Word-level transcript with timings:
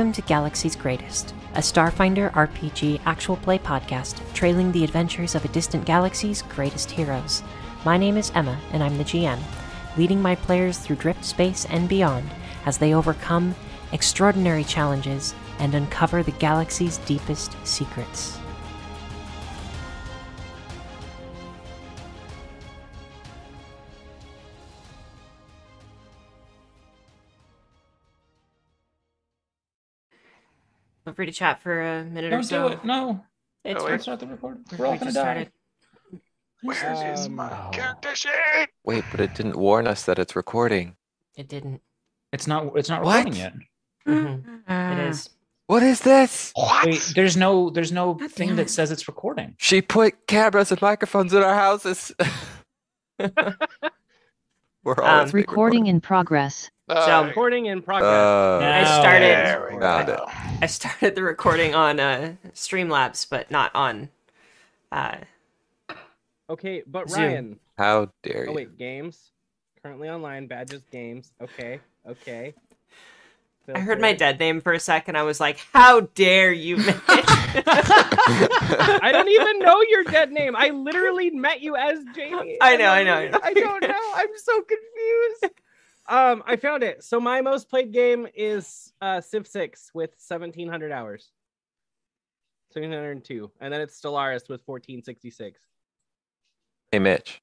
Welcome 0.00 0.14
to 0.14 0.22
Galaxy's 0.22 0.76
Greatest, 0.76 1.34
a 1.56 1.58
Starfinder 1.58 2.32
RPG 2.32 3.02
actual 3.04 3.36
play 3.36 3.58
podcast 3.58 4.18
trailing 4.32 4.72
the 4.72 4.82
adventures 4.82 5.34
of 5.34 5.44
a 5.44 5.48
distant 5.48 5.84
galaxy's 5.84 6.40
greatest 6.40 6.90
heroes. 6.90 7.42
My 7.84 7.98
name 7.98 8.16
is 8.16 8.32
Emma, 8.34 8.58
and 8.72 8.82
I'm 8.82 8.96
the 8.96 9.04
GM, 9.04 9.38
leading 9.98 10.22
my 10.22 10.36
players 10.36 10.78
through 10.78 10.96
drift 10.96 11.22
space 11.22 11.66
and 11.66 11.86
beyond 11.86 12.30
as 12.64 12.78
they 12.78 12.94
overcome 12.94 13.54
extraordinary 13.92 14.64
challenges 14.64 15.34
and 15.58 15.74
uncover 15.74 16.22
the 16.22 16.32
galaxy's 16.32 16.96
deepest 16.96 17.54
secrets. 17.66 18.39
Feel 31.10 31.16
free 31.16 31.26
to 31.26 31.32
chat 31.32 31.60
for 31.60 31.82
a 31.82 32.04
minute 32.04 32.28
or 32.28 32.36
Don't 32.36 32.44
so. 32.44 32.68
do 32.68 32.74
it. 32.74 32.84
No. 32.84 33.24
It's 33.64 33.74
Oh, 33.76 33.82
Don't 33.82 33.90
wait. 33.90 34.00
start 34.00 34.20
the 34.20 34.28
record. 34.28 34.60
we 34.70 34.78
We're 34.78 34.86
all 34.86 34.92
gonna 34.96 35.06
die. 35.06 35.10
started. 35.10 35.52
Where 36.62 37.12
is 37.12 37.26
Um, 37.26 37.34
my 37.34 37.50
oh. 37.50 37.70
character 37.72 38.14
sheet? 38.14 38.68
Wait, 38.84 39.02
but 39.10 39.18
it 39.18 39.34
didn't 39.34 39.56
warn 39.56 39.88
us 39.88 40.04
that 40.04 40.20
it's 40.20 40.36
recording. 40.36 40.94
It 41.36 41.48
didn't. 41.48 41.82
It's 42.32 42.46
not. 42.46 42.76
It's 42.76 42.88
not 42.88 43.02
What? 43.02 43.24
recording 43.24 43.40
yet. 43.40 43.54
Mhm. 44.06 44.62
It 44.68 45.08
is. 45.08 45.30
What 45.66 45.82
is 45.82 45.98
this? 46.00 46.52
What? 46.54 46.86
Wait, 46.86 47.12
there's 47.16 47.36
no. 47.36 47.70
There's 47.70 47.90
no 47.90 48.14
God 48.14 48.30
thing 48.30 48.48
damn 48.50 48.56
that 48.58 48.70
says 48.70 48.92
it's 48.92 49.08
recording. 49.08 49.56
She 49.58 49.82
put 49.82 50.28
cameras 50.28 50.70
and 50.70 50.80
microphones 50.80 51.34
in 51.34 51.42
our 51.42 51.54
houses. 51.56 52.12
We're 53.18 54.94
all 55.02 55.20
Um, 55.24 55.30
Recording 55.30 55.86
in 55.88 56.00
progress. 56.00 56.70
Uh, 56.90 57.06
so- 57.06 57.24
Recording 57.26 57.66
in 57.66 57.82
progress. 57.82 58.10
Uh, 58.10 58.60
I 58.62 58.84
started. 59.00 59.22
there 59.22 59.70
we 59.72 59.80
Found. 59.80 60.20
I 60.62 60.66
started 60.66 61.14
the 61.14 61.22
recording 61.22 61.74
on 61.74 62.00
uh, 62.00 62.34
Streamlabs, 62.54 63.26
but 63.28 63.50
not 63.50 63.74
on. 63.74 64.08
Uh, 64.92 65.16
Okay, 66.50 66.82
but 66.84 67.08
Zoom. 67.08 67.22
Ryan. 67.22 67.60
how 67.78 68.10
dare 68.24 68.44
you? 68.46 68.50
Oh 68.50 68.54
wait, 68.54 68.76
games. 68.76 69.30
Currently 69.84 70.08
online, 70.10 70.48
badges, 70.48 70.82
games. 70.90 71.32
Okay, 71.40 71.78
okay. 72.06 72.54
I 73.72 73.78
heard 73.78 74.00
my 74.00 74.12
dead 74.14 74.40
name 74.40 74.60
for 74.60 74.72
a 74.72 74.80
second. 74.80 75.16
I 75.16 75.22
was 75.22 75.38
like, 75.38 75.60
"How 75.72 76.00
dare 76.00 76.52
you, 76.52 76.76
Mitch!" 76.78 76.96
I 77.06 79.10
don't 79.12 79.28
even 79.28 79.60
know 79.60 79.80
your 79.82 80.02
dead 80.02 80.32
name. 80.32 80.56
I 80.56 80.70
literally 80.70 81.30
met 81.30 81.60
you 81.60 81.76
as 81.76 82.00
Jamie. 82.16 82.58
I 82.60 82.74
know, 82.76 82.88
I 82.90 83.04
know, 83.04 83.14
I 83.14 83.28
know. 83.28 83.38
I 83.44 83.54
don't 83.54 83.82
know. 83.82 84.12
I'm 84.16 84.36
so 84.36 84.60
confused. 84.62 85.54
Um, 86.10 86.42
I 86.44 86.56
found 86.56 86.82
it. 86.82 87.04
So 87.04 87.20
my 87.20 87.40
most 87.40 87.70
played 87.70 87.92
game 87.92 88.26
is 88.34 88.92
uh 89.00 89.20
Civ 89.20 89.46
6 89.46 89.92
with 89.94 90.10
1700 90.10 90.92
hours. 90.92 91.30
1702. 92.72 93.50
And 93.60 93.72
then 93.72 93.80
it's 93.80 94.00
Stellaris 94.00 94.48
with 94.48 94.62
1466. 94.66 95.60
Hey, 96.92 96.98
Mitch. 96.98 97.40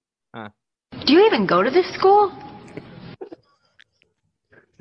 Do 1.06 1.14
you 1.14 1.26
even 1.26 1.46
go 1.48 1.64
to 1.64 1.70
this 1.70 1.86
school? 1.94 2.32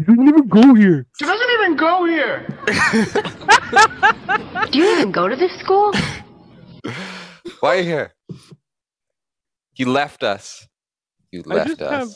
don't 0.05 0.29
even 0.29 0.49
go 0.49 0.75
here. 0.75 1.07
She 1.19 1.25
doesn't 1.25 1.51
even 1.61 1.77
go 1.77 2.05
here. 2.07 2.47
Do 4.71 4.79
you 4.79 4.93
even 4.97 5.13
go 5.13 5.29
to 5.29 5.37
this 5.37 5.53
school? 5.61 5.93
Why 7.61 7.77
are 7.77 7.79
you 7.79 7.85
here? 7.85 8.15
You 9.77 9.91
left 9.91 10.23
us. 10.23 10.67
You 11.33 11.43
I 11.51 11.55
left 11.55 11.69
just 11.69 11.83
us. 11.83 11.91
have 11.91 12.09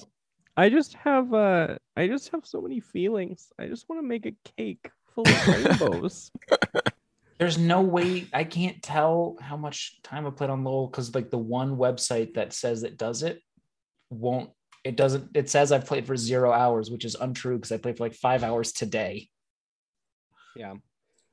I 0.60 0.68
just 0.68 0.92
have 0.92 1.32
uh 1.32 1.76
I 1.96 2.06
just 2.06 2.28
have 2.32 2.44
so 2.44 2.60
many 2.60 2.80
feelings. 2.80 3.50
I 3.58 3.66
just 3.66 3.88
want 3.88 4.02
to 4.02 4.06
make 4.06 4.26
a 4.26 4.34
cake 4.58 4.90
full 5.14 5.26
of 5.26 5.48
rainbows. 5.48 6.30
There's 7.38 7.56
no 7.56 7.80
way. 7.80 8.26
I 8.34 8.44
can't 8.44 8.82
tell 8.82 9.38
how 9.40 9.56
much 9.56 10.02
time 10.02 10.26
I 10.26 10.30
played 10.30 10.50
on 10.50 10.62
LOL 10.62 10.88
because 10.88 11.14
like 11.14 11.30
the 11.30 11.38
one 11.38 11.78
website 11.78 12.34
that 12.34 12.52
says 12.52 12.82
it 12.82 12.98
does 12.98 13.22
it 13.22 13.40
won't. 14.10 14.50
It 14.84 14.96
doesn't. 14.96 15.34
It 15.34 15.48
says 15.48 15.72
I've 15.72 15.86
played 15.86 16.06
for 16.06 16.14
zero 16.14 16.52
hours, 16.52 16.90
which 16.90 17.06
is 17.06 17.14
untrue 17.14 17.56
because 17.56 17.72
I 17.72 17.78
played 17.78 17.96
for 17.96 18.04
like 18.04 18.14
five 18.14 18.44
hours 18.44 18.72
today. 18.72 19.30
yeah. 20.54 20.74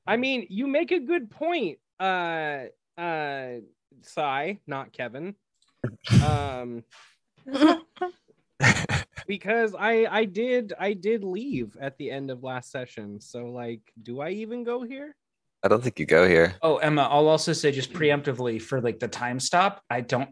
I 0.06 0.16
mean, 0.16 0.48
you 0.50 0.68
make 0.68 0.92
a 0.92 1.02
good 1.02 1.30
point. 1.30 1.80
Uh 2.00 2.68
uh 2.98 3.56
Sai, 4.04 4.60
not 4.66 4.94
Kevin. 4.94 5.36
Um 6.26 6.86
because 9.28 9.76
I 9.78 10.06
I 10.10 10.26
did 10.26 10.74
I 10.80 10.94
did 10.94 11.24
leave 11.24 11.78
at 11.80 11.98
the 11.98 12.10
end 12.10 12.32
of 12.32 12.44
last 12.44 12.72
session. 12.72 13.20
So 13.22 13.46
like, 13.46 13.82
do 14.02 14.22
I 14.22 14.30
even 14.30 14.64
go 14.64 14.84
here? 14.84 15.16
I 15.64 15.68
don't 15.68 15.84
think 15.84 16.00
you 16.00 16.06
go 16.06 16.28
here. 16.28 16.56
Oh, 16.62 16.78
Emma, 16.78 17.04
I'll 17.04 17.28
also 17.28 17.52
say 17.52 17.72
just 17.72 17.92
preemptively 17.92 18.62
for 18.62 18.80
like 18.80 19.00
the 19.00 19.08
time 19.08 19.40
stop, 19.40 19.84
I 19.90 20.02
don't, 20.02 20.30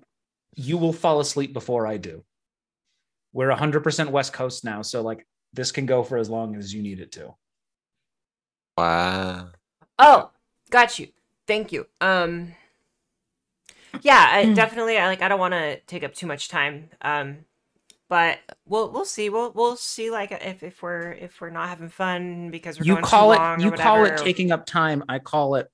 you 0.55 0.77
will 0.77 0.93
fall 0.93 1.19
asleep 1.19 1.51
before 1.51 1.87
I 1.87 1.97
do. 1.97 2.23
We're 3.33 3.49
100% 3.49 4.11
West 4.11 4.33
Coast 4.33 4.63
now. 4.63 4.81
So 4.81 5.01
like 5.01 5.25
this 5.51 5.71
can 5.71 5.85
go 5.85 6.03
for 6.03 6.17
as 6.17 6.29
long 6.29 6.55
as 6.55 6.73
you 6.73 6.81
need 6.81 6.99
it 6.99 7.11
to. 7.13 7.35
Wow. 8.77 9.49
oh, 9.99 10.31
got 10.69 10.99
you. 10.99 11.07
Thank 11.47 11.71
you. 11.71 11.87
Um, 12.01 12.53
yeah, 14.01 14.29
I, 14.31 14.53
definitely. 14.53 14.97
I 14.97 15.07
like. 15.07 15.21
I 15.21 15.27
don't 15.27 15.39
want 15.39 15.53
to 15.53 15.79
take 15.81 16.03
up 16.03 16.13
too 16.13 16.27
much 16.27 16.49
time. 16.49 16.89
Um, 17.01 17.45
but 18.09 18.39
we'll 18.67 18.91
we'll 18.91 19.05
see. 19.05 19.29
We'll 19.29 19.51
we'll 19.51 19.75
see. 19.75 20.11
Like 20.11 20.31
if, 20.31 20.63
if 20.63 20.81
we're 20.81 21.11
if 21.11 21.41
we're 21.41 21.49
not 21.49 21.69
having 21.69 21.89
fun 21.89 22.51
because 22.51 22.79
we're 22.79 22.85
You 22.85 22.93
going 22.93 23.05
call 23.05 23.29
too 23.29 23.35
it, 23.35 23.43
long 23.43 23.59
you 23.61 23.71
call 23.71 24.05
it 24.05 24.17
taking 24.17 24.51
up 24.51 24.65
time. 24.65 25.03
I 25.09 25.19
call 25.19 25.55
it, 25.55 25.69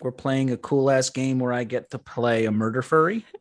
we're 0.00 0.12
playing 0.12 0.50
a 0.50 0.56
cool 0.56 0.90
ass 0.90 1.10
game 1.10 1.38
where 1.38 1.52
I 1.52 1.64
get 1.64 1.90
to 1.90 1.98
play 1.98 2.46
a 2.46 2.50
murder 2.52 2.82
furry. 2.82 3.24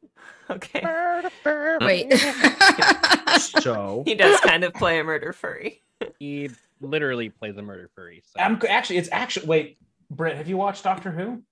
Okay. 0.50 0.82
murder 0.82 1.78
Wait. 1.86 2.14
So 3.38 4.04
He 4.06 4.16
does 4.16 4.40
kind 4.40 4.64
of 4.64 4.74
play 4.74 5.00
a 5.00 5.04
murder 5.04 5.34
furry. 5.34 5.82
He 6.20 6.50
literally 6.80 7.30
plays 7.30 7.58
a 7.58 7.62
murder 7.62 7.90
furry. 7.94 8.24
So. 8.26 8.42
I'm 8.42 8.60
actually, 8.68 8.98
it's 8.98 9.10
actually, 9.12 9.46
wait, 9.46 9.78
Britt, 10.10 10.38
have 10.38 10.48
you 10.48 10.58
watched 10.58 10.84
Doctor 10.84 11.12
Who? 11.12 11.44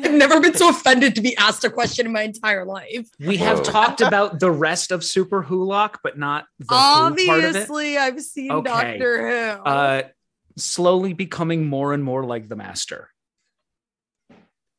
I've 0.04 0.14
never 0.14 0.40
been 0.40 0.54
so 0.54 0.70
offended 0.70 1.14
to 1.16 1.20
be 1.20 1.36
asked 1.36 1.64
a 1.64 1.70
question 1.70 2.06
in 2.06 2.12
my 2.12 2.22
entire 2.22 2.64
life. 2.64 3.08
We 3.18 3.36
have 3.38 3.58
Whoa. 3.58 3.64
talked 3.64 4.00
about 4.06 4.40
the 4.40 4.50
rest 4.50 4.90
of 4.90 5.00
Superwholock, 5.00 5.96
but 6.02 6.18
not 6.18 6.46
the 6.58 6.64
Who 6.64 6.68
part 6.74 7.12
of 7.12 7.18
it. 7.18 7.28
Obviously, 7.28 7.98
I've 7.98 8.20
seen 8.20 8.50
Okay. 8.50 8.70
Doctor 8.70 9.56
Who. 9.56 9.62
uh 9.62 10.02
slowly 10.56 11.12
becoming 11.12 11.66
more 11.66 11.92
and 11.94 12.02
more 12.04 12.24
like 12.24 12.48
the 12.48 12.56
master 12.56 13.08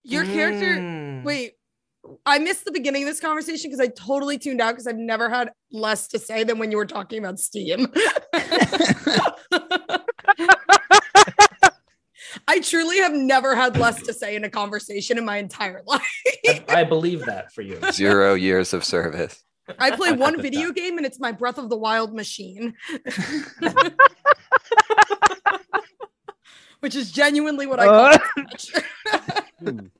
Your 0.03 0.25
character. 0.25 0.77
Mm. 0.77 1.23
Wait, 1.23 1.53
I 2.25 2.39
missed 2.39 2.65
the 2.65 2.71
beginning 2.71 3.03
of 3.03 3.09
this 3.09 3.19
conversation 3.19 3.69
because 3.69 3.79
I 3.79 3.87
totally 3.87 4.37
tuned 4.37 4.61
out 4.61 4.71
because 4.71 4.87
I've 4.87 4.97
never 4.97 5.29
had 5.29 5.51
less 5.71 6.07
to 6.09 6.19
say 6.19 6.43
than 6.43 6.57
when 6.59 6.71
you 6.71 6.77
were 6.77 6.85
talking 6.85 7.19
about 7.19 7.39
Steam. 7.39 7.87
I 12.47 12.59
truly 12.59 12.97
have 12.99 13.13
never 13.13 13.55
had 13.55 13.77
less 13.77 14.01
to 14.03 14.13
say 14.13 14.35
in 14.35 14.43
a 14.43 14.49
conversation 14.49 15.17
in 15.17 15.25
my 15.25 15.37
entire 15.37 15.81
life. 15.87 16.01
I, 16.47 16.63
I 16.69 16.83
believe 16.83 17.25
that 17.25 17.51
for 17.53 17.61
you 17.61 17.79
Zero 17.91 18.33
years 18.33 18.73
of 18.73 18.83
service. 18.83 19.43
I 19.79 19.95
play 19.95 20.11
one 20.11 20.41
video 20.47 20.71
game 20.71 20.97
and 20.97 21.05
it's 21.05 21.19
my 21.19 21.31
Breath 21.31 21.57
of 21.57 21.69
the 21.69 21.77
Wild 21.77 22.13
machine. 22.13 22.73
Which 26.79 26.95
is 26.95 27.11
genuinely 27.11 27.67
what 27.67 27.79
I 27.79 27.85
call 27.85 28.17
it. 29.61 29.91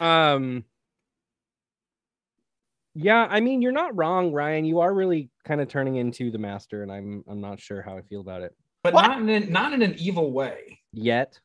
um 0.00 0.64
yeah 2.94 3.26
i 3.30 3.40
mean 3.40 3.60
you're 3.62 3.72
not 3.72 3.96
wrong 3.96 4.32
ryan 4.32 4.64
you 4.64 4.80
are 4.80 4.92
really 4.92 5.30
kind 5.44 5.60
of 5.60 5.68
turning 5.68 5.96
into 5.96 6.30
the 6.30 6.38
master 6.38 6.82
and 6.82 6.90
i'm 6.90 7.22
i'm 7.28 7.40
not 7.40 7.60
sure 7.60 7.82
how 7.82 7.96
i 7.96 8.02
feel 8.02 8.20
about 8.20 8.42
it 8.42 8.54
but 8.94 9.06
not 9.08 9.20
in 9.20 9.28
an, 9.28 9.52
not 9.52 9.72
in 9.72 9.82
an 9.82 9.94
evil 9.98 10.32
way 10.32 10.80
yet 10.92 11.38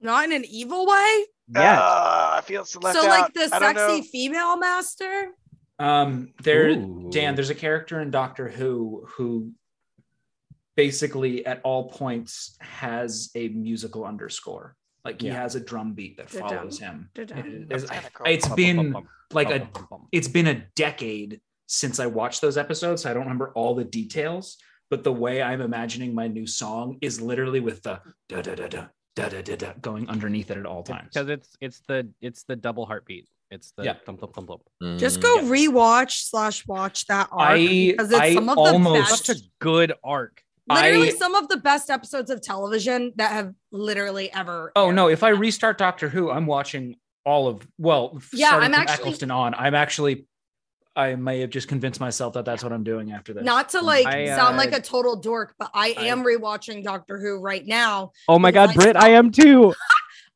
Not 0.00 0.24
in 0.24 0.32
an 0.32 0.44
evil 0.44 0.86
way. 0.86 1.24
Yeah, 1.48 1.78
Uh, 1.80 2.30
I 2.38 2.40
feel 2.44 2.64
so 2.64 2.80
left 2.80 2.98
so, 2.98 3.04
out. 3.06 3.08
like 3.20 3.34
the 3.34 3.48
I 3.52 3.58
sexy 3.58 4.02
female 4.02 4.56
master. 4.58 5.30
um 5.78 6.32
there 6.42 6.68
Ooh. 6.70 7.08
dan 7.10 7.34
there's 7.34 7.50
a 7.50 7.54
character 7.54 8.00
in 8.00 8.10
doctor 8.10 8.48
who 8.48 9.04
who 9.14 9.52
basically 10.76 11.44
at 11.46 11.60
all 11.64 11.88
points 11.90 12.56
has 12.60 13.30
a 13.34 13.48
musical 13.48 14.04
underscore 14.04 14.76
like 15.04 15.20
he 15.20 15.26
Yeah. 15.28 15.34
has 15.42 15.54
a 15.54 15.60
drum 15.60 15.92
beat 15.94 16.16
that 16.16 16.30
Da-dum, 16.30 16.48
follows 16.48 16.78
him 16.78 17.10
da-dum. 17.14 17.38
It- 17.38 17.68
That's 17.68 17.84
it's- 17.84 18.10
cool. 18.14 18.26
it's 18.26 18.46
Bum, 18.48 18.56
been 18.56 18.76
bum, 18.76 18.92
bum, 18.92 19.08
like 19.32 19.50
a 19.50 19.68
it's 20.12 20.28
been 20.28 20.46
a 20.46 20.64
decade 20.76 21.40
since 21.66 21.98
I 21.98 22.06
watched 22.06 22.40
those 22.40 22.56
episodes. 22.58 23.02
So 23.02 23.10
I 23.10 23.14
don't 23.14 23.22
remember 23.24 23.50
all 23.54 23.74
the 23.74 23.84
details, 23.84 24.58
but 24.92 25.04
the 25.04 25.12
way 25.12 25.40
I'm 25.40 25.62
imagining 25.62 26.14
my 26.14 26.28
new 26.28 26.46
song 26.46 26.98
is 27.00 27.18
literally 27.18 27.60
with 27.60 27.82
the 27.82 27.98
da 28.28 28.42
da 28.42 28.54
da 28.54 28.68
da 28.68 28.84
da 29.16 29.28
da 29.30 29.40
da, 29.40 29.56
da 29.56 29.72
going 29.80 30.06
underneath 30.06 30.50
it 30.50 30.58
at 30.58 30.66
all 30.66 30.82
times. 30.82 31.08
Because 31.14 31.30
it's 31.30 31.56
it's 31.62 31.80
the 31.88 32.10
it's 32.20 32.44
the 32.44 32.56
double 32.56 32.84
heartbeat. 32.84 33.26
It's 33.50 33.72
the 33.74 33.84
yeah. 33.84 33.94
thump 34.04 34.20
thump 34.20 34.34
thump 34.34 34.48
thump. 34.48 34.98
Just 34.98 35.22
go 35.22 35.38
mm, 35.38 35.44
yeah. 35.44 35.70
rewatch 35.70 36.28
slash 36.28 36.66
watch 36.66 37.06
that 37.06 37.30
arc 37.32 37.52
I, 37.52 37.94
because 37.96 38.10
it's 38.10 38.20
I 38.20 38.34
some 38.34 38.50
of 38.50 38.58
almost, 38.58 38.84
the 38.84 39.00
best. 39.00 39.24
Such 39.24 39.36
a 39.38 39.40
good 39.60 39.94
arc. 40.04 40.42
Literally, 40.68 41.08
I, 41.08 41.12
some 41.12 41.36
of 41.36 41.48
the 41.48 41.56
best 41.56 41.88
episodes 41.88 42.28
of 42.28 42.42
television 42.42 43.14
that 43.16 43.30
have 43.30 43.54
literally 43.70 44.30
ever. 44.30 44.72
Oh 44.76 44.90
no! 44.90 45.08
If 45.08 45.22
I 45.22 45.30
restart 45.30 45.78
Doctor 45.78 46.10
Who, 46.10 46.30
I'm 46.30 46.44
watching 46.44 46.96
all 47.24 47.48
of 47.48 47.66
well. 47.78 48.20
Yeah, 48.34 48.58
I'm 48.58 48.74
actually 48.74 48.94
Eccleston 48.96 49.30
on. 49.30 49.54
I'm 49.54 49.74
actually 49.74 50.26
I 50.94 51.14
may 51.14 51.40
have 51.40 51.50
just 51.50 51.68
convinced 51.68 52.00
myself 52.00 52.34
that 52.34 52.44
that's 52.44 52.62
what 52.62 52.72
I'm 52.72 52.84
doing 52.84 53.12
after 53.12 53.32
this. 53.32 53.44
Not 53.44 53.70
to 53.70 53.80
like 53.80 54.06
I, 54.06 54.26
sound 54.26 54.54
uh, 54.54 54.58
like 54.58 54.72
a 54.72 54.80
total 54.80 55.16
dork, 55.16 55.54
but 55.58 55.70
I 55.72 55.94
I- 55.96 56.06
am 56.06 56.22
rewatching 56.22 56.84
Doctor 56.84 57.18
Who 57.18 57.40
right 57.40 57.66
now. 57.66 58.12
Oh 58.28 58.38
my 58.38 58.50
god, 58.50 58.70
I 58.70 58.74
Brit, 58.74 58.96
I 58.96 59.10
am 59.10 59.30
too. 59.30 59.74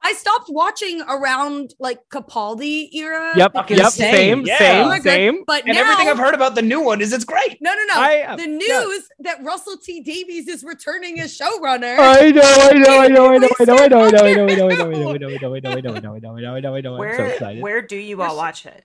I 0.02 0.12
stopped 0.12 0.48
watching 0.48 1.02
around 1.02 1.74
like 1.80 1.98
Capaldi 2.10 2.94
era. 2.94 3.32
Yep, 3.36 3.70
yep, 3.70 3.90
same, 3.90 4.12
same, 4.12 4.46
yeah. 4.46 4.58
same, 4.58 4.88
Oh 4.88 4.98
same. 5.02 5.44
But 5.46 5.64
and 5.66 5.74
now, 5.74 5.80
everything 5.80 6.08
I've 6.08 6.18
heard 6.18 6.34
about 6.34 6.54
the 6.54 6.62
new 6.62 6.80
one 6.80 7.00
is 7.00 7.12
it's 7.12 7.24
great. 7.24 7.58
No, 7.60 7.74
no, 7.74 7.82
no. 7.88 8.00
I, 8.00 8.22
uh, 8.22 8.36
the 8.36 8.42
yeah. 8.42 8.56
news 8.56 9.08
that 9.20 9.42
Russell 9.42 9.76
T 9.76 10.02
Davies 10.02 10.46
is 10.46 10.62
returning 10.62 11.18
as 11.18 11.36
showrunner. 11.36 11.96
I 11.98 12.30
know, 12.30 12.42
I 12.42 12.72
know, 12.74 13.00
I 13.00 13.08
know, 13.08 13.32
I 13.32 13.38
know, 13.38 13.48
I 13.58 13.64
know, 13.64 13.76
I 13.78 13.86
know, 13.88 14.04
I 14.04 14.10
know, 14.10 14.24
I 14.26 14.34
We 14.46 14.54
know, 14.54 14.68
I 14.68 14.76
said 14.76 14.78
know, 14.78 14.90
I 14.90 14.92
know, 14.94 15.10
I 15.10 15.16
Doctor 15.16 15.26
know, 15.26 15.28
I 15.28 15.28
know, 15.28 15.54
I 15.54 15.54
know, 15.54 15.54
I 15.54 15.58
know, 15.58 15.74
I 15.74 15.80
know, 15.80 16.14
I 16.14 16.20
know, 16.20 16.34
I 16.34 16.40
know, 16.40 16.54
I 16.54 16.60
know, 16.60 16.74
I 16.76 16.80
know, 16.80 16.94
I'm 16.94 16.98
so 16.98 16.98
Where 16.98 17.26
excited. 17.26 17.62
where 17.62 17.82
do 17.82 17.96
you 17.96 18.22
all 18.22 18.36
watch 18.36 18.64
it? 18.66 18.84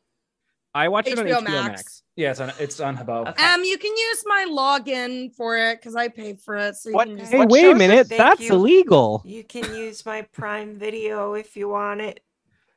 I 0.73 0.87
watch 0.89 1.07
it 1.07 1.19
on 1.19 1.25
HBO 1.25 1.39
HBO 1.39 1.43
Max. 1.43 1.67
Max. 1.69 2.03
Yeah, 2.15 2.31
it's 2.31 2.39
on. 2.39 2.51
It's 2.59 2.79
on 2.79 2.97
Habo. 2.97 3.27
Okay. 3.29 3.43
Um, 3.43 3.63
you 3.63 3.77
can 3.77 3.91
use 3.91 4.23
my 4.25 4.45
login 4.49 5.33
for 5.33 5.57
it 5.57 5.79
because 5.79 5.95
I 5.95 6.07
paid 6.07 6.39
for 6.39 6.55
it. 6.55 6.75
So 6.75 6.89
you 6.89 6.95
What- 6.95 7.07
can 7.07 7.17
just 7.17 7.31
Hey, 7.31 7.39
What 7.39 7.49
wait 7.49 7.65
a 7.69 7.75
minute, 7.75 8.09
that's 8.09 8.41
you. 8.41 8.53
illegal. 8.53 9.21
You 9.25 9.43
can 9.43 9.73
use 9.75 10.05
my 10.05 10.21
Prime 10.23 10.75
Video 10.77 11.33
if 11.33 11.55
you 11.55 11.69
want 11.69 12.01
it. 12.01 12.21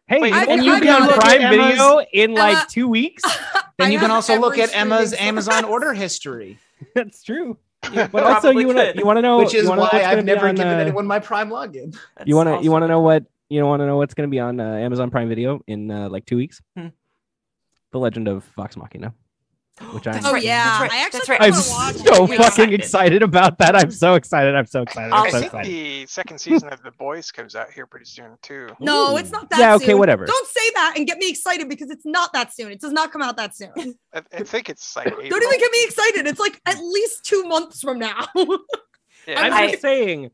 Hey, 0.06 0.20
Wait, 0.20 0.32
and 0.34 0.50
I've- 0.50 0.64
you 0.64 0.72
I've 0.74 0.82
can 0.82 0.86
got 0.86 1.02
on 1.02 1.08
it. 1.10 1.20
Prime 1.20 1.40
Emma's- 1.40 1.66
Video 1.72 1.98
in 2.12 2.34
like 2.34 2.56
Emma- 2.56 2.66
two 2.70 2.88
weeks. 2.88 3.22
Then 3.78 3.90
you 3.90 3.98
can 3.98 4.10
also 4.12 4.38
look 4.38 4.56
at 4.58 4.74
Emma's 4.74 5.12
Amazon 5.14 5.64
order 5.74 5.92
history, 5.94 6.58
That's 6.94 7.22
true. 7.24 7.58
You 7.92 8.08
But 8.12 8.22
also, 8.24 8.50
you 8.50 8.66
want 8.68 8.78
to 8.78 8.96
you 8.96 9.04
want 9.04 9.16
to 9.18 9.22
know 9.22 9.38
which 9.38 9.52
is 9.54 9.64
you 9.64 9.68
wanna 9.68 9.82
know 9.82 9.88
why 9.92 10.04
I've 10.04 10.24
never 10.24 10.48
on, 10.48 10.54
given 10.54 10.72
uh, 10.72 10.78
anyone 10.78 11.06
my 11.06 11.18
Prime 11.18 11.50
login. 11.50 11.94
You 12.24 12.36
want 12.36 12.46
to 12.48 12.52
That's 12.52 12.64
you 12.64 12.70
want 12.70 12.82
to 12.84 12.88
know 12.88 13.00
what 13.00 13.24
you 13.50 13.64
want 13.64 13.80
to 13.80 13.86
know 13.86 13.96
what's 13.98 14.14
going 14.14 14.28
to 14.28 14.30
be 14.30 14.38
on 14.40 14.58
uh, 14.60 14.64
Amazon 14.76 15.10
Prime 15.10 15.28
Video 15.28 15.60
in 15.66 15.90
uh, 15.90 16.08
like 16.08 16.24
two 16.24 16.36
weeks? 16.36 16.62
Hmm. 16.76 16.88
The 17.94 18.00
Legend 18.00 18.26
of 18.26 18.42
Vox 18.56 18.76
Machina, 18.76 19.14
which 19.92 20.08
I'm 20.08 20.20
Oh 20.26 20.34
yeah, 20.50 20.64
that's 20.64 20.80
right, 20.80 20.90
I 20.92 21.04
actually 21.04 21.18
that's 21.20 21.28
right. 21.28 21.40
I'm 21.40 21.52
so 21.52 22.24
it. 22.24 22.36
Fucking 22.38 22.40
excited. 22.40 22.74
excited 22.74 23.22
about 23.22 23.58
that. 23.58 23.76
I'm 23.76 23.92
so 23.92 24.14
excited. 24.16 24.52
I'm 24.56 24.66
so 24.66 24.82
excited. 24.82 25.12
I'll 25.12 25.20
I'm 25.22 25.26
I 25.28 25.30
so 25.30 25.38
think 25.38 25.46
excited. 25.52 25.70
the 25.72 26.06
second 26.06 26.38
season 26.40 26.72
of 26.72 26.82
The 26.82 26.90
Boys 26.90 27.30
comes 27.30 27.54
out 27.54 27.70
here 27.70 27.86
pretty 27.86 28.06
soon 28.06 28.36
too. 28.42 28.66
No, 28.80 29.14
Ooh. 29.14 29.16
it's 29.16 29.30
not 29.30 29.48
that. 29.50 29.60
Yeah, 29.60 29.76
okay, 29.76 29.86
soon. 29.86 29.98
whatever. 29.98 30.26
Don't 30.26 30.48
say 30.48 30.70
that 30.74 30.94
and 30.96 31.06
get 31.06 31.18
me 31.18 31.30
excited 31.30 31.68
because 31.68 31.88
it's 31.88 32.04
not 32.04 32.32
that 32.32 32.52
soon. 32.52 32.72
It 32.72 32.80
does 32.80 32.90
not 32.90 33.12
come 33.12 33.22
out 33.22 33.36
that 33.36 33.54
soon. 33.54 33.72
I, 34.12 34.22
I 34.32 34.42
think 34.42 34.68
it's 34.68 34.96
like 34.96 35.06
April. 35.06 35.22
Don't 35.30 35.42
even 35.44 35.60
get 35.60 35.70
me 35.70 35.78
excited. 35.84 36.26
It's 36.26 36.40
like 36.40 36.60
at 36.66 36.78
least 36.78 37.24
two 37.24 37.44
months 37.44 37.80
from 37.80 38.00
now. 38.00 38.26
Yeah, 39.28 39.40
I'm 39.40 39.52
I- 39.54 39.70
just 39.70 39.82
saying, 39.82 40.32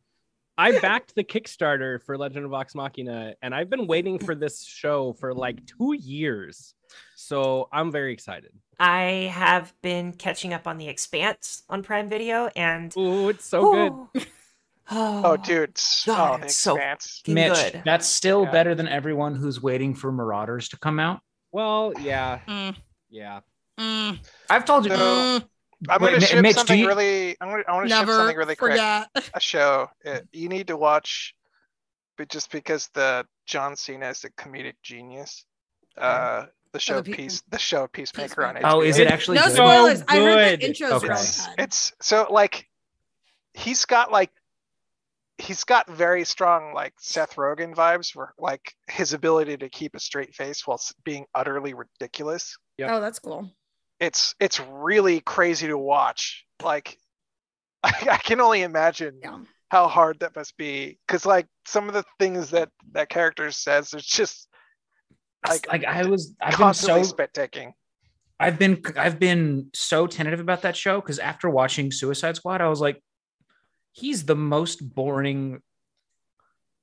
I 0.59 0.79
backed 0.81 1.15
the 1.15 1.23
Kickstarter 1.25 2.03
for 2.03 2.17
Legend 2.19 2.47
of 2.47 2.51
Vox 2.53 2.75
Machina, 2.75 3.35
and 3.43 3.55
I've 3.55 3.69
been 3.71 3.87
waiting 3.87 4.19
for 4.19 4.35
this 4.35 4.65
show 4.65 5.13
for 5.13 5.33
like 5.35 5.65
two 5.67 5.95
years. 5.95 6.75
So 7.31 7.69
I'm 7.73 7.93
very 7.93 8.13
excited. 8.13 8.51
I 8.81 9.31
have 9.33 9.73
been 9.83 10.13
catching 10.15 10.53
up 10.53 10.67
on 10.67 10.79
The 10.79 10.89
Expanse 10.89 11.63
on 11.69 11.85
Prime 11.85 12.09
Video, 12.09 12.51
and 12.57 12.93
Oh, 12.97 13.29
it's 13.29 13.45
so 13.45 13.71
good. 13.73 14.27
Oh, 14.91 15.23
oh, 15.25 15.37
dude. 15.37 15.79
God, 16.07 16.41
oh, 16.41 16.45
it's 16.45 16.57
so 16.57 16.75
Expanse. 16.75 17.23
Mitch, 17.29 17.53
good. 17.73 17.83
that's 17.85 18.09
still 18.09 18.43
Yeah. 18.47 18.51
better 18.51 18.75
than 18.75 18.89
everyone 18.89 19.37
who's 19.37 19.63
waiting 19.63 19.95
for 19.95 20.11
Marauders 20.11 20.71
to 20.71 20.79
come 20.81 20.99
out. 20.99 21.21
Well, 21.53 21.93
yeah, 22.01 22.41
Mm, 22.49 22.77
yeah. 23.11 23.41
mm, 23.79 24.19
I've 24.49 24.65
told 24.65 24.87
you. 24.87 24.91
No. 24.91 24.97
mm, 24.99 25.45
I'm 25.89 26.01
gonna 26.01 26.19
Mi- 26.19 26.27
ship 26.27 26.43
Mitch, 26.43 26.57
something 26.57 26.81
you- 26.81 26.89
really. 26.89 27.37
I'm 27.41 27.49
gonna. 27.49 27.63
I 27.69 27.73
want 27.75 27.89
to 27.89 27.95
ship 27.95 28.09
something 28.09 28.37
really 28.37 28.57
quick. 28.57 28.73
forget. 28.73 29.09
A 29.35 29.39
show. 29.39 29.89
Uh, 30.05 30.19
you 30.33 30.49
need 30.49 30.67
to 30.67 30.77
watch, 30.77 31.37
but 32.19 32.29
just 32.29 32.51
because 32.51 32.89
the 32.95 33.25
John 33.47 33.77
Cena 33.77 34.09
is 34.09 34.25
a 34.25 34.31
comedic 34.31 34.75
genius. 34.83 35.45
Uh, 35.97 36.47
the 36.73 36.81
show 36.81 37.03
Pe- 37.03 37.13
Peace. 37.13 37.43
The 37.51 37.59
show 37.59 37.87
Peacemaker 37.89 38.45
on 38.45 38.57
HBO. 38.57 38.61
Oh, 38.65 38.81
is 38.83 38.99
it 38.99 39.09
actually 39.09 39.37
No 39.39 39.45
good? 39.47 39.55
spoilers. 39.55 40.03
I 40.09 40.17
heard 40.19 40.61
the 40.61 40.67
intro's 40.67 40.93
Okay. 40.93 41.09
really 41.09 41.21
It's, 41.21 41.49
it's 41.59 41.93
so 42.01 42.27
like 42.31 42.67
he's 43.55 43.85
got 43.85 44.13
like 44.13 44.31
he's 45.39 45.65
got 45.65 45.89
very 45.89 46.25
strong 46.25 46.75
like 46.75 46.93
Seth 47.01 47.37
Rogen 47.37 47.75
vibes 47.75 48.15
where 48.15 48.35
like 48.39 48.75
his 48.91 49.13
ability 49.15 49.57
to 49.59 49.69
keep 49.71 49.95
a 49.95 50.01
straight 50.01 50.35
face 50.35 50.67
while 50.67 50.81
being 51.05 51.25
utterly 51.35 51.75
ridiculous. 51.75 52.57
Yep. 52.79 52.91
Oh, 52.93 53.01
that's 53.01 53.19
cool. 53.19 53.51
It's 53.99 54.35
it's 54.39 54.61
really 54.61 55.21
crazy 55.21 55.67
to 55.69 55.79
watch. 55.79 56.45
Like 56.63 56.99
I, 57.83 57.93
I 58.13 58.17
can 58.19 58.41
only 58.41 58.63
imagine 58.63 59.19
Yeah. 59.23 59.39
how 59.71 59.89
hard 59.89 60.21
that 60.21 60.37
must 60.37 60.57
be 60.59 60.99
because 61.07 61.25
like 61.25 61.47
some 61.67 61.89
of 61.89 61.95
the 61.95 62.05
things 62.19 62.51
that 62.51 62.69
that 62.93 63.09
character 63.09 63.51
says 63.51 63.93
it's 63.95 64.07
just 64.07 64.47
like, 65.49 65.67
like, 65.69 65.85
I 65.85 66.05
was. 66.07 66.35
I've 66.41 66.59
been 66.59 66.75
so. 66.75 67.03
spit 67.03 67.33
taking. 67.35 67.75
I've 68.39 68.59
been. 68.59 68.83
I've 68.97 69.19
been 69.19 69.71
so 69.75 70.07
tentative 70.07 70.41
about 70.41 70.63
that 70.63 70.77
show 70.77 71.01
because 71.01 71.19
after 71.19 71.49
watching 71.51 71.91
Suicide 71.93 72.37
Squad, 72.37 72.61
I 72.61 72.69
was 72.69 72.81
like, 72.81 73.03
he's 73.93 74.25
the 74.25 74.37
most 74.37 74.95
boring 74.95 75.61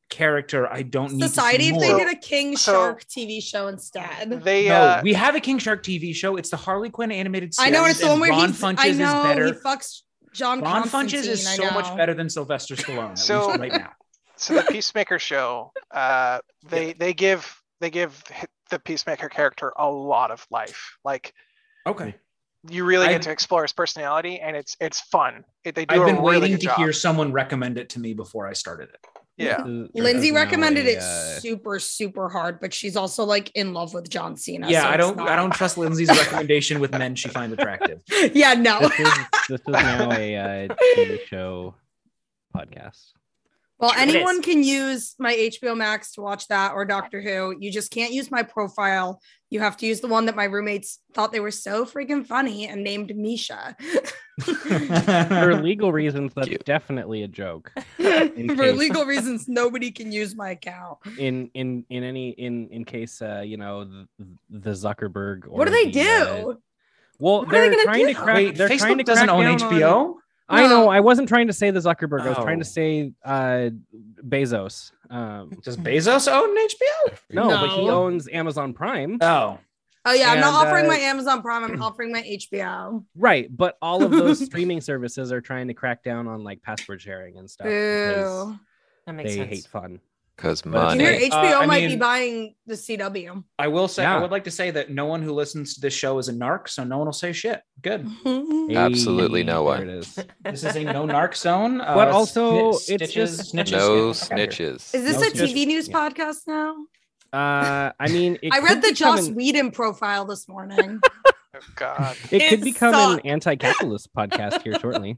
character. 0.09 0.71
I 0.71 0.83
don't 0.83 1.13
need 1.13 1.23
Society, 1.23 1.67
if 1.69 1.79
they 1.79 1.93
did 1.93 2.07
a 2.09 2.15
King 2.19 2.55
So- 2.55 2.71
Shark 2.73 3.03
TV 3.05 3.43
show 3.43 3.67
instead. 3.67 4.29
They 4.43 4.67
no, 4.69 4.75
uh 4.75 5.01
we 5.03 5.13
have 5.13 5.35
a 5.35 5.39
King 5.39 5.57
Shark 5.59 5.83
TV 5.83 6.15
show. 6.15 6.37
It's 6.37 6.49
the 6.49 6.57
Harley 6.57 6.89
Quinn 6.89 7.11
animated 7.11 7.53
I 7.59 7.69
know, 7.69 7.85
it's 7.85 7.99
the 7.99 8.07
one 8.07 8.19
where 8.21 8.29
Ron 8.31 8.49
he's. 8.49 8.61
Funches 8.61 8.79
I 8.79 8.91
know 8.91 9.17
is 9.19 9.23
better. 9.27 9.45
he 9.47 9.51
fucks 9.53 10.01
John 10.33 10.61
Ron 10.61 10.83
Funches 10.83 11.25
is 11.27 11.47
so 11.47 11.69
much 11.71 11.95
better 11.97 12.13
than 12.13 12.29
Sylvester 12.29 12.75
Stallone. 12.75 13.11
At 13.11 13.19
So- 13.19 13.47
least 13.47 13.59
right 13.59 13.71
now. 13.73 13.91
so 14.37 14.53
the 14.55 14.63
Peacemaker 14.63 15.19
show, 15.19 15.71
uh, 15.91 16.39
they 16.69 16.93
they 16.93 17.13
give 17.13 17.59
they 17.79 17.89
give 17.89 18.23
the 18.69 18.79
Peacemaker 18.79 19.29
character 19.29 19.71
a 19.77 19.89
lot 19.89 20.31
of 20.31 20.45
life. 20.51 20.97
Like 21.05 21.33
Okay. 21.85 22.15
you 22.69 22.83
really 22.85 23.07
I- 23.07 23.13
get 23.13 23.21
to 23.23 23.31
explore 23.31 23.61
his 23.63 23.73
personality, 23.73 24.39
and 24.39 24.55
it's 24.55 24.75
it's 24.79 24.99
fun. 24.99 25.43
It, 25.63 25.75
they 25.75 25.85
do 25.85 25.95
I've 26.01 26.05
been 26.07 26.15
really 26.23 26.39
waiting 26.41 26.57
to 26.57 26.65
job. 26.65 26.77
hear 26.77 26.93
someone 26.93 27.31
recommend 27.31 27.77
it 27.77 27.89
to 27.89 27.99
me 27.99 28.13
before 28.13 28.47
I 28.47 28.53
started 28.53 28.89
it. 28.89 28.99
Yeah, 29.39 29.61
Lindsay 29.63 29.91
this 29.93 30.23
is 30.25 30.31
now 30.31 30.39
recommended 30.39 30.87
a, 30.87 30.93
it 30.93 30.97
uh, 30.97 31.39
super, 31.39 31.77
super 31.77 32.27
hard, 32.27 32.59
but 32.59 32.73
she's 32.73 32.95
also 32.97 33.23
like 33.23 33.51
in 33.53 33.71
love 33.71 33.93
with 33.93 34.09
John 34.09 34.35
Cena. 34.35 34.67
yeah, 34.67 34.81
so 34.81 34.87
I 34.87 34.97
don't. 34.97 35.15
not- 35.17 35.29
I 35.29 35.35
don't 35.35 35.53
trust 35.53 35.77
Lindsay's 35.77 36.09
recommendation 36.17 36.79
with 36.79 36.89
men 36.91 37.13
she 37.15 37.29
finds 37.29 37.53
attractive. 37.53 38.01
yeah, 38.33 38.55
no. 38.55 38.79
This 38.79 38.99
is 38.99 39.13
this 39.49 39.61
is 39.61 39.67
now 39.67 40.11
a 40.11 40.35
uh, 40.35 40.75
TV 40.97 41.23
show 41.27 41.75
podcast. 42.55 43.11
Well, 43.79 43.91
Sure 43.91 44.01
anyone 44.01 44.41
can 44.41 44.63
use 44.63 45.13
my 45.19 45.33
HBO 45.35 45.77
Max 45.77 46.13
to 46.13 46.21
watch 46.21 46.47
that 46.47 46.73
or 46.73 46.83
Doctor 46.83 47.21
Who. 47.21 47.55
You 47.59 47.71
just 47.71 47.91
can't 47.91 48.11
use 48.11 48.31
my 48.31 48.41
profile. 48.41 49.21
You 49.51 49.59
have 49.59 49.77
to 49.77 49.85
use 49.85 50.01
the 50.01 50.07
one 50.07 50.25
that 50.25 50.35
my 50.35 50.45
roommates 50.45 50.99
thought 51.13 51.31
they 51.31 51.39
were 51.39 51.51
so 51.51 51.85
freaking 51.85 52.25
funny 52.25 52.67
and 52.67 52.83
named 52.83 53.15
Misha. 53.15 53.75
For 54.41 55.55
legal 55.55 55.91
reasons, 55.91 56.33
that's 56.33 56.47
Cute. 56.47 56.63
definitely 56.65 57.23
a 57.23 57.27
joke. 57.27 57.71
For 57.97 58.03
case. 58.29 58.75
legal 58.75 59.05
reasons, 59.05 59.47
nobody 59.47 59.91
can 59.91 60.11
use 60.11 60.35
my 60.35 60.51
account. 60.51 60.97
In 61.17 61.49
in 61.53 61.85
in 61.89 62.03
any 62.03 62.29
in 62.31 62.69
in 62.69 62.85
case 62.85 63.21
uh, 63.21 63.41
you 63.45 63.57
know 63.57 63.85
the, 63.85 64.07
the 64.49 64.71
Zuckerberg. 64.71 65.45
Or 65.47 65.57
What 65.57 65.65
do 65.65 65.71
they 65.71 65.91
the, 65.91 66.01
uh, 66.01 66.25
do? 66.25 66.57
well, 67.19 67.45
What 67.45 67.47
are 67.47 67.61
they 67.61 67.69
they're 67.69 67.71
gonna 67.71 67.83
trying 67.83 68.07
to 68.07 68.13
crack. 68.13 68.35
Wait, 68.35 68.57
they're 68.57 68.67
trying 68.69 68.79
Facebook 68.95 68.97
to 68.97 69.03
doesn't 69.03 69.27
crack 69.27 69.37
own 69.37 69.57
HBO. 69.57 70.05
On, 70.09 70.15
I 70.49 70.67
know. 70.67 70.87
I 70.89 70.99
wasn't 71.01 71.27
trying 71.27 71.47
to 71.47 71.53
say 71.53 71.71
the 71.71 71.79
Zuckerberg. 71.79 72.21
I 72.21 72.29
was 72.29 72.37
trying 72.37 72.59
to 72.59 72.65
Oh. 72.65 72.69
say 72.69 73.11
uh, 73.25 73.69
Bezos. 74.25 74.91
Um, 75.09 75.51
Does 75.63 75.77
Bezos 75.77 76.31
own 76.31 76.55
HBO? 76.57 77.17
no, 77.31 77.47
but 77.49 77.69
he 77.79 77.89
owns 77.89 78.27
Amazon 78.29 78.73
Prime. 78.73 79.17
Oh, 79.21 79.59
Oh 80.09 80.13
yeah, 80.13 80.31
I'm 80.31 80.39
not 80.39 80.53
offering 80.65 80.85
uh, 80.85 80.89
my 80.89 80.95
Amazon 80.99 81.41
Prime. 81.41 81.65
I'm 81.65 81.81
offering 81.81 82.13
my 82.13 82.21
HBO. 82.21 83.03
Right, 83.17 83.49
but 83.55 83.77
all 83.81 84.03
of 84.03 84.11
those 84.11 84.39
streaming 84.45 84.79
services 84.79 85.33
are 85.33 85.41
trying 85.41 85.67
to 85.67 85.73
crack 85.73 86.01
down 86.01 86.29
on 86.29 86.45
like 86.45 86.61
password 86.61 87.01
sharing 87.01 87.37
and 87.37 87.49
stuff 87.49 87.65
because 87.67 88.45
Boo. 88.47 88.59
That 89.05 89.13
makes 89.13 89.31
they 89.31 89.35
sense. 89.37 89.49
hate 89.49 89.65
fun. 89.65 89.99
Because 90.37 90.63
money. 90.65 91.03
you 91.03 91.09
hear 91.09 91.31
Uh, 91.33 91.35
HBO 91.43 91.61
I 91.61 91.65
might 91.65 91.87
be 91.87 91.95
buying 91.95 92.53
the 92.67 92.75
CW. 92.75 93.43
I 93.57 93.67
will 93.69 93.87
say. 93.87 94.05
I 94.05 94.19
would 94.21 94.29
like 94.29 94.43
to 94.43 94.51
say 94.51 94.69
that 94.71 94.91
no 94.91 95.05
one 95.07 95.23
who 95.23 95.33
listens 95.33 95.73
to 95.73 95.81
this 95.81 95.93
show 95.95 96.19
is 96.19 96.29
a 96.29 96.33
narc, 96.33 96.69
so 96.69 96.83
no 96.83 96.99
one 96.99 97.07
will 97.07 97.13
say 97.13 97.33
shit. 97.33 97.61
Good. 97.81 98.07
Absolutely 98.75 99.43
no 99.43 99.63
one. 99.63 99.87
there 99.87 99.95
it 99.95 99.99
is. 99.99 100.19
This 100.43 100.63
is 100.63 100.75
a 100.75 100.83
no 100.83 101.05
narc 101.07 101.35
zone. 101.45 101.81
Uh, 101.81 101.95
But 101.95 102.09
also, 102.09 102.71
sni- 102.73 102.75
it's 102.75 102.83
stitches, 102.83 103.37
just- 103.37 103.55
snitches. 103.55 103.71
No 103.71 104.11
Get 104.11 104.19
the 104.19 104.19
fuck 104.19 104.31
outta 104.31 104.41
here. 104.41 104.47
snitches. 104.73 104.95
Is 104.95 105.03
this 105.03 105.15
No, 105.17 105.21
a 105.23 105.25
it's 105.25 105.39
just- 105.39 105.55
TV 105.55 105.65
news 105.65 105.87
yeah. 105.87 105.97
podcast 106.09 106.37
now? 106.47 106.75
Uh, 107.33 107.91
I 107.99 108.07
mean, 108.09 108.37
it 108.43 108.49
I 108.53 108.59
read 108.59 108.77
the 108.83 108.89
become 108.91 109.17
Joss 109.17 109.27
an- 109.27 109.35
Whedon 109.35 109.71
profile 109.71 110.25
this 110.25 110.47
morning. 110.47 111.01
oh 111.25 111.59
god. 111.75 112.15
It 112.31 112.47
could 112.49 112.59
It 112.59 112.63
become 112.63 112.93
sucked. 112.93 113.25
an 113.25 113.31
anti-capitalist 113.31 114.13
podcast 114.13 114.61
here 114.61 114.79
shortly. 114.79 115.17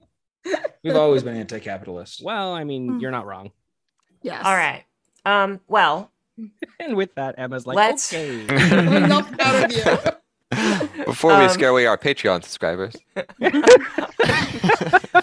We've 0.84 0.96
always 0.96 1.24
been 1.24 1.36
anti-capitalist. 1.36 2.22
Well, 2.24 2.54
I 2.54 2.64
mean, 2.64 3.00
you're 3.02 3.12
not 3.12 3.26
wrong. 3.26 3.52
yes. 4.24 4.44
All 4.46 4.56
right. 4.56 4.86
Um. 5.30 5.60
Well, 5.68 6.12
And 6.80 6.96
with 6.96 7.14
that, 7.16 7.36
Emma's 7.38 7.68
like, 7.68 7.76
Let's- 7.76 8.14
okay. 8.14 8.44
Enough 8.98 9.32
out 9.40 9.66
of 9.66 9.72
you. 9.76 11.04
Before 11.06 11.38
we 11.38 11.44
Um, 11.46 11.50
scare 11.50 11.70
away 11.70 11.86
our 11.86 11.98
Patreon 11.98 12.44
subscribers. 12.44 12.96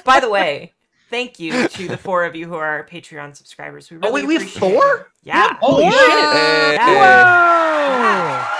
by 0.04 0.20
the 0.20 0.28
way, 0.30 0.72
thank 1.10 1.38
you 1.40 1.66
to 1.68 1.88
the 1.88 1.96
four 1.96 2.24
of 2.24 2.36
you 2.36 2.46
who 2.46 2.54
are 2.54 2.64
our 2.66 2.86
Patreon 2.86 3.34
subscribers. 3.36 3.90
We 3.90 3.96
really 3.96 4.08
Oh 4.08 4.12
wait, 4.14 4.26
we 4.26 4.34
have 4.34 4.42
appreciate 4.42 4.68
it. 4.68 4.74
four. 4.74 5.10
Yeah. 5.22 5.56
Holy 5.60 5.82
Four? 5.84 5.92
shit! 5.92 6.00
Hey, 6.00 6.74
Yeah. 6.94 8.54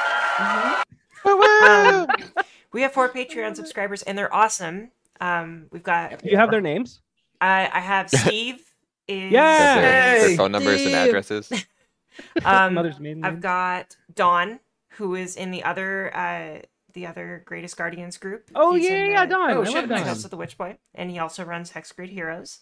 Whoa! 1.25 1.33
Mhm. 1.33 2.11
Um, 2.11 2.43
we 2.73 2.83
have 2.83 2.93
four 2.93 3.09
Patreon 3.09 3.57
subscribers, 3.57 4.03
and 4.03 4.17
they're 4.19 4.33
awesome. 4.35 4.91
Um, 5.21 5.67
we've 5.71 5.83
got 5.83 6.23
Do 6.23 6.29
you 6.31 6.37
have 6.37 6.51
their 6.51 6.61
names? 6.61 7.01
I 7.41 7.69
I 7.73 7.81
have 7.81 8.11
Steve. 8.11 8.61
Is 9.09 9.33
Yeah. 9.33 9.81
Their, 9.81 10.29
their 10.29 10.37
phone 10.37 10.53
numbers 10.53 10.85
and 10.85 10.95
addresses. 10.95 11.53
um, 12.45 12.75
Mother's 12.75 12.99
maiden 13.01 13.25
I've 13.25 13.41
got 13.41 13.97
Dawn, 14.15 14.61
who 14.91 15.15
is 15.15 15.37
in 15.37 15.51
the 15.51 15.63
other 15.65 16.15
uh 16.17 16.61
the 16.95 17.07
other 17.07 17.43
Greatest 17.45 17.77
Guardians 17.77 18.17
group. 18.17 18.51
Oh 18.55 18.75
He's 18.75 18.85
yeah, 18.87 19.05
in 19.05 19.11
yeah, 19.13 19.27
the- 19.27 19.31
Don. 19.35 19.51
Oh, 19.51 19.63
I 19.63 19.65
shit, 19.67 19.89
love 19.89 19.99
He's 19.99 20.09
also 20.09 20.29
the 20.29 20.37
Witch 20.39 20.57
Boy, 20.57 20.79
and 20.95 21.11
he 21.11 21.19
also 21.19 21.45
runs 21.45 21.71
Hex 21.73 21.93
Grid 21.93 22.09
Heroes. 22.11 22.61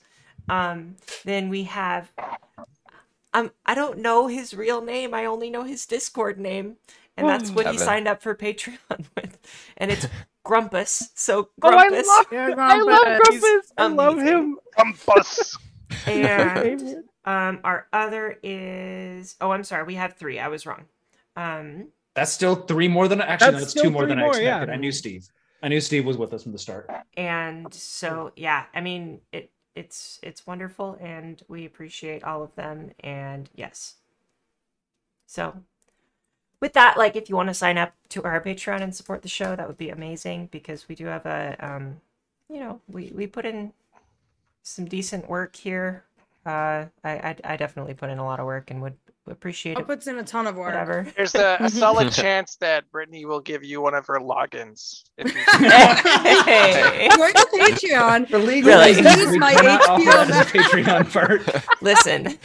Um, 0.48 0.96
then 1.24 1.48
we 1.48 1.62
have, 1.64 2.10
um, 3.32 3.50
I 3.64 3.74
don't 3.76 3.98
know 3.98 4.26
his 4.26 4.52
real 4.52 4.82
name. 4.82 5.14
I 5.14 5.24
only 5.24 5.50
know 5.50 5.62
his 5.62 5.86
Discord 5.86 6.38
name, 6.40 6.76
and 7.16 7.28
that's 7.28 7.50
what 7.50 7.68
he 7.70 7.78
signed 7.78 8.08
up 8.08 8.20
for 8.22 8.34
Patreon 8.34 8.76
with, 9.16 9.38
and 9.76 9.90
it's 9.92 10.06
Grumpus. 10.44 11.10
So 11.14 11.48
Grumpus, 11.60 11.62
Oh, 11.62 11.78
I 11.78 11.88
Grumpus, 11.88 12.08
love, 12.08 12.26
Yeah, 12.32 12.54
I 12.58 12.80
love 12.80 13.20
Grumpus. 13.22 13.72
I 13.78 13.86
love 13.86 14.14
amazing. 14.18 14.36
him. 14.36 14.58
Bumpus. 14.76 15.56
and 16.06 17.04
um, 17.24 17.60
our 17.64 17.86
other 17.92 18.38
is 18.42 19.36
oh, 19.40 19.50
I'm 19.50 19.64
sorry, 19.64 19.84
we 19.84 19.94
have 19.94 20.14
three. 20.14 20.38
I 20.38 20.48
was 20.48 20.66
wrong. 20.66 20.84
Um, 21.36 21.88
That's 22.14 22.32
still 22.32 22.54
three 22.54 22.88
more 22.88 23.08
than 23.08 23.20
actually. 23.20 23.52
That's 23.52 23.52
no, 23.52 23.60
that's 23.60 23.74
two 23.74 23.90
more 23.90 24.02
three 24.02 24.08
than 24.10 24.18
I 24.18 24.22
more, 24.22 24.36
yeah. 24.36 24.56
expected. 24.56 24.72
I 24.72 24.76
knew 24.76 24.92
Steve. 24.92 25.28
I 25.62 25.68
knew 25.68 25.80
Steve 25.80 26.04
was 26.04 26.18
with 26.18 26.32
us 26.34 26.42
from 26.42 26.52
the 26.52 26.58
start. 26.58 26.90
and 27.16 27.72
so 27.72 28.32
yeah 28.36 28.64
i 28.74 28.80
mean 28.80 29.20
it 29.32 29.50
it's 29.74 30.18
it's 30.22 30.46
wonderful 30.46 30.96
and 31.00 31.42
we 31.48 31.64
appreciate 31.64 32.22
all 32.22 32.42
of 32.42 32.54
them 32.54 32.90
and 33.00 33.48
yes 33.54 33.94
so 35.26 35.54
with 36.60 36.72
that 36.74 36.96
like 36.96 37.16
if 37.16 37.28
you 37.28 37.36
want 37.36 37.48
to 37.48 37.54
sign 37.54 37.78
up 37.78 37.92
to 38.08 38.22
our 38.22 38.40
patreon 38.40 38.82
and 38.82 38.94
support 38.94 39.22
the 39.22 39.28
show 39.28 39.56
that 39.56 39.66
would 39.66 39.78
be 39.78 39.90
amazing 39.90 40.48
because 40.52 40.88
we 40.88 40.94
do 40.94 41.06
have 41.06 41.26
a 41.26 41.56
um 41.60 42.00
you 42.48 42.60
know 42.60 42.80
we 42.88 43.10
we 43.14 43.26
put 43.26 43.44
in 43.46 43.72
some 44.64 44.86
decent 44.86 45.28
work 45.28 45.54
here 45.54 46.04
uh 46.46 46.84
i 47.04 47.10
i, 47.12 47.36
I 47.44 47.56
definitely 47.56 47.94
put 47.94 48.10
in 48.10 48.18
a 48.18 48.24
lot 48.24 48.40
of 48.40 48.46
work 48.46 48.70
and 48.70 48.82
would 48.82 48.94
appreciate 49.26 49.76
I'll 49.78 49.82
it 49.84 49.86
puts 49.86 50.06
in 50.06 50.18
a 50.18 50.22
ton 50.22 50.46
of 50.46 50.56
work. 50.56 50.66
whatever 50.66 51.06
There's 51.16 51.34
a, 51.34 51.56
a 51.60 51.70
solid 51.70 52.12
chance 52.22 52.56
that 52.56 52.90
Brittany 52.90 53.24
will 53.24 53.40
give 53.40 53.64
you 53.64 53.80
one 53.80 53.94
of 53.94 54.06
her 54.06 54.18
logins. 54.20 55.02
If 55.16 55.34
you 55.34 55.40
hey. 56.44 57.08
Join 57.08 57.32
the 57.32 57.48
Patreon. 57.58 58.28
For 58.28 58.38
legal 58.38 58.70
Really? 58.72 58.96
reasons, 58.96 59.16
Use 59.16 59.30
we 59.30 59.38
my 59.38 59.54
cannot 59.54 59.88
offer 59.88 60.02
HBO 60.02 60.26
that 60.26 60.30
as 60.30 60.40
a 60.40 60.50
Patreon 60.58 61.12
part. 61.12 61.80
listen 61.80 62.38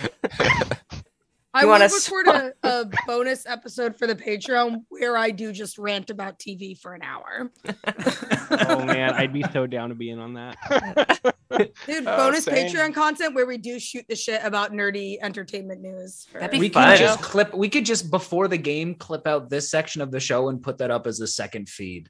I 1.53 1.65
will 1.65 1.71
wanna 1.71 1.85
record 1.87 2.27
a, 2.27 2.53
a 2.63 2.85
bonus 3.07 3.45
episode 3.47 3.95
for 3.97 4.05
the 4.05 4.15
Patreon 4.15 4.83
where 4.89 5.17
I 5.17 5.31
do 5.31 5.51
just 5.51 5.77
rant 5.79 6.09
about 6.11 6.37
TV 6.39 6.77
for 6.79 6.93
an 6.93 7.01
hour. 7.01 7.51
Oh 8.51 8.83
man, 8.83 9.13
I'd 9.13 9.31
be 9.33 9.43
so 9.53 9.65
down 9.67 9.89
to 9.89 9.95
be 9.95 10.09
in 10.09 10.19
on 10.19 10.33
that. 10.33 10.55
Dude, 11.87 12.05
Oh, 12.07 12.17
bonus 12.17 12.45
same. 12.45 12.67
Patreon 12.67 12.93
content 12.93 13.33
where 13.35 13.45
we 13.45 13.57
do 13.57 13.79
shoot 13.79 14.05
the 14.07 14.15
shit 14.15 14.41
about 14.43 14.71
nerdy 14.73 15.17
entertainment 15.21 15.81
news. 15.81 16.27
for- 16.31 16.39
That'd 16.39 16.51
be 16.51 16.59
we 16.59 16.69
fun. 16.69 16.89
could 16.91 16.99
just 16.99 17.21
clip. 17.21 17.53
We 17.53 17.69
could 17.69 17.85
just 17.85 18.11
before 18.11 18.47
the 18.47 18.57
game 18.57 18.95
clip 18.95 19.27
out 19.27 19.49
this 19.49 19.69
section 19.71 20.01
of 20.01 20.11
the 20.11 20.19
show 20.19 20.49
and 20.49 20.61
put 20.61 20.77
that 20.79 20.91
up 20.91 21.07
as 21.07 21.19
a 21.19 21.27
second 21.27 21.69
feed. 21.69 22.09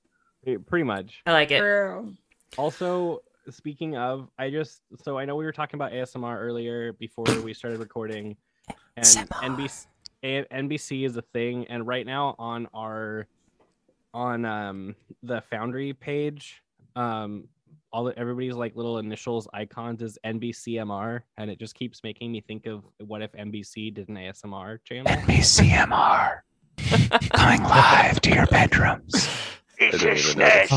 Pretty 0.67 0.83
much. 0.83 1.21
i 1.25 1.31
like 1.33 1.51
it 1.51 1.59
True. 1.59 2.13
Also, 2.57 3.19
speaking 3.49 3.95
of, 3.97 4.29
I 4.37 4.49
just 4.49 4.81
so 5.03 5.17
I 5.17 5.25
know 5.25 5.35
we 5.35 5.45
were 5.45 5.51
talking 5.53 5.77
about 5.77 5.91
ASMR 5.91 6.37
earlier 6.39 6.93
before 6.93 7.25
we 7.43 7.53
started 7.53 7.79
recording, 7.79 8.35
and 8.97 9.05
NBC 9.05 9.85
NBC 10.23 11.05
is 11.05 11.17
a 11.17 11.21
thing, 11.21 11.65
and 11.67 11.87
right 11.87 12.05
now 12.05 12.35
on 12.39 12.67
our 12.73 13.27
on 14.13 14.45
um 14.45 14.95
the 15.23 15.41
Foundry 15.49 15.93
page, 15.93 16.61
um 16.95 17.47
all 17.91 18.03
the, 18.03 18.17
everybody's 18.19 18.53
like 18.53 18.75
little 18.75 18.99
initials 18.99 19.47
icons 19.53 20.01
is 20.01 20.17
NBCMR, 20.25 21.21
and 21.37 21.49
it 21.49 21.59
just 21.59 21.75
keeps 21.75 22.03
making 22.03 22.31
me 22.31 22.41
think 22.41 22.65
of 22.65 22.83
what 22.99 23.21
if 23.21 23.31
NBC 23.33 23.93
did 23.93 24.09
an 24.09 24.15
ASMR 24.15 24.79
channel. 24.83 25.11
NBCMR 25.11 26.41
coming 27.31 27.63
live 27.63 28.21
to 28.21 28.29
your 28.31 28.45
bedrooms. 28.47 29.29
It's 29.77 30.03
a 30.03 30.15
snatch 30.17 30.69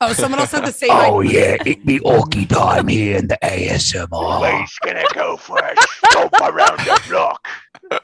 Oh, 0.00 0.12
someone 0.12 0.40
else 0.40 0.52
had 0.52 0.66
the 0.66 0.72
same. 0.72 0.90
Oh 0.92 1.20
yeah, 1.20 1.56
it 1.64 1.86
be 1.86 2.00
Orky 2.00 2.48
time 2.48 2.88
here 2.88 3.16
in 3.16 3.28
the 3.28 3.38
ASMR. 3.42 4.66
gonna 4.82 5.04
go 5.14 5.36
for 5.36 5.58
a 5.58 5.74
stomp 6.06 6.32
around 6.42 6.78
the 6.80 7.00
block. 7.08 7.46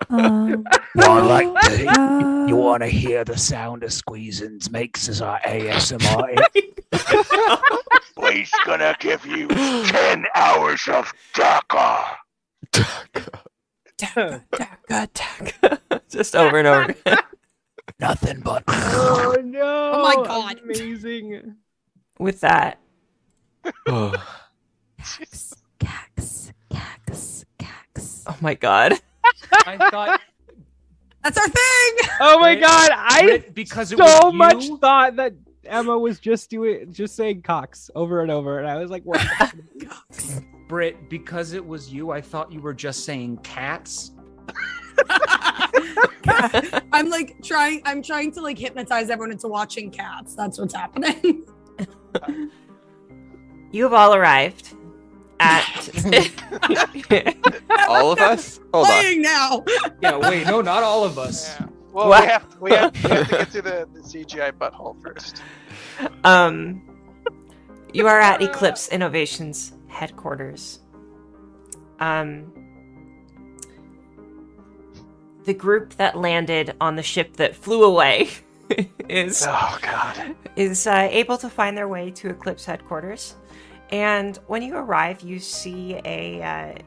Um, 0.08 0.64
I 0.96 1.20
like 1.20 1.60
to. 1.62 2.46
You 2.48 2.56
want 2.56 2.82
to 2.82 2.88
hear 2.88 3.24
the 3.24 3.36
sound 3.36 3.82
of 3.82 3.90
squeezins 3.90 4.70
makes 4.70 5.08
as 5.08 5.20
our 5.20 5.40
ASMR. 5.40 6.38
He's 8.32 8.50
gonna 8.64 8.96
give 9.00 9.26
you 9.26 9.48
ten 9.48 10.26
hours 10.34 10.86
of 10.88 11.12
dakka. 11.34 12.16
just 16.10 16.36
over 16.36 16.58
and 16.58 16.68
over. 16.68 16.94
Nothing 17.98 18.40
but. 18.40 18.62
oh 18.68 19.36
no! 19.42 19.92
Oh 19.94 20.02
my 20.02 20.14
God. 20.26 20.60
Amazing. 20.62 21.56
With 22.20 22.40
that 22.40 22.78
cax, 23.88 25.18
cax, 25.80 26.52
cax, 26.70 27.44
cax. 27.58 28.22
oh 28.26 28.36
my 28.40 28.54
god 28.54 28.94
I 29.66 29.76
thought 29.90 30.20
That's 31.22 31.36
our 31.36 31.44
thing. 31.48 32.08
Oh 32.20 32.38
my 32.40 32.54
Brit- 32.54 32.62
god! 32.62 32.90
I 32.94 33.22
Brit, 33.24 33.54
because 33.54 33.92
it 33.92 33.98
so 33.98 34.04
was 34.28 34.34
much 34.34 34.64
you- 34.64 34.78
thought 34.78 35.16
that 35.16 35.34
Emma 35.66 35.98
was 35.98 36.18
just 36.18 36.48
doing 36.48 36.90
just 36.94 37.14
saying 37.14 37.42
Cox 37.42 37.90
over 37.94 38.22
and 38.22 38.30
over, 38.30 38.58
and 38.58 38.66
I 38.66 38.76
was 38.78 38.90
like, 38.90 39.02
"What?" 39.02 39.20
Brit, 40.66 41.10
because 41.10 41.52
it 41.52 41.62
was 41.62 41.92
you, 41.92 42.10
I 42.10 42.22
thought 42.22 42.50
you 42.50 42.62
were 42.62 42.72
just 42.72 43.04
saying 43.04 43.36
cats. 43.42 44.12
I'm 46.90 47.10
like 47.10 47.36
trying. 47.44 47.82
I'm 47.84 48.02
trying 48.02 48.32
to 48.32 48.40
like 48.40 48.56
hypnotize 48.58 49.10
everyone 49.10 49.32
into 49.32 49.48
watching 49.48 49.90
cats. 49.90 50.34
That's 50.34 50.58
what's 50.58 50.74
happening. 50.74 51.44
you 53.72 53.84
have 53.84 53.92
all 53.92 54.14
arrived 54.14 54.74
at 55.38 55.64
All 57.88 58.12
of 58.12 58.18
us? 58.20 58.60
Hold 58.74 58.86
on. 58.88 59.22
Now. 59.22 59.64
Yeah, 60.02 60.16
wait, 60.18 60.46
no, 60.46 60.60
not 60.60 60.82
all 60.82 61.02
of 61.04 61.18
us. 61.18 61.48
Yeah. 61.58 61.66
Well, 61.92 62.08
we 62.10 62.26
have, 62.26 62.60
we, 62.60 62.70
have, 62.72 62.92
we 63.04 63.10
have 63.10 63.28
to 63.28 63.36
get 63.36 63.48
through 63.48 63.62
the, 63.62 63.88
the 63.92 64.00
CGI 64.00 64.52
butthole 64.52 65.00
first. 65.02 65.42
um 66.24 66.82
you 67.92 68.06
are 68.06 68.20
at 68.20 68.40
eclipse 68.40 68.88
innovations 68.88 69.72
headquarters 69.88 70.78
um 71.98 72.52
the 75.44 75.52
group 75.54 75.94
that 75.96 76.16
landed 76.16 76.74
on 76.80 76.94
the 76.96 77.02
ship 77.02 77.36
that 77.36 77.56
flew 77.56 77.82
away 77.82 78.30
is 79.08 79.44
Oh 79.46 79.78
God. 79.82 80.34
is 80.56 80.86
uh, 80.86 81.08
able 81.10 81.36
to 81.38 81.48
find 81.48 81.76
their 81.76 81.88
way 81.88 82.10
to 82.12 82.30
Eclipse 82.30 82.64
headquarters. 82.64 83.36
And 83.90 84.38
when 84.46 84.62
you 84.62 84.76
arrive, 84.76 85.20
you 85.22 85.38
see 85.40 86.00
a 86.04 86.42
uh, 86.42 86.78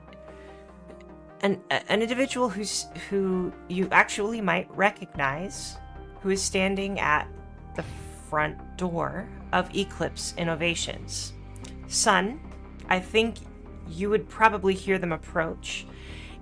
an 1.42 1.62
an 1.70 2.02
individual 2.02 2.50
who's 2.50 2.86
who 3.10 3.52
you 3.68 3.88
actually 3.92 4.42
might 4.42 4.74
recognize, 4.76 5.78
who 6.22 6.30
is 6.30 6.42
standing 6.42 7.00
at 7.00 7.28
the 7.76 7.84
front 8.30 8.58
door 8.78 9.28
of 9.52 9.74
Eclipse 9.76 10.34
Innovations. 10.38 11.34
Son, 11.88 12.40
I 12.88 13.00
think 13.00 13.36
you 13.90 14.10
would 14.10 14.28
probably 14.30 14.74
hear 14.74 14.98
them 14.98 15.12
approach. 15.12 15.86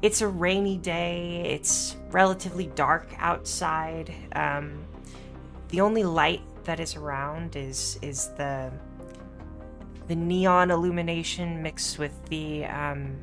It's 0.02 0.22
a 0.22 0.28
rainy 0.28 0.78
day. 0.78 1.42
It's 1.46 1.98
relatively 2.12 2.68
dark 2.68 3.10
outside. 3.18 4.14
Um, 4.34 4.86
the 5.72 5.82
only 5.82 6.04
light 6.04 6.42
that 6.66 6.80
is 6.80 6.96
around 6.96 7.56
is 7.56 7.98
is 8.02 8.30
the 8.38 8.72
the 10.08 10.16
neon 10.16 10.70
illumination 10.70 11.64
mixed 11.64 11.98
with 11.98 12.14
the 12.26 12.66
um, 12.66 13.16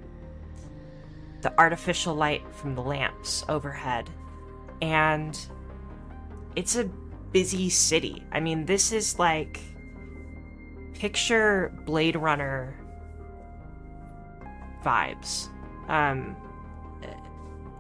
the 1.42 1.56
artificial 1.58 2.14
light 2.14 2.42
from 2.52 2.74
the 2.74 2.82
lamps 2.82 3.44
overhead, 3.48 4.10
and 4.82 5.38
it's 6.56 6.76
a 6.76 6.84
busy 7.30 7.68
city. 7.68 8.24
I 8.32 8.40
mean, 8.40 8.64
this 8.64 8.92
is 8.92 9.18
like 9.18 9.60
picture 10.94 11.72
Blade 11.84 12.16
Runner 12.16 12.74
vibes. 14.82 15.48
Um, 15.88 16.34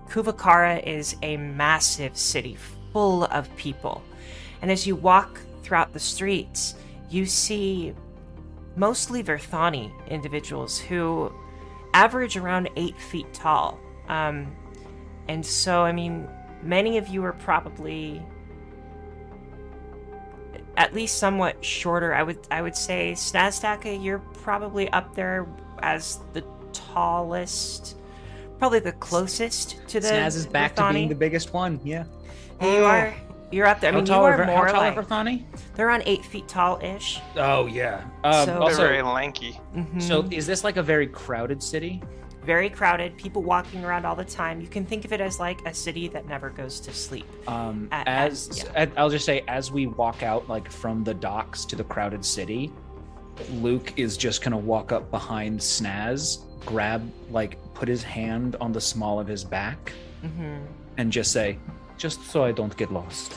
Kuvakara 0.08 0.86
is 0.86 1.16
a 1.22 1.36
massive 1.36 2.16
city 2.16 2.56
full 2.92 3.24
of 3.24 3.54
people. 3.56 4.02
And 4.62 4.70
as 4.70 4.86
you 4.86 4.96
walk 4.96 5.40
throughout 5.62 5.92
the 5.92 6.00
streets, 6.00 6.74
you 7.10 7.26
see 7.26 7.94
mostly 8.76 9.22
Verthani 9.22 9.92
individuals 10.08 10.78
who 10.78 11.32
average 11.94 12.36
around 12.36 12.70
eight 12.76 12.98
feet 13.00 13.32
tall. 13.32 13.78
Um, 14.08 14.54
and 15.28 15.44
so, 15.44 15.82
I 15.82 15.92
mean, 15.92 16.28
many 16.62 16.98
of 16.98 17.08
you 17.08 17.24
are 17.24 17.32
probably 17.32 18.22
at 20.76 20.94
least 20.94 21.18
somewhat 21.18 21.62
shorter. 21.64 22.14
I 22.14 22.22
would 22.22 22.38
I 22.50 22.62
would 22.62 22.76
say 22.76 23.12
Snazdaka, 23.12 24.02
you're 24.02 24.20
probably 24.20 24.88
up 24.90 25.14
there 25.14 25.46
as 25.80 26.20
the 26.32 26.44
tallest, 26.72 27.96
probably 28.58 28.78
the 28.80 28.92
closest 28.92 29.86
to 29.88 30.00
the 30.00 30.08
Snaz 30.08 30.36
is 30.36 30.46
back 30.46 30.76
to 30.76 30.92
being 30.92 31.08
the 31.08 31.14
biggest 31.14 31.52
one. 31.52 31.80
Yeah. 31.84 32.04
And 32.60 32.72
you 32.72 32.84
are 32.84 33.14
you're 33.50 33.66
up 33.66 33.80
there. 33.80 33.90
I 33.90 33.92
How 33.92 33.98
mean, 33.98 34.06
you 34.06 34.12
tall 34.12 34.24
are 34.24 34.32
are, 34.34 34.36
Ver- 34.38 34.46
more 34.46 34.66
how 34.66 34.72
tall 34.72 34.80
like 34.82 34.96
are 34.96 35.02
Verthani? 35.02 35.44
they're 35.74 35.86
around 35.88 36.02
eight 36.06 36.24
feet 36.24 36.46
tall 36.48 36.78
ish. 36.82 37.20
Oh 37.36 37.66
yeah. 37.66 38.04
Um, 38.24 38.32
So- 38.32 38.44
They're 38.46 38.58
also, 38.62 38.82
very 38.82 39.02
lanky. 39.02 39.60
so 39.98 40.24
is 40.30 40.46
this 40.46 40.64
like 40.64 40.76
a 40.76 40.82
very 40.82 41.06
crowded 41.06 41.62
city? 41.62 42.02
very 42.44 42.70
crowded, 42.70 43.14
people 43.18 43.42
walking 43.42 43.84
around 43.84 44.06
all 44.06 44.16
the 44.16 44.24
time. 44.24 44.58
You 44.58 44.68
can 44.68 44.86
think 44.86 45.04
of 45.04 45.12
it 45.12 45.20
as 45.20 45.38
like 45.38 45.60
a 45.66 45.74
city 45.74 46.08
that 46.08 46.26
never 46.26 46.48
goes 46.48 46.80
to 46.80 46.94
sleep. 46.94 47.26
Um, 47.46 47.88
At- 47.92 48.08
at- 48.08 48.30
as 48.30 48.64
yeah. 48.64 48.70
at- 48.74 48.92
I'll 48.96 49.10
just 49.10 49.26
say, 49.26 49.44
as 49.48 49.70
we 49.70 49.86
walk 49.86 50.22
out 50.22 50.48
like 50.48 50.70
from 50.72 51.04
the 51.04 51.12
docks 51.12 51.66
to 51.66 51.76
the 51.76 51.84
crowded 51.84 52.24
city, 52.24 52.72
Luke 53.52 53.92
is 53.98 54.16
just 54.16 54.42
gonna 54.42 54.56
walk 54.56 54.92
up 54.92 55.10
behind 55.10 55.60
Snaz, 55.60 56.38
grab 56.64 57.02
like 57.30 57.58
put 57.74 57.86
his 57.86 58.02
hand 58.02 58.56
on 58.62 58.72
the 58.72 58.80
small 58.80 59.20
of 59.20 59.26
his 59.26 59.44
back, 59.44 59.92
hmm 60.22 60.56
and 60.96 61.12
just 61.12 61.32
say, 61.32 61.58
"Just 61.98 62.24
so 62.30 62.44
I 62.44 62.52
don't 62.52 62.74
get 62.76 62.90
lost." 62.92 63.34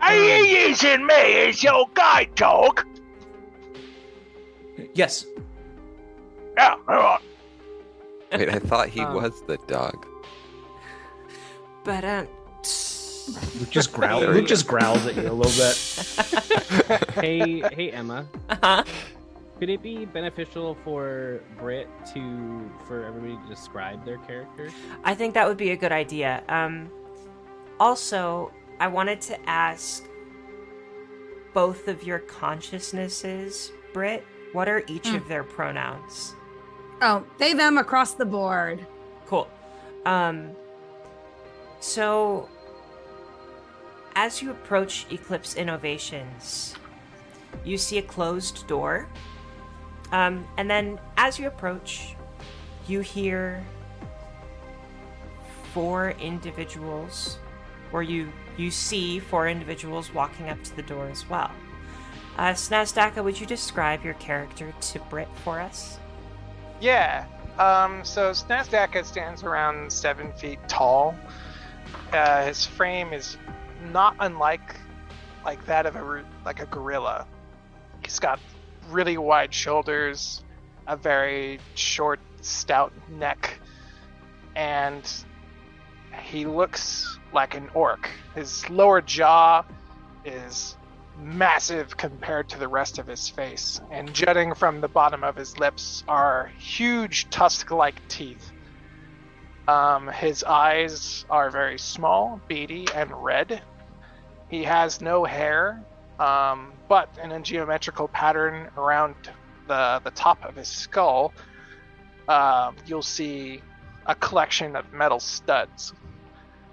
Are 0.00 0.14
you 0.16 0.44
using 0.68 1.06
me 1.06 1.14
as 1.48 1.62
your 1.62 1.86
guide 1.94 2.34
dog? 2.34 2.86
Yes. 4.94 5.26
Yeah, 6.56 6.76
all 6.88 6.94
right. 6.96 7.20
Wait, 8.32 8.48
I 8.48 8.58
thought 8.58 8.88
he 8.88 9.00
Um, 9.00 9.14
was 9.14 9.42
the 9.46 9.56
dog. 9.66 10.06
But 11.84 12.04
um, 12.04 12.28
Luke 13.58 13.70
just 13.70 13.92
growls. 13.96 14.22
There 14.22 14.34
Luke 14.34 14.46
just 14.46 14.66
growls 14.66 15.06
at 15.06 15.16
you 15.16 15.22
a 15.28 15.32
little 15.32 15.52
bit. 15.52 17.10
hey, 17.14 17.62
hey, 17.74 17.90
Emma. 17.90 18.26
uh-huh. 18.50 18.84
Could 19.64 19.72
it 19.72 19.82
be 19.82 20.04
beneficial 20.04 20.76
for 20.84 21.40
Brit 21.56 21.88
to 22.12 22.70
for 22.86 23.02
everybody 23.06 23.38
to 23.42 23.48
describe 23.48 24.04
their 24.04 24.18
characters? 24.18 24.72
I 25.04 25.14
think 25.14 25.32
that 25.32 25.48
would 25.48 25.56
be 25.56 25.70
a 25.70 25.76
good 25.76 25.90
idea. 25.90 26.44
Um, 26.50 26.90
also, 27.80 28.52
I 28.78 28.88
wanted 28.88 29.22
to 29.22 29.48
ask 29.48 30.04
both 31.54 31.88
of 31.88 32.02
your 32.04 32.18
consciousnesses, 32.18 33.72
Brit, 33.94 34.22
What 34.52 34.68
are 34.68 34.84
each 34.86 35.08
Hmm. 35.08 35.14
of 35.16 35.28
their 35.28 35.42
pronouns? 35.42 36.34
Oh, 37.00 37.24
they 37.38 37.54
them 37.54 37.78
across 37.78 38.12
the 38.12 38.26
board. 38.26 38.86
Cool. 39.24 39.48
Um, 40.04 40.50
so, 41.80 42.50
as 44.14 44.42
you 44.42 44.50
approach 44.50 45.06
Eclipse 45.10 45.56
Innovations, 45.56 46.74
you 47.64 47.78
see 47.78 47.96
a 47.96 48.02
closed 48.02 48.66
door. 48.66 49.08
Um, 50.14 50.46
and 50.58 50.70
then, 50.70 51.00
as 51.16 51.40
you 51.40 51.48
approach, 51.48 52.14
you 52.86 53.00
hear 53.00 53.64
four 55.72 56.10
individuals, 56.20 57.38
or 57.92 58.04
you 58.04 58.32
you 58.56 58.70
see 58.70 59.18
four 59.18 59.48
individuals 59.48 60.14
walking 60.14 60.50
up 60.50 60.62
to 60.62 60.76
the 60.76 60.82
door 60.82 61.08
as 61.08 61.28
well. 61.28 61.50
Uh, 62.38 62.52
Snazdaka, 62.52 63.24
would 63.24 63.40
you 63.40 63.44
describe 63.44 64.04
your 64.04 64.14
character 64.14 64.72
to 64.80 65.00
Brit 65.10 65.26
for 65.42 65.58
us? 65.58 65.98
Yeah. 66.80 67.26
Um, 67.58 68.04
so 68.04 68.30
Snazdaka 68.30 69.04
stands 69.04 69.42
around 69.42 69.92
seven 69.92 70.32
feet 70.34 70.60
tall. 70.68 71.16
Uh, 72.12 72.46
his 72.46 72.64
frame 72.64 73.12
is 73.12 73.36
not 73.92 74.14
unlike 74.20 74.76
like 75.44 75.66
that 75.66 75.86
of 75.86 75.96
a 75.96 76.24
like 76.44 76.60
a 76.60 76.66
gorilla. 76.66 77.26
He's 78.04 78.20
got 78.20 78.38
really 78.90 79.16
wide 79.16 79.54
shoulders, 79.54 80.42
a 80.86 80.96
very 80.96 81.60
short, 81.74 82.20
stout 82.40 82.92
neck, 83.10 83.60
and 84.54 85.10
he 86.20 86.46
looks 86.46 87.18
like 87.32 87.54
an 87.54 87.68
orc. 87.74 88.08
His 88.34 88.68
lower 88.70 89.00
jaw 89.00 89.64
is 90.24 90.76
massive 91.18 91.96
compared 91.96 92.48
to 92.50 92.58
the 92.58 92.68
rest 92.68 92.98
of 92.98 93.06
his 93.06 93.28
face, 93.28 93.80
and 93.90 94.12
jutting 94.12 94.54
from 94.54 94.80
the 94.80 94.88
bottom 94.88 95.24
of 95.24 95.36
his 95.36 95.58
lips 95.58 96.04
are 96.08 96.50
huge 96.58 97.30
tusk-like 97.30 98.06
teeth. 98.08 98.52
Um, 99.66 100.08
his 100.08 100.44
eyes 100.44 101.24
are 101.30 101.50
very 101.50 101.78
small, 101.78 102.40
beady, 102.48 102.86
and 102.94 103.10
red. 103.12 103.62
He 104.48 104.64
has 104.64 105.00
no 105.00 105.24
hair, 105.24 105.82
um, 106.18 106.72
but 106.88 107.08
in 107.22 107.32
a 107.32 107.40
geometrical 107.40 108.08
pattern 108.08 108.68
around 108.76 109.14
the 109.66 110.00
the 110.04 110.10
top 110.10 110.44
of 110.44 110.56
his 110.56 110.68
skull, 110.68 111.32
um, 112.28 112.76
you'll 112.86 113.02
see 113.02 113.62
a 114.06 114.14
collection 114.14 114.76
of 114.76 114.92
metal 114.92 115.20
studs 115.20 115.92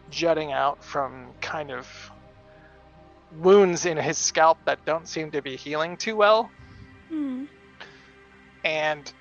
jutting 0.10 0.52
out 0.52 0.84
from 0.84 1.28
kind 1.40 1.72
of 1.72 1.88
wounds 3.40 3.86
in 3.86 3.98
his 3.98 4.18
scalp 4.18 4.58
that 4.66 4.84
don't 4.86 5.08
seem 5.08 5.32
to 5.32 5.42
be 5.42 5.56
healing 5.56 5.96
too 5.96 6.16
well. 6.16 6.52
Hmm. 7.10 7.46
And 8.64 9.12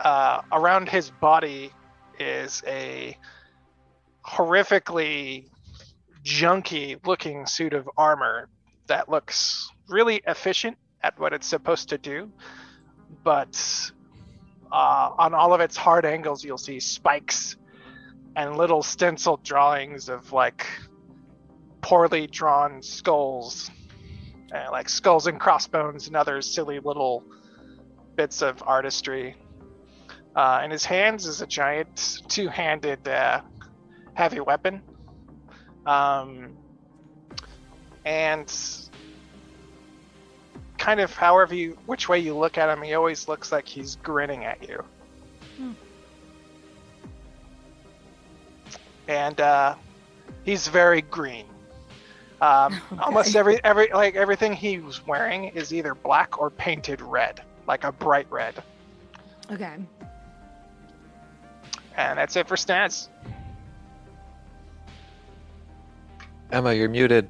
uh, 0.00 0.42
around 0.52 0.88
his 0.88 1.10
body 1.10 1.70
is 2.18 2.62
a 2.66 3.16
horrifically 4.24 5.44
junky 6.24 6.98
looking 7.06 7.46
suit 7.46 7.72
of 7.72 7.88
armor 7.96 8.48
that 8.86 9.08
looks 9.08 9.70
really 9.88 10.22
efficient 10.26 10.76
at 11.02 11.18
what 11.18 11.32
it's 11.32 11.46
supposed 11.46 11.90
to 11.90 11.98
do. 11.98 12.30
But 13.22 13.90
uh, 14.72 15.10
on 15.18 15.34
all 15.34 15.54
of 15.54 15.60
its 15.60 15.76
hard 15.76 16.04
angles, 16.04 16.44
you'll 16.44 16.58
see 16.58 16.80
spikes 16.80 17.56
and 18.34 18.56
little 18.56 18.82
stenciled 18.82 19.42
drawings 19.42 20.08
of 20.08 20.32
like 20.32 20.66
poorly 21.80 22.26
drawn 22.26 22.82
skulls, 22.82 23.70
uh, 24.52 24.66
like 24.70 24.88
skulls 24.88 25.26
and 25.26 25.38
crossbones 25.38 26.06
and 26.06 26.16
other 26.16 26.42
silly 26.42 26.80
little 26.80 27.24
bits 28.16 28.42
of 28.42 28.62
artistry. 28.66 29.36
Uh, 30.34 30.68
his 30.68 30.84
hands 30.84 31.26
is 31.26 31.40
a 31.40 31.46
giant 31.46 32.22
two-handed 32.28 33.08
uh, 33.08 33.40
heavy 34.14 34.40
weapon, 34.40 34.82
um, 35.86 36.56
and 38.06 38.50
kind 40.78 41.00
of 41.00 41.12
however 41.12 41.54
you, 41.54 41.76
which 41.86 42.08
way 42.08 42.20
you 42.20 42.34
look 42.34 42.56
at 42.56 42.70
him, 42.70 42.82
he 42.82 42.94
always 42.94 43.28
looks 43.28 43.50
like 43.50 43.66
he's 43.66 43.96
grinning 43.96 44.44
at 44.44 44.66
you. 44.66 44.84
Hmm. 45.58 45.72
And 49.08 49.40
uh, 49.40 49.74
he's 50.44 50.68
very 50.68 51.02
green. 51.02 51.46
Um, 52.40 52.80
Almost 53.00 53.34
every 53.34 53.62
every 53.64 53.88
like 53.92 54.14
everything 54.14 54.52
he 54.52 54.78
was 54.78 55.04
wearing 55.06 55.46
is 55.46 55.74
either 55.74 55.94
black 55.94 56.38
or 56.38 56.50
painted 56.50 57.00
red, 57.00 57.42
like 57.66 57.82
a 57.82 57.90
bright 57.90 58.30
red. 58.30 58.62
Okay. 59.50 59.74
And 61.96 62.18
that's 62.18 62.36
it 62.36 62.46
for 62.46 62.56
stats. 62.56 63.08
Emma, 66.52 66.72
you're 66.74 66.88
muted. 66.88 67.28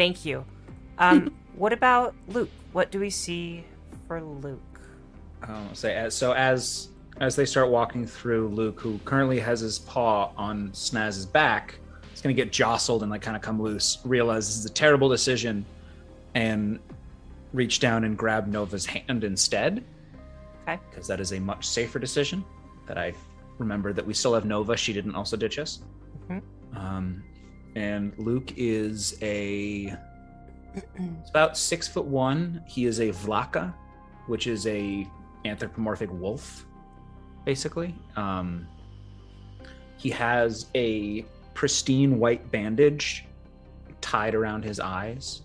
Thank 0.00 0.24
you. 0.24 0.46
Um, 0.96 1.30
what 1.56 1.74
about 1.74 2.14
Luke? 2.26 2.48
What 2.72 2.90
do 2.90 2.98
we 2.98 3.10
see 3.10 3.66
for 4.08 4.22
Luke? 4.22 4.80
Um, 5.42 5.74
say 5.74 5.94
as, 5.94 6.16
so 6.16 6.32
as 6.32 6.88
as 7.20 7.36
they 7.36 7.44
start 7.44 7.68
walking 7.68 8.06
through, 8.06 8.48
Luke, 8.48 8.80
who 8.80 8.98
currently 9.04 9.38
has 9.40 9.60
his 9.60 9.78
paw 9.78 10.32
on 10.38 10.70
Snaz's 10.70 11.26
back, 11.26 11.78
is 12.14 12.22
going 12.22 12.34
to 12.34 12.42
get 12.42 12.50
jostled 12.50 13.02
and 13.02 13.10
like 13.10 13.20
kind 13.20 13.36
of 13.36 13.42
come 13.42 13.60
loose. 13.60 13.98
Realize 14.06 14.46
this 14.46 14.56
is 14.56 14.64
a 14.64 14.72
terrible 14.72 15.10
decision, 15.10 15.66
and 16.34 16.78
reach 17.52 17.78
down 17.78 18.04
and 18.04 18.16
grab 18.16 18.46
Nova's 18.46 18.86
hand 18.86 19.22
instead. 19.22 19.84
Okay. 20.62 20.80
Because 20.88 21.06
that 21.08 21.20
is 21.20 21.32
a 21.32 21.40
much 21.40 21.68
safer 21.68 21.98
decision. 21.98 22.42
That 22.86 22.96
I 22.96 23.12
remember 23.58 23.92
that 23.92 24.06
we 24.06 24.14
still 24.14 24.32
have 24.32 24.46
Nova. 24.46 24.78
She 24.78 24.94
didn't 24.94 25.14
also 25.14 25.36
ditch 25.36 25.58
us. 25.58 25.80
Mhm. 26.30 26.40
Um, 26.74 27.22
and 27.74 28.12
Luke 28.18 28.52
is 28.56 29.16
a 29.22 29.96
about 31.28 31.56
six 31.56 31.88
foot 31.88 32.04
one. 32.04 32.62
He 32.66 32.86
is 32.86 33.00
a 33.00 33.08
Vlaka, 33.08 33.74
which 34.26 34.46
is 34.46 34.66
a 34.66 35.06
anthropomorphic 35.44 36.10
wolf, 36.12 36.66
basically. 37.44 37.94
Um, 38.16 38.66
he 39.96 40.10
has 40.10 40.66
a 40.74 41.24
pristine 41.54 42.18
white 42.18 42.50
bandage 42.50 43.26
tied 44.00 44.34
around 44.34 44.64
his 44.64 44.80
eyes, 44.80 45.42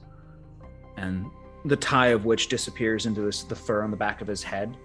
and 0.97 1.25
the 1.65 1.75
tie 1.75 2.07
of 2.07 2.25
which 2.25 2.47
disappears 2.47 3.05
into 3.05 3.21
this, 3.21 3.43
the 3.43 3.55
fur 3.55 3.83
on 3.83 3.91
the 3.91 3.97
back 3.97 4.21
of 4.21 4.27
his 4.27 4.43
head. 4.43 4.75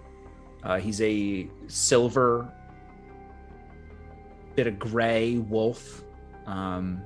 Uh, 0.63 0.77
he's 0.77 1.01
a 1.01 1.47
silver, 1.67 2.51
bit 4.55 4.67
of 4.67 4.77
gray 4.77 5.37
wolf, 5.37 6.03
um, 6.45 7.01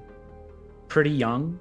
pretty 0.87 1.09
young, 1.09 1.59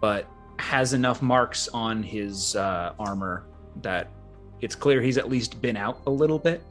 but 0.00 0.26
has 0.58 0.92
enough 0.92 1.22
marks 1.22 1.68
on 1.68 2.02
his 2.02 2.54
uh, 2.56 2.92
armor 2.98 3.44
that 3.82 4.10
it's 4.60 4.74
clear 4.74 5.00
he's 5.00 5.18
at 5.18 5.30
least 5.30 5.60
been 5.62 5.76
out 5.76 6.00
a 6.06 6.10
little 6.10 6.38
bit. 6.38 6.62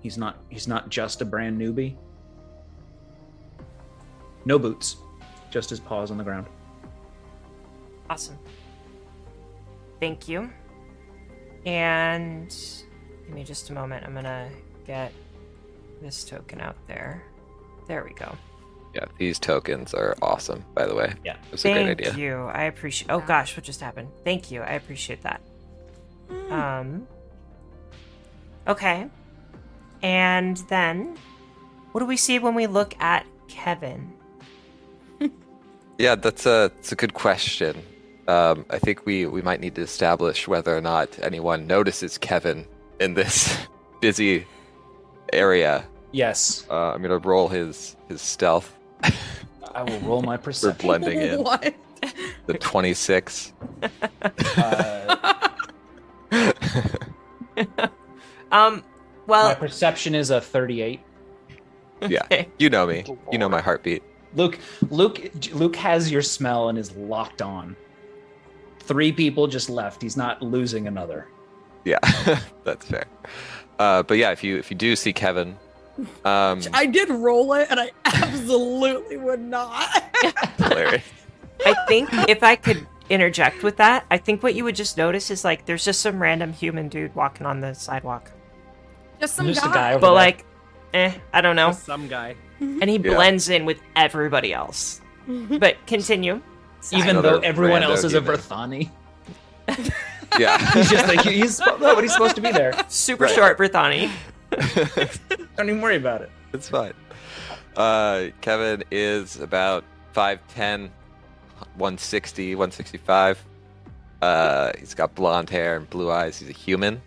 He's 0.00 0.16
not 0.16 0.38
he's 0.48 0.68
not 0.68 0.88
just 0.88 1.20
a 1.20 1.24
brand 1.24 1.60
newbie. 1.60 1.96
No 4.44 4.58
boots, 4.58 4.96
just 5.50 5.70
his 5.70 5.80
paws 5.80 6.10
on 6.10 6.18
the 6.18 6.24
ground. 6.24 6.46
Awesome. 8.08 8.38
Thank 10.00 10.28
you. 10.28 10.50
And 11.64 12.48
give 13.24 13.34
me 13.34 13.42
just 13.42 13.70
a 13.70 13.72
moment. 13.72 14.06
I'm 14.06 14.14
gonna 14.14 14.48
get 14.86 15.12
this 16.00 16.24
token 16.24 16.60
out 16.60 16.76
there. 16.86 17.24
There 17.88 18.04
we 18.04 18.12
go. 18.12 18.36
Yeah, 18.96 19.04
these 19.18 19.38
tokens 19.38 19.92
are 19.92 20.16
awesome, 20.22 20.64
by 20.74 20.86
the 20.86 20.94
way. 20.94 21.12
Yeah. 21.22 21.36
It's 21.52 21.66
a 21.66 21.72
great 21.72 21.84
Thank 21.98 22.00
idea. 22.08 22.14
you. 22.14 22.44
I 22.46 22.62
appreciate. 22.64 23.10
Oh 23.10 23.20
gosh, 23.20 23.54
what 23.54 23.62
just 23.64 23.82
happened? 23.82 24.08
Thank 24.24 24.50
you. 24.50 24.62
I 24.62 24.72
appreciate 24.72 25.20
that. 25.22 25.42
Um. 26.50 27.06
Okay. 28.66 29.06
And 30.02 30.56
then, 30.70 31.16
what 31.92 32.00
do 32.00 32.06
we 32.06 32.16
see 32.16 32.38
when 32.38 32.54
we 32.54 32.66
look 32.66 32.94
at 33.00 33.26
Kevin? 33.48 34.12
Yeah, 35.98 36.14
that's 36.14 36.44
a 36.46 36.70
that's 36.74 36.92
a 36.92 36.96
good 36.96 37.14
question. 37.14 37.82
Um, 38.28 38.66
I 38.70 38.78
think 38.78 39.06
we 39.06 39.24
we 39.26 39.40
might 39.42 39.60
need 39.60 39.74
to 39.76 39.80
establish 39.82 40.46
whether 40.48 40.76
or 40.76 40.80
not 40.82 41.18
anyone 41.22 41.66
notices 41.66 42.18
Kevin 42.18 42.66
in 43.00 43.14
this 43.14 43.56
busy 44.02 44.46
area. 45.32 45.84
Yes, 46.12 46.66
Uh, 46.70 46.92
I'm 46.92 47.00
gonna 47.02 47.16
roll 47.18 47.48
his 47.48 47.96
his 48.08 48.20
stealth 48.20 48.76
I 49.74 49.82
will 49.82 50.00
roll 50.00 50.22
my 50.22 50.36
for 50.38 50.44
perception. 50.44 50.86
blending 50.86 51.20
in. 51.20 51.42
what? 51.42 51.74
The 52.46 52.54
26. 52.54 53.52
Uh, 54.56 55.48
Um. 58.52 58.76
my 58.76 58.82
Well, 59.26 59.56
perception 59.56 60.14
is 60.14 60.30
a 60.30 60.40
38. 60.40 61.00
Yeah, 62.02 62.20
Okay. 62.24 62.48
you 62.58 62.70
know 62.70 62.86
me. 62.86 63.04
You 63.32 63.38
know 63.38 63.48
my 63.48 63.60
heartbeat. 63.60 64.02
Luke, 64.34 64.58
Luke, 64.90 65.30
Luke 65.52 65.76
has 65.76 66.10
your 66.10 66.22
smell 66.22 66.68
and 66.68 66.78
is 66.78 66.92
locked 66.94 67.40
on. 67.42 67.74
Three 68.80 69.10
people 69.10 69.46
just 69.46 69.68
left. 69.70 70.00
He's 70.02 70.16
not 70.16 70.42
losing 70.42 70.86
another. 70.86 71.26
Yeah, 71.84 71.98
that's 72.64 72.86
fair. 72.86 73.06
Uh, 73.78 74.02
but 74.04 74.18
yeah, 74.18 74.30
if 74.30 74.44
you 74.44 74.58
if 74.58 74.70
you 74.70 74.76
do 74.76 74.94
see 74.94 75.12
Kevin, 75.12 75.56
um, 76.24 76.60
I 76.72 76.86
did 76.86 77.08
roll 77.10 77.52
it, 77.54 77.68
and 77.70 77.80
I 77.80 77.90
absolutely 78.04 79.16
would 79.16 79.40
not. 79.40 79.88
hilarious. 80.58 81.02
I 81.64 81.74
think 81.88 82.10
if 82.28 82.42
I 82.42 82.56
could 82.56 82.86
interject 83.08 83.62
with 83.62 83.76
that, 83.78 84.04
I 84.10 84.18
think 84.18 84.42
what 84.42 84.54
you 84.54 84.64
would 84.64 84.76
just 84.76 84.96
notice 84.98 85.30
is 85.30 85.44
like 85.44 85.64
there's 85.64 85.84
just 85.84 86.00
some 86.00 86.20
random 86.20 86.52
human 86.52 86.88
dude 86.88 87.14
walking 87.14 87.46
on 87.46 87.60
the 87.60 87.74
sidewalk, 87.74 88.30
Just 89.20 89.34
some 89.36 89.46
Just 89.46 89.64
a 89.64 89.68
guy. 89.68 89.74
guy 89.74 89.90
over 89.92 90.00
but 90.00 90.06
there. 90.08 90.14
like, 90.14 90.44
eh, 90.92 91.12
I 91.32 91.40
don't 91.40 91.56
know. 91.56 91.72
Some 91.72 92.08
guy. 92.08 92.36
And 92.60 92.84
he 92.90 92.96
Yeah. 92.96 93.14
blends 93.14 93.48
in 93.48 93.64
with 93.64 93.78
everybody 93.94 94.52
else. 94.52 95.00
But 95.26 95.76
continue. 95.86 96.40
even 96.92 97.20
though 97.22 97.38
everyone 97.40 97.82
else 97.82 98.04
is 98.04 98.14
a 98.14 98.20
human. 98.20 98.36
Verthani, 98.38 98.90
Yeah, 100.38 100.58
he's 100.72 100.90
just 100.90 101.08
like 101.08 101.20
he's 101.22 101.58
spo- 101.60 101.80
no, 101.80 101.94
but 101.94 102.04
he's 102.04 102.12
supposed 102.12 102.36
to 102.36 102.42
be 102.42 102.52
there. 102.52 102.72
Super 102.88 103.24
Right. 103.24 103.34
short, 103.34 103.58
Verthani. 103.58 104.10
Don't 105.56 105.68
even 105.68 105.80
worry 105.80 105.96
about 105.96 106.22
it. 106.22 106.30
it's 106.52 106.68
fine. 106.68 106.94
Uh, 107.76 108.28
Kevin 108.40 108.84
is 108.90 109.38
about 109.38 109.84
5'10, 110.14 110.90
160, 111.74 112.54
165. 112.54 113.44
Uh, 114.22 114.72
he's 114.78 114.94
got 114.94 115.14
blonde 115.14 115.50
hair 115.50 115.76
and 115.76 115.88
blue 115.90 116.10
eyes. 116.10 116.38
He's 116.38 116.48
a 116.48 116.52
human. 116.52 117.02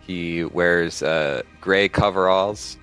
He 0.00 0.44
wears 0.44 1.02
uh, 1.02 1.42
gray 1.60 1.88
coveralls. 1.88 2.78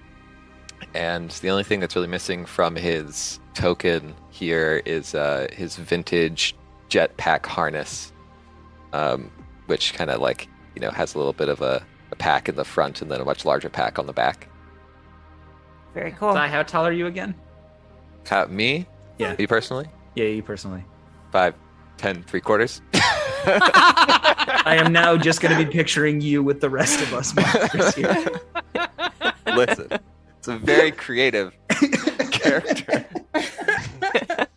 And 0.93 1.29
the 1.29 1.49
only 1.49 1.63
thing 1.63 1.79
that's 1.79 1.95
really 1.95 2.07
missing 2.07 2.45
from 2.45 2.75
his 2.75 3.39
token 3.53 4.13
here 4.29 4.81
is 4.85 5.15
uh, 5.15 5.47
his 5.51 5.75
vintage 5.75 6.55
jetpack 6.89 7.45
harness, 7.45 8.11
um, 8.93 9.31
which 9.65 9.93
kind 9.93 10.09
of 10.09 10.21
like, 10.21 10.47
you 10.75 10.81
know, 10.81 10.91
has 10.91 11.15
a 11.15 11.17
little 11.17 11.33
bit 11.33 11.49
of 11.49 11.61
a, 11.61 11.85
a 11.85 11.96
pack 12.17 12.49
in 12.49 12.55
the 12.55 12.65
front 12.65 13.01
and 13.01 13.11
then 13.11 13.21
a 13.21 13.25
much 13.25 13.45
larger 13.45 13.69
pack 13.69 13.99
on 13.99 14.05
the 14.05 14.13
back. 14.13 14.47
Very 15.93 16.11
cool. 16.11 16.33
Sai, 16.33 16.47
how 16.47 16.63
tall 16.63 16.85
are 16.85 16.91
you 16.91 17.07
again? 17.07 17.35
How, 18.27 18.45
me? 18.45 18.85
Yeah. 19.17 19.35
Me 19.37 19.47
personally? 19.47 19.87
Yeah, 20.15 20.25
you 20.25 20.43
personally. 20.43 20.83
Five, 21.31 21.55
ten, 21.97 22.23
three 22.23 22.41
quarters. 22.41 22.81
I 22.93 24.75
am 24.83 24.91
now 24.91 25.15
just 25.15 25.41
going 25.41 25.57
to 25.57 25.65
be 25.65 25.71
picturing 25.71 26.19
you 26.21 26.43
with 26.43 26.59
the 26.59 26.69
rest 26.69 27.01
of 27.01 27.13
us 27.13 27.33
monsters 27.35 27.95
here. 27.95 28.41
Listen, 29.47 29.87
it's 30.37 30.47
a 30.47 30.57
very 30.57 30.91
creative 30.91 31.53
character. 32.31 33.05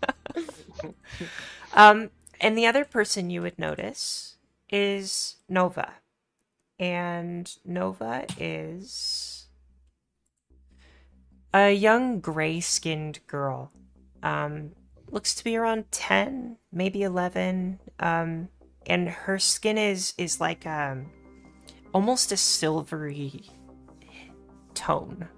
Um, 1.72 2.10
and 2.40 2.58
the 2.58 2.66
other 2.66 2.84
person 2.84 3.30
you 3.30 3.42
would 3.42 3.58
notice 3.58 4.36
is 4.70 5.36
Nova. 5.48 5.94
And 6.80 7.54
Nova 7.66 8.24
is 8.38 9.46
a 11.52 11.70
young 11.72 12.20
gray 12.20 12.60
skinned 12.60 13.20
girl. 13.26 13.70
Um, 14.22 14.70
looks 15.10 15.34
to 15.34 15.44
be 15.44 15.56
around 15.56 15.90
10, 15.90 16.56
maybe 16.72 17.02
11. 17.02 17.80
Um, 17.98 18.48
and 18.86 19.10
her 19.10 19.38
skin 19.38 19.76
is, 19.76 20.14
is 20.16 20.40
like 20.40 20.66
um, 20.66 21.10
almost 21.92 22.32
a 22.32 22.36
silvery 22.38 23.42
tone. 24.72 25.28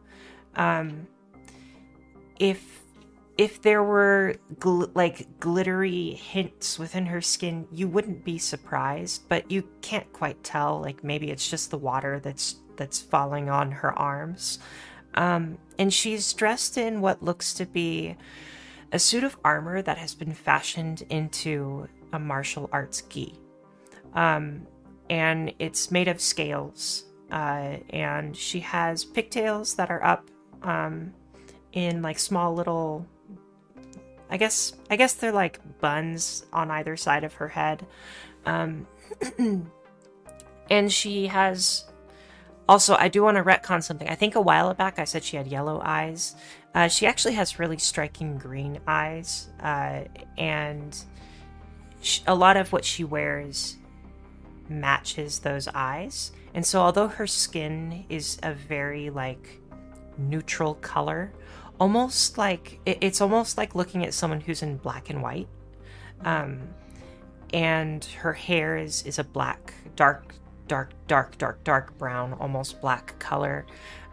Um, 0.55 1.09
if 2.38 2.82
if 3.42 3.61
there 3.61 3.83
were 3.83 4.37
gl- 4.61 4.88
like 4.94 5.40
glittery 5.40 6.11
hints 6.12 6.78
within 6.78 7.05
her 7.05 7.20
skin, 7.20 7.66
you 7.72 7.88
wouldn't 7.88 8.24
be 8.24 8.38
surprised, 8.38 9.28
but 9.28 9.50
you 9.50 9.68
can't 9.81 10.11
quite 10.12 10.44
tell. 10.44 10.81
Like 10.81 11.02
maybe 11.02 11.33
it's 11.33 11.50
just 11.50 11.72
the 11.72 11.76
water 11.76 12.20
that's 12.20 12.61
that's 12.76 13.00
falling 13.00 13.50
on 13.50 13.72
her 13.72 13.98
arms. 13.98 14.61
Um, 15.14 15.59
and 15.76 15.92
she's 15.92 16.33
dressed 16.33 16.78
in 16.78 17.00
what 17.00 17.20
looks 17.20 17.52
to 17.55 17.66
be 17.66 18.16
a 18.92 18.98
suit 19.00 19.24
of 19.24 19.37
armor 19.44 19.83
that 19.83 19.98
has 19.98 20.14
been 20.14 20.35
fashioned 20.35 21.02
into 21.11 21.88
a 22.12 22.20
martial 22.20 22.70
arts 22.72 23.02
gi. 23.11 23.35
Um, 24.14 24.68
and 25.11 25.52
it's 25.59 25.90
made 25.90 26.07
of 26.07 26.20
scales. 26.20 27.07
Uh, 27.33 27.78
and 27.90 28.37
she 28.37 28.61
has 28.61 29.05
pigtails 29.05 29.74
that 29.74 29.90
are 29.90 30.05
up 30.05 30.31
um, 30.62 31.12
in 31.72 32.02
like 32.02 32.20
small 32.20 32.55
little 32.55 33.05
I 34.33 34.38
guess 34.38 34.73
I 34.90 34.97
guess 34.97 35.12
they're 35.12 35.31
like 35.31 35.61
buns 35.81 36.47
on 36.53 36.71
either 36.71 36.97
side 36.97 37.23
of 37.23 37.35
her 37.35 37.49
head. 37.49 37.87
Um 38.47 38.87
and 40.71 40.90
she 40.90 41.27
has 41.27 41.85
also 42.66 42.95
I 42.95 43.09
do 43.09 43.23
want 43.23 43.37
to 43.37 43.45
retcon 43.45 43.83
something. 43.83 44.09
I 44.09 44.14
think 44.14 44.35
a 44.35 44.40
while 44.40 44.73
back 44.73 44.99
I 44.99 45.05
said 45.05 45.23
she 45.23 45.37
had 45.37 45.47
yellow 45.47 45.83
eyes. 45.85 46.35
Uh, 46.75 46.88
she 46.88 47.07
actually 47.07 47.35
has 47.35 47.59
really 47.59 47.77
striking 47.77 48.38
green 48.38 48.81
eyes, 48.87 49.51
uh, 49.62 50.05
and 50.38 50.97
sh- 52.01 52.21
a 52.27 52.35
lot 52.35 52.57
of 52.57 52.73
what 52.73 52.83
she 52.83 53.05
wears 53.05 53.77
matches 54.71 55.40
those 55.40 55.68
eyes. 55.68 56.33
And 56.55 56.64
so, 56.64 56.81
although 56.81 57.09
her 57.09 57.27
skin 57.27 58.07
is 58.09 58.38
a 58.42 58.55
very 58.55 59.11
like 59.11 59.61
neutral 60.16 60.77
color, 60.77 61.33
almost 61.83 62.38
like 62.38 62.79
it- 62.87 62.99
it's 63.01 63.21
almost 63.21 63.59
like 63.59 63.75
looking 63.75 64.05
at 64.05 64.14
someone 64.14 64.40
who's 64.40 64.62
in 64.62 64.77
black 64.77 65.11
and 65.11 65.21
white. 65.21 65.49
Um 66.25 66.61
and 67.53 68.05
her 68.23 68.33
hair 68.33 68.77
is 68.77 69.03
is 69.03 69.18
a 69.18 69.25
black 69.25 69.75
dark 69.97 70.37
dark 70.68 70.90
dark 71.09 71.37
dark 71.38 71.64
dark 71.64 71.99
brown 71.99 72.35
almost 72.35 72.81
black 72.81 73.18
color. 73.18 73.66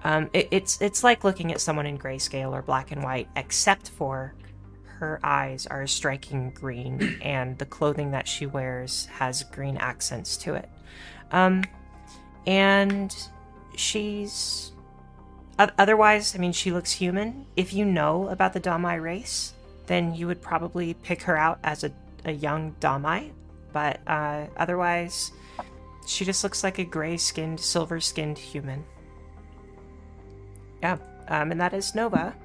Um 0.04 0.32
it, 0.34 0.48
it's 0.50 0.82
it's 0.82 1.04
like 1.04 1.24
looking 1.24 1.52
at 1.52 1.62
someone 1.62 1.86
in 1.86 2.00
grayscale 2.00 2.54
or 2.54 2.64
black 2.64 2.92
and 2.92 3.04
white 3.04 3.28
except 3.36 3.90
for 3.92 4.34
her 4.98 5.20
eyes 5.24 5.68
are 5.68 5.86
striking 5.86 6.50
green 6.50 7.20
and 7.22 7.56
the 7.60 7.68
clothing 7.68 8.10
that 8.12 8.28
she 8.28 8.48
wears 8.48 9.06
has 9.20 9.44
green 9.44 9.78
accents 9.78 10.38
to 10.38 10.56
it. 10.56 10.70
Um 11.32 11.64
and 12.48 13.16
she's 13.76 14.72
Otherwise, 15.60 16.36
I 16.36 16.40
mean, 16.40 16.54
she 16.54 16.72
looks 16.72 16.94
human. 16.94 17.46
If 17.58 17.74
you 17.74 17.84
know 17.84 18.30
about 18.30 18.54
the 18.54 18.62
Damai 18.62 19.02
race, 19.02 19.54
then 19.88 20.16
you 20.16 20.26
would 20.26 20.42
probably 20.42 20.94
pick 20.94 21.24
her 21.24 21.36
out 21.36 21.60
as 21.64 21.84
a 21.84 21.92
a 22.26 22.32
young 22.32 22.76
Damai, 22.80 23.32
but 23.74 24.00
uh, 24.08 24.46
otherwise, 24.58 25.32
she 26.06 26.26
just 26.26 26.44
looks 26.44 26.64
like 26.64 26.80
a 26.80 26.84
gray 26.84 27.18
skinned, 27.18 27.60
silver 27.60 28.00
skinned 28.00 28.38
human. 28.38 28.84
Yeah, 30.82 30.98
um, 31.28 31.52
and 31.52 31.62
that 31.62 31.74
is 31.74 31.96
Nova. 31.96 32.36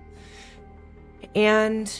And 1.35 1.90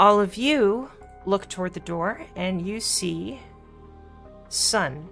all 0.00 0.20
of 0.20 0.36
you 0.36 0.90
look 1.24 1.48
toward 1.48 1.74
the 1.74 1.80
door 1.80 2.20
and 2.34 2.66
you 2.66 2.80
see 2.80 3.40
Sun. 4.48 5.08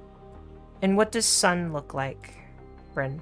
And 0.82 0.96
what 0.96 1.12
does 1.12 1.26
Sun 1.26 1.72
look 1.72 1.94
like, 1.94 2.34
Bryn? 2.94 3.20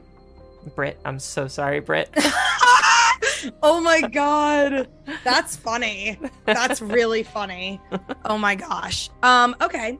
Brit, 0.74 0.98
I'm 1.04 1.18
so 1.18 1.48
sorry, 1.48 1.80
Brit. 1.80 2.10
oh 3.62 3.80
my 3.80 4.00
god. 4.02 4.88
That's 5.24 5.56
funny. 5.56 6.18
That's 6.44 6.80
really 6.80 7.22
funny. 7.22 7.80
Oh 8.24 8.38
my 8.38 8.54
gosh. 8.54 9.10
Um 9.22 9.56
okay. 9.60 9.98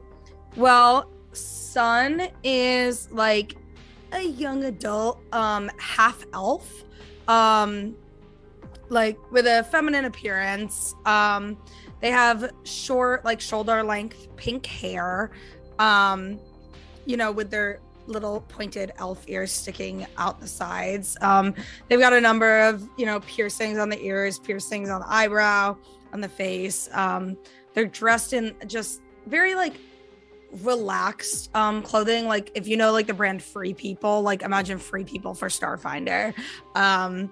Well, 0.55 1.09
Sun 1.31 2.27
is 2.43 3.11
like 3.11 3.55
a 4.11 4.21
young 4.21 4.63
adult 4.65 5.19
um 5.33 5.69
half 5.77 6.25
elf. 6.33 6.83
Um 7.27 7.95
like 8.89 9.17
with 9.31 9.45
a 9.45 9.63
feminine 9.71 10.05
appearance. 10.05 10.95
Um 11.05 11.57
they 12.01 12.11
have 12.11 12.51
short 12.63 13.25
like 13.25 13.41
shoulder 13.41 13.83
length 13.83 14.27
pink 14.35 14.65
hair. 14.65 15.31
Um 15.77 16.39
you 17.05 17.17
know 17.17 17.31
with 17.31 17.49
their 17.49 17.79
little 18.09 18.41
pointed 18.41 18.91
elf 18.97 19.23
ears 19.27 19.51
sticking 19.51 20.05
out 20.17 20.39
the 20.39 20.47
sides. 20.47 21.17
Um, 21.21 21.53
they've 21.87 21.99
got 21.99 22.13
a 22.13 22.21
number 22.21 22.61
of, 22.61 22.87
you 22.97 23.05
know, 23.05 23.19
piercings 23.21 23.77
on 23.77 23.89
the 23.89 24.01
ears, 24.03 24.39
piercings 24.39 24.89
on 24.89 25.01
the 25.01 25.09
eyebrow, 25.09 25.77
on 26.11 26.21
the 26.21 26.29
face. 26.29 26.89
Um, 26.93 27.37
they're 27.73 27.85
dressed 27.85 28.33
in 28.33 28.55
just 28.67 29.01
very 29.27 29.55
like 29.55 29.73
relaxed 30.63 31.55
um 31.55 31.81
clothing 31.83 32.25
like 32.25 32.51
if 32.55 32.67
you 32.67 32.75
know 32.75 32.91
like 32.91 33.05
the 33.05 33.13
brand 33.13 33.41
free 33.41 33.73
people 33.73 34.23
like 34.23 34.41
imagine 34.41 34.79
free 34.79 35.03
people 35.03 35.35
for 35.35 35.47
starfinder 35.47 36.33
um 36.75 37.29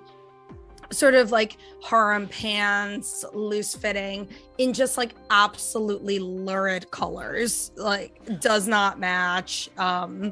sort 0.91 1.15
of 1.15 1.31
like 1.31 1.57
harem 1.83 2.27
pants 2.27 3.25
loose 3.33 3.75
fitting 3.75 4.27
in 4.59 4.71
just 4.71 4.97
like 4.97 5.15
absolutely 5.31 6.19
lurid 6.19 6.89
colors 6.91 7.71
like 7.75 8.21
does 8.39 8.67
not 8.67 8.99
match 8.99 9.69
um 9.77 10.31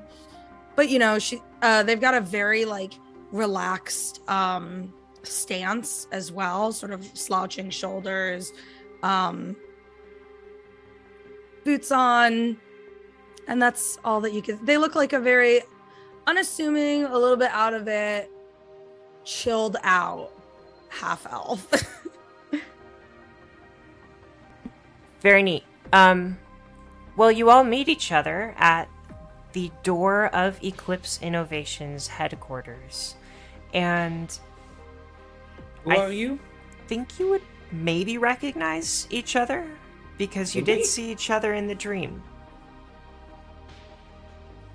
but 0.75 0.89
you 0.89 0.99
know 0.99 1.19
she 1.19 1.41
uh 1.61 1.83
they've 1.83 2.01
got 2.01 2.13
a 2.13 2.21
very 2.21 2.65
like 2.65 2.93
relaxed 3.31 4.21
um 4.29 4.93
stance 5.23 6.07
as 6.11 6.31
well 6.31 6.71
sort 6.71 6.91
of 6.91 7.03
slouching 7.17 7.69
shoulders 7.69 8.53
um 9.03 9.55
boots 11.63 11.91
on 11.91 12.57
and 13.47 13.61
that's 13.61 13.97
all 14.05 14.21
that 14.21 14.33
you 14.33 14.41
can 14.41 14.63
they 14.65 14.77
look 14.77 14.95
like 14.95 15.13
a 15.13 15.19
very 15.19 15.61
unassuming 16.27 17.03
a 17.05 17.17
little 17.17 17.37
bit 17.37 17.49
out 17.51 17.73
of 17.73 17.87
it 17.87 18.29
chilled 19.23 19.77
out 19.83 20.31
half 20.89 21.25
elf 21.31 21.67
Very 25.25 25.41
neat. 25.41 25.63
Um, 25.91 26.37
well, 27.17 27.31
you 27.31 27.49
all 27.49 27.63
meet 27.63 27.89
each 27.89 28.11
other 28.11 28.53
at 28.57 28.87
the 29.55 29.71
door 29.83 30.27
of 30.35 30.61
Eclipse 30.61 31.17
Innovations 31.21 32.09
headquarters. 32.09 33.15
And 33.73 34.37
Who 35.85 35.91
I 35.91 35.95
are 35.95 36.11
you? 36.11 36.39
think 36.87 37.17
you 37.17 37.29
would 37.29 37.41
maybe 37.71 38.17
recognize 38.17 39.07
each 39.09 39.37
other 39.37 39.65
because 40.17 40.53
you 40.53 40.61
Would 40.61 40.65
did 40.65 40.85
see 40.85 41.09
each 41.09 41.29
other 41.29 41.53
in 41.53 41.67
the 41.67 41.73
dream. 41.73 42.21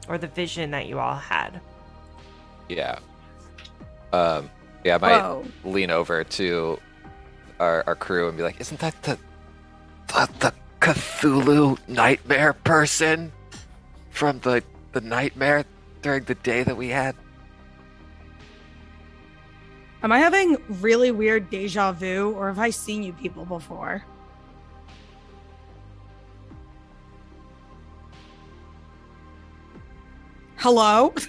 Or 0.09 0.17
the 0.17 0.29
vision 0.29 0.71
that 0.71 0.87
you 0.87 0.99
all 0.99 1.15
had. 1.15 1.61
Yeah. 2.71 2.99
Um. 4.15 4.51
Yeah, 4.83 4.95
I 4.95 4.99
might 4.99 5.21
Whoa. 5.21 5.45
lean 5.63 5.91
over 5.91 6.25
to 6.25 6.81
our, 7.59 7.85
our 7.87 7.95
crew 7.95 8.29
and 8.29 8.37
be 8.37 8.43
like, 8.43 8.59
"Isn't 8.61 8.81
that 8.81 9.01
the 9.03 9.19
the, 10.09 10.29
the 10.39 10.55
Cthulhu 10.81 11.79
nightmare 11.87 12.55
person 12.55 13.31
from 14.11 14.39
the 14.41 14.63
the 14.93 15.01
nightmare 15.01 15.65
during 16.03 16.25
the 16.25 16.35
day 16.37 16.63
that 16.63 16.77
we 16.77 16.89
had?" 16.89 17.15
am 20.03 20.13
i 20.13 20.19
having 20.19 20.57
really 20.81 21.11
weird 21.11 21.51
deja 21.51 21.93
vu 21.93 22.33
or 22.33 22.49
have 22.49 22.59
i 22.59 22.71
seen 22.71 23.03
you 23.03 23.13
people 23.13 23.45
before 23.45 24.03
hello 30.57 31.15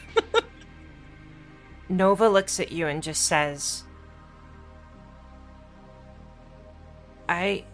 Nova 1.91 2.29
looks 2.29 2.59
at 2.59 2.71
you 2.71 2.87
and 2.87 3.03
just 3.03 3.23
says, 3.23 3.83
I. 7.27 7.65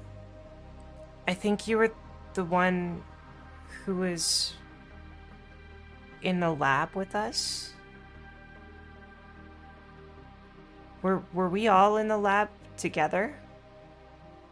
I 1.27 1.33
think 1.33 1.67
you 1.67 1.77
were 1.77 1.93
the 2.33 2.43
one 2.43 3.03
who 3.83 3.97
was 3.97 4.53
in 6.27 6.41
the 6.41 6.51
lab 6.51 6.93
with 6.93 7.15
us. 7.15 7.71
Were, 11.01 11.23
were 11.31 11.47
we 11.47 11.69
all 11.69 11.95
in 11.95 12.09
the 12.09 12.17
lab 12.17 12.49
together? 12.75 13.33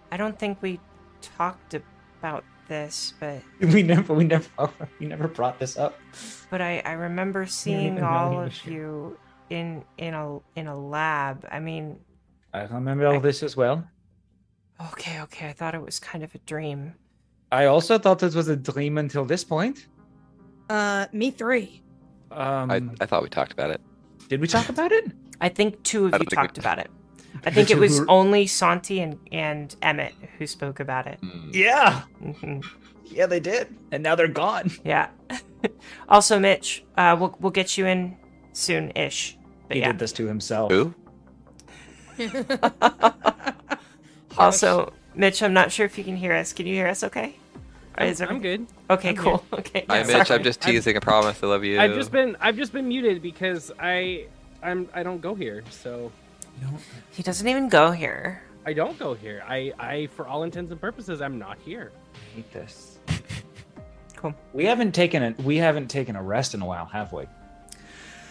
I 0.10 0.16
don't 0.16 0.40
think 0.40 0.62
we 0.62 0.80
talked 1.22 1.74
about 1.74 2.46
this, 2.70 3.14
but 3.20 3.42
We 3.60 3.84
never, 3.84 4.14
we 4.14 4.24
never, 4.24 4.48
we 5.00 5.06
never 5.06 5.28
brought 5.28 5.60
this 5.60 5.78
up. 5.78 6.00
but 6.50 6.62
I, 6.62 6.82
I 6.86 6.94
remember 6.94 7.46
seeing 7.46 8.02
all 8.02 8.40
of 8.40 8.46
was 8.46 8.58
here. 8.58 8.74
you 8.74 9.18
in 9.50 9.84
in 9.98 10.14
a 10.14 10.40
in 10.56 10.68
a 10.68 10.78
lab. 10.78 11.46
I 11.52 11.60
mean, 11.60 12.00
I 12.54 12.64
remember 12.64 13.06
all 13.06 13.20
this 13.20 13.44
as 13.44 13.58
well. 13.58 13.86
okay, 14.94 15.20
okay. 15.24 15.50
I 15.50 15.54
thought 15.54 15.76
it 15.76 15.82
was 15.82 16.00
kind 16.00 16.24
of 16.24 16.34
a 16.34 16.40
dream. 16.40 16.96
I 17.52 17.66
also 17.66 18.00
thought 18.00 18.20
this 18.20 18.34
was 18.34 18.48
a 18.48 18.56
dream 18.56 18.98
until 18.98 19.26
this 19.26 19.44
point. 19.44 19.88
Uh 20.70 21.08
me 21.14 21.32
three 21.32 21.82
Um, 22.32 22.72
I, 22.72 22.82
I 23.02 23.06
thought 23.06 23.24
we 23.24 23.30
talked 23.30 23.52
about 23.54 23.70
it. 23.70 23.82
did 24.30 24.42
we 24.42 24.48
talk 24.48 24.70
about 24.70 24.92
it? 24.92 25.06
I 25.42 25.50
think 25.50 25.84
two 25.84 26.06
of 26.06 26.14
you 26.14 26.20
don't 26.20 26.32
we- 26.32 26.36
talked 26.36 26.58
about 26.58 26.80
it. 26.80 26.90
I 27.46 27.52
think 27.56 27.70
it 27.70 27.78
was 27.78 28.00
only 28.08 28.48
Santi 28.48 29.02
and 29.02 29.20
and 29.32 29.76
Emmett 29.82 30.14
who 30.38 30.48
spoke 30.48 30.80
about 30.80 31.06
it. 31.08 31.20
Mm. 31.22 31.54
Yeah, 31.54 32.02
hmm 32.22 32.60
yeah, 33.08 33.28
they 33.28 33.40
did, 33.40 33.68
and 33.92 34.02
now 34.02 34.16
they're 34.16 34.28
gone. 34.28 34.72
Yeah. 34.84 35.10
also, 36.10 36.40
Mitch, 36.40 36.84
uh, 36.98 37.16
we'll 37.20 37.36
we'll 37.40 37.52
get 37.52 37.78
you 37.78 37.86
in 37.86 38.18
soon-ish. 38.54 39.38
He 39.72 39.80
yeah. 39.80 39.88
did 39.92 40.00
this 40.00 40.12
to 40.14 40.26
himself. 40.28 40.72
Who? 40.72 40.94
Also, 44.38 44.94
Mitch, 45.16 45.42
I'm 45.44 45.54
not 45.54 45.72
sure 45.72 45.86
if 45.86 45.98
you 45.98 46.04
can 46.04 46.16
hear 46.18 46.34
us. 46.34 46.52
Can 46.54 46.68
you 46.68 46.74
hear 46.76 46.88
us? 46.88 47.04
Okay. 47.04 47.36
Or 47.98 48.04
I'm, 48.04 48.10
is 48.10 48.22
I'm 48.22 48.40
good. 48.42 48.68
Okay, 48.90 49.10
I'm 49.10 49.16
cool. 49.16 49.44
Okay. 49.54 49.86
Hi, 49.90 50.00
yeah, 50.00 50.04
Mitch. 50.08 50.28
sorry. 50.28 50.40
I'm 50.40 50.44
just 50.44 50.64
I'm- 50.66 50.74
teasing. 50.74 50.96
I 50.96 51.00
promise. 51.00 51.42
I 51.44 51.48
love 51.48 51.64
you. 51.64 51.80
I've 51.80 51.94
just 51.96 52.12
been 52.12 52.36
I've 52.42 52.56
just 52.58 52.74
been 52.74 52.88
muted 52.88 53.22
because 53.22 53.72
I 53.80 54.26
I'm 54.64 54.90
I 54.94 55.04
don't 55.04 55.22
go 55.22 55.34
here. 55.36 55.64
So 55.70 56.12
He 57.12 57.24
doesn't 57.24 57.48
even 57.48 57.70
go 57.70 57.92
here. 57.92 58.42
I 58.66 58.74
don't 58.74 58.98
go 58.98 59.14
here. 59.14 59.44
I 59.48 59.72
I 59.80 60.08
for 60.08 60.28
all 60.28 60.44
intents 60.44 60.72
and 60.72 60.82
purposes 60.82 61.22
I'm 61.22 61.38
not 61.40 61.58
here. 61.60 61.92
I 62.16 62.36
hate 62.38 62.52
this. 62.54 63.00
Cool. 64.18 64.34
We 64.54 64.66
haven't 64.66 64.94
taken 64.94 65.22
a 65.22 65.36
we 65.44 65.58
haven't 65.58 65.88
taken 65.90 66.16
a 66.16 66.24
rest 66.24 66.54
in 66.56 66.62
a 66.62 66.66
while, 66.66 66.86
have 66.86 67.12
we? 67.14 67.26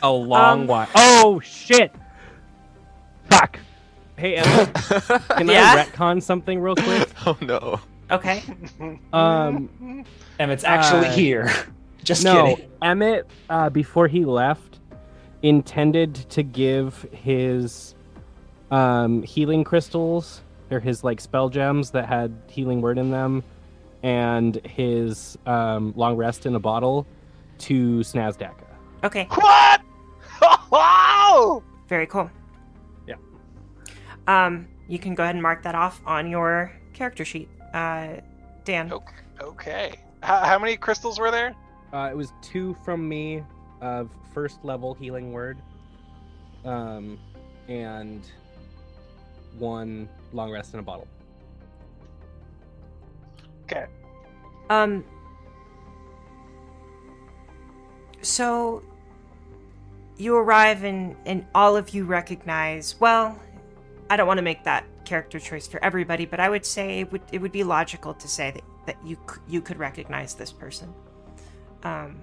A 0.03 0.11
long 0.11 0.63
Um, 0.63 0.67
while. 0.67 0.89
Oh 0.95 1.41
shit. 1.41 1.93
Fuck. 3.31 3.59
Hey 4.17 4.37
Emma, 4.37 4.67
can 5.37 5.47
Yeah? 5.49 5.75
I 5.77 5.85
retcon 5.85 6.23
something 6.23 6.59
real 6.61 6.75
quick? 6.75 7.09
oh 7.27 7.37
no. 7.43 7.81
Okay. 8.11 8.43
Um 9.13 10.05
Emmett's 10.39 10.65
actually 10.65 11.07
Uh, 11.07 11.13
here. 11.13 11.53
Just 12.05 12.23
no, 12.25 12.55
kidding. 12.55 12.71
Emmett, 12.83 13.27
uh, 13.49 13.71
before 13.71 14.09
he 14.09 14.27
left, 14.27 14.79
intended 15.43 16.15
to 16.15 16.43
give 16.43 17.07
his 17.13 17.95
um, 18.71 19.23
healing 19.23 19.65
crystals 19.65 20.43
or 20.71 20.81
his 20.81 21.03
like 21.03 21.19
spell 21.19 21.49
gems 21.49 21.91
that 21.93 22.07
had 22.07 22.37
healing 22.49 22.83
word 22.83 22.99
in 22.99 23.11
them, 23.11 23.43
and 24.03 24.57
his 24.67 25.39
um, 25.47 25.95
long 25.97 26.17
rest 26.17 26.45
in 26.45 26.55
a 26.57 26.61
bottle 26.61 27.07
to 27.59 28.01
Snazdaka. 28.01 28.67
Okay. 29.03 29.27
What? 29.31 29.81
Wow! 30.71 31.63
Very 31.89 32.07
cool. 32.07 32.31
Yeah. 33.07 33.15
Um, 34.27 34.67
you 34.89 34.99
can 34.99 35.15
go 35.15 35.23
ahead 35.23 35.37
and 35.37 35.43
mark 35.43 35.63
that 35.63 35.75
off 35.75 36.03
on 36.05 36.29
your 36.29 36.73
character 36.93 37.25
sheet. 37.25 37.49
Uh, 37.75 38.21
Dan. 38.65 38.93
Okay. 38.93 39.15
Okay. 39.41 39.95
How, 40.23 40.39
how 40.39 40.59
many 40.59 40.77
crystals 40.77 41.19
were 41.19 41.33
there? 41.33 41.55
Uh, 41.93 42.09
it 42.11 42.17
was 42.17 42.33
two 42.41 42.75
from 42.85 43.07
me 43.07 43.43
of 43.81 44.11
first 44.33 44.65
level 44.65 44.95
healing 44.95 45.33
word, 45.33 45.59
um, 46.65 47.19
and 47.69 48.23
one 49.59 50.09
long 50.33 50.51
rest 50.51 50.73
in 50.73 50.81
a 50.81 50.83
bottle. 50.83 51.09
Okay. 53.65 53.87
Um. 54.71 55.05
So 58.23 58.83
you 60.17 60.37
arrive 60.37 60.85
and 60.85 61.17
and 61.27 61.45
all 61.55 61.77
of 61.77 61.91
you 61.91 62.05
recognize. 62.05 62.95
Well, 63.01 63.39
I 64.09 64.17
don't 64.17 64.29
want 64.29 64.39
to 64.39 64.43
make 64.43 64.65
that 64.65 64.85
character 65.05 65.39
choice 65.39 65.67
for 65.67 65.83
everybody, 65.85 66.27
but 66.27 66.41
I 66.41 66.49
would 66.49 66.65
say 66.67 67.01
it 67.01 67.13
would 67.13 67.23
it 67.33 67.41
would 67.41 67.53
be 67.53 67.65
logical 67.65 68.15
to 68.15 68.29
say 68.29 68.51
that 68.53 68.63
that 68.87 68.97
you 69.05 69.17
you 69.49 69.61
could 69.61 69.79
recognize 69.79 70.35
this 70.35 70.53
person. 70.53 70.93
Um. 71.83 72.21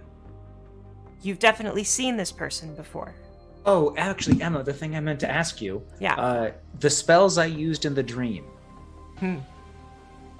You've 1.23 1.39
definitely 1.39 1.83
seen 1.83 2.17
this 2.17 2.31
person 2.31 2.73
before. 2.75 3.13
Oh, 3.63 3.93
actually, 3.95 4.41
Emma, 4.41 4.63
the 4.63 4.73
thing 4.73 4.95
I 4.95 4.99
meant 4.99 5.19
to 5.19 5.29
ask 5.29 5.61
you. 5.61 5.83
Yeah. 5.99 6.15
Uh, 6.15 6.51
the 6.79 6.89
spells 6.89 7.37
I 7.37 7.45
used 7.45 7.85
in 7.85 7.93
the 7.93 8.01
dream. 8.01 8.45
Hmm. 9.19 9.37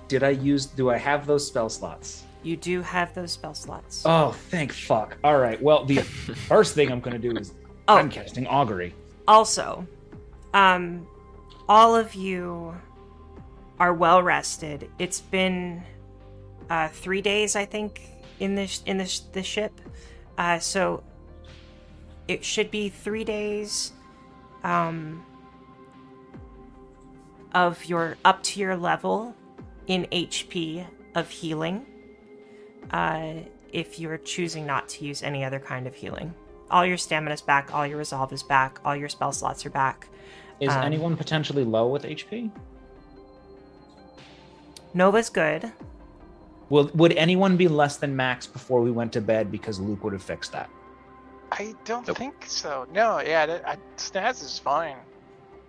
Did 0.08 0.24
I 0.24 0.30
use? 0.30 0.66
Do 0.66 0.90
I 0.90 0.98
have 0.98 1.28
those 1.28 1.46
spell 1.46 1.70
slots? 1.70 2.24
You 2.42 2.58
do 2.58 2.82
have 2.82 3.14
those 3.14 3.32
spell 3.34 3.54
slots. 3.54 4.02
Oh, 4.06 4.32
thank 4.50 4.74
fuck. 4.74 5.18
All 5.24 5.38
right. 5.38 5.62
Well, 5.62 5.86
the 5.86 5.98
first 6.48 6.74
thing 6.74 6.92
I'm 6.92 7.00
going 7.00 7.20
to 7.22 7.30
do 7.30 7.38
is 7.38 7.54
Oh. 7.88 7.98
I'm 7.98 8.10
casting 8.10 8.48
augury. 8.48 8.96
Also, 9.28 9.86
um, 10.54 11.06
all 11.72 11.96
of 11.96 12.14
you 12.16 12.76
are 13.80 13.94
well 13.94 14.22
rested. 14.22 14.90
It's 15.00 15.22
been 15.22 15.82
uh, 16.70 16.90
three 16.90 17.22
days, 17.22 17.56
I 17.56 17.64
think, 17.64 18.02
in 18.42 18.56
this 18.56 18.84
in 18.86 18.98
this 18.98 19.22
the 19.32 19.42
ship. 19.42 19.72
Uh, 20.38 20.60
so 20.60 21.02
it 22.28 22.44
should 22.44 22.72
be 22.72 22.90
three 22.90 23.24
days 23.24 23.94
um, 24.66 25.26
of 27.54 27.86
your 27.86 28.18
up 28.26 28.44
to 28.44 28.60
your 28.60 28.76
level 28.76 29.34
in 29.88 30.08
HP 30.12 30.86
of 31.16 31.30
healing. 31.30 31.86
Uh, 32.92 33.36
if 33.72 33.98
you're 33.98 34.18
choosing 34.18 34.66
not 34.66 34.90
to 34.90 35.06
use 35.06 35.24
any 35.24 35.46
other 35.46 35.60
kind 35.60 35.88
of 35.88 35.96
healing, 35.96 36.34
all 36.70 36.86
your 36.86 36.98
stamina 36.98 37.34
is 37.34 37.42
back, 37.42 37.74
all 37.74 37.88
your 37.88 37.98
resolve 37.98 38.34
is 38.34 38.44
back, 38.44 38.82
all 38.84 38.94
your 38.94 39.08
spell 39.08 39.32
slots 39.32 39.66
are 39.66 39.70
back. 39.70 40.10
Is 40.62 40.70
Um, 40.70 40.84
anyone 40.84 41.18
potentially 41.18 41.64
low 41.66 41.88
with 41.88 42.04
HP? 42.06 42.50
Nova's 44.94 45.30
good. 45.30 45.72
Will 46.70 46.90
would 46.94 47.14
anyone 47.14 47.58
be 47.58 47.68
less 47.68 47.98
than 47.98 48.16
max 48.16 48.48
before 48.48 48.80
we 48.82 48.92
went 48.92 49.12
to 49.14 49.22
bed 49.22 49.52
because 49.52 49.80
Luke 49.80 50.04
would 50.04 50.14
have 50.14 50.24
fixed 50.24 50.52
that? 50.54 50.70
I 51.52 51.76
don't 51.84 52.08
Nope. 52.08 52.18
think 52.18 52.46
so. 52.46 52.88
No, 52.94 53.20
yeah, 53.20 53.46
that, 53.46 53.68
I, 53.68 53.78
Snaz 53.98 54.42
is 54.44 54.58
fine. 54.58 54.96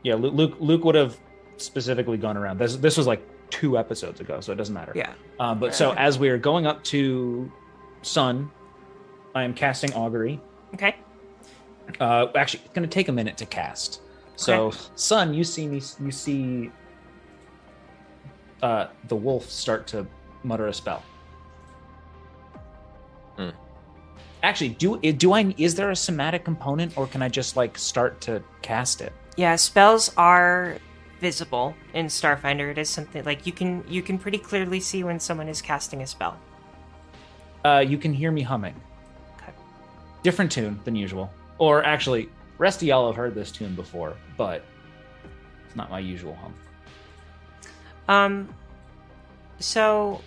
Yeah, 0.03 0.15
Luke 0.15 0.35
Luke, 0.35 0.57
Luke 0.61 0.85
would 0.85 0.95
have 0.95 1.19
specifically 1.57 2.19
gone 2.19 2.37
around. 2.37 2.59
This 2.59 2.77
this 2.77 2.97
was 2.97 3.07
like 3.07 3.27
two 3.51 3.79
episodes 3.79 4.21
ago, 4.21 4.41
so 4.41 4.53
it 4.53 4.57
doesn't 4.57 4.75
matter. 4.75 4.93
Yeah. 4.95 5.13
Um, 5.41 5.59
but 5.59 5.75
so 5.75 5.93
as 5.95 6.19
we 6.19 6.29
are 6.29 6.39
going 6.39 6.67
up 6.67 6.85
to 6.85 7.51
Sun, 8.03 8.51
I 9.35 9.43
am 9.45 9.55
casting 9.55 9.93
augury. 9.95 10.39
Okay. 10.75 10.97
Uh, 11.99 12.27
actually, 12.37 12.63
it's 12.65 12.75
going 12.75 12.89
to 12.89 12.93
take 12.93 13.09
a 13.09 13.13
minute 13.13 13.37
to 13.39 13.47
cast. 13.47 14.02
So, 14.37 14.67
Okay. 14.69 14.79
Sun, 14.97 15.35
you 15.35 15.45
see 15.45 15.69
me. 15.69 15.81
You 16.01 16.11
see 16.11 16.71
uh, 18.63 18.87
the 19.09 19.17
wolf 19.17 19.51
start 19.51 19.87
to 19.89 20.07
mutter 20.43 20.69
a 20.69 20.73
spell. 20.73 21.03
Hmm. 23.37 23.51
Actually, 24.43 24.71
do 24.71 24.99
do 24.99 25.33
I? 25.33 25.55
Is 25.59 25.75
there 25.75 25.91
a 25.91 25.97
somatic 25.97 26.45
component, 26.45 26.97
or 26.97 27.07
can 27.07 27.23
I 27.23 27.29
just 27.29 27.57
like 27.57 27.79
start 27.79 28.21
to 28.23 28.43
cast 28.63 29.01
it? 29.01 29.13
Yeah, 29.37 29.57
spells 29.57 30.13
are 30.17 30.79
visible 31.21 31.75
in 31.95 32.07
Starfinder. 32.07 32.71
It 32.71 32.79
is 32.79 32.91
something 32.91 33.25
like 33.25 33.47
you 33.47 33.53
can 33.53 33.85
you 33.89 34.03
can 34.03 34.19
pretty 34.19 34.39
clearly 34.39 34.81
see 34.81 35.05
when 35.05 35.21
someone 35.21 35.49
is 35.49 35.63
casting 35.63 36.03
a 36.03 36.07
spell. 36.07 36.37
Uh, 37.65 37.79
you 37.87 37.97
can 37.97 38.13
hear 38.13 38.33
me 38.33 38.43
humming. 38.43 38.75
Okay. 39.37 39.53
Different 40.25 40.51
tune 40.51 40.81
than 40.85 40.97
usual. 40.97 41.31
Or 41.59 41.85
actually, 41.85 42.29
rest 42.63 42.81
of 42.81 42.89
y'all 42.89 43.07
have 43.07 43.17
heard 43.17 43.35
this 43.35 43.51
tune 43.51 43.75
before, 43.75 44.15
but 44.37 44.65
it's 45.67 45.77
not 45.77 45.91
my 45.91 45.99
usual 45.99 46.37
hum. 46.37 46.55
Um 48.09 48.55
so 49.59 50.21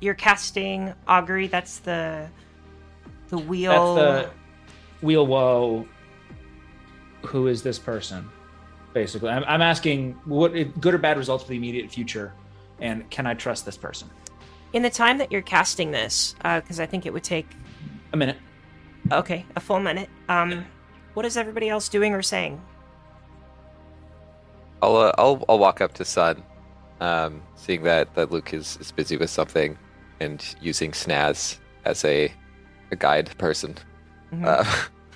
you're 0.00 0.14
casting 0.14 0.94
augury, 1.06 1.48
that's 1.48 1.80
the 1.80 2.28
the 3.28 3.38
weal 3.38 3.94
That's 3.96 4.30
the 5.02 5.06
weal 5.06 5.26
woe. 5.26 5.86
Who 7.26 7.48
is 7.48 7.62
this 7.62 7.78
person? 7.78 8.28
Basically, 8.94 9.28
I'm, 9.28 9.44
I'm 9.46 9.62
asking 9.62 10.14
what 10.24 10.52
good 10.80 10.94
or 10.94 10.98
bad 10.98 11.16
results 11.18 11.44
for 11.44 11.50
the 11.50 11.56
immediate 11.56 11.90
future, 11.90 12.32
and 12.80 13.08
can 13.10 13.26
I 13.26 13.34
trust 13.34 13.64
this 13.66 13.76
person? 13.76 14.08
in 14.72 14.82
the 14.82 14.90
time 14.90 15.18
that 15.18 15.32
you're 15.32 15.42
casting 15.42 15.90
this, 15.90 16.34
because 16.42 16.78
I 16.78 16.86
think 16.86 17.06
it 17.06 17.12
would 17.12 17.24
take 17.24 17.48
A 18.12 18.16
minute. 18.16 18.36
Okay, 19.12 19.44
a 19.56 19.60
full 19.60 19.80
minute. 19.80 20.08
Um 20.28 20.64
what 21.14 21.26
is 21.26 21.36
everybody 21.36 21.68
else 21.68 21.88
doing 21.88 22.14
or 22.14 22.22
saying? 22.22 22.60
I'll 24.82 24.96
uh, 24.96 25.12
I'll 25.18 25.44
I'll 25.48 25.58
walk 25.58 25.80
up 25.80 25.92
to 25.94 26.04
Sun, 26.04 26.42
um, 27.00 27.42
seeing 27.56 27.82
that 27.82 28.14
that 28.14 28.30
Luke 28.30 28.54
is, 28.54 28.78
is 28.80 28.90
busy 28.92 29.16
with 29.16 29.28
something, 29.30 29.76
and 30.20 30.54
using 30.60 30.92
Snaz 30.92 31.58
as 31.84 32.04
a 32.04 32.32
a 32.90 32.96
guide 32.96 33.36
person. 33.38 33.74
Mhm. 34.32 34.44
Uh, 34.46 34.64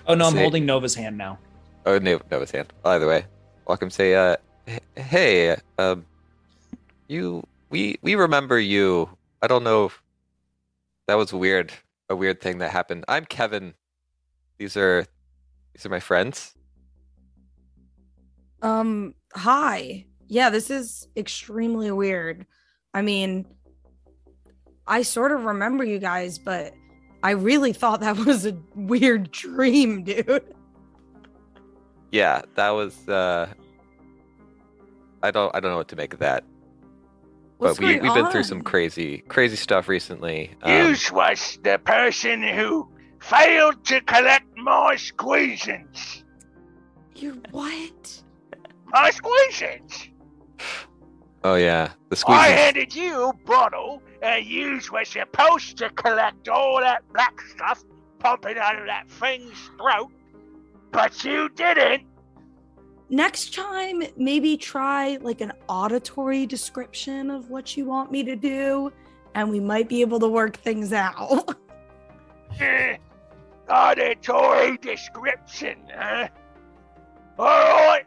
Oh 0.07 0.15
no, 0.15 0.27
I'm 0.27 0.33
See. 0.35 0.39
holding 0.41 0.67
Nova's 0.67 0.95
hand 0.95 1.17
now. 1.17 1.39
oh 1.87 1.99
no, 1.99 2.21
Nova's 2.31 2.51
hand. 2.51 2.71
Either 2.85 3.07
way, 3.07 3.25
welcome. 3.67 3.89
Say, 3.89 4.15
uh, 4.15 4.37
hey, 4.97 5.57
um, 5.79 6.05
you 7.09 7.43
we 7.71 7.97
we 8.03 8.15
remember 8.15 8.59
you. 8.61 9.09
I 9.41 9.47
don't 9.47 9.65
know. 9.65 9.87
If 9.87 10.03
that 11.07 11.15
was 11.15 11.33
weird. 11.33 11.73
A 12.11 12.17
weird 12.17 12.41
thing 12.41 12.59
that 12.59 12.71
happened. 12.71 13.05
I'm 13.09 13.25
Kevin. 13.25 13.75
These 14.59 14.77
are 14.77 15.07
these 15.75 15.87
are 15.87 15.89
my 15.89 16.01
friends. 16.01 16.55
Um, 18.63 19.15
hi. 19.35 20.07
Yeah, 20.27 20.51
this 20.51 20.71
is 20.71 21.09
extremely 21.17 21.91
weird. 21.91 22.47
I 22.93 23.03
mean, 23.03 23.47
I 24.87 25.03
sort 25.03 25.33
of 25.33 25.45
remember 25.45 25.85
you 25.85 25.99
guys, 25.99 26.39
but 26.39 26.75
I 27.23 27.33
really 27.33 27.73
thought 27.73 28.01
that 28.01 28.17
was 28.27 28.47
a 28.47 28.57
weird 28.75 29.31
dream, 29.31 30.05
dude. 30.05 30.55
Yeah, 32.13 32.43
that 32.55 32.71
was. 32.71 33.09
uh 33.09 33.53
I 35.23 35.31
don't. 35.31 35.55
I 35.57 35.61
don't 35.61 35.71
know 35.71 35.79
what 35.79 35.89
to 35.89 35.97
make 35.97 36.13
of 36.13 36.21
that. 36.21 36.45
What's 37.59 37.79
but 37.79 37.87
we, 37.87 38.01
we've 38.01 38.15
been 38.15 38.31
through 38.31 38.43
some 38.43 38.63
crazy 38.63 39.19
crazy 39.29 39.57
stuff 39.57 39.89
recently. 39.89 40.55
Um, 40.63 40.73
You 40.73 40.97
was 41.13 41.59
the 41.63 41.79
person 41.79 42.43
who 42.43 42.89
failed 43.21 43.85
to 43.87 44.01
collect 44.03 44.47
my 44.57 44.97
squeezins. 44.97 46.25
You're 47.15 47.37
what? 47.53 48.23
My 48.89 49.11
squeezins. 49.11 50.09
oh 51.45 51.55
yeah, 51.55 51.93
the 52.11 52.23
I 52.29 52.49
handed 52.49 52.95
you 52.95 53.29
a 53.29 53.33
bottle, 53.33 54.03
and 54.21 54.45
you 54.45 54.81
were 54.93 55.05
supposed 55.05 55.79
to 55.79 55.91
collect 55.91 56.49
all 56.49 56.81
that 56.81 57.03
black 57.13 57.41
stuff 57.41 57.85
pumping 58.19 58.59
out 58.59 58.79
of 58.79 58.87
that 58.87 59.09
thing's 59.09 59.71
throat, 59.79 60.11
but 60.91 61.25
you 61.25 61.49
didn't. 61.51 62.03
Next 63.11 63.55
time, 63.55 64.03
maybe 64.17 64.57
try 64.57 65.19
like 65.21 65.41
an 65.41 65.53
auditory 65.69 66.47
description 66.47 67.31
of 67.31 67.51
what 67.51 67.77
you 67.77 67.85
want 67.85 68.11
me 68.11 68.23
to 68.25 68.35
do, 68.35 68.93
and 69.35 69.51
we 69.51 69.61
might 69.61 69.89
be 69.89 70.01
able 70.01 70.19
to 70.21 70.29
work 70.29 70.57
things 70.57 70.93
out. 70.93 71.57
Eh, 72.59 72.97
auditory 73.69 74.79
description, 74.79 75.77
huh? 75.95 76.29
All 77.39 77.47
right, 77.47 78.07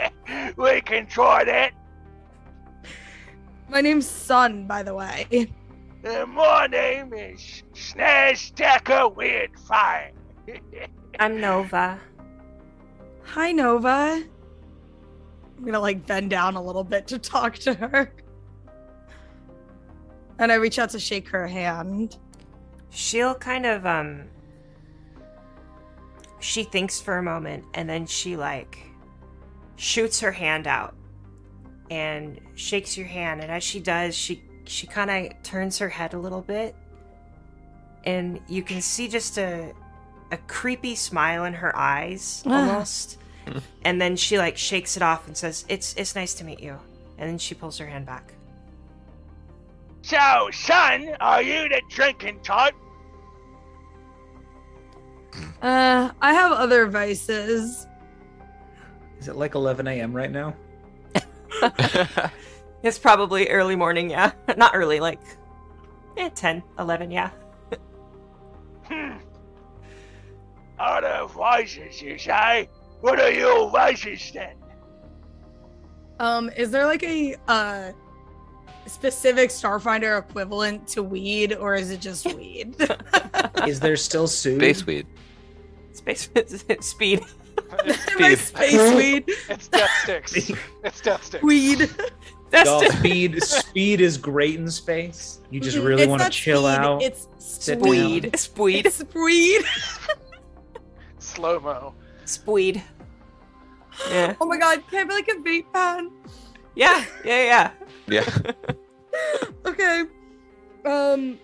we 0.56 0.80
can 0.80 1.06
try 1.06 1.44
that. 1.44 1.72
My 3.68 3.82
name's 3.82 4.06
Sun, 4.06 4.66
by 4.66 4.82
the 4.82 4.94
way. 4.94 5.50
Uh, 6.02 6.24
my 6.24 6.66
name 6.66 7.12
is 7.12 7.62
Snazdacker 7.74 9.14
Weirdfire. 9.14 10.12
I'm 11.18 11.40
Nova. 11.40 12.00
Hi, 13.32 13.52
Nova. 13.52 14.24
I'm 15.58 15.64
gonna 15.64 15.78
like 15.78 16.06
bend 16.06 16.30
down 16.30 16.56
a 16.56 16.62
little 16.62 16.82
bit 16.82 17.06
to 17.08 17.18
talk 17.18 17.56
to 17.58 17.74
her. 17.74 18.10
And 20.38 20.50
I 20.50 20.54
reach 20.54 20.78
out 20.78 20.88
to 20.90 20.98
shake 20.98 21.28
her 21.28 21.46
hand. 21.46 22.16
She'll 22.88 23.34
kind 23.34 23.66
of 23.66 23.84
um 23.84 24.24
she 26.40 26.64
thinks 26.64 27.02
for 27.02 27.18
a 27.18 27.22
moment 27.22 27.64
and 27.74 27.86
then 27.86 28.06
she 28.06 28.34
like 28.34 28.78
shoots 29.76 30.20
her 30.20 30.32
hand 30.32 30.66
out 30.66 30.96
and 31.90 32.40
shakes 32.54 32.96
your 32.96 33.06
hand 33.06 33.42
and 33.42 33.50
as 33.52 33.62
she 33.62 33.78
does 33.78 34.14
she 34.14 34.42
she 34.64 34.86
kind 34.86 35.10
of 35.10 35.42
turns 35.42 35.76
her 35.78 35.88
head 35.88 36.14
a 36.14 36.18
little 36.18 36.42
bit 36.42 36.74
and 38.04 38.40
you 38.48 38.62
can 38.62 38.80
see 38.80 39.06
just 39.06 39.36
a 39.36 39.74
a 40.30 40.36
creepy 40.36 40.94
smile 40.94 41.44
in 41.44 41.54
her 41.54 41.74
eyes 41.76 42.42
Ah. 42.46 42.60
almost 42.60 43.18
and 43.84 44.00
then 44.00 44.14
she 44.16 44.36
like 44.38 44.56
shakes 44.58 44.96
it 44.96 45.02
off 45.02 45.26
and 45.26 45.36
says 45.36 45.64
it's 45.68 45.94
it's 45.96 46.14
nice 46.14 46.34
to 46.34 46.44
meet 46.44 46.60
you 46.60 46.76
and 47.16 47.28
then 47.30 47.38
she 47.38 47.54
pulls 47.54 47.78
her 47.78 47.86
hand 47.86 48.04
back 48.06 48.32
So, 50.02 50.48
Sun, 50.52 51.16
are 51.20 51.42
you 51.42 51.68
the 51.68 51.82
drinking 51.90 52.40
type? 52.42 52.74
Uh, 55.60 56.10
I 56.22 56.32
have 56.32 56.52
other 56.52 56.86
vices. 56.86 57.86
Is 59.20 59.28
it 59.28 59.36
like 59.36 59.54
11 59.54 59.86
a.m. 59.86 60.14
right 60.14 60.30
now? 60.30 60.54
It's 62.82 62.98
probably 62.98 63.48
early 63.48 63.74
morning, 63.76 64.08
yeah. 64.08 64.30
Not 64.56 64.70
early, 64.74 65.00
like 65.00 65.18
eh, 66.16 66.30
10, 66.34 66.62
11, 66.78 67.10
yeah. 67.10 67.30
Hmm. 68.84 69.18
Are 70.78 71.02
the 71.02 71.26
vices, 71.32 72.00
you 72.00 72.18
say? 72.18 72.68
What 73.00 73.20
are 73.20 73.30
your 73.30 73.70
vices 73.70 74.30
then? 74.32 74.54
Um, 76.20 76.50
is 76.56 76.70
there 76.70 76.84
like 76.84 77.02
a 77.04 77.36
uh 77.46 77.92
specific 78.86 79.50
Starfinder 79.50 80.18
equivalent 80.18 80.88
to 80.88 81.02
weed, 81.02 81.54
or 81.54 81.74
is 81.74 81.90
it 81.90 82.00
just 82.00 82.26
weed? 82.34 82.76
Is 83.66 83.80
there 83.80 83.96
still 83.96 84.26
Sue? 84.26 84.56
Space 84.56 84.86
weed. 84.86 85.06
Space 85.92 86.28
speed. 86.80 87.20
My 88.18 88.34
space 88.34 88.94
weed. 88.94 89.24
It's 89.48 89.68
death 89.68 89.90
sticks. 90.02 90.50
it's 90.84 91.00
death 91.00 91.24
sticks. 91.24 91.44
Weed. 91.44 91.90
That's 92.50 92.68
Y'all, 92.68 92.80
speed 92.80 93.42
speed 93.42 94.00
is 94.00 94.16
great 94.16 94.58
in 94.58 94.70
space. 94.70 95.40
You 95.50 95.60
just 95.60 95.76
really 95.76 96.06
want 96.06 96.22
to 96.22 96.30
chill 96.30 96.62
speed, 96.62 96.78
out. 96.78 97.02
It's 97.02 97.28
sit 97.38 97.80
speed. 97.80 98.22
down. 98.22 98.34
Speed. 98.34 98.86
It's 98.86 99.04
weed. 99.14 99.64
Slow 101.38 101.60
mo. 101.60 101.94
Speed. 102.24 102.82
Yeah. 104.10 104.34
Oh 104.40 104.46
my 104.46 104.58
god, 104.58 104.82
can 104.90 104.96
I 104.96 104.98
have 104.98 105.08
like 105.08 105.28
a 105.28 105.38
vape 105.38 105.72
pen? 105.72 106.10
Yeah, 106.74 107.04
yeah, 107.24 107.44
yeah. 107.44 107.70
Yeah. 108.08 108.28
Okay. 109.66 110.04
Um 110.84 111.38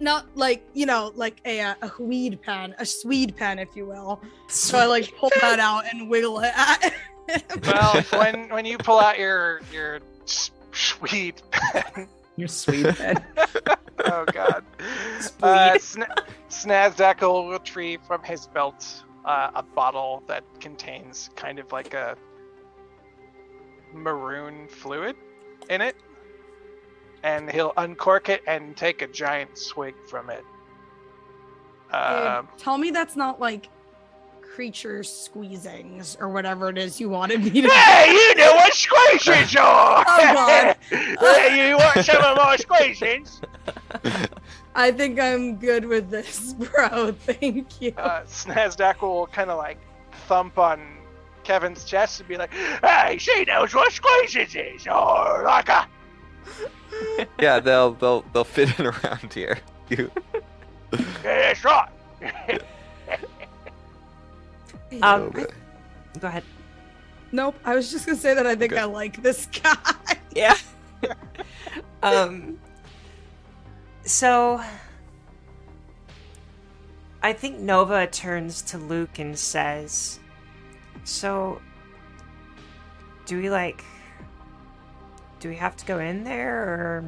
not 0.00 0.26
like, 0.36 0.64
you 0.74 0.86
know, 0.86 1.12
like 1.14 1.40
a 1.44 1.60
uh, 1.60 1.74
a 1.82 1.90
weed 2.02 2.40
pen, 2.42 2.74
a 2.78 2.84
Swede 2.86 3.36
pen, 3.36 3.58
if 3.58 3.74
you 3.76 3.86
will. 3.86 4.20
So 4.48 4.78
I 4.78 4.86
like 4.86 5.12
pull 5.16 5.30
that 5.40 5.58
out 5.60 5.84
and 5.90 6.08
wiggle 6.10 6.40
it 6.40 6.52
at 6.54 6.92
Well, 7.64 8.02
when 8.20 8.48
when 8.50 8.64
you 8.64 8.78
pull 8.78 8.98
out 8.98 9.18
your 9.18 9.60
your 9.72 10.00
s- 10.24 10.50
sweet, 10.72 11.42
You're 12.36 12.48
sweet. 12.48 12.98
man. 12.98 13.24
oh 14.06 14.24
god, 14.32 14.64
uh, 15.42 15.74
Sna- 15.78 16.26
Snazdak 16.48 17.20
will 17.20 17.50
retrieve 17.50 18.00
from 18.06 18.22
his 18.22 18.46
belt 18.46 19.04
uh, 19.24 19.50
a 19.54 19.62
bottle 19.62 20.22
that 20.26 20.44
contains 20.60 21.30
kind 21.36 21.58
of 21.58 21.70
like 21.72 21.94
a 21.94 22.16
maroon 23.92 24.66
fluid 24.68 25.14
in 25.68 25.80
it, 25.80 25.96
and 27.22 27.50
he'll 27.50 27.74
uncork 27.76 28.28
it 28.28 28.42
and 28.46 28.76
take 28.76 29.02
a 29.02 29.06
giant 29.06 29.56
swig 29.58 29.94
from 30.08 30.30
it. 30.30 30.44
Dude, 31.92 31.94
Um, 32.00 32.48
tell 32.56 32.78
me 32.78 32.90
that's 32.90 33.16
not 33.16 33.38
like 33.40 33.68
creature 34.54 35.00
squeezings 35.00 36.20
or 36.20 36.28
whatever 36.28 36.68
it 36.68 36.76
is 36.76 37.00
you 37.00 37.08
wanted 37.08 37.42
me 37.42 37.62
to 37.62 37.68
Hey, 37.70 38.12
you 38.12 38.34
know 38.34 38.54
what 38.54 38.72
squeezings 38.74 39.58
are! 39.60 40.04
Oh, 40.06 40.32
God. 40.34 40.76
hey, 40.90 41.68
you 41.70 41.76
want 41.78 42.04
some 42.04 42.22
of 42.22 42.36
my 42.36 42.56
squeezings? 42.58 43.40
I 44.74 44.90
think 44.92 45.18
I'm 45.18 45.56
good 45.56 45.86
with 45.86 46.10
this, 46.10 46.52
bro. 46.58 47.12
Thank 47.12 47.80
you. 47.80 47.94
uh, 47.96 48.24
Snazdak 48.24 49.00
will 49.00 49.26
kind 49.28 49.50
of 49.50 49.56
like 49.56 49.78
thump 50.28 50.58
on 50.58 50.98
Kevin's 51.44 51.84
chest 51.84 52.20
and 52.20 52.28
be 52.28 52.36
like, 52.36 52.52
Hey, 52.52 53.16
she 53.18 53.44
knows 53.44 53.74
what 53.74 53.90
squeezings 53.90 54.76
is, 54.76 54.86
or 54.86 55.44
like 55.44 55.70
a. 55.70 55.88
yeah, 57.40 57.58
they'll 57.58 57.92
they'll 57.94 58.22
they'll 58.34 58.44
fit 58.44 58.78
in 58.78 58.86
around 58.86 59.32
here. 59.32 59.58
You 59.88 60.10
Yeah, 60.92 61.00
that's 61.22 61.64
right. 61.64 61.88
Um, 65.00 65.22
Okay. 65.22 65.46
go 66.20 66.28
ahead. 66.28 66.44
Nope. 67.30 67.56
I 67.64 67.74
was 67.74 67.90
just 67.90 68.04
gonna 68.06 68.18
say 68.18 68.34
that 68.34 68.46
I 68.46 68.54
think 68.54 68.72
Okay. 68.72 68.82
I 68.82 68.84
like 68.84 69.22
this 69.22 69.46
guy. 69.46 69.76
Yeah. 70.34 70.56
um. 72.02 72.58
So, 74.04 74.60
I 77.22 77.32
think 77.34 77.58
Nova 77.58 78.06
turns 78.06 78.62
to 78.62 78.78
Luke 78.78 79.18
and 79.18 79.38
says, 79.38 80.18
"So, 81.04 81.60
do 83.26 83.36
we 83.38 83.50
like? 83.50 83.84
Do 85.38 85.48
we 85.50 85.56
have 85.56 85.76
to 85.76 85.84
go 85.86 85.98
in 85.98 86.24
there, 86.24 86.62
or, 86.64 87.04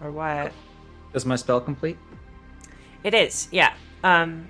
or 0.00 0.10
what?" 0.10 0.52
Does 1.12 1.26
my 1.26 1.36
spell 1.36 1.60
complete? 1.60 1.98
It 3.04 3.12
is, 3.14 3.48
yeah. 3.52 3.74
Um, 4.02 4.48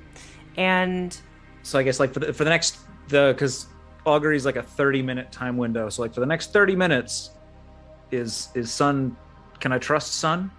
and 0.57 1.19
So 1.67 1.81
I 1.81 1.83
guess 1.83 1.99
like 1.99 2.15
for 2.15 2.21
the 2.21 2.33
for 2.33 2.45
the 2.45 2.51
next 2.51 2.79
the 3.09 3.33
because 3.35 3.67
augury 4.05 4.37
is 4.37 4.45
like 4.45 4.55
a 4.55 4.63
30 4.63 5.03
minute 5.03 5.33
time 5.33 5.57
window. 5.57 5.89
So 5.89 6.01
like 6.03 6.15
for 6.15 6.21
the 6.21 6.27
next 6.27 6.53
30 6.53 6.77
minutes, 6.77 7.33
is 8.13 8.51
is 8.55 8.73
Sun? 8.73 9.17
Can 9.59 9.73
I 9.73 9.79
trust 9.79 10.15
Sun? 10.15 10.51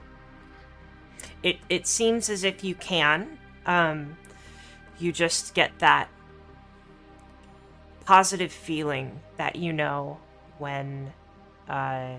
it 1.44 1.60
it 1.70 1.88
seems 1.88 2.30
as 2.30 2.44
if 2.44 2.64
you 2.64 2.74
can 2.76 3.38
um 3.68 4.18
you 5.00 5.12
just 5.12 5.54
get 5.54 5.72
that 5.80 6.10
positive 8.06 8.52
feeling 8.52 9.20
that 9.38 9.56
you 9.56 9.72
know 9.72 10.18
when 10.58 11.14
uh 11.70 12.16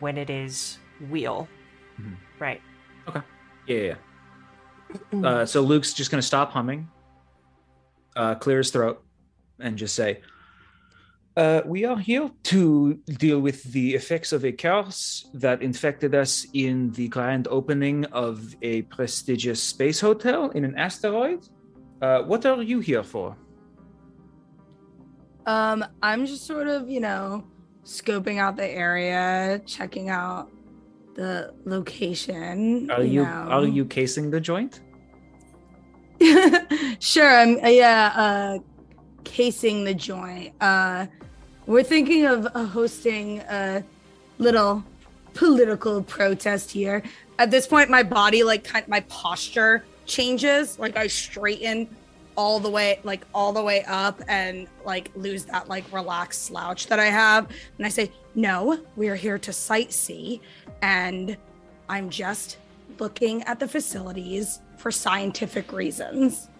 when 0.00 0.16
it 0.16 0.30
is 0.30 0.78
weal 1.10 1.48
Mhm. 2.00 2.16
right 2.40 2.60
Yeah. 3.06 3.22
yeah, 3.66 3.94
yeah. 5.12 5.28
Uh, 5.28 5.44
so 5.46 5.60
Luke's 5.60 5.92
just 5.92 6.10
gonna 6.10 6.22
stop 6.22 6.50
humming, 6.52 6.88
uh, 8.16 8.34
clear 8.36 8.58
his 8.58 8.70
throat, 8.70 9.02
and 9.60 9.76
just 9.76 9.94
say, 9.94 10.20
uh, 11.36 11.62
"We 11.64 11.84
are 11.84 11.98
here 11.98 12.30
to 12.44 12.94
deal 13.18 13.40
with 13.40 13.62
the 13.72 13.94
effects 13.94 14.32
of 14.32 14.44
a 14.44 14.52
curse 14.52 15.28
that 15.34 15.62
infected 15.62 16.14
us 16.14 16.46
in 16.52 16.92
the 16.92 17.08
grand 17.08 17.48
opening 17.48 18.04
of 18.06 18.54
a 18.62 18.82
prestigious 18.82 19.62
space 19.62 20.00
hotel 20.00 20.50
in 20.50 20.64
an 20.64 20.76
asteroid. 20.76 21.48
Uh, 22.00 22.22
what 22.22 22.46
are 22.46 22.62
you 22.62 22.80
here 22.80 23.02
for?" 23.02 23.36
Um, 25.46 25.84
I'm 26.02 26.24
just 26.26 26.46
sort 26.46 26.68
of, 26.68 26.88
you 26.88 27.00
know, 27.00 27.44
scoping 27.84 28.38
out 28.38 28.56
the 28.56 28.68
area, 28.68 29.60
checking 29.66 30.08
out 30.08 30.50
the 31.14 31.54
location. 31.64 32.90
Are 32.90 33.02
you 33.02 33.22
know. 33.22 33.28
are 33.28 33.66
you 33.66 33.84
casing 33.84 34.30
the 34.30 34.40
joint? 34.40 34.80
Sure, 37.00 37.28
I'm 37.28 37.62
uh, 37.64 37.68
yeah, 37.68 38.12
uh 38.14 38.58
casing 39.24 39.84
the 39.84 39.94
joint. 39.94 40.54
Uh 40.60 41.06
we're 41.66 41.82
thinking 41.82 42.26
of 42.26 42.46
uh, 42.54 42.66
hosting 42.66 43.40
a 43.40 43.82
little 44.38 44.84
political 45.32 46.02
protest 46.02 46.70
here. 46.70 47.02
At 47.38 47.50
this 47.50 47.66
point 47.66 47.90
my 47.90 48.02
body 48.02 48.42
like 48.42 48.64
kind 48.64 48.86
my 48.88 49.00
posture 49.00 49.84
changes, 50.06 50.78
like 50.78 50.96
I 50.96 51.06
straighten 51.06 51.88
all 52.36 52.58
the 52.58 52.70
way 52.70 52.98
like 53.04 53.24
all 53.34 53.52
the 53.52 53.62
way 53.62 53.84
up 53.84 54.20
and 54.28 54.66
like 54.84 55.10
lose 55.14 55.44
that 55.44 55.68
like 55.68 55.84
relaxed 55.92 56.42
slouch 56.44 56.88
that 56.88 56.98
I 56.98 57.06
have 57.06 57.48
and 57.78 57.86
I 57.86 57.88
say, 57.88 58.10
"No, 58.34 58.80
we 58.96 59.08
are 59.08 59.14
here 59.14 59.38
to 59.38 59.50
sightsee 59.50 60.40
and 60.82 61.36
I'm 61.88 62.10
just 62.10 62.58
looking 62.98 63.42
at 63.44 63.58
the 63.60 63.68
facilities 63.68 64.60
for 64.84 64.90
scientific 64.90 65.72
reasons. 65.72 66.50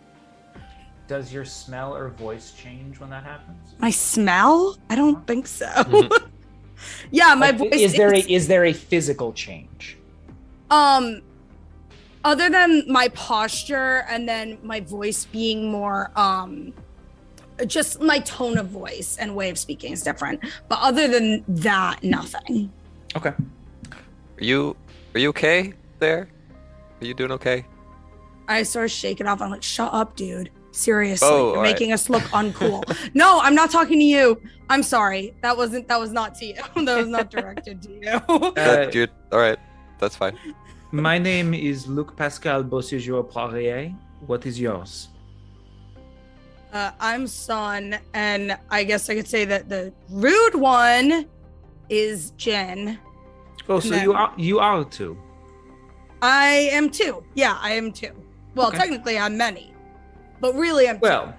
Does 1.09 1.31
your 1.31 1.45
smell 1.45 1.95
or 1.95 2.09
voice 2.09 2.53
change 2.53 2.99
when 2.99 3.11
that 3.11 3.23
happens? 3.23 3.75
My 3.79 3.91
smell? 3.91 4.79
I 4.89 4.95
don't 4.97 5.27
think 5.27 5.47
so. 5.47 5.67
Mhm. 5.67 6.11
yeah, 7.11 7.35
my 7.35 7.51
Like, 7.51 7.59
voice 7.59 7.81
is 7.87 7.93
there 7.93 8.15
is, 8.15 8.25
a 8.25 8.31
is- 8.33 8.43
is 8.45 8.49
there 8.49 8.65
a 8.65 8.73
physical 8.73 9.31
change? 9.35 9.99
um 10.71 11.21
other 12.25 12.49
than 12.49 12.71
my 12.91 13.07
posture 13.09 14.07
and 14.09 14.27
then 14.27 14.57
my 14.63 14.81
voice 14.81 15.27
being 15.27 15.71
more 15.71 16.11
um 16.17 16.73
just 17.67 18.01
my 18.01 18.19
tone 18.21 18.57
of 18.57 18.69
voice 18.69 19.19
and 19.21 19.37
way 19.37 19.51
of 19.51 19.59
speaking 19.59 19.93
is 19.93 20.03
different. 20.03 20.41
But 20.71 20.79
other 20.81 21.07
than 21.15 21.45
that, 21.69 22.03
nothing. 22.03 22.73
Okay. 23.19 23.35
Are 24.41 24.45
you 24.51 24.75
are 25.15 25.21
you 25.21 25.29
okay 25.37 25.75
there? 25.99 26.23
Are 27.03 27.07
you 27.07 27.13
doing 27.13 27.33
okay? 27.33 27.67
I 28.49 28.63
start 28.63 28.91
shaking 28.91 29.27
off. 29.27 29.41
I'm 29.41 29.51
like, 29.51 29.63
shut 29.63 29.93
up, 29.93 30.17
dude. 30.17 30.51
Seriously, 30.73 31.29
Oh, 31.31 31.37
you're 31.49 31.57
all 31.59 31.63
right. 31.63 31.73
making 31.73 31.93
us 31.93 32.11
look 32.11 32.23
uncool. 32.41 32.83
no, 33.15 33.39
I'm 33.41 33.55
not 33.55 33.71
talking 33.71 33.99
to 33.99 34.05
you. 34.05 34.41
I'm 34.69 34.83
sorry. 34.83 35.35
That 35.43 35.57
wasn't 35.57 35.87
that 35.89 36.01
was 36.01 36.11
not 36.13 36.35
to 36.37 36.47
you. 36.47 36.55
that 36.85 36.97
was 36.97 37.09
not 37.09 37.31
directed 37.31 37.81
to 37.83 37.91
you. 37.93 38.11
Uh, 38.29 38.51
That- 38.53 38.95
you're- 38.95 39.13
all 39.33 39.39
right, 39.39 39.59
that's 40.01 40.17
fine. 40.17 40.37
My 40.91 41.19
name 41.19 41.55
is 41.55 41.87
Luc 41.87 42.17
Pascal 42.17 42.63
Beauséjour 42.65 43.29
Poirier. 43.31 43.93
What 44.27 44.47
is 44.47 44.61
yours? 44.61 45.09
Uh, 46.73 46.91
I'm 46.99 47.27
Sun, 47.29 47.97
and 48.15 48.57
I 48.71 48.83
guess 48.85 49.09
I 49.09 49.15
could 49.15 49.29
say 49.29 49.45
that 49.45 49.69
the 49.69 49.93
rude 50.11 50.55
one 50.57 51.27
is 51.89 52.33
Jin. 52.37 52.99
Oh, 53.69 53.79
so 53.81 53.95
And 53.95 54.03
you 54.03 54.13
are 54.13 54.33
you 54.37 54.59
are 54.59 54.85
too. 54.85 55.17
I 56.21 56.69
am 56.73 56.91
two. 56.91 57.23
Yeah, 57.35 57.59
I 57.61 57.73
am 57.73 57.93
two. 57.93 58.13
Well, 58.55 58.69
Okay. 58.69 58.79
technically, 58.79 59.19
I'm 59.19 59.37
many, 59.37 59.73
but 60.41 60.55
really, 60.55 60.89
I'm. 60.89 60.99
Well, 61.01 61.35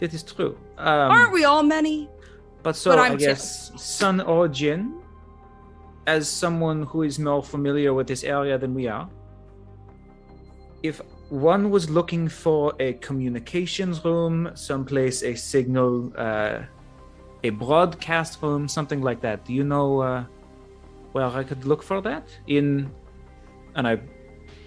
it 0.00 0.12
is 0.14 0.22
true. 0.22 0.58
Um, 0.78 1.10
Aren't 1.10 1.32
we 1.32 1.44
all 1.44 1.62
many? 1.62 2.08
But 2.62 2.76
so 2.76 2.90
But 2.90 2.98
I 2.98 3.06
I'm 3.06 3.18
two. 3.18 3.26
guess 3.26 3.72
Sun 3.76 4.20
or 4.20 4.48
Jin, 4.48 5.00
as 6.06 6.28
someone 6.28 6.82
who 6.84 7.02
is 7.02 7.18
more 7.18 7.42
familiar 7.42 7.92
with 7.94 8.06
this 8.06 8.22
area 8.24 8.58
than 8.58 8.74
we 8.74 8.86
are, 8.88 9.08
if 10.82 11.00
one 11.30 11.70
was 11.70 11.88
looking 11.88 12.28
for 12.28 12.74
a 12.78 12.92
communications 12.94 14.04
room, 14.04 14.50
someplace 14.54 15.22
a 15.22 15.34
signal, 15.34 16.12
uh, 16.16 16.58
a 17.44 17.50
broadcast 17.50 18.42
room, 18.42 18.68
something 18.68 19.00
like 19.00 19.20
that, 19.22 19.44
do 19.44 19.52
you 19.54 19.64
know 19.64 20.00
uh, 20.00 20.24
where 21.12 21.26
I 21.26 21.42
could 21.42 21.64
look 21.64 21.82
for 21.82 22.00
that? 22.02 22.28
In, 22.46 22.90
and 23.74 23.88
I 23.88 24.00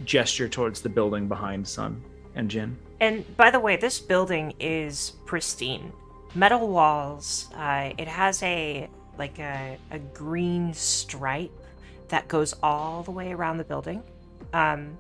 gesture 0.04 0.50
towards 0.50 0.82
the 0.82 0.90
building 0.90 1.28
behind 1.28 1.68
Sun 1.68 2.04
and 2.36 2.50
Jin. 2.50 2.78
And 3.00 3.38
by 3.38 3.52
the 3.52 3.60
way, 3.60 3.78
this 3.78 4.00
building 4.00 4.54
is 4.60 5.14
pristine. 5.26 5.92
Metal 6.34 6.68
walls. 6.68 7.50
Uh, 7.56 7.92
it 7.98 8.08
has 8.08 8.42
a 8.44 8.90
like 9.18 9.40
a, 9.40 9.78
a 9.92 10.00
green 10.00 10.74
stripe 10.74 11.52
that 12.10 12.28
goes 12.28 12.54
all 12.62 13.04
the 13.04 13.12
way 13.12 13.32
around 13.32 13.58
the 13.58 13.64
building. 13.64 14.04
Um, 14.54 14.98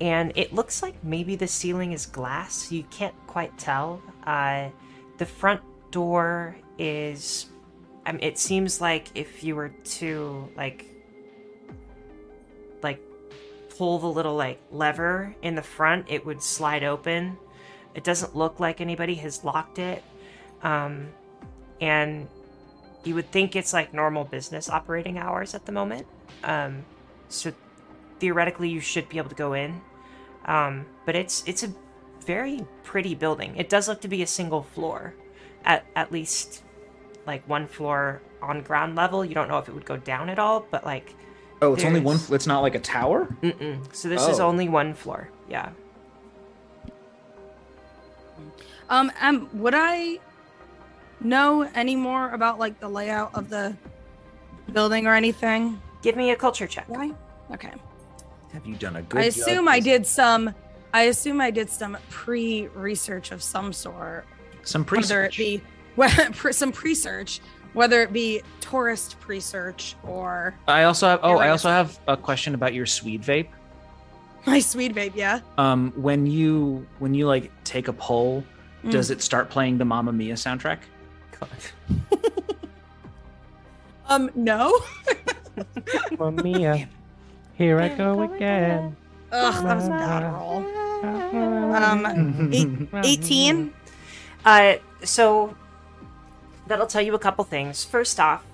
and 0.00 0.32
it 0.34 0.52
looks 0.52 0.82
like 0.82 1.02
maybe 1.02 1.36
the 1.36 1.46
ceiling 1.46 1.92
is 1.92 2.06
glass. 2.06 2.70
You 2.70 2.82
can't 2.90 3.14
quite 3.26 3.56
tell. 3.58 4.02
Uh, 4.24 4.70
the 5.18 5.26
front 5.26 5.62
door 5.90 6.56
is. 6.78 7.46
It 8.20 8.38
seems 8.38 8.80
like 8.80 9.08
if 9.16 9.42
you 9.42 9.56
were 9.56 9.70
to 9.70 10.48
like 10.56 10.95
pull 13.76 13.98
the 13.98 14.06
little 14.06 14.34
like 14.34 14.60
lever 14.70 15.34
in 15.42 15.54
the 15.54 15.62
front, 15.62 16.06
it 16.08 16.24
would 16.24 16.42
slide 16.42 16.84
open. 16.84 17.36
It 17.94 18.04
doesn't 18.04 18.36
look 18.36 18.60
like 18.60 18.80
anybody 18.80 19.14
has 19.16 19.44
locked 19.44 19.78
it. 19.78 20.02
Um, 20.62 21.08
and 21.80 22.28
you 23.04 23.14
would 23.14 23.30
think 23.30 23.56
it's 23.56 23.72
like 23.72 23.94
normal 23.94 24.24
business 24.24 24.68
operating 24.68 25.18
hours 25.18 25.54
at 25.54 25.64
the 25.64 25.72
moment. 25.72 26.06
Um, 26.44 26.84
so 27.28 27.52
theoretically, 28.18 28.68
you 28.68 28.80
should 28.80 29.08
be 29.08 29.18
able 29.18 29.30
to 29.30 29.34
go 29.34 29.52
in. 29.52 29.80
Um, 30.44 30.86
but 31.04 31.16
it's 31.16 31.42
it's 31.46 31.62
a 31.62 31.72
very 32.24 32.66
pretty 32.82 33.14
building. 33.14 33.56
It 33.56 33.68
does 33.68 33.88
look 33.88 34.00
to 34.02 34.08
be 34.08 34.22
a 34.22 34.26
single 34.26 34.62
floor, 34.62 35.14
at 35.64 35.84
at 35.94 36.12
least 36.12 36.62
like 37.26 37.48
one 37.48 37.66
floor 37.66 38.20
on 38.42 38.62
ground 38.62 38.96
level. 38.96 39.24
You 39.24 39.34
don't 39.34 39.48
know 39.48 39.58
if 39.58 39.68
it 39.68 39.74
would 39.74 39.84
go 39.84 39.96
down 39.96 40.28
at 40.28 40.38
all, 40.38 40.66
but 40.70 40.84
like 40.84 41.14
Oh, 41.62 41.74
it's 41.74 41.84
only 41.84 42.00
one. 42.00 42.18
It's 42.30 42.46
not 42.46 42.60
like 42.60 42.74
a 42.74 42.78
tower. 42.80 43.26
Mm-mm. 43.42 43.94
So 43.94 44.08
this 44.08 44.26
is 44.28 44.40
Oh. 44.40 44.46
only 44.48 44.68
one 44.68 44.92
floor. 44.94 45.30
Yeah. 45.48 45.70
Um, 48.88 49.10
um, 49.20 49.48
would 49.54 49.74
I 49.74 50.18
know 51.20 51.62
any 51.74 51.96
more 51.96 52.30
about 52.30 52.58
like 52.58 52.78
the 52.78 52.88
layout 52.88 53.34
of 53.34 53.48
the 53.48 53.74
building 54.72 55.06
or 55.06 55.14
anything? 55.14 55.80
Give 56.02 56.16
me 56.16 56.30
a 56.30 56.36
culture 56.36 56.66
check. 56.66 56.84
Why? 56.88 57.12
Okay. 57.52 57.72
Have 58.52 58.66
you 58.66 58.76
done 58.76 58.96
a 58.96 59.02
good? 59.02 59.20
I 59.20 59.30
job 59.30 59.38
assume 59.40 59.68
I 59.68 59.80
did 59.80 60.06
some. 60.06 60.54
I 60.94 61.02
assume 61.02 61.40
I 61.40 61.50
did 61.50 61.68
some 61.68 61.96
pre-research 62.10 63.32
of 63.32 63.42
some 63.42 63.72
sort. 63.72 64.24
some 64.62 64.82
Whether 64.84 65.24
it 65.24 65.32
pre-search. 65.32 65.38
be 65.38 65.62
well, 65.96 66.10
pre- 66.32 66.52
some 66.52 66.70
pre-search, 66.72 67.40
whether 67.76 68.00
it 68.02 68.12
be 68.12 68.40
tourist 68.60 69.20
pre-search 69.20 69.94
or 70.02 70.54
I 70.66 70.84
also 70.84 71.06
have. 71.08 71.20
Oh, 71.22 71.36
I 71.38 71.46
I 71.46 71.50
also 71.50 71.68
have 71.68 71.98
a 72.08 72.16
question 72.16 72.54
about 72.54 72.72
your 72.74 72.86
Swede 72.86 73.22
vape. 73.22 73.48
my 74.46 74.58
Swede 74.60 74.94
vape, 74.94 75.12
Yeah. 75.14 75.40
Um, 75.58 75.92
when 75.94 76.26
you 76.26 76.86
when 76.98 77.14
you 77.14 77.26
like 77.26 77.50
take 77.64 77.88
a 77.88 77.92
pull, 77.92 78.42
Mm. 78.84 78.92
does 78.92 79.10
it 79.10 79.20
start 79.22 79.50
playing 79.50 79.78
the 79.78 79.84
Mamma 79.84 80.12
Mia 80.12 80.34
soundtrack? 80.34 80.78
Um, 84.08 84.30
no. 84.36 84.78
Mamma 86.18 86.42
mia, 86.42 86.88
here 87.54 87.80
I 87.80 87.88
go 87.88 88.22
again. 88.22 88.96
Ugh, 89.32 89.64
that 89.64 89.74
was 89.76 89.86
a 89.86 89.90
bad 89.90 90.32
roll. 90.32 90.64
Um, 91.74 92.50
eight, 92.52 92.88
18. 93.04 93.74
Uh, 94.44 94.74
so 95.02 95.56
that'll 96.66 96.86
tell 96.86 97.02
you 97.02 97.14
a 97.14 97.18
couple 97.18 97.44
things. 97.44 97.84
First 97.84 98.20
off, 98.20 98.44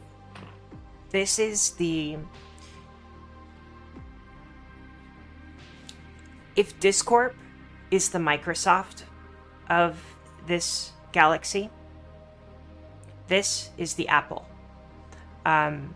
this 1.11 1.39
is 1.39 1.71
the 1.73 2.17
if 6.57 6.79
Discorp 6.81 7.35
is 7.91 8.11
the 8.11 8.19
Microsoft 8.19 9.05
of 9.71 9.99
this 10.47 10.93
galaxy, 11.13 11.71
this 13.29 13.71
is 13.79 13.95
the 13.95 14.09
Apple. 14.09 14.47
Um, 15.47 15.95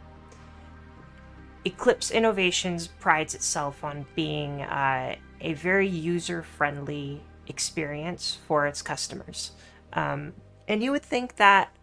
Eclipse 1.64 2.10
Innovations 2.10 2.86
prides 2.86 3.34
itself 3.34 3.82
on 3.82 4.06
being 4.14 4.62
uh, 4.62 5.16
a 5.40 5.52
very 5.54 5.88
user 5.88 6.42
friendly 6.42 7.20
experience 7.48 8.38
for 8.46 8.66
its 8.66 8.82
customers. 8.82 9.52
Um, 9.92 10.34
and 10.68 10.82
you 10.82 10.92
would 10.92 11.02
think 11.02 11.36
that 11.36 11.75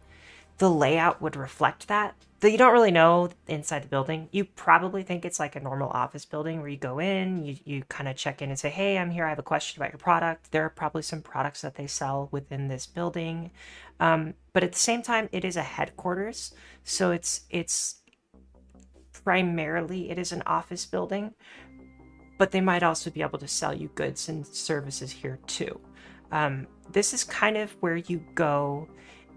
the 0.58 0.70
layout 0.70 1.22
would 1.22 1.36
reflect 1.36 1.88
that. 1.88 2.16
Though 2.40 2.50
you 2.50 2.58
don't 2.58 2.74
really 2.74 2.92
know 2.92 3.30
inside 3.48 3.84
the 3.84 3.88
building. 3.88 4.28
You 4.32 4.44
probably 4.44 5.04
think 5.04 5.24
it's 5.24 5.40
like 5.40 5.56
a 5.56 5.62
normal 5.62 5.90
office 5.90 6.26
building 6.26 6.60
where 6.60 6.68
you 6.68 6.78
go 6.78 7.00
in, 7.00 7.46
you, 7.46 7.56
you 7.64 7.84
kind 7.88 8.10
of 8.10 8.18
check 8.18 8.42
in 8.42 8.50
and 8.50 8.60
say, 8.60 8.70
Hey, 8.70 8.98
I'm 8.98 9.12
here. 9.12 9.26
I 9.26 9.30
have 9.30 9.40
a 9.40 9.44
question 9.44 9.82
about 9.82 9.94
your 9.94 10.00
product. 10.00 10.52
There 10.52 10.66
are 10.66 10.70
probably 10.70 11.04
some 11.04 11.22
products 11.22 11.62
that 11.62 11.76
they 11.76 11.88
sell 11.88 12.28
within 12.32 12.68
this 12.68 12.86
building. 12.86 13.52
Um, 14.00 14.34
but 14.52 14.64
at 14.64 14.74
the 14.74 14.80
same 14.80 15.02
time, 15.02 15.30
it 15.32 15.46
is 15.46 15.56
a 15.56 15.62
headquarters. 15.62 16.54
So 16.84 17.12
it's, 17.12 17.42
it's 17.50 18.02
primarily, 19.24 20.12
it 20.12 20.20
is 20.20 20.34
an 20.34 20.44
office 20.46 20.86
building 20.86 21.34
but 22.38 22.52
they 22.52 22.62
might 22.62 22.84
also 22.84 23.10
be 23.10 23.22
able 23.22 23.40
to 23.40 23.48
sell 23.48 23.74
you 23.74 23.90
goods 23.96 24.28
and 24.28 24.46
services 24.46 25.12
here 25.12 25.40
too. 25.48 25.80
Um, 26.32 26.68
this 26.92 27.14
is 27.14 27.24
kind 27.24 27.58
of 27.58 27.72
where 27.80 27.98
you 27.98 28.24
go 28.36 28.88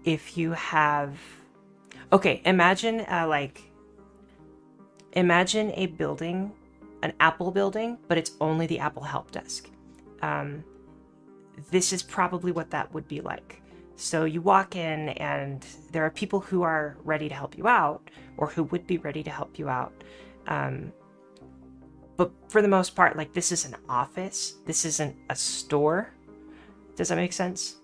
if 0.03 0.37
you 0.37 0.51
have. 0.51 1.17
Okay, 2.11 2.41
imagine 2.45 3.01
uh, 3.01 3.25
like. 3.27 3.63
Imagine 5.13 5.71
a 5.75 5.87
building, 5.87 6.51
an 7.01 7.13
Apple 7.19 7.49
building, 7.49 7.97
but 8.07 8.17
it's 8.17 8.31
only 8.39 8.67
the 8.67 8.77
Apple 8.79 9.03
help 9.03 9.31
desk. 9.31 9.69
Um, 10.21 10.63
this 11.71 11.91
is 11.91 12.03
probably 12.03 12.51
what 12.51 12.69
that 12.69 12.93
would 12.93 13.07
be 13.07 13.21
like. 13.21 13.61
So 13.95 14.25
you 14.25 14.41
walk 14.41 14.75
in, 14.75 15.09
and 15.09 15.65
there 15.91 16.05
are 16.05 16.11
people 16.11 16.39
who 16.39 16.61
are 16.61 16.97
ready 17.03 17.27
to 17.29 17.33
help 17.33 17.57
you 17.57 17.67
out, 17.67 18.11
or 18.37 18.47
who 18.47 18.63
would 18.65 18.85
be 18.85 18.97
ready 18.99 19.23
to 19.23 19.31
help 19.31 19.57
you 19.57 19.69
out. 19.69 19.91
Um, 20.45 20.93
but 22.15 22.31
for 22.47 22.61
the 22.61 22.67
most 22.67 22.95
part, 22.95 23.17
like 23.17 23.33
this 23.33 23.51
is 23.51 23.65
an 23.65 23.75
office. 23.89 24.55
This 24.65 24.85
isn't 24.85 25.15
a 25.29 25.35
store. 25.35 26.13
Does 26.95 27.09
that 27.09 27.15
make 27.15 27.33
sense? 27.33 27.77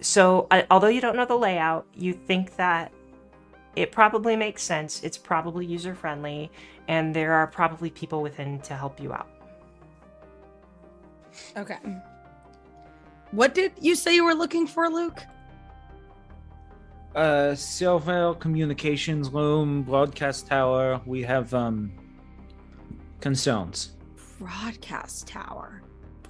So, 0.00 0.46
uh, 0.50 0.62
although 0.70 0.88
you 0.88 1.00
don't 1.00 1.16
know 1.16 1.24
the 1.24 1.36
layout, 1.36 1.86
you 1.94 2.12
think 2.12 2.56
that 2.56 2.92
it 3.76 3.92
probably 3.92 4.36
makes 4.36 4.62
sense. 4.62 5.02
It's 5.02 5.18
probably 5.18 5.66
user 5.66 5.94
friendly, 5.94 6.50
and 6.88 7.14
there 7.14 7.32
are 7.32 7.46
probably 7.46 7.90
people 7.90 8.22
within 8.22 8.60
to 8.60 8.74
help 8.74 9.00
you 9.00 9.12
out. 9.12 9.28
Okay. 11.56 11.78
What 13.30 13.54
did 13.54 13.72
you 13.80 13.94
say 13.94 14.14
you 14.14 14.24
were 14.24 14.34
looking 14.34 14.66
for, 14.66 14.88
Luke? 14.88 15.22
Uh, 17.14 17.54
Silver 17.54 18.34
Communications 18.34 19.30
Room, 19.30 19.82
Broadcast 19.82 20.46
Tower. 20.46 21.00
We 21.06 21.22
have 21.22 21.54
um 21.54 21.92
concerns. 23.20 23.92
Broadcast 24.38 25.26
tower. 25.26 25.82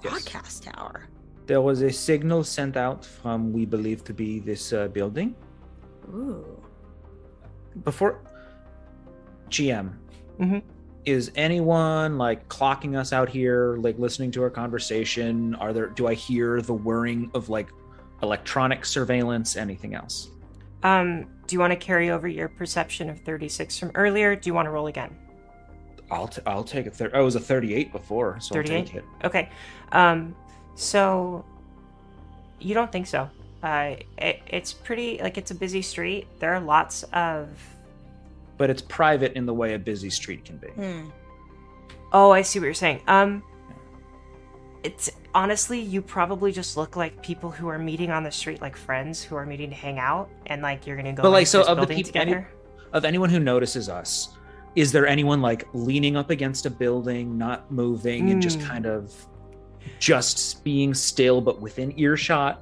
Yes. 0.03 0.11
Broadcast 0.11 0.63
tower. 0.63 1.07
There 1.45 1.61
was 1.61 1.81
a 1.81 1.91
signal 1.91 2.43
sent 2.43 2.75
out 2.77 3.05
from 3.05 3.53
we 3.53 3.65
believe 3.65 4.03
to 4.05 4.13
be 4.13 4.39
this 4.39 4.73
uh, 4.73 4.87
building 4.87 5.35
Ooh. 6.09 6.61
before 7.83 8.19
GM. 9.49 9.93
Mhm. 10.39 10.63
Is 11.05 11.31
anyone 11.35 12.17
like 12.17 12.47
clocking 12.49 12.97
us 12.97 13.13
out 13.13 13.29
here, 13.29 13.75
like 13.77 13.99
listening 13.99 14.31
to 14.31 14.41
our 14.43 14.49
conversation? 14.49 15.53
Are 15.55 15.71
there? 15.71 15.87
Do 15.87 16.07
I 16.07 16.15
hear 16.15 16.61
the 16.61 16.73
whirring 16.73 17.29
of 17.35 17.47
like 17.49 17.69
electronic 18.23 18.83
surveillance? 18.85 19.55
Anything 19.55 19.93
else? 19.93 20.29
Um, 20.81 21.27
do 21.45 21.55
you 21.55 21.59
want 21.59 21.71
to 21.71 21.77
carry 21.77 22.09
over 22.09 22.27
your 22.27 22.47
perception 22.49 23.09
of 23.09 23.19
36 23.21 23.77
from 23.77 23.91
earlier? 23.93 24.35
Do 24.35 24.49
you 24.49 24.53
want 24.55 24.65
to 24.65 24.71
roll 24.71 24.87
again? 24.87 25.15
I'll 26.11 26.27
t- 26.27 26.41
I'll 26.47 26.63
take 26.63 26.87
a 26.87 26.91
third. 26.91 27.13
I 27.13 27.19
was 27.21 27.35
a 27.35 27.39
thirty-eight 27.39 27.91
before, 27.91 28.39
so 28.39 28.53
38? 28.53 28.77
I'll 28.77 28.83
take 28.85 28.95
it. 28.95 29.03
Okay. 29.23 29.49
Um, 29.91 30.35
so 30.75 31.43
you 32.59 32.73
don't 32.73 32.91
think 32.91 33.07
so? 33.07 33.29
Uh, 33.63 33.95
it, 34.17 34.41
it's 34.47 34.71
pretty 34.73 35.19
like 35.21 35.37
it's 35.37 35.51
a 35.51 35.55
busy 35.55 35.81
street. 35.81 36.27
There 36.39 36.53
are 36.53 36.59
lots 36.59 37.03
of 37.13 37.49
but 38.57 38.69
it's 38.69 38.81
private 38.81 39.33
in 39.33 39.45
the 39.45 39.53
way 39.53 39.73
a 39.73 39.79
busy 39.79 40.09
street 40.09 40.45
can 40.45 40.57
be. 40.57 40.67
Hmm. 40.67 41.09
Oh, 42.13 42.31
I 42.31 42.41
see 42.41 42.59
what 42.59 42.65
you're 42.65 42.73
saying. 42.73 43.01
Um, 43.07 43.43
it's 44.83 45.09
honestly, 45.33 45.79
you 45.79 46.01
probably 46.01 46.51
just 46.51 46.77
look 46.77 46.95
like 46.95 47.21
people 47.23 47.49
who 47.49 47.67
are 47.67 47.79
meeting 47.79 48.11
on 48.11 48.23
the 48.23 48.31
street, 48.31 48.61
like 48.61 48.77
friends 48.77 49.21
who 49.23 49.35
are 49.35 49.45
meeting 49.45 49.69
to 49.71 49.75
hang 49.75 49.97
out, 49.99 50.29
and 50.45 50.61
like 50.61 50.85
you're 50.85 50.95
gonna 50.95 51.11
go. 51.11 51.23
But 51.23 51.31
like, 51.31 51.47
so 51.47 51.59
this 51.59 51.67
of 51.67 51.79
the 51.81 51.87
people, 51.87 52.11
any, 52.21 52.45
of 52.93 53.03
anyone 53.03 53.29
who 53.29 53.39
notices 53.39 53.89
us, 53.89 54.37
is 54.75 54.91
there 54.91 55.07
anyone 55.07 55.41
like 55.41 55.67
leaning 55.73 56.15
up 56.15 56.29
against 56.29 56.65
a 56.67 56.69
building, 56.69 57.37
not 57.37 57.71
moving, 57.71 58.29
and 58.29 58.41
just 58.41 58.59
Hmm. 58.61 58.67
kind 58.67 58.85
of 58.85 59.13
just 59.99 60.63
being 60.63 60.93
still, 60.93 61.41
but 61.41 61.61
within 61.61 61.97
earshot? 61.99 62.61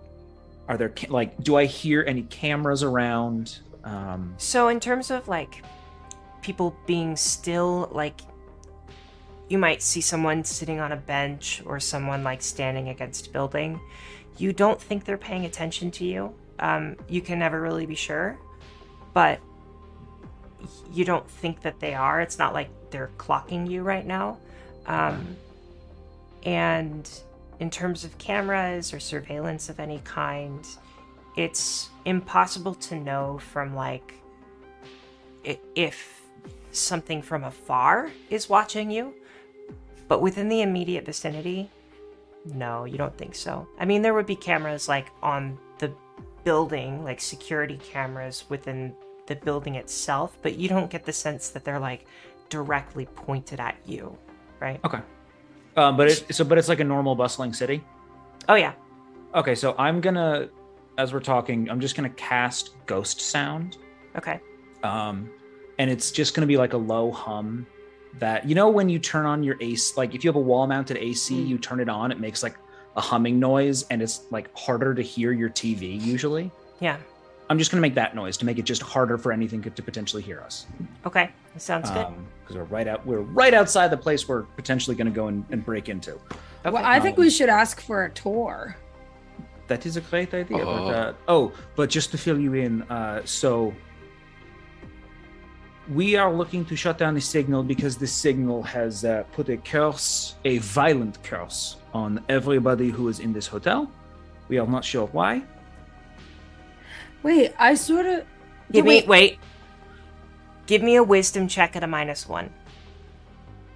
Are 0.68 0.78
there 0.78 0.94
like, 1.10 1.42
do 1.44 1.56
I 1.56 1.66
hear 1.66 2.04
any 2.08 2.24
cameras 2.24 2.84
around? 2.84 3.60
Um, 3.84 4.34
So 4.38 4.70
in 4.70 4.80
terms 4.80 5.12
of 5.12 5.28
like 5.28 5.64
people 6.42 6.76
being 6.86 7.16
still, 7.16 7.90
like 7.92 8.22
you 9.50 9.58
might 9.58 9.82
see 9.82 10.02
someone 10.02 10.44
sitting 10.44 10.80
on 10.80 10.92
a 10.92 10.96
bench 10.96 11.62
or 11.66 11.80
someone 11.80 12.24
like 12.24 12.42
standing 12.42 12.90
against 12.90 13.28
a 13.28 13.30
building. 13.32 13.80
You 14.38 14.54
don't 14.54 14.82
think 14.82 15.06
they're 15.06 15.18
paying 15.18 15.46
attention 15.46 15.92
to 15.92 16.06
you. 16.06 16.34
Um, 16.60 16.96
you 17.08 17.22
can 17.22 17.40
never 17.40 17.62
really 17.62 17.86
be 17.86 17.96
sure, 17.96 18.40
but 19.14 19.40
you 20.92 21.04
don't 21.04 21.30
think 21.30 21.62
that 21.62 21.80
they 21.80 21.94
are. 21.94 22.22
It's 22.22 22.40
not 22.40 22.54
like 22.54 22.70
they're 22.90 23.12
clocking 23.18 23.70
you 23.70 23.84
right 23.84 24.06
now. 24.06 24.38
Um, 24.86 25.36
and 26.44 27.10
in 27.60 27.70
terms 27.70 28.04
of 28.04 28.18
cameras 28.18 28.94
or 28.94 29.00
surveillance 29.00 29.70
of 29.70 29.80
any 29.80 30.00
kind, 30.04 30.68
it's 31.36 31.90
impossible 32.06 32.76
to 32.76 32.96
know 32.96 33.40
from 33.40 33.76
like 33.76 34.14
if 35.76 36.22
something 36.72 37.22
from 37.22 37.44
afar 37.44 38.12
is 38.30 38.50
watching 38.50 38.92
you. 38.92 39.14
But 40.08 40.22
within 40.22 40.50
the 40.50 40.62
immediate 40.62 41.06
vicinity 41.06 41.70
no 42.46 42.84
you 42.86 42.98
don't 42.98 43.18
think 43.18 43.36
so. 43.36 43.68
I 43.80 43.86
mean 43.86 44.02
there 44.02 44.14
would 44.14 44.26
be 44.26 44.36
cameras 44.36 44.88
like 44.88 45.08
on 45.22 45.58
the 45.80 45.94
building 46.44 47.04
like 47.04 47.22
security 47.22 47.78
cameras 47.78 48.44
within 48.50 48.94
the 49.28 49.36
building 49.36 49.76
itself 49.76 50.38
but 50.42 50.58
you 50.58 50.68
don't 50.68 50.90
get 50.90 51.06
the 51.06 51.14
sense 51.14 51.50
that 51.50 51.64
they're 51.64 51.80
like 51.80 52.06
directly 52.50 53.06
pointed 53.06 53.62
at 53.62 53.78
you 53.86 54.18
right? 54.60 54.80
Okay. 54.86 55.00
Um, 55.76 55.98
but 55.98 56.08
it, 56.10 56.34
so, 56.36 56.44
but 56.44 56.58
it's 56.58 56.70
like 56.70 56.80
a 56.80 56.84
normal 56.84 57.16
bustling 57.16 57.54
city. 57.54 57.84
oh 58.50 58.56
yeah 58.56 58.74
Okay, 59.36 59.56
so 59.56 59.74
I'm 59.80 60.00
gonna, 60.02 60.50
as 61.00 61.12
we're 61.14 61.20
talking, 61.20 61.68
I'm 61.70 61.80
just 61.80 61.96
gonna 61.96 62.10
cast 62.12 62.72
ghost 62.86 63.20
sound. 63.22 63.78
okay 64.18 64.40
um, 64.84 65.30
and 65.80 65.90
it's 65.90 66.12
just 66.12 66.36
going 66.36 66.42
to 66.42 66.48
be 66.48 66.58
like 66.58 66.74
a 66.74 66.78
low 66.78 67.10
hum 67.10 67.66
that 68.20 68.48
you 68.48 68.54
know 68.54 68.70
when 68.70 68.90
you 68.90 69.00
turn 69.00 69.26
on 69.26 69.42
your 69.44 69.56
AC, 69.62 69.94
like 69.98 70.14
if 70.14 70.24
you 70.24 70.28
have 70.30 70.36
a 70.36 70.40
wall-mounted 70.40 70.98
AC, 70.98 71.34
Mm. 71.34 71.48
you 71.48 71.58
turn 71.58 71.80
it 71.80 71.88
on, 71.90 72.12
it 72.12 72.20
makes 72.20 72.44
like 72.44 72.56
a 72.98 73.02
humming 73.02 73.40
noise, 73.40 73.84
and 73.90 74.02
it's 74.02 74.26
like 74.30 74.56
harder 74.58 74.94
to 74.94 75.02
hear 75.02 75.32
your 75.32 75.50
TV 75.50 76.00
usually. 76.00 76.52
yeah 76.80 76.98
I'm 77.50 77.60
just 77.60 77.72
going 77.72 77.78
to 77.78 77.82
make 77.82 77.96
that 77.96 78.16
noise 78.16 78.38
to 78.38 78.46
make 78.46 78.58
it 78.58 78.64
just 78.64 78.82
harder 78.82 79.18
for 79.18 79.32
anything 79.32 79.62
to 79.62 79.84
potentially 79.84 80.22
hear 80.22 80.42
us. 80.42 80.66
okay 81.06 81.32
that 81.54 81.62
sounds 81.62 81.90
good 81.92 82.08
because 82.42 82.56
we're 82.58 82.64
right 82.64 82.88
out, 82.88 83.06
we're 83.06 83.22
right 83.22 83.54
outside 83.54 83.90
the 83.90 83.98
place 83.98 84.28
we're 84.28 84.44
potentially 84.44 84.96
going 84.96 85.08
to 85.08 85.14
go 85.14 85.28
and, 85.28 85.46
and 85.52 85.64
break 85.66 85.90
into. 85.90 86.14
okay. 86.14 86.72
Well, 86.72 86.84
I 86.84 87.00
think 87.00 87.18
we 87.18 87.30
should 87.30 87.50
ask 87.50 87.82
for 87.82 88.06
a 88.06 88.10
tour. 88.12 88.76
That 89.68 89.86
is 89.86 89.96
a 89.98 90.02
great 90.02 90.34
idea. 90.34 90.60
Oh. 90.60 90.66
But, 90.66 90.96
uh, 90.96 91.14
oh, 91.28 91.54
but 91.76 91.90
just 91.90 92.12
to 92.12 92.18
fill 92.18 92.40
you 92.40 92.54
in, 92.54 92.82
uh, 92.84 93.22
so 93.24 93.74
we 95.94 96.16
are 96.16 96.34
looking 96.34 96.66
to 96.66 96.76
shut 96.76 96.98
down 96.98 97.14
the 97.14 97.22
signal 97.22 97.64
because 97.64 97.98
the 97.98 98.08
signal 98.08 98.64
has 98.64 99.06
uh, 99.06 99.24
put 99.32 99.50
a 99.50 99.58
curse, 99.58 100.36
a 100.46 100.58
violent 100.60 101.22
curse, 101.24 101.78
on 101.94 102.24
everybody 102.30 102.90
who 102.90 103.08
is 103.10 103.20
in 103.20 103.34
this 103.34 103.48
hotel. 103.48 103.90
We 104.48 104.58
are 104.58 104.68
not 104.68 104.84
sure 104.84 105.08
why. 105.08 105.44
Wait, 107.24 107.54
I 107.58 107.76
sort 107.76 108.06
of. 108.06 108.26
give 108.72 108.86
me 108.86 109.02
wait, 109.02 109.08
wait 109.08 109.40
give 110.66 110.82
me 110.82 110.96
a 110.96 111.04
wisdom 111.04 111.48
check 111.48 111.76
at 111.76 111.84
a 111.84 111.88
minus 111.88 112.28
one 112.28 112.50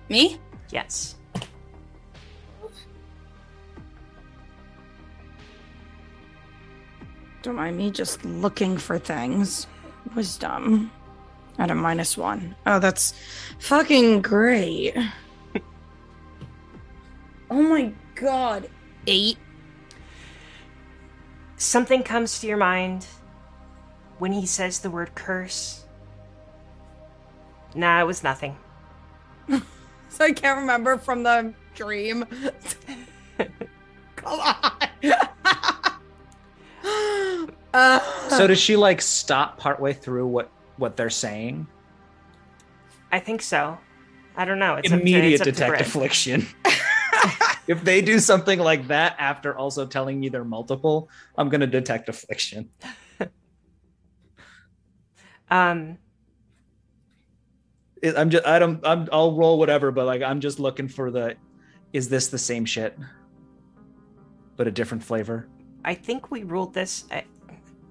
me? 0.09 0.39
yes 0.71 1.15
Don't 7.43 7.55
mind 7.55 7.77
me 7.77 7.91
just 7.91 8.25
looking 8.25 8.77
for 8.77 8.99
things. 8.99 9.67
Wisdom 10.15 10.91
at 11.57 11.71
a 11.71 11.75
minus 11.75 12.17
one. 12.17 12.53
Oh, 12.65 12.77
that's 12.77 13.13
fucking 13.59 14.21
great. 14.21 14.93
oh 17.49 17.61
my 17.61 17.93
god. 18.15 18.69
Eight. 19.05 19.37
something 21.55 22.03
comes 22.03 22.41
to 22.41 22.47
your 22.47 22.57
mind 22.57 23.07
when 24.19 24.31
he 24.31 24.45
says 24.45 24.79
the 24.79 24.89
word 24.89 25.13
curse. 25.15 25.85
Nah, 27.75 28.01
it 28.01 28.05
was 28.05 28.23
nothing. 28.23 28.57
So 30.09 30.23
I 30.23 30.31
can't 30.31 30.59
remember 30.61 30.97
from 30.97 31.21
the 31.23 31.53
dream. 31.75 32.25
Come 34.15 34.39
on. 34.39 34.87
uh, 37.73 37.99
So 38.29 38.47
does 38.47 38.59
she 38.59 38.75
like 38.75 39.01
stop 39.01 39.57
partway 39.57 39.93
through 39.93 40.27
what 40.27 40.49
what 40.77 40.95
they're 40.95 41.09
saying? 41.09 41.67
I 43.11 43.19
think 43.19 43.41
so. 43.41 43.77
I 44.35 44.45
don't 44.45 44.59
know. 44.59 44.75
It's 44.75 44.91
up 44.91 44.97
to- 44.97 45.01
Immediate 45.01 45.33
it's 45.33 45.41
up 45.41 45.45
to 45.45 45.51
detect 45.51 45.81
affliction. 45.81 46.47
if 47.67 47.83
they 47.83 48.01
do 48.01 48.17
something 48.19 48.59
like 48.59 48.87
that 48.87 49.15
after 49.19 49.55
also 49.57 49.85
telling 49.85 50.23
you 50.23 50.29
they're 50.29 50.43
multiple, 50.43 51.09
I'm 51.37 51.49
gonna 51.49 51.67
detect 51.67 52.09
affliction. 52.09 52.69
Um, 55.49 55.97
it, 58.01 58.15
I'm 58.17 58.29
just 58.29 58.45
I 58.45 58.59
don't 58.59 58.85
I'm 58.85 59.07
I'll 59.11 59.33
roll 59.35 59.57
whatever, 59.59 59.91
but 59.91 60.05
like 60.05 60.21
I'm 60.21 60.39
just 60.41 60.59
looking 60.59 60.87
for 60.87 61.09
the 61.11 61.35
is 61.93 62.09
this 62.09 62.27
the 62.27 62.37
same 62.37 62.65
shit? 62.65 62.97
But 64.55 64.67
a 64.67 64.71
different 64.71 65.03
flavor. 65.03 65.47
I 65.85 65.93
think 65.93 66.31
we 66.31 66.43
ruled 66.43 66.73
this. 66.73 67.05
I, 67.11 67.23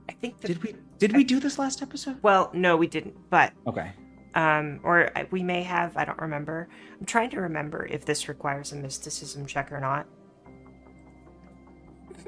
I 0.09 0.13
think 0.13 0.41
the, 0.41 0.49
Did 0.49 0.63
we 0.63 0.75
did 0.99 1.15
we 1.17 1.25
do 1.25 1.41
this 1.41 1.59
last 1.59 1.83
episode? 1.83 2.19
Well, 2.23 2.51
no, 2.53 2.77
we 2.77 2.87
didn't. 2.87 3.15
But 3.31 3.53
Okay. 3.67 3.93
um, 4.35 4.81
or 4.83 5.11
I- 5.17 5.27
we 5.31 5.43
may 5.43 5.63
have. 5.63 5.97
I 5.97 6.05
don't 6.05 6.19
remember. 6.21 6.69
I'm 7.01 7.07
trying 7.07 7.31
to 7.31 7.41
remember 7.41 7.87
if 7.87 8.05
this 8.05 8.29
requires 8.29 8.73
a 8.73 8.77
mysticism 8.77 9.47
check 9.47 9.73
or 9.73 9.81
not. 9.81 10.07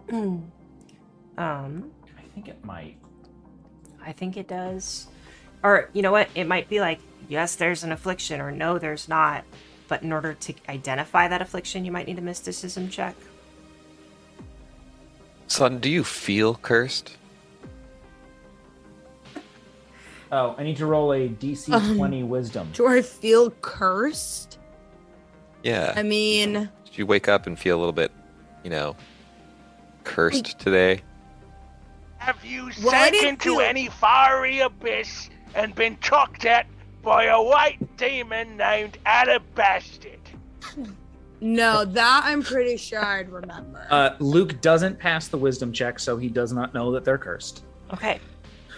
um, 0.13 1.91
I 2.17 2.23
think 2.35 2.49
it 2.49 2.65
might. 2.65 2.97
I 4.05 4.13
think 4.13 4.37
it 4.37 4.49
does. 4.49 5.09
Or 5.63 5.89
you 5.93 6.03
know 6.03 6.13
what? 6.13 6.29
It 6.35 6.47
might 6.47 6.69
be 6.69 6.81
like 6.81 7.01
yes, 7.29 7.57
there's 7.57 7.85
an 7.85 7.93
affliction, 7.93 8.41
or 8.41 8.51
no, 8.51 8.79
there's 8.79 9.09
not. 9.09 9.45
But 9.89 10.03
in 10.03 10.13
order 10.13 10.35
to 10.35 10.55
identify 10.69 11.29
that 11.29 11.41
affliction, 11.43 11.85
you 11.85 11.93
might 11.93 12.07
need 12.07 12.19
a 12.19 12.23
mysticism 12.23 12.89
check. 12.89 13.15
Sun, 15.47 15.79
do 15.79 15.89
you 15.91 16.05
feel 16.05 16.55
cursed? 16.57 17.17
Oh, 20.31 20.55
I 20.59 20.63
need 20.63 20.77
to 20.77 20.85
roll 20.87 21.13
a 21.15 21.29
DC 21.29 21.73
Um, 21.73 21.97
20 21.97 22.23
wisdom. 22.25 22.69
do 22.75 22.87
I 22.87 23.01
feel 23.01 23.51
cursed? 23.63 24.59
Yeah. 25.63 25.95
I 25.97 26.03
mean, 26.03 26.69
Did 26.85 26.99
you 26.99 27.07
wake 27.07 27.29
up 27.29 27.47
and 27.47 27.59
feel 27.59 27.77
a 27.77 27.81
little 27.81 27.93
bit, 27.95 28.13
you 28.63 28.69
know, 28.71 28.95
cursed 30.05 30.59
today? 30.59 31.01
Have 32.19 32.45
you 32.45 32.65
Well, 32.83 32.91
sank 32.91 33.23
into 33.23 33.53
feel- 33.55 33.61
any 33.61 33.89
fiery 33.89 34.61
abyss 34.61 35.31
and 35.55 35.75
been 35.75 35.99
chucked 36.01 36.45
at 36.45 36.67
by 37.03 37.25
a 37.25 37.41
white 37.43 37.97
demon 37.97 38.57
named 38.57 38.99
Alabastard? 39.07 40.19
no, 41.41 41.85
that 41.85 42.23
I'm 42.25 42.43
pretty 42.43 42.77
sure 42.77 43.05
I'd 43.05 43.31
remember. 43.31 43.87
Uh, 43.91 44.11
Luke 44.19 44.61
doesn't 44.61 44.99
pass 44.99 45.29
the 45.29 45.39
wisdom 45.39 45.73
check, 45.73 45.99
so 45.99 46.17
he 46.17 46.29
does 46.29 46.53
not 46.53 46.75
know 46.75 46.91
that 46.93 47.05
they're 47.05 47.19
cursed. 47.19 47.65
Okay. 47.93 48.21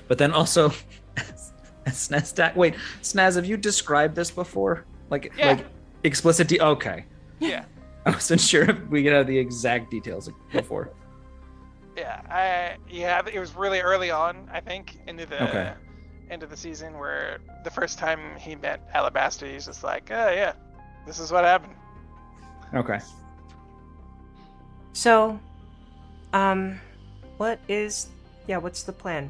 But 0.09 0.19
then 0.19 0.33
also, 0.33 0.73
Snazdak. 1.87 2.55
Wait, 2.57 2.75
Snaz, 3.03 3.37
have 3.37 3.47
you 3.47 3.57
described 3.57 4.15
this 4.15 4.31
before? 4.31 4.85
Like, 5.09 5.33
Yeah. 5.37 5.47
like 5.53 5.67
explicit. 6.05 6.49
De- 6.49 6.61
okay, 6.61 7.05
Yeah. 7.41 7.65
I 8.07 8.11
wasn't 8.11 8.41
sure 8.41 8.63
if 8.71 8.79
we 8.89 9.03
could 9.03 9.13
have 9.13 9.27
the 9.27 9.37
exact 9.39 9.91
details 9.91 10.31
before. 10.53 10.91
Yeah, 11.97 12.23
I 12.31 12.77
yeah, 12.89 13.21
it 13.31 13.39
was 13.39 13.55
really 13.55 13.81
early 13.81 14.11
on, 14.11 14.49
I 14.51 14.61
think, 14.61 14.99
into 15.07 15.27
the 15.27 15.43
Okay. 15.49 15.73
Into 16.31 16.47
the 16.47 16.57
season 16.57 16.99
where 16.99 17.39
the 17.65 17.71
first 17.71 17.99
time 17.99 18.21
he 18.39 18.55
met 18.55 18.89
Alabaster, 18.95 19.47
he's 19.47 19.67
just 19.67 19.83
like, 19.85 20.11
oh 20.11 20.31
yeah, 20.31 20.53
this 21.07 21.19
is 21.19 21.33
what 21.33 21.45
happened. 21.45 21.75
Okay. 22.75 23.01
So, 24.93 25.39
um, 26.33 26.81
what 27.37 27.59
is, 27.69 28.09
yeah, 28.47 28.59
what's 28.59 28.83
the 28.83 28.93
plan? 28.93 29.29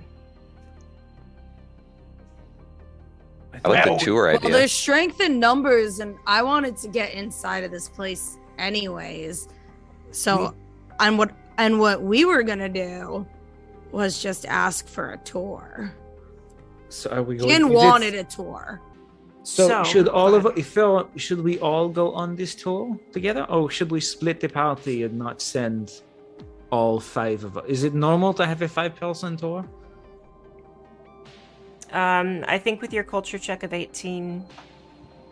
I 3.64 3.68
like 3.68 3.84
the 3.84 3.90
Well, 3.90 3.98
tour 3.98 4.26
Well, 4.26 4.36
idea. 4.36 4.50
there's 4.52 4.72
strength 4.72 5.20
in 5.20 5.38
numbers, 5.38 6.00
and 6.00 6.16
I 6.26 6.42
wanted 6.42 6.76
to 6.78 6.88
get 6.88 7.12
inside 7.12 7.64
of 7.64 7.70
this 7.70 7.88
place 7.88 8.36
anyways. 8.58 9.48
So, 10.12 10.54
and 10.98 11.18
what 11.18 11.30
and 11.58 11.78
what 11.78 12.02
we 12.02 12.24
were 12.24 12.42
gonna 12.42 12.68
do 12.68 13.26
was 13.92 14.22
just 14.22 14.46
ask 14.46 14.86
for 14.86 15.12
a 15.12 15.18
tour. 15.18 15.92
So 16.90 17.10
are 17.10 17.22
we 17.22 17.36
going? 17.36 17.48
Jin 17.50 17.64
is 17.66 17.70
it- 17.70 17.74
wanted 17.74 18.14
a 18.14 18.24
tour. 18.24 18.80
So, 19.42 19.68
So- 19.68 19.84
should 19.84 20.08
all 20.08 20.30
go 20.32 20.48
of 20.48 20.58
if 20.58 20.76
uh, 20.76 21.04
should 21.16 21.42
we 21.42 21.58
all 21.60 21.88
go 21.88 22.12
on 22.12 22.36
this 22.36 22.54
tour 22.54 22.98
together, 23.12 23.44
or 23.48 23.70
should 23.70 23.90
we 23.90 24.00
split 24.00 24.38
the 24.40 24.48
party 24.48 25.02
and 25.04 25.18
not 25.18 25.40
send 25.40 26.02
all 26.70 27.00
five 27.00 27.42
of 27.44 27.56
us? 27.58 27.64
Is 27.66 27.84
it 27.84 27.94
normal 27.94 28.34
to 28.34 28.44
have 28.46 28.60
a 28.62 28.68
five-person 28.68 29.36
tour? 29.38 29.64
Um, 31.92 32.44
I 32.46 32.58
think 32.58 32.80
with 32.82 32.92
your 32.92 33.02
culture 33.02 33.38
check 33.38 33.62
of 33.62 33.72
18, 33.72 34.44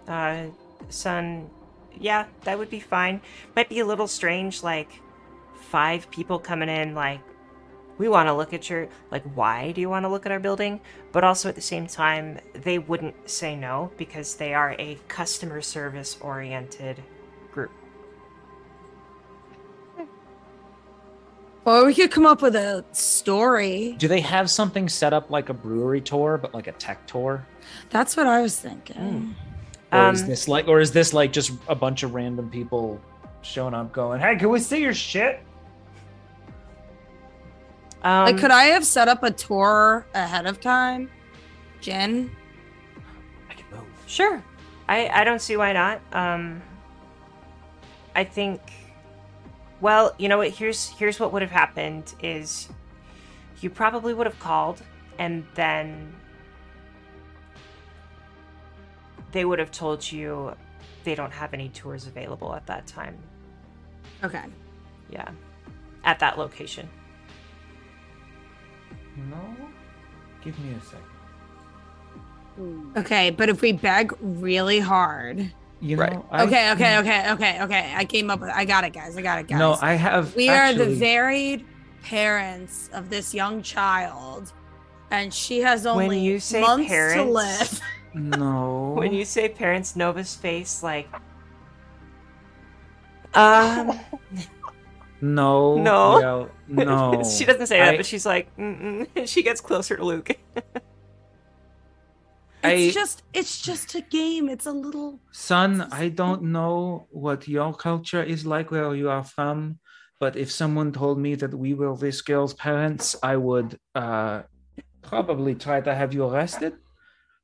uh, 0.08 0.46
Sun, 0.88 1.48
yeah, 2.00 2.24
that 2.44 2.58
would 2.58 2.70
be 2.70 2.80
fine. 2.80 3.20
Might 3.54 3.68
be 3.68 3.78
a 3.80 3.86
little 3.86 4.08
strange, 4.08 4.62
like 4.62 4.90
five 5.70 6.10
people 6.10 6.38
coming 6.38 6.68
in, 6.68 6.94
like, 6.94 7.20
we 7.98 8.08
want 8.08 8.28
to 8.28 8.32
look 8.34 8.54
at 8.54 8.70
your, 8.70 8.88
like, 9.10 9.24
why 9.34 9.72
do 9.72 9.80
you 9.80 9.90
want 9.90 10.04
to 10.04 10.08
look 10.08 10.24
at 10.24 10.32
our 10.32 10.38
building? 10.38 10.80
But 11.12 11.24
also 11.24 11.48
at 11.48 11.54
the 11.54 11.60
same 11.60 11.86
time, 11.86 12.38
they 12.54 12.78
wouldn't 12.78 13.28
say 13.28 13.56
no 13.56 13.90
because 13.96 14.36
they 14.36 14.54
are 14.54 14.74
a 14.78 14.98
customer 15.08 15.60
service 15.60 16.16
oriented 16.20 17.02
group. 17.52 17.72
Or 21.64 21.84
we 21.84 21.94
could 21.94 22.10
come 22.10 22.24
up 22.24 22.40
with 22.40 22.56
a 22.56 22.84
story. 22.92 23.94
Do 23.98 24.08
they 24.08 24.20
have 24.20 24.48
something 24.48 24.88
set 24.88 25.12
up 25.12 25.30
like 25.30 25.50
a 25.50 25.54
brewery 25.54 26.00
tour, 26.00 26.38
but 26.38 26.54
like 26.54 26.66
a 26.66 26.72
tech 26.72 27.06
tour? 27.06 27.46
That's 27.90 28.16
what 28.16 28.26
I 28.26 28.40
was 28.40 28.58
thinking. 28.58 29.34
Or 29.92 30.12
is 30.12 30.22
Um, 30.22 30.28
this 30.28 30.48
like, 30.48 30.68
or 30.68 30.80
is 30.80 30.92
this 30.92 31.12
like 31.12 31.32
just 31.32 31.52
a 31.68 31.74
bunch 31.74 32.04
of 32.04 32.14
random 32.14 32.48
people 32.48 32.98
showing 33.42 33.74
up, 33.74 33.92
going, 33.92 34.20
"Hey, 34.20 34.36
can 34.36 34.48
we 34.48 34.60
see 34.60 34.80
your 34.80 34.94
shit?" 34.94 35.40
Um, 38.02 38.26
like, 38.26 38.38
could 38.38 38.50
I 38.50 38.64
have 38.64 38.84
set 38.84 39.08
up 39.08 39.22
a 39.22 39.30
tour 39.30 40.06
ahead 40.14 40.46
of 40.46 40.60
time, 40.60 41.10
Jen? 41.80 42.30
I 43.50 43.54
can 43.54 43.64
move. 43.72 43.86
Sure. 44.06 44.42
I, 44.88 45.08
I 45.08 45.24
don't 45.24 45.40
see 45.40 45.56
why 45.56 45.72
not. 45.72 46.00
Um 46.12 46.62
I 48.14 48.24
think 48.24 48.60
well, 49.80 50.14
you 50.18 50.28
know 50.28 50.38
what, 50.38 50.50
here's 50.50 50.88
here's 50.90 51.20
what 51.20 51.32
would 51.32 51.42
have 51.42 51.50
happened 51.50 52.14
is 52.22 52.68
you 53.60 53.70
probably 53.70 54.14
would 54.14 54.26
have 54.26 54.38
called 54.38 54.82
and 55.18 55.44
then 55.54 56.14
they 59.32 59.44
would 59.44 59.58
have 59.58 59.70
told 59.70 60.10
you 60.10 60.54
they 61.04 61.14
don't 61.14 61.32
have 61.32 61.52
any 61.54 61.68
tours 61.68 62.06
available 62.06 62.54
at 62.54 62.66
that 62.66 62.86
time. 62.86 63.16
Okay. 64.24 64.44
Yeah. 65.10 65.28
At 66.04 66.18
that 66.20 66.38
location. 66.38 66.88
No. 69.30 69.56
Give 70.42 70.58
me 70.60 70.74
a 70.74 70.80
second. 70.84 71.04
Okay, 72.96 73.30
but 73.30 73.48
if 73.48 73.60
we 73.62 73.72
beg 73.72 74.12
really 74.20 74.80
hard. 74.80 75.52
You 75.80 75.96
Right. 75.96 76.18
I- 76.30 76.44
Okay, 76.44 76.72
okay, 76.72 76.98
okay, 76.98 77.32
okay, 77.32 77.62
okay. 77.62 77.92
I 77.96 78.04
came 78.04 78.30
up 78.30 78.40
with 78.40 78.50
I 78.50 78.64
got 78.64 78.84
it, 78.84 78.92
guys. 78.92 79.16
I 79.16 79.22
got 79.22 79.38
it, 79.38 79.46
guys. 79.46 79.58
No, 79.58 79.76
I 79.80 79.94
have. 79.94 80.34
we 80.34 80.48
are 80.48 80.72
the 80.72 80.86
varied 80.86 81.64
parents 82.02 82.90
of 82.92 83.10
this 83.10 83.32
young 83.34 83.62
child, 83.62 84.52
and 85.10 85.32
she 85.32 85.60
has 85.60 85.86
only 85.86 86.08
when 86.08 86.18
you 86.18 86.40
say 86.40 86.60
months 86.60 86.88
parents, 86.88 87.24
to 87.24 87.30
live. 87.30 87.80
No. 88.14 88.94
when 88.96 89.12
you 89.12 89.24
say 89.24 89.48
parents, 89.48 89.94
Nova's 89.94 90.34
face 90.34 90.82
like 90.82 91.08
um 93.34 93.98
No. 95.20 95.76
No. 95.82 96.18
well, 96.20 96.50
no. 96.68 97.22
she 97.38 97.44
doesn't 97.44 97.66
say 97.66 97.78
that, 97.78 97.96
but 97.96 98.06
she's 98.06 98.24
like, 98.26 98.54
Mm-mm. 98.56 99.06
she 99.26 99.42
gets 99.42 99.60
closer 99.60 99.96
to 99.96 100.04
Luke. 100.04 100.30
It's 102.64 102.96
I- 102.96 103.00
just 103.00 103.22
it's 103.32 103.62
just 103.62 103.94
a 103.94 104.00
game. 104.00 104.48
It's 104.48 104.66
a 104.66 104.72
little 104.72 105.20
Sun, 105.30 105.82
I 105.92 106.08
don't 106.08 106.42
know 106.42 107.06
what 107.10 107.46
your 107.46 107.72
culture 107.72 108.22
is 108.22 108.44
like 108.44 108.72
where 108.72 108.92
you 108.96 109.08
are 109.10 109.22
from, 109.22 109.78
but 110.18 110.34
if 110.36 110.50
someone 110.50 110.90
told 110.92 111.20
me 111.20 111.36
that 111.36 111.54
we 111.54 111.74
were 111.74 111.96
this 111.96 112.20
girl's 112.20 112.54
parents, 112.54 113.14
I 113.22 113.36
would 113.36 113.78
uh, 113.94 114.42
probably 115.02 115.54
try 115.54 115.80
to 115.80 115.94
have 115.94 116.12
you 116.12 116.24
arrested. 116.26 116.74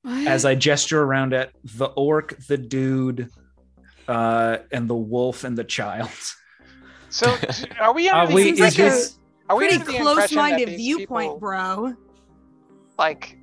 As 0.05 0.45
I 0.45 0.55
gesture 0.57 1.01
around 1.03 1.33
at 1.33 1.53
the 1.63 1.87
orc, 1.87 2.37
the 2.49 2.59
dude, 2.59 3.31
uh, 4.07 4.59
and 4.71 4.91
the 4.91 4.95
wolf 4.97 5.45
and 5.45 5.57
the 5.57 5.65
child. 5.65 6.11
So, 7.15 7.37
are 7.81 7.95
we 7.95 8.09
Are 8.09 8.23
under 8.23 8.31
the 8.31 8.35
we? 8.35 8.43
seems 8.43 8.59
Is 8.59 8.77
like 8.77 8.79
a 8.81 8.91
this? 8.91 9.19
are 9.49 9.57
pretty 9.57 9.75
under 9.75 9.85
the 9.85 9.97
impression 9.99 10.15
that 10.17 10.27
close-minded 10.27 10.69
viewpoint, 10.77 11.27
people, 11.35 11.39
bro. 11.39 11.95
Like, 12.99 13.39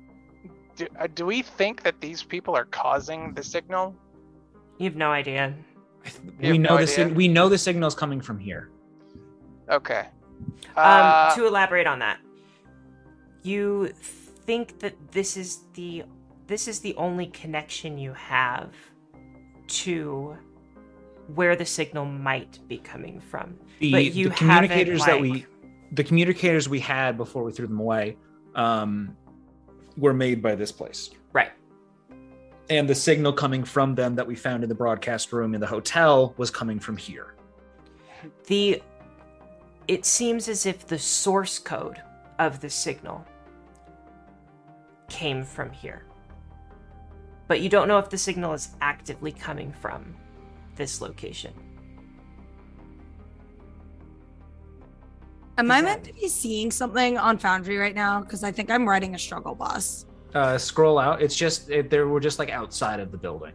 do, 0.76 0.86
uh, 1.00 1.06
do 1.14 1.24
we 1.24 1.40
think 1.40 1.82
that 1.82 1.98
these 1.98 2.22
people 2.22 2.54
are 2.54 2.66
causing 2.66 3.32
the 3.32 3.42
signal? 3.42 3.94
You 4.76 4.84
have 4.90 4.96
no 4.96 5.10
idea. 5.10 5.54
You 6.38 6.52
We 6.52 6.58
know 6.58 6.74
no 6.74 6.80
the 6.82 6.86
sig- 6.86 7.14
we 7.16 7.28
know 7.28 7.48
the 7.48 7.56
signal's 7.56 7.94
coming 7.94 8.20
from 8.20 8.38
here. 8.38 8.68
Okay. 9.70 10.04
Um, 10.76 10.84
Uh, 10.84 11.34
to 11.34 11.46
elaborate 11.46 11.86
on 11.86 11.98
that, 12.00 12.18
you 13.42 13.88
think 14.46 14.80
that 14.80 14.94
this 15.12 15.38
is 15.38 15.60
the 15.72 16.04
this 16.46 16.68
is 16.68 16.80
the 16.80 16.94
only 16.96 17.28
connection 17.28 17.96
you 17.96 18.12
have 18.12 18.74
to 19.68 20.36
where 21.34 21.56
the 21.56 21.64
signal 21.64 22.04
might 22.04 22.58
be 22.68 22.78
coming 22.78 23.20
from. 23.20 23.58
The, 23.78 23.92
But 23.92 24.04
you 24.14 24.28
the 24.28 24.34
communicators 24.34 25.04
haven't, 25.04 25.22
that 25.22 25.22
we 25.22 25.30
like- 25.32 25.46
the 25.92 26.04
communicators 26.04 26.68
we 26.68 26.80
had 26.80 27.16
before 27.16 27.44
we 27.44 27.52
threw 27.52 27.66
them 27.66 27.78
away 27.80 28.16
um, 28.54 29.16
were 29.96 30.14
made 30.14 30.42
by 30.42 30.54
this 30.54 30.72
place. 30.72 31.10
Right. 31.32 31.52
and 32.70 32.88
the 32.88 32.94
signal 32.94 33.32
coming 33.32 33.64
from 33.64 33.94
them 33.94 34.14
that 34.14 34.26
we 34.26 34.34
found 34.34 34.62
in 34.62 34.68
the 34.68 34.74
broadcast 34.74 35.32
room 35.32 35.54
in 35.54 35.60
the 35.60 35.66
hotel 35.66 36.32
was 36.38 36.50
coming 36.50 36.78
from 36.78 36.96
here. 36.96 37.34
The 38.46 38.82
it 39.88 40.04
seems 40.06 40.48
as 40.48 40.64
if 40.64 40.86
the 40.86 40.98
source 40.98 41.58
code 41.58 42.00
of 42.38 42.60
the 42.60 42.70
signal 42.70 43.26
came 45.08 45.44
from 45.44 45.70
here. 45.70 46.04
But 47.48 47.60
you 47.60 47.68
don't 47.68 47.88
know 47.88 47.98
if 47.98 48.08
the 48.08 48.16
signal 48.16 48.52
is 48.54 48.70
actively 48.80 49.32
coming 49.32 49.72
from 49.72 50.14
this 50.76 51.00
location. 51.00 51.52
Am 55.58 55.70
I 55.70 55.82
meant 55.82 56.04
to 56.04 56.12
be 56.14 56.28
seeing 56.28 56.70
something 56.70 57.18
on 57.18 57.38
Foundry 57.38 57.76
right 57.76 57.94
now? 57.94 58.20
Because 58.20 58.42
I 58.42 58.50
think 58.50 58.70
I'm 58.70 58.88
riding 58.88 59.14
a 59.14 59.18
struggle 59.18 59.54
bus. 59.54 60.06
Uh, 60.34 60.56
scroll 60.56 60.98
out. 60.98 61.20
It's 61.20 61.36
just 61.36 61.68
it, 61.68 61.90
We're 61.92 62.20
just 62.20 62.38
like 62.38 62.50
outside 62.50 63.00
of 63.00 63.12
the 63.12 63.18
building. 63.18 63.52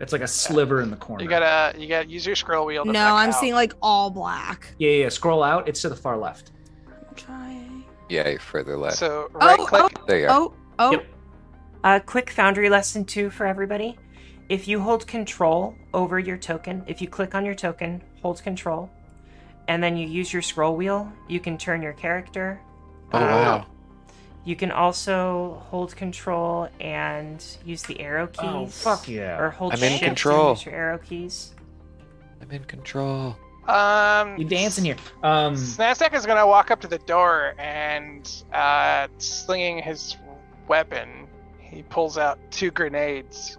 It's 0.00 0.12
like 0.12 0.22
a 0.22 0.28
sliver 0.28 0.82
in 0.82 0.90
the 0.90 0.96
corner. 0.96 1.22
you 1.22 1.28
gotta 1.28 1.78
you 1.78 1.88
gotta 1.88 2.08
use 2.08 2.26
your 2.26 2.36
scroll 2.36 2.66
wheel. 2.66 2.84
To 2.84 2.92
No, 2.92 3.14
I'm 3.14 3.30
out. 3.30 3.34
seeing 3.34 3.54
like 3.54 3.74
all 3.80 4.10
black. 4.10 4.74
yeah, 4.78 4.90
yeah, 4.90 5.02
yeah. 5.04 5.08
Scroll 5.08 5.42
out. 5.42 5.68
It's 5.68 5.82
to 5.82 5.88
the 5.88 5.96
far 5.96 6.16
left. 6.16 6.52
I'm 6.86 7.14
trying. 7.14 7.84
Yeah, 8.08 8.28
you're 8.28 8.38
further 8.38 8.76
left. 8.76 8.96
So 8.98 9.28
right 9.32 9.58
oh, 9.58 9.66
click. 9.66 10.06
there 10.06 10.20
you 10.20 10.26
are. 10.26 10.30
oh, 10.30 10.54
oh, 10.78 10.92
Yep. 10.92 11.06
A 11.84 12.00
quick 12.00 12.30
Foundry 12.30 12.68
lesson 12.68 13.04
two 13.04 13.30
for 13.30 13.46
everybody. 13.46 13.96
If 14.48 14.68
you 14.68 14.80
hold 14.80 15.06
control 15.06 15.74
over 15.92 16.18
your 16.18 16.36
token, 16.36 16.84
if 16.86 17.00
you 17.00 17.08
click 17.08 17.34
on 17.34 17.44
your 17.44 17.54
token, 17.54 18.02
hold 18.22 18.42
control, 18.42 18.88
and 19.68 19.82
then 19.82 19.96
you 19.96 20.06
use 20.06 20.32
your 20.32 20.42
scroll 20.42 20.76
wheel, 20.76 21.10
you 21.28 21.40
can 21.40 21.58
turn 21.58 21.82
your 21.82 21.94
character. 21.94 22.60
Oh 23.12 23.20
wow. 23.20 23.66
You 24.44 24.54
can 24.54 24.70
also 24.70 25.60
hold 25.70 25.96
control 25.96 26.68
and 26.78 27.44
use 27.64 27.82
the 27.82 27.98
arrow 28.00 28.28
keys. 28.28 28.40
Oh 28.44 28.66
fuck 28.66 29.08
yeah! 29.08 29.36
Or 29.40 29.50
hold 29.50 29.72
I'm 29.72 29.82
in 29.82 29.92
shift 29.92 30.04
control. 30.04 30.50
and 30.50 30.58
use 30.58 30.66
your 30.66 30.74
arrow 30.76 30.98
keys. 30.98 31.54
I'm 32.40 32.50
in 32.52 32.62
control. 32.64 33.36
Um, 33.66 34.36
You 34.38 34.44
dancing 34.44 34.84
here? 34.84 34.96
Um, 35.24 35.56
Snazak 35.56 36.14
is 36.14 36.24
gonna 36.24 36.46
walk 36.46 36.70
up 36.70 36.80
to 36.82 36.86
the 36.86 36.98
door 36.98 37.54
and, 37.58 38.30
uh, 38.52 39.08
slinging 39.18 39.78
his 39.82 40.16
weapon, 40.68 41.26
he 41.58 41.82
pulls 41.82 42.16
out 42.16 42.38
two 42.52 42.70
grenades. 42.70 43.58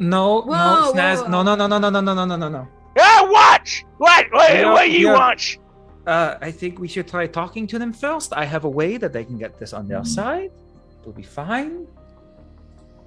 No, 0.00 0.42
Whoa, 0.42 0.52
no, 0.52 0.92
Snaz, 0.92 1.28
no, 1.28 1.42
no, 1.42 1.54
no, 1.54 1.66
no, 1.66 1.78
no, 1.78 1.90
no, 1.90 2.00
no, 2.00 2.14
no, 2.14 2.24
no, 2.24 2.36
no, 2.36 2.48
no. 2.48 2.68
Ah, 2.98 3.28
watch! 3.30 3.84
What? 3.98 4.26
What, 4.32 4.52
Yeah, 4.52 4.72
what 4.72 4.90
you 4.90 5.06
yeah. 5.08 5.12
want? 5.12 5.58
Uh, 6.06 6.36
I 6.40 6.50
think 6.50 6.78
we 6.78 6.88
should 6.88 7.06
try 7.06 7.26
talking 7.26 7.66
to 7.68 7.78
them 7.78 7.92
first. 7.92 8.32
I 8.32 8.44
have 8.44 8.64
a 8.64 8.68
way 8.68 8.96
that 8.96 9.12
they 9.12 9.24
can 9.24 9.38
get 9.38 9.58
this 9.60 9.72
on 9.72 9.86
their 9.86 10.04
side. 10.04 10.50
It'll 11.00 11.12
be 11.12 11.22
fine. 11.22 11.86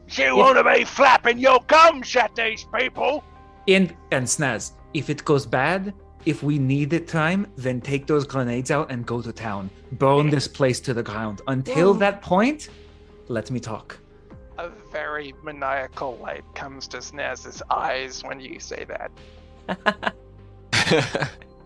You 0.10 0.36
want 0.38 0.58
to 0.58 0.64
be 0.64 0.84
flapping 0.84 1.40
your 1.40 1.60
gums 1.68 2.16
at 2.16 2.36
these 2.36 2.66
people? 2.74 3.24
And 3.68 3.96
and 4.12 4.26
Snaz, 4.26 4.74
if 4.94 5.10
it 5.10 5.26
goes 5.26 5.46
bad, 5.46 5.94
if 6.26 6.44
we 6.44 6.60
need 6.60 6.94
it 6.94 7.08
time, 7.08 7.48
then 7.58 7.82
take 7.82 8.06
those 8.08 8.26
grenades 8.26 8.72
out 8.72 8.92
and 8.92 9.06
go 9.06 9.22
to 9.22 9.34
town. 9.34 9.70
Burn 9.94 10.30
this 10.30 10.48
place 10.48 10.80
to 10.82 10.94
the 10.94 11.04
ground. 11.04 11.42
Until 11.48 11.94
Whoa. 11.94 12.00
that 12.00 12.22
point, 12.22 12.70
let 13.28 13.50
me 13.52 13.60
talk. 13.60 13.98
A 14.94 14.98
very 14.98 15.34
maniacal 15.44 16.18
light 16.18 16.44
comes 16.54 16.88
to 16.90 16.98
Snaz's 16.98 17.64
eyes 17.70 18.24
when 18.24 18.40
you 18.40 18.60
say 18.60 18.86
that. 18.86 20.14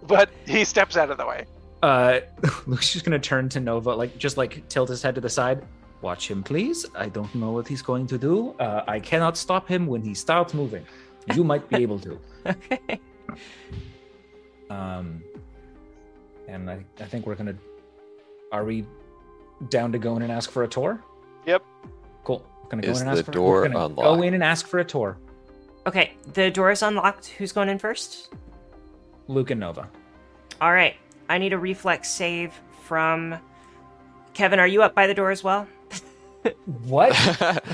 But 0.07 0.29
he 0.45 0.63
steps 0.63 0.95
out 0.95 1.11
of 1.11 1.17
the 1.17 1.25
way. 1.25 1.45
Uh, 1.83 2.21
Luke's 2.65 2.93
just 2.93 3.03
gonna 3.03 3.19
turn 3.19 3.49
to 3.49 3.59
Nova, 3.59 3.93
like 3.93 4.17
just 4.17 4.37
like 4.37 4.67
tilt 4.69 4.89
his 4.89 5.01
head 5.01 5.15
to 5.15 5.21
the 5.21 5.29
side. 5.29 5.65
Watch 6.01 6.31
him, 6.31 6.43
please. 6.43 6.85
I 6.95 7.09
don't 7.09 7.33
know 7.35 7.51
what 7.51 7.67
he's 7.67 7.81
going 7.81 8.07
to 8.07 8.17
do. 8.17 8.55
Uh, 8.59 8.83
I 8.87 8.99
cannot 8.99 9.35
stop 9.35 9.67
him 9.67 9.87
when 9.87 10.01
he 10.01 10.13
starts 10.13 10.53
moving. 10.53 10.85
You 11.35 11.43
might 11.43 11.67
be 11.69 11.77
able 11.77 11.99
to. 11.99 12.19
Okay. 12.47 13.01
Um, 14.69 15.21
and 16.47 16.69
I, 16.69 16.85
I 16.99 17.05
think 17.05 17.25
we're 17.25 17.35
gonna. 17.35 17.55
Are 18.53 18.63
we 18.63 18.85
down 19.69 19.91
to 19.91 19.99
go 19.99 20.15
in 20.15 20.21
and 20.21 20.31
ask 20.31 20.49
for 20.49 20.63
a 20.63 20.67
tour? 20.67 21.03
Yep. 21.45 21.63
Cool. 22.69 22.81
Gonna 22.81 22.81
go 22.83 22.91
Is 22.91 23.01
in 23.01 23.07
and 23.07 23.17
the 23.17 23.23
for 23.23 23.31
door 23.31 23.61
we're 23.61 23.67
gonna 23.69 23.93
Go 23.93 24.21
in 24.21 24.33
and 24.33 24.43
ask 24.43 24.67
for 24.67 24.79
a 24.79 24.85
tour. 24.85 25.17
Okay, 25.85 26.13
the 26.33 26.51
door 26.51 26.71
is 26.71 26.81
unlocked. 26.81 27.27
Who's 27.27 27.51
going 27.51 27.69
in 27.69 27.79
first? 27.79 28.29
Luke 29.27 29.51
and 29.51 29.59
Nova. 29.59 29.89
All 30.59 30.73
right. 30.73 30.95
I 31.29 31.37
need 31.37 31.53
a 31.53 31.57
reflex 31.57 32.09
save 32.09 32.53
from 32.83 33.37
Kevin. 34.33 34.59
Are 34.59 34.67
you 34.67 34.81
up 34.83 34.95
by 34.95 35.07
the 35.07 35.13
door 35.13 35.31
as 35.31 35.43
well? 35.43 35.67
What? 36.85 37.11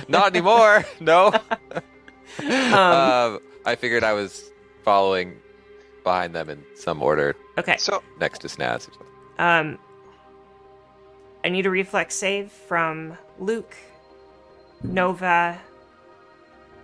Not 0.07 0.35
anymore. 0.35 0.85
No. 0.99 1.31
Um, 2.39 2.73
um, 2.73 3.39
I 3.65 3.75
figured 3.77 4.03
I 4.03 4.13
was 4.13 4.51
following 4.83 5.35
behind 6.03 6.33
them 6.33 6.49
in 6.49 6.63
some 6.75 7.03
order 7.03 7.35
Okay. 7.57 7.77
So 7.77 8.01
next 8.19 8.39
to 8.39 8.47
Snaz. 8.47 8.89
Or 8.89 8.93
something. 8.93 9.07
Um, 9.37 9.77
I 11.43 11.49
need 11.49 11.65
a 11.65 11.69
reflex 11.69 12.15
save 12.15 12.51
from 12.51 13.17
Luke, 13.37 13.75
Nova, 14.83 15.59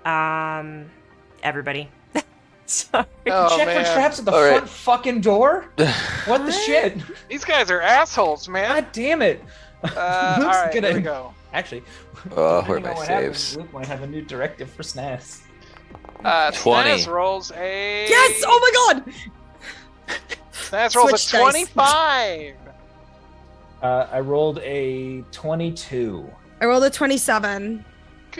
um, 0.05 0.89
everybody. 1.43 1.89
Sorry. 2.65 3.05
Oh, 3.27 3.57
Check 3.57 3.67
man. 3.67 3.85
for 3.85 3.93
traps 3.93 4.19
at 4.19 4.25
the 4.25 4.31
All 4.31 4.41
right. 4.41 4.57
front 4.57 4.69
fucking 4.69 5.21
door. 5.21 5.65
What 6.25 6.45
the 6.45 6.51
shit? 6.51 6.97
these 7.27 7.43
guys 7.43 7.71
are 7.71 7.81
assholes, 7.81 8.47
man. 8.47 8.69
God 8.69 8.91
damn 8.91 9.21
it! 9.23 9.43
Uh, 9.83 9.87
all 10.37 10.43
Luke's 10.43 10.55
right, 10.57 10.73
here 10.73 10.81
gonna- 10.81 10.93
we 10.95 11.01
go. 11.01 11.33
Actually, 11.53 11.83
Oh, 12.35 12.61
where 12.63 12.77
are 12.77 12.79
my 12.81 12.89
on 12.91 12.95
what 12.97 13.07
happens, 13.07 13.37
saves? 13.39 13.57
Luke 13.57 13.73
might 13.73 13.87
have 13.87 14.03
a 14.03 14.07
new 14.07 14.21
directive 14.21 14.69
for 14.69 14.83
Snaz. 14.83 15.41
Uh, 16.23 16.51
20. 16.51 16.89
Snaz 16.91 17.07
rolls 17.07 17.51
a. 17.55 18.05
Yes! 18.07 18.43
Oh 18.45 18.59
my 18.59 18.93
god! 19.03 19.13
Snaz 20.53 20.95
rolls 20.95 21.09
Switch 21.23 21.29
a 21.29 21.37
dice. 21.37 21.71
25. 21.71 22.55
Uh, 23.81 24.07
I 24.11 24.19
rolled 24.19 24.59
a 24.59 25.21
22. 25.31 26.29
I 26.61 26.65
rolled 26.65 26.83
a 26.83 26.89
27. 26.91 27.83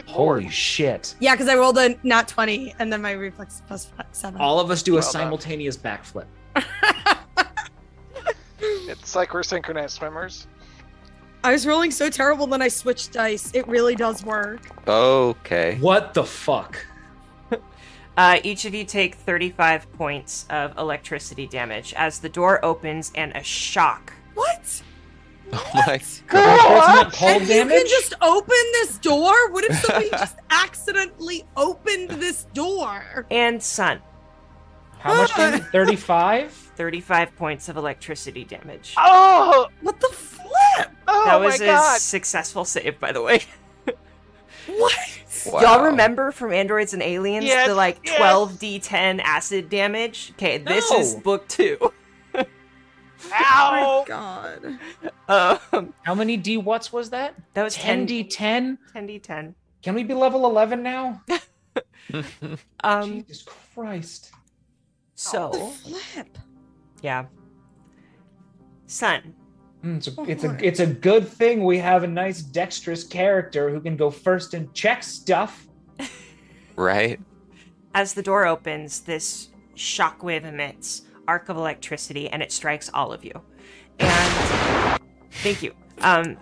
Good 0.02 0.10
Holy 0.10 0.44
lord. 0.44 0.54
shit! 0.54 1.16
Yeah, 1.20 1.34
because 1.36 1.48
I 1.50 1.56
rolled 1.56 1.78
a 1.78 1.98
not 2.04 2.28
20 2.28 2.76
and 2.80 2.92
then 2.92 3.02
my 3.02 3.12
reflex 3.12 3.56
is 3.56 3.62
plus 3.68 3.86
five, 3.86 4.06
7. 4.12 4.40
All 4.40 4.60
of 4.60 4.72
us 4.72 4.82
do 4.84 4.94
a 4.94 4.96
Well 4.96 5.02
done. 5.04 5.12
simultaneous 5.12 5.78
backflip. 5.78 6.26
It's 8.62 9.16
like 9.16 9.34
we're 9.34 9.44
synchronized 9.44 9.96
swimmers. 9.98 10.48
I 11.44 11.52
was 11.52 11.66
rolling 11.66 11.92
so 11.92 12.10
terrible 12.10 12.48
then 12.48 12.62
I 12.62 12.68
switched 12.68 13.14
dice. 13.14 13.52
It 13.54 13.68
really 13.68 13.96
does 13.96 14.24
work. 14.26 14.62
Okay. 14.88 15.78
What 15.80 16.14
the 16.14 16.24
fuck? 16.24 16.86
Uh, 18.18 18.38
each 18.44 18.66
of 18.66 18.74
you 18.74 18.84
take 18.84 19.16
35 19.16 19.90
points 19.94 20.46
of 20.50 20.78
electricity 20.78 21.48
damage 21.48 21.94
as 21.96 22.20
the 22.20 22.28
door 22.28 22.64
opens 22.66 23.14
and 23.16 23.32
a 23.34 23.42
shock. 23.42 24.12
What? 24.34 24.82
Oh 25.54 25.72
my 25.74 25.98
That's 25.98 26.22
not 26.30 27.14
cold 27.14 27.42
and 27.42 27.50
you 27.50 27.66
can 27.66 27.88
just 27.88 28.14
open 28.22 28.56
this 28.74 28.98
door? 29.00 29.52
What 29.52 29.64
if 29.66 29.76
somebody 29.80 30.10
just 30.12 30.36
accidentally 30.52 31.44
opened 31.58 32.10
this 32.12 32.46
door? 32.54 33.26
And 33.32 33.62
Sun, 33.62 34.02
How 35.00 35.16
much 35.16 35.36
damage? 35.36 35.64
35? 35.72 36.52
35 36.76 37.36
points 37.36 37.68
of 37.68 37.78
electricity 37.78 38.44
damage. 38.46 38.94
Oh! 38.98 39.68
What 39.82 40.00
the 40.00 40.08
flip? 40.10 40.92
Oh 41.08 41.26
that 41.26 41.40
my 41.40 41.46
was 41.46 41.60
a 41.62 41.66
god! 41.66 42.00
successful 42.00 42.64
save, 42.66 43.00
by 43.00 43.12
the 43.12 43.22
way. 43.22 43.42
What? 44.68 44.94
Wow. 45.48 45.62
Y'all 45.62 45.86
remember 45.86 46.32
from 46.32 46.54
Androids 46.54 46.94
and 46.94 47.02
Aliens 47.02 47.46
Yes, 47.46 47.68
the 47.68 47.74
like 47.76 48.00
yes. 48.04 48.20
12d10 48.20 49.20
acid 49.24 49.70
damage? 49.70 50.32
Okay, 50.36 50.60
this 50.60 50.92
is 50.92 51.16
book 51.16 51.48
two. 51.48 51.92
Oh 53.26 54.04
my 54.04 54.04
god. 54.08 54.80
Um, 55.28 55.94
How 56.04 56.16
many 56.16 56.38
D 56.38 56.58
what's 56.58 56.92
was 56.92 57.10
that? 57.12 57.36
that 57.54 57.64
was 57.64 57.76
10 57.76 58.08
10D10? 58.08 58.78
10d10. 58.96 59.54
Can 59.84 59.96
we 59.96 60.04
be 60.04 60.14
level 60.14 60.46
11 60.46 60.82
now? 60.84 61.22
Um, 62.84 63.20
Jesus 63.22 63.44
Christ. 63.44 64.32
so 65.14 65.52
Flip. 65.52 66.38
yeah, 67.04 67.26
Sun. 68.88 69.36
Mm, 69.84 69.98
It's 69.98 70.08
a, 70.08 70.22
it's 70.24 70.44
a 70.44 70.58
it's 70.68 70.80
a 70.80 70.88
good 70.88 71.28
thing 71.28 71.64
we 71.64 71.78
have 71.78 72.04
a 72.04 72.08
nice 72.08 72.42
dexterous 72.42 73.04
character 73.04 73.70
who 73.70 73.80
can 73.80 73.96
go 73.96 74.10
first 74.10 74.56
and 74.56 74.74
check 74.74 75.04
stuff. 75.04 75.68
right? 76.76 77.20
As 77.94 78.14
the 78.16 78.24
door 78.24 78.48
opens, 78.48 79.02
this 79.02 79.50
shockwave 79.76 80.46
emits 80.46 81.04
arc 81.30 81.48
of 81.48 81.58
electricity, 81.58 82.28
and 82.28 82.42
it 82.42 82.52
strikes 82.52 82.90
all 82.92 83.14
of 83.14 83.24
you. 83.24 83.40
And 84.00 85.00
thank 85.44 85.62
you, 85.62 85.74
um, 86.00 86.38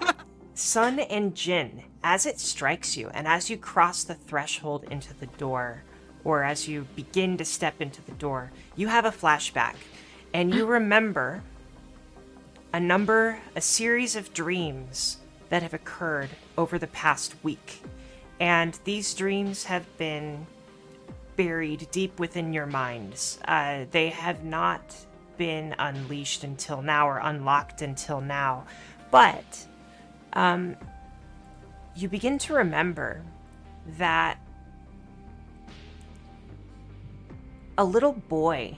Sun 0.53 0.99
and 0.99 1.35
Jin. 1.35 1.83
As 2.03 2.25
it 2.25 2.39
strikes 2.39 2.95
you, 2.95 3.09
and 3.13 3.27
as 3.27 3.49
you 3.49 3.57
cross 3.57 4.05
the 4.05 4.13
threshold 4.15 4.85
into 4.89 5.13
the 5.13 5.25
door, 5.25 5.83
or 6.23 6.43
as 6.43 6.69
you 6.69 6.87
begin 6.95 7.35
to 7.37 7.43
step 7.43 7.81
into 7.81 8.01
the 8.05 8.13
door, 8.13 8.51
you 8.77 8.87
have 8.87 9.03
a 9.03 9.11
flashback, 9.11 9.75
and 10.33 10.55
you 10.55 10.65
remember 10.65 11.43
a 12.71 12.79
number, 12.79 13.39
a 13.57 13.61
series 13.61 14.15
of 14.15 14.33
dreams 14.33 15.17
that 15.49 15.63
have 15.63 15.73
occurred 15.73 16.29
over 16.57 16.79
the 16.79 16.87
past 16.87 17.35
week. 17.43 17.81
And 18.39 18.79
these 18.85 19.13
dreams 19.13 19.65
have 19.65 19.85
been 19.97 20.47
buried 21.37 21.87
deep 21.91 22.19
within 22.19 22.51
your 22.51 22.65
minds. 22.65 23.39
Uh, 23.47 23.85
they 23.91 24.09
have 24.09 24.43
not 24.43 24.95
been 25.37 25.75
unleashed 25.79 26.43
until 26.43 26.81
now 26.81 27.07
or 27.07 27.19
unlocked 27.19 27.81
until 27.81 28.19
now. 28.19 28.65
But 29.11 29.65
um, 30.33 30.75
you 31.95 32.09
begin 32.09 32.37
to 32.39 32.53
remember 32.55 33.21
that 33.97 34.39
a 37.77 37.85
little 37.85 38.13
boy 38.13 38.75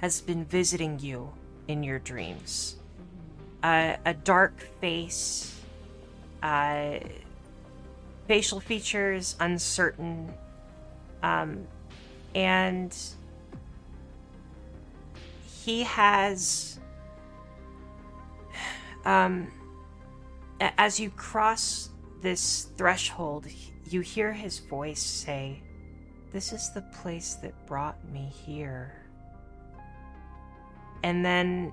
has 0.00 0.20
been 0.20 0.44
visiting 0.44 0.98
you 0.98 1.32
in 1.68 1.82
your 1.82 1.98
dreams. 2.00 2.76
Uh, 3.62 3.96
a 4.04 4.14
dark 4.14 4.60
face, 4.80 5.60
uh, 6.42 6.98
facial 8.26 8.60
features 8.60 9.36
uncertain, 9.40 10.32
um, 11.22 11.66
and 12.34 12.96
he 15.64 15.82
has, 15.82 16.78
um, 19.04 19.48
as 20.60 20.98
you 20.98 21.10
cross 21.10 21.90
this 22.22 22.68
threshold, 22.76 23.46
you 23.88 24.00
hear 24.00 24.32
his 24.32 24.58
voice 24.58 25.02
say, 25.02 25.62
This 26.32 26.52
is 26.52 26.70
the 26.72 26.82
place 26.82 27.34
that 27.42 27.66
brought 27.66 28.02
me 28.10 28.32
here. 28.46 28.94
And 31.02 31.24
then, 31.24 31.72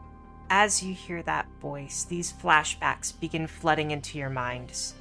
as 0.50 0.84
you 0.84 0.94
hear 0.94 1.24
that 1.24 1.48
voice, 1.60 2.04
these 2.04 2.32
flashbacks 2.32 3.20
begin 3.20 3.48
flooding 3.48 3.92
into 3.92 4.18
your 4.18 4.30
minds. 4.30 4.94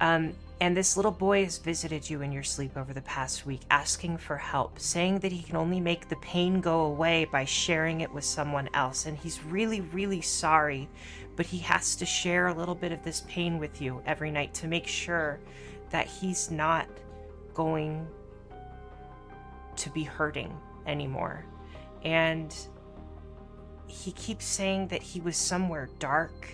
Um, 0.00 0.34
and 0.60 0.76
this 0.76 0.96
little 0.96 1.12
boy 1.12 1.44
has 1.44 1.56
visited 1.56 2.08
you 2.08 2.20
in 2.20 2.32
your 2.32 2.42
sleep 2.42 2.76
over 2.76 2.92
the 2.92 3.00
past 3.00 3.46
week, 3.46 3.62
asking 3.70 4.18
for 4.18 4.36
help, 4.36 4.78
saying 4.78 5.20
that 5.20 5.32
he 5.32 5.42
can 5.42 5.56
only 5.56 5.80
make 5.80 6.08
the 6.08 6.16
pain 6.16 6.60
go 6.60 6.82
away 6.82 7.24
by 7.24 7.46
sharing 7.46 8.02
it 8.02 8.12
with 8.12 8.24
someone 8.24 8.68
else. 8.74 9.06
And 9.06 9.16
he's 9.16 9.42
really, 9.42 9.80
really 9.80 10.20
sorry, 10.20 10.86
but 11.34 11.46
he 11.46 11.58
has 11.60 11.96
to 11.96 12.04
share 12.04 12.48
a 12.48 12.54
little 12.54 12.74
bit 12.74 12.92
of 12.92 13.02
this 13.02 13.22
pain 13.26 13.58
with 13.58 13.80
you 13.80 14.02
every 14.04 14.30
night 14.30 14.52
to 14.54 14.68
make 14.68 14.86
sure 14.86 15.40
that 15.88 16.06
he's 16.06 16.50
not 16.50 16.86
going 17.54 18.06
to 19.76 19.88
be 19.90 20.02
hurting 20.02 20.54
anymore. 20.86 21.46
And 22.04 22.54
he 23.86 24.12
keeps 24.12 24.44
saying 24.44 24.88
that 24.88 25.02
he 25.02 25.20
was 25.20 25.38
somewhere 25.38 25.88
dark, 25.98 26.48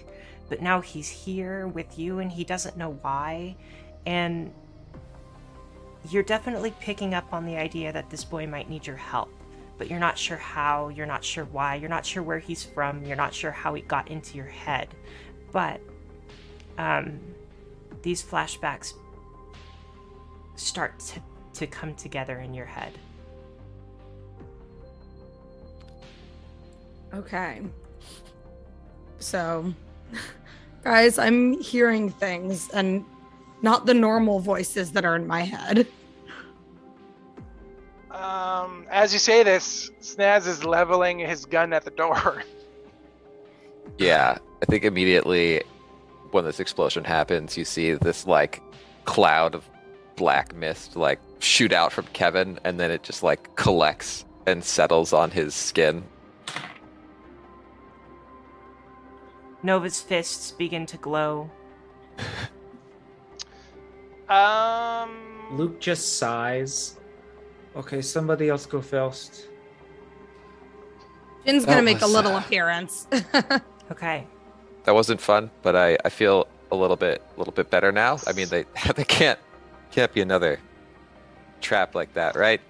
but 0.49 0.63
now 0.63 0.81
he's 0.81 1.09
here 1.09 1.67
with 1.67 1.99
you 1.99 2.21
and 2.21 2.31
he 2.31 2.45
doesn't 2.45 2.77
know 2.77 2.99
why. 3.03 3.57
And 4.07 4.53
you're 6.11 6.23
definitely 6.23 6.73
picking 6.81 7.15
up 7.15 7.33
on 7.33 7.45
the 7.45 7.57
idea 7.57 7.93
that 7.93 8.09
this 8.11 8.25
boy 8.25 8.47
might 8.47 8.71
need 8.71 8.87
your 8.87 8.97
help, 8.97 9.29
but 9.77 9.91
you're 9.91 10.01
not 10.01 10.17
sure 10.17 10.37
how, 10.37 10.89
you're 10.89 11.07
not 11.07 11.25
sure 11.25 11.45
why, 11.47 11.75
you're 11.75 11.91
not 11.91 12.07
sure 12.07 12.23
where 12.23 12.39
he's 12.39 12.63
from, 12.63 13.05
you're 13.05 13.17
not 13.17 13.35
sure 13.35 13.51
how 13.51 13.75
he 13.75 13.83
got 13.83 14.09
into 14.09 14.37
your 14.37 14.47
head. 14.47 14.89
But 15.53 15.81
um, 16.79 17.19
these 18.03 18.23
flashbacks 18.23 18.95
start 20.55 20.99
to, 21.01 21.21
to 21.55 21.67
come 21.67 21.95
together 21.95 22.39
in 22.39 22.55
your 22.55 22.67
head. 22.67 22.93
Okay. 27.15 27.63
So, 29.19 29.73
guys, 30.85 31.19
I'm 31.19 31.61
hearing 31.61 32.11
things 32.11 32.69
and 32.71 33.05
not 33.67 33.85
the 33.85 33.95
normal 33.95 34.39
voices 34.39 34.93
that 34.93 35.05
are 35.05 35.17
in 35.17 35.27
my 35.27 35.43
head. 35.43 35.89
Um, 38.13 38.87
as 38.89 39.13
you 39.13 39.19
say 39.19 39.43
this, 39.43 39.91
Snaz 40.01 40.47
is 40.47 40.65
leveling 40.65 41.19
his 41.19 41.45
gun 41.45 41.73
at 41.73 41.85
the 41.85 41.91
door. 41.91 42.45
Yeah, 43.99 44.39
I 44.63 44.67
think 44.67 44.85
immediately 44.85 45.65
when 46.31 46.45
this 46.45 46.61
explosion 46.61 47.03
happens, 47.03 47.57
you 47.57 47.65
see 47.65 47.95
this 47.95 48.25
like 48.25 48.63
cloud 49.05 49.57
of 49.57 49.69
black 50.15 50.55
mist 50.55 50.95
like 50.95 51.19
shoot 51.41 51.73
out 51.73 51.93
from 51.93 52.07
Kevin, 52.13 52.61
and 52.63 52.79
then 52.79 52.93
it 52.93 53.03
just 53.03 53.25
like 53.25 53.57
collects 53.57 54.25
and 54.47 54.63
settles 54.63 55.13
on 55.13 55.33
his 55.33 55.57
skin. 55.57 56.05
Nova's 59.65 60.01
fists 60.01 60.53
begin 60.53 60.87
to 60.87 60.97
glow. 60.99 61.51
Um, 64.29 65.49
Luke 65.53 65.81
just 65.81 66.19
sighs. 66.19 66.97
Okay, 67.77 68.01
somebody 68.03 68.49
else 68.49 68.67
go 68.67 68.81
first. 68.81 69.49
Jin's 71.45 71.65
gonna 71.65 71.77
That 71.77 71.85
make 71.85 72.01
a 72.01 72.05
was, 72.07 72.13
little 72.13 72.33
uh, 72.35 72.39
appearance. 72.41 73.07
Okay. 73.93 74.27
That 74.83 74.95
wasn't 74.95 75.21
fun, 75.21 75.49
but 75.63 75.77
I, 75.77 75.97
I 76.05 76.09
feel 76.09 76.49
a 76.73 76.77
little 76.77 76.97
bit 76.97 77.23
a 77.37 77.39
little 77.39 77.53
bit 77.53 77.71
better 77.71 77.93
now. 77.93 78.19
I 78.27 78.33
mean, 78.33 78.49
they 78.49 78.65
they 78.97 79.05
can't 79.05 79.39
can't 79.93 80.13
be 80.13 80.21
another 80.23 80.59
trap 81.61 81.95
like 81.95 82.13
that, 82.15 82.35
right? 82.35 82.61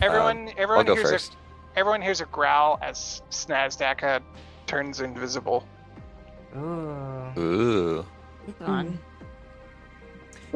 everyone, 0.00 0.48
Um, 0.48 0.54
everyone 0.56 0.88
I'll 0.88 0.94
go 0.94 0.94
hears 0.94 1.10
first. 1.10 1.32
a 1.74 1.78
everyone 1.78 2.00
hears 2.00 2.22
a 2.22 2.26
growl 2.26 2.78
as 2.80 3.20
Snazdaka 3.30 4.22
turns 4.66 5.00
invisible. 5.02 5.66
Ooh. 6.56 7.32
Ooh. 7.38 8.06
on. 8.62 8.98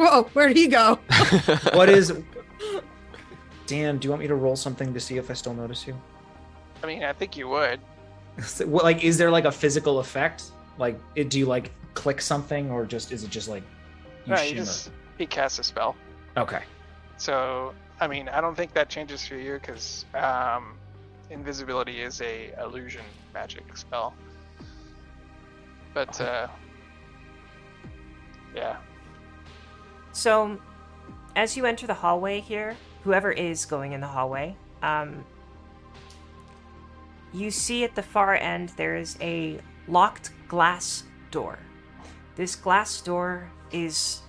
Whoa, 0.00 0.22
where'd 0.32 0.56
he 0.56 0.66
go? 0.66 0.98
What 1.74 1.90
is? 1.90 2.14
Dan, 3.66 3.98
do 3.98 4.06
you 4.06 4.10
want 4.10 4.22
me 4.22 4.28
to 4.28 4.34
roll 4.34 4.56
something 4.56 4.94
to 4.94 4.98
see 4.98 5.18
if 5.18 5.30
I 5.30 5.34
still 5.34 5.52
notice 5.52 5.86
you? 5.86 5.94
I 6.82 6.86
mean, 6.86 7.04
I 7.04 7.12
think 7.12 7.36
you 7.36 7.48
would. 7.48 7.80
So, 8.42 8.66
what, 8.74 8.82
like, 8.82 9.04
is 9.04 9.18
there 9.18 9.30
like 9.30 9.44
a 9.44 9.52
physical 9.52 9.98
effect? 9.98 10.52
Like, 10.78 10.98
it, 11.16 11.28
do 11.28 11.38
you 11.38 11.44
like 11.44 11.70
click 11.92 12.22
something, 12.22 12.70
or 12.70 12.86
just 12.86 13.12
is 13.12 13.24
it 13.24 13.30
just 13.30 13.48
like 13.48 13.62
you 14.24 14.34
No, 14.34 14.40
you 14.40 14.54
just 14.54 14.90
he 15.18 15.26
casts 15.26 15.58
a 15.58 15.64
spell. 15.64 15.94
Okay. 16.38 16.62
So, 17.18 17.74
I 18.00 18.06
mean, 18.06 18.30
I 18.30 18.40
don't 18.40 18.54
think 18.54 18.72
that 18.72 18.88
changes 18.88 19.26
for 19.26 19.36
you 19.36 19.58
because 19.60 20.06
um, 20.14 20.78
invisibility 21.28 22.00
is 22.00 22.22
a 22.22 22.54
illusion 22.58 23.04
magic 23.34 23.76
spell. 23.76 24.14
But 25.92 26.18
uh, 26.22 26.46
yeah, 28.54 28.78
So, 30.12 30.58
as 31.36 31.56
you 31.56 31.66
enter 31.66 31.86
the 31.86 31.94
hallway 31.94 32.40
here, 32.40 32.76
whoever 33.04 33.30
is 33.30 33.64
going 33.64 33.92
in 33.92 34.00
the 34.00 34.06
hallway, 34.06 34.56
um, 34.82 35.24
you 37.32 37.50
see 37.50 37.84
at 37.84 37.94
the 37.94 38.02
far 38.02 38.34
end 38.34 38.70
there 38.70 38.96
is 38.96 39.16
a 39.20 39.58
locked 39.86 40.30
glass 40.48 41.04
door. 41.30 41.58
This 42.36 42.56
glass 42.56 43.00
door 43.00 43.50
is 43.70 44.22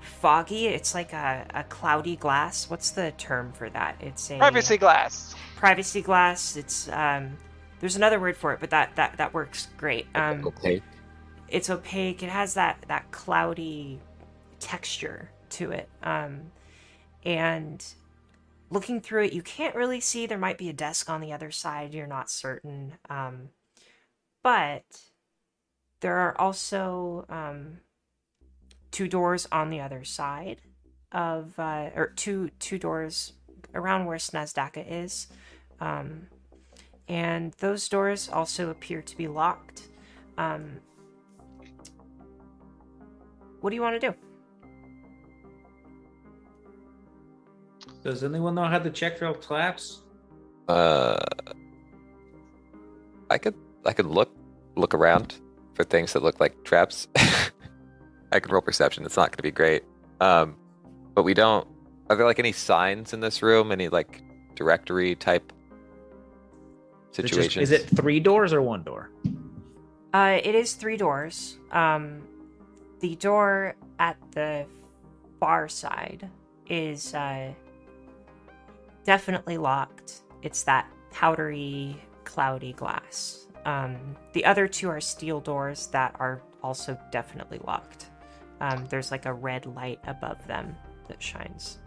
foggy. 0.00 0.66
It's 0.66 0.94
like 0.94 1.12
a, 1.12 1.46
a 1.54 1.64
cloudy 1.64 2.16
glass. 2.16 2.70
What's 2.70 2.90
the 2.90 3.12
term 3.18 3.52
for 3.52 3.68
that? 3.70 3.96
It's 4.00 4.30
a 4.30 4.38
privacy 4.38 4.76
glass. 4.76 5.34
privacy 5.56 6.02
glass. 6.02 6.56
It's 6.56 6.88
um, 6.88 7.36
there's 7.80 7.96
another 7.96 8.20
word 8.20 8.36
for 8.36 8.52
it, 8.52 8.60
but 8.60 8.70
that 8.70 8.94
that 8.96 9.16
that 9.18 9.34
works 9.34 9.68
great. 9.76 10.06
Um, 10.14 10.46
okay. 10.46 10.82
it's 11.48 11.68
opaque. 11.70 12.22
It 12.22 12.28
has 12.28 12.54
that 12.54 12.84
that 12.88 13.10
cloudy 13.10 14.00
texture 14.66 15.30
to 15.48 15.70
it. 15.70 15.88
Um, 16.02 16.50
and 17.24 17.84
looking 18.68 19.00
through 19.00 19.26
it, 19.26 19.32
you 19.32 19.42
can't 19.42 19.76
really 19.76 20.00
see. 20.00 20.26
There 20.26 20.38
might 20.38 20.58
be 20.58 20.68
a 20.68 20.72
desk 20.72 21.08
on 21.08 21.20
the 21.20 21.32
other 21.32 21.52
side. 21.52 21.94
You're 21.94 22.08
not 22.08 22.28
certain. 22.28 22.94
Um, 23.08 23.50
but 24.42 24.84
there 26.00 26.16
are 26.16 26.40
also 26.40 27.26
um, 27.28 27.78
two 28.90 29.06
doors 29.06 29.46
on 29.52 29.70
the 29.70 29.80
other 29.80 30.02
side 30.02 30.62
of, 31.12 31.56
uh, 31.58 31.90
or 31.94 32.12
two 32.16 32.50
two 32.58 32.78
doors 32.78 33.34
around 33.72 34.06
where 34.06 34.18
Snazdaka 34.18 34.84
is. 34.88 35.28
Um, 35.80 36.26
and 37.06 37.52
those 37.58 37.88
doors 37.88 38.28
also 38.28 38.70
appear 38.70 39.00
to 39.00 39.16
be 39.16 39.28
locked. 39.28 39.88
Um, 40.36 40.80
what 43.60 43.70
do 43.70 43.76
you 43.76 43.82
want 43.82 44.00
to 44.00 44.10
do? 44.10 44.25
Does 48.06 48.22
anyone 48.22 48.54
know 48.54 48.66
how 48.66 48.78
to 48.78 48.88
check 48.88 49.18
for 49.18 49.32
traps? 49.32 50.02
Uh, 50.68 51.18
I 53.28 53.36
could 53.36 53.54
I 53.84 53.92
could 53.92 54.06
look 54.06 54.30
look 54.76 54.94
around 54.94 55.34
for 55.74 55.82
things 55.82 56.12
that 56.12 56.22
look 56.22 56.38
like 56.38 56.62
traps. 56.62 57.08
I 58.32 58.38
could 58.38 58.52
roll 58.52 58.60
perception. 58.60 59.04
It's 59.04 59.16
not 59.16 59.30
going 59.30 59.38
to 59.38 59.42
be 59.42 59.50
great. 59.50 59.82
Um, 60.20 60.54
but 61.16 61.24
we 61.24 61.34
don't. 61.34 61.66
Are 62.08 62.14
there 62.14 62.26
like 62.26 62.38
any 62.38 62.52
signs 62.52 63.12
in 63.12 63.18
this 63.18 63.42
room? 63.42 63.72
Any 63.72 63.88
like 63.88 64.22
directory 64.54 65.16
type 65.16 65.52
Is 67.12 67.18
it 67.18 67.26
just- 67.26 67.56
Is 67.56 67.72
it 67.72 67.88
three 67.88 68.20
doors 68.20 68.52
or 68.52 68.62
one 68.62 68.84
door? 68.84 69.10
Uh, 70.14 70.38
it 70.44 70.54
is 70.54 70.74
three 70.74 70.96
doors. 70.96 71.58
Um, 71.72 72.22
the 73.00 73.16
door 73.16 73.74
at 73.98 74.16
the 74.30 74.64
far 75.40 75.68
side 75.68 76.30
is 76.68 77.12
uh, 77.12 77.52
definitely 79.06 79.56
locked. 79.56 80.22
It's 80.42 80.64
that 80.64 80.90
powdery, 81.10 81.96
cloudy 82.24 82.72
glass. 82.74 83.46
Um, 83.64 83.96
the 84.32 84.44
other 84.44 84.68
two 84.68 84.88
are 84.88 85.00
steel 85.00 85.40
doors 85.40 85.86
that 85.88 86.14
are 86.18 86.42
also 86.62 86.98
definitely 87.10 87.60
locked. 87.66 88.06
Um, 88.60 88.84
there's 88.86 89.10
like 89.10 89.26
a 89.26 89.32
red 89.32 89.66
light 89.66 90.00
above 90.06 90.46
them 90.46 90.76
that 91.08 91.22
shines. 91.22 91.78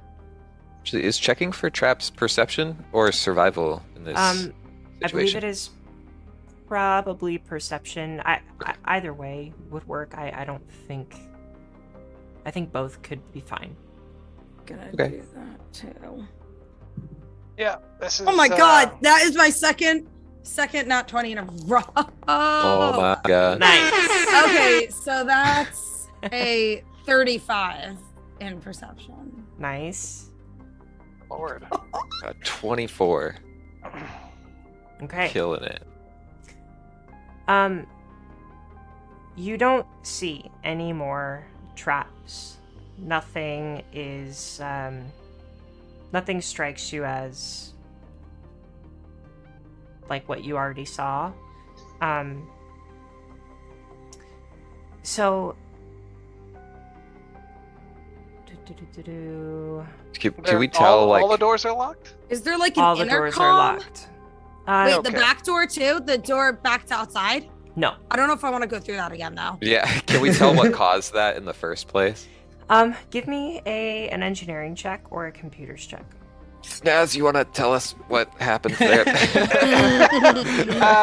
Actually, 0.80 1.04
Is 1.04 1.18
checking 1.18 1.52
for 1.52 1.70
traps 1.70 2.10
perception 2.10 2.84
or 2.92 3.12
survival 3.12 3.84
in 3.96 4.04
this 4.04 4.18
Um, 4.18 4.54
I 5.04 5.08
believe 5.08 5.36
it 5.36 5.44
is 5.44 5.70
probably 6.68 7.38
perception. 7.38 8.22
I, 8.26 8.42
I 8.64 8.76
either 8.86 9.14
way 9.14 9.54
would 9.70 9.86
work. 9.88 10.14
I, 10.18 10.32
I 10.36 10.46
don't 10.46 10.70
think. 10.88 11.16
I 12.46 12.52
think 12.52 12.72
both 12.72 13.02
could 13.02 13.20
be 13.32 13.42
fine. 13.42 13.76
Gonna 14.66 14.90
Okay. 14.94 15.10
do 15.10 15.24
that 15.36 15.74
too. 15.74 16.26
Yeah, 17.60 17.76
this 18.00 18.22
is. 18.22 18.26
Oh 18.26 18.34
my 18.36 18.48
uh, 18.48 18.58
god, 18.58 18.92
that 19.02 19.24
is 19.24 19.36
my 19.36 19.50
second 19.50 20.08
second 20.44 20.88
not 20.88 21.10
20 21.10 21.34
in 21.34 21.38
a 21.40 21.44
row. 21.66 21.84
Oh 22.28 22.94
my 22.96 23.18
god! 23.26 23.60
Nice. 23.60 24.46
Okay, 24.46 24.88
so 24.90 25.26
that's 25.26 26.08
a 26.32 26.82
35 27.06 27.98
in 28.40 28.62
perception. 28.62 29.46
Nice. 29.60 30.30
Lord. 31.30 31.68
Uh, 32.22 32.34
Twenty-four, 32.44 33.34
Okay. 35.04 35.30
killing 35.30 35.64
it. 35.64 35.84
Um. 37.48 37.88
You 39.38 39.56
don't 39.56 39.88
see 40.04 40.52
any 40.66 40.92
more 40.92 41.46
traps. 41.76 42.58
Nothing 42.98 43.84
is 43.94 44.60
um. 44.62 45.06
Nothing 46.12 46.42
strikes 46.42 46.92
you 46.92 47.06
as 47.06 47.74
like 50.10 50.28
what 50.28 50.44
you 50.44 50.58
already 50.58 50.86
saw. 50.86 51.32
Um. 52.02 52.48
So. 55.04 55.56
Can, 60.14 60.34
can 60.44 60.60
we 60.60 60.68
tell 60.68 61.00
all, 61.00 61.08
like 61.08 61.24
all 61.24 61.30
the 61.30 61.38
doors 61.38 61.66
are 61.66 61.74
locked? 61.74 62.16
Is 62.30 62.42
there 62.42 62.58
like 62.58 62.78
an 62.78 62.84
All 62.84 62.96
the 62.96 63.04
intercom? 63.04 63.20
doors 63.22 63.38
are 63.38 63.54
locked. 63.54 64.08
Uh, 64.68 64.84
Wait, 64.86 64.94
Okay. 64.96 65.10
the 65.12 65.18
back 65.18 65.44
door 65.44 65.66
too? 65.66 66.00
The 66.06 66.18
door 66.18 66.54
back 66.54 66.86
to 66.88 66.94
outside? 66.96 67.50
no. 67.76 67.96
I 68.12 68.16
don't 68.18 68.28
know 68.28 68.34
if 68.34 68.44
I 68.44 68.50
want 68.50 68.62
to 68.64 68.68
go 68.68 68.80
through 68.80 68.96
that 68.98 69.12
again 69.12 69.34
though. 69.36 69.58
Yeah, 69.62 69.86
can 70.08 70.22
we 70.22 70.32
tell 70.32 70.54
what 70.54 70.74
caused 70.86 71.14
that 71.14 71.38
in 71.38 71.46
the 71.46 71.54
first 71.54 71.88
place? 71.88 72.28
Um, 72.70 72.96
give 73.10 73.28
me 73.28 73.62
a 73.66 74.10
an 74.10 74.22
engineering 74.24 74.76
check 74.76 75.04
or 75.12 75.28
a 75.28 75.32
computers 75.32 75.86
check. 75.86 76.06
Snaz, 76.62 77.16
you 77.16 77.24
want 77.24 77.38
to 77.38 77.46
tell 77.46 77.74
us 77.74 77.94
what 78.10 78.30
happened 78.40 78.76
there? 78.80 79.04
uh, 79.08 79.12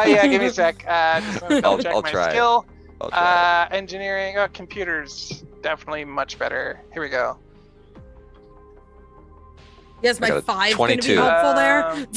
yeah, 0.07 0.27
give 0.27 0.41
me 0.41 0.47
a 0.47 0.53
sec. 0.53 0.85
Uh, 0.87 1.19
just 1.21 1.43
I'll- 1.65 1.77
check 1.79 1.93
I'll 1.93 2.01
my 2.01 2.11
try 2.11 2.29
skill. 2.29 2.65
I'll 3.01 3.09
try. 3.09 3.67
Uh, 3.71 3.75
engineering, 3.75 4.37
oh, 4.37 4.47
computers, 4.53 5.43
definitely 5.61 6.05
much 6.05 6.39
better. 6.39 6.79
Here 6.93 7.01
we 7.01 7.09
go. 7.09 7.37
Yes, 10.01 10.19
my 10.19 10.29
got 10.29 10.37
a 10.37 10.41
five 10.41 10.77
going 10.77 10.99
to 10.99 11.07
be 11.07 11.15
helpful 11.15 11.53
there. 11.55 11.87
Um, 11.89 12.07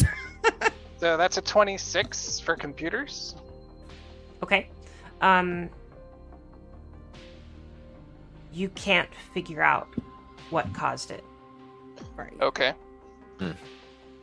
so 0.98 1.16
that's 1.16 1.38
a 1.38 1.42
26 1.42 2.40
for 2.40 2.56
computers. 2.56 3.34
Okay. 4.42 4.68
Um 5.22 5.70
you 8.52 8.68
can't 8.70 9.08
figure 9.32 9.62
out 9.62 9.88
what 10.50 10.72
caused 10.72 11.10
it. 11.10 11.24
right. 12.16 12.32
Okay. 12.40 12.74
Hmm. 13.38 13.50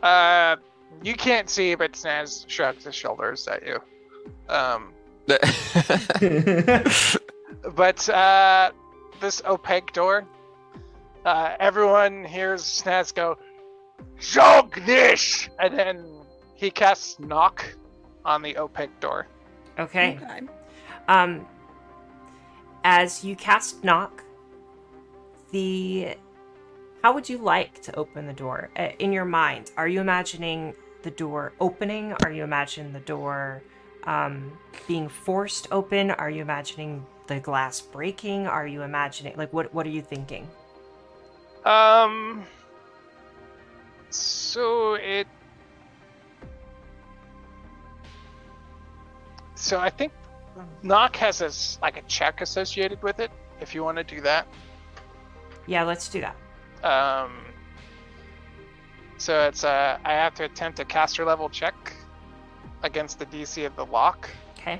Uh, 0.02 0.56
you 1.04 1.16
can't 1.16 1.50
see, 1.50 1.76
but 1.76 1.94
Snaz 1.94 2.46
shrugs 2.48 2.86
his 2.86 2.96
shoulders 2.96 3.48
at 3.48 3.66
you. 3.66 3.80
Um, 4.50 4.94
but 7.76 8.10
uh, 8.10 8.72
this 9.20 9.42
opaque 9.46 9.94
door, 9.94 10.26
uh, 11.26 11.56
everyone 11.60 12.24
hears 12.24 12.64
Snaz 12.64 13.14
go, 13.14 13.38
Zognish! 14.20 15.50
And 15.60 15.78
then 15.78 16.06
he 16.56 16.72
casts 16.72 17.20
Knock 17.20 17.66
on 18.24 18.42
the 18.42 18.58
opaque 18.58 19.00
door. 19.00 19.28
Okay. 19.80 20.20
Okay. 20.22 20.42
Um, 21.08 21.46
as 22.88 23.22
you 23.22 23.36
cast 23.36 23.84
knock, 23.84 24.24
the 25.52 26.16
how 27.04 27.14
would 27.14 27.28
you 27.28 27.38
like 27.38 27.82
to 27.82 27.94
open 27.98 28.26
the 28.26 28.34
door 28.34 28.70
Uh, 28.78 28.90
in 29.00 29.12
your 29.12 29.26
mind? 29.26 29.72
Are 29.76 29.90
you 29.90 30.00
imagining 30.00 30.74
the 31.04 31.12
door 31.12 31.52
opening? 31.60 32.14
Are 32.24 32.32
you 32.32 32.46
imagining 32.46 32.94
the 32.94 33.02
door 33.02 33.62
um, 34.06 34.58
being 34.88 35.10
forced 35.10 35.68
open? 35.70 36.12
Are 36.12 36.30
you 36.30 36.42
imagining 36.42 37.06
the 37.28 37.42
glass 37.42 37.82
breaking? 37.82 38.48
Are 38.48 38.66
you 38.66 38.84
imagining 38.84 39.36
like 39.36 39.52
what? 39.52 39.74
What 39.74 39.86
are 39.86 39.96
you 39.98 40.02
thinking? 40.02 40.48
Um. 41.66 42.46
So 44.12 44.94
it. 44.94 45.28
So 49.56 49.78
I 49.78 49.90
think 49.90 50.14
knock 50.84 51.16
has 51.18 51.42
a, 51.42 51.82
like 51.82 51.98
a 51.98 52.02
check 52.04 52.42
associated 52.42 53.02
with 53.04 53.20
it. 53.20 53.32
If 53.60 53.74
you 53.74 53.84
want 53.84 53.98
to 53.98 54.04
do 54.04 54.22
that. 54.22 54.48
Yeah, 55.66 55.84
let's 55.84 56.10
do 56.10 56.22
that. 56.22 56.36
Um. 56.86 57.44
So 59.18 59.48
it's 59.48 59.64
uh, 59.64 59.98
I 60.06 60.14
have 60.14 60.36
to 60.36 60.44
attempt 60.44 60.80
a 60.80 60.86
caster 60.86 61.26
level 61.26 61.50
check 61.50 61.94
against 62.84 63.18
the 63.18 63.26
DC 63.26 63.66
of 63.66 63.76
the 63.76 63.86
lock, 63.86 64.30
Okay. 64.60 64.80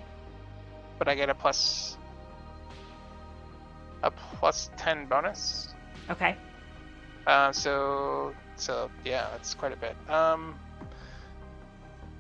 but 1.00 1.08
I 1.08 1.16
get 1.16 1.30
a 1.30 1.34
plus 1.34 1.98
a 4.04 4.12
plus 4.12 4.70
ten 4.78 5.08
bonus. 5.08 5.74
Okay. 6.12 6.38
Uh, 7.26 7.52
so 7.52 8.34
so 8.56 8.92
yeah, 9.04 9.28
that's 9.32 9.56
quite 9.56 9.74
a 9.74 9.76
bit. 9.76 9.96
Um, 10.08 10.54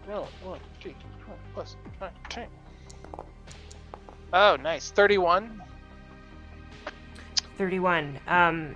no, 0.08 0.28
one, 0.44 0.60
two, 0.82 0.94
four, 1.26 1.36
plus 1.54 1.76
nine, 2.02 2.10
ten. 2.30 2.48
Oh, 4.34 4.58
nice, 4.58 4.92
thirty-one. 4.92 5.62
31. 7.58 8.20
Um, 8.28 8.76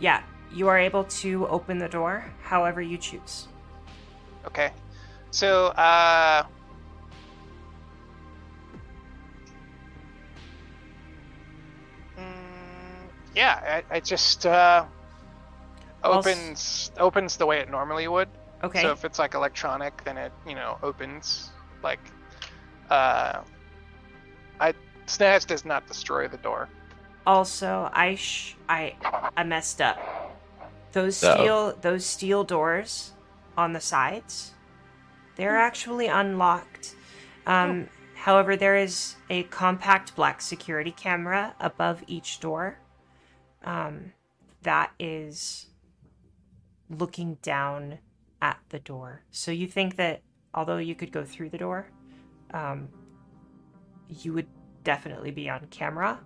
yeah, 0.00 0.22
you 0.52 0.68
are 0.68 0.78
able 0.78 1.04
to 1.04 1.46
open 1.48 1.78
the 1.78 1.88
door 1.88 2.24
however 2.42 2.80
you 2.80 2.96
choose. 2.96 3.48
Okay, 4.46 4.70
so 5.30 5.66
uh. 5.68 6.44
mm, 12.18 12.24
Yeah, 13.34 13.82
I, 13.90 13.96
I 13.96 14.00
just 14.00 14.46
uh, 14.46 14.86
opens 16.02 16.90
opens 16.98 17.36
the 17.36 17.46
way 17.46 17.58
it 17.58 17.70
normally 17.70 18.08
would. 18.08 18.28
Okay. 18.62 18.82
So 18.82 18.92
if 18.92 19.04
it's 19.04 19.18
like 19.18 19.34
electronic, 19.34 20.02
then 20.04 20.16
it 20.16 20.32
you 20.46 20.54
know 20.54 20.78
opens 20.82 21.50
like 21.82 22.00
uh, 22.90 23.40
I 24.60 24.72
Snaz 25.06 25.46
does 25.46 25.64
not 25.64 25.86
destroy 25.86 26.28
the 26.28 26.38
door. 26.38 26.68
Also, 27.26 27.90
I 27.92 28.14
sh- 28.16 28.56
I 28.68 28.96
I 29.36 29.44
messed 29.44 29.80
up. 29.80 29.98
Those 30.92 31.22
Uh-oh. 31.22 31.34
steel 31.36 31.76
those 31.80 32.06
steel 32.06 32.44
doors 32.44 33.12
on 33.56 33.72
the 33.72 33.80
sides, 33.80 34.52
they're 35.36 35.58
actually 35.58 36.06
unlocked. 36.06 36.94
Um, 37.46 37.88
However, 38.24 38.56
there 38.56 38.74
is 38.76 39.16
a 39.28 39.42
compact 39.42 40.16
black 40.16 40.40
security 40.40 40.90
camera 40.92 41.54
above 41.60 42.02
each 42.06 42.40
door 42.40 42.78
um, 43.64 44.14
that 44.62 44.92
is 44.98 45.66
looking 46.88 47.34
down 47.42 47.98
at 48.40 48.58
the 48.70 48.78
door. 48.78 49.24
So 49.30 49.50
you 49.50 49.66
think 49.66 49.96
that 49.96 50.22
although 50.54 50.78
you 50.78 50.94
could 50.94 51.12
go 51.12 51.22
through 51.22 51.50
the 51.50 51.58
door, 51.58 51.86
um, 52.54 52.88
you 54.08 54.32
would 54.32 54.46
definitely 54.84 55.30
be 55.30 55.48
on 55.48 55.66
camera 55.70 56.20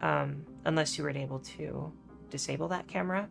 um, 0.00 0.44
unless 0.64 0.98
you 0.98 1.04
were 1.04 1.10
able 1.10 1.38
to 1.40 1.92
disable 2.30 2.68
that 2.68 2.88
camera. 2.88 3.28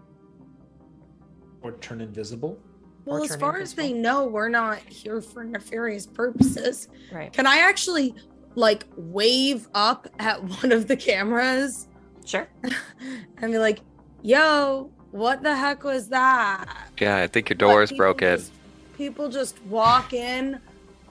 Or 1.62 1.74
turn 1.74 2.02
invisible. 2.02 2.58
Or 3.06 3.14
Well, 3.16 3.24
as 3.24 3.32
turn 3.32 3.40
far 3.40 3.58
as 3.60 3.74
they 3.74 3.94
know, 3.94 4.26
we're 4.26 4.50
not 4.50 4.80
here 4.80 5.22
for 5.22 5.44
nefarious 5.44 6.06
purposes. 6.08 6.88
Right. 7.12 7.32
Can 7.34 7.46
I 7.48 7.58
actually 7.58 8.16
like 8.56 8.86
wave 8.96 9.68
up 9.74 10.08
at 10.20 10.44
one 10.62 10.72
of 10.72 10.88
the 10.88 10.96
cameras 10.96 11.88
Sure. 12.24 12.48
and 13.38 13.52
be 13.52 13.58
like, 13.58 13.80
"Yo, 14.22 14.92
what 15.10 15.42
the 15.42 15.56
heck 15.56 15.84
was 15.84 16.10
that?" 16.10 16.66
Yeah, 17.00 17.18
I 17.18 17.26
think 17.26 17.50
your 17.50 17.58
door 17.58 17.82
is 17.82 17.90
people 17.90 18.06
broken. 18.06 18.38
just- 18.38 18.52
people 18.96 19.30
just 19.30 19.60
walk 19.64 20.14
in 20.14 20.60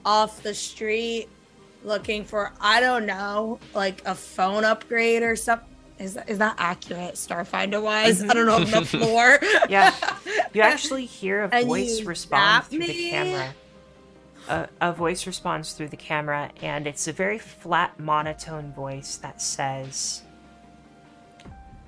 off 0.04 0.40
the 0.44 0.54
street 0.54 1.28
looking 1.84 2.24
for 2.24 2.52
I 2.60 2.80
don't 2.80 3.06
know, 3.06 3.58
like 3.74 4.02
a 4.04 4.14
phone 4.14 4.64
upgrade 4.64 5.22
or 5.22 5.36
something. 5.36 5.66
Is 5.98 6.14
that, 6.14 6.30
is 6.30 6.38
that 6.38 6.54
accurate, 6.56 7.14
Starfinder 7.14 7.82
wise? 7.82 8.22
I 8.22 8.32
don't 8.32 8.46
know 8.46 8.54
on 8.54 8.70
the 8.70 8.86
floor. 8.86 9.38
Yeah. 9.68 9.94
You 10.54 10.62
actually 10.62 11.04
hear 11.04 11.42
a 11.52 11.62
voice 11.62 12.02
respond 12.02 12.64
through 12.64 12.86
the 12.86 13.10
camera. 13.10 13.54
A, 14.48 14.68
a 14.80 14.92
voice 14.94 15.26
responds 15.26 15.74
through 15.74 15.88
the 15.88 15.98
camera, 15.98 16.50
and 16.62 16.86
it's 16.86 17.06
a 17.06 17.12
very 17.12 17.38
flat, 17.38 18.00
monotone 18.00 18.72
voice 18.72 19.16
that 19.18 19.42
says 19.42 20.22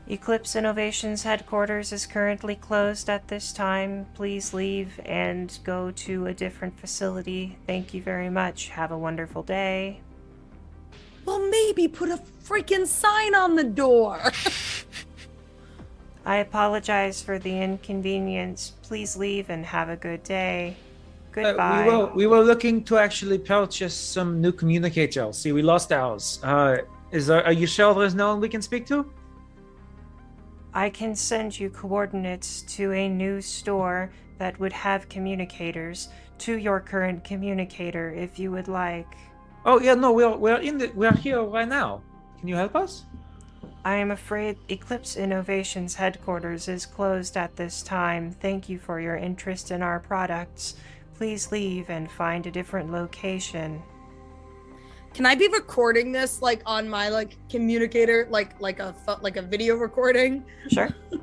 Eclipse 0.09 0.57
Innovations 0.57 1.23
headquarters 1.23 1.93
is 1.93 2.07
currently 2.07 2.57
closed 2.57 3.09
at 3.09 3.29
this 3.29 3.53
time. 3.53 4.07
Please 4.15 4.53
leave 4.53 5.01
and 5.05 5.57
go 5.63 5.93
to 5.93 6.27
a 6.27 6.35
different 6.35 6.79
facility. 6.79 7.57
Thank 7.67 7.95
you 7.95 8.03
very 8.03 8.29
much. 8.29 8.69
Have 8.71 8.91
a 8.91 8.99
wonderful 8.99 9.43
day. 9.43 10.01
well, 11.25 11.39
maybe 11.39 11.87
put 11.87 12.11
a 12.11 12.21
freaking 12.45 12.87
sign 12.87 13.35
on 13.35 13.55
the 13.55 13.65
door. 13.65 14.21
I 16.27 16.37
apologize 16.37 17.23
for 17.23 17.39
the 17.39 17.61
inconvenience. 17.61 18.73
Please 18.83 19.17
leave 19.17 19.51
and 19.51 19.65
have 19.67 19.89
a 19.89 19.97
good 19.97 20.25
day. 20.25 20.77
Uh, 21.31 21.35
Goodbye. 21.35 21.87
we 21.87 21.97
were 21.97 22.07
we 22.15 22.27
were 22.27 22.43
looking 22.43 22.85
to 22.85 22.99
actually 22.99 23.39
purchase 23.39 23.95
some 23.95 24.41
new 24.41 24.53
communicators. 24.53 25.39
See, 25.39 25.53
we 25.53 25.63
lost 25.63 25.93
ours. 25.93 26.41
Uh, 26.43 26.79
is 27.11 27.29
there, 27.29 27.45
are 27.45 27.53
you 27.53 27.67
sure 27.67 27.95
there's 27.95 28.15
no 28.15 28.29
one 28.29 28.41
we 28.41 28.49
can 28.49 28.63
speak 28.63 28.87
to? 28.87 29.11
I 30.75 30.91
can 30.91 31.15
send 31.15 31.59
you 31.59 31.69
coordinates 31.69 32.63
to 32.77 32.93
a 32.93 33.09
new 33.09 33.41
store 33.41 34.11
that 34.39 34.59
would 34.59 34.73
have 34.73 35.09
communicators 35.09 36.09
to 36.39 36.57
your 36.57 36.81
current 36.81 37.25
communicator 37.25 38.11
if 38.11 38.39
you 38.39 38.51
would 38.51 38.69
like. 38.69 39.07
Oh 39.65 39.81
yeah, 39.81 39.95
no, 39.95 40.13
we're 40.13 40.37
we're 40.37 40.57
in 40.57 40.79
the 40.79 40.91
we're 40.95 41.13
here 41.13 41.43
right 41.43 41.69
now. 41.69 42.03
Can 42.41 42.49
you 42.49 42.57
help 42.57 42.75
us? 42.75 43.05
I 43.85 43.97
am 43.97 44.11
afraid 44.11 44.59
Eclipse 44.69 45.17
Innovations 45.17 45.95
headquarters 45.97 46.69
is 46.69 46.87
closed 46.87 47.37
at 47.37 47.57
this 47.57 47.83
time. 47.83 48.31
Thank 48.31 48.69
you 48.69 48.79
for 48.79 49.01
your 49.01 49.17
interest 49.17 49.71
in 49.71 49.83
our 49.83 50.01
products. 50.01 50.77
Please 51.15 51.53
leave 51.53 51.91
and 51.91 52.11
find 52.11 52.47
a 52.47 52.51
different 52.51 52.91
location. 52.91 53.83
Can 55.15 55.27
I 55.27 55.35
be 55.35 55.49
recording 55.49 56.11
this 56.13 56.41
like 56.41 56.63
on 56.65 56.89
my 56.89 57.09
like 57.09 57.37
communicator, 57.49 58.27
like 58.31 58.59
like 58.61 58.79
a 58.81 58.95
like 59.21 59.37
a 59.37 59.43
video 59.43 59.77
recording? 59.77 60.45
Sure. 60.69 60.89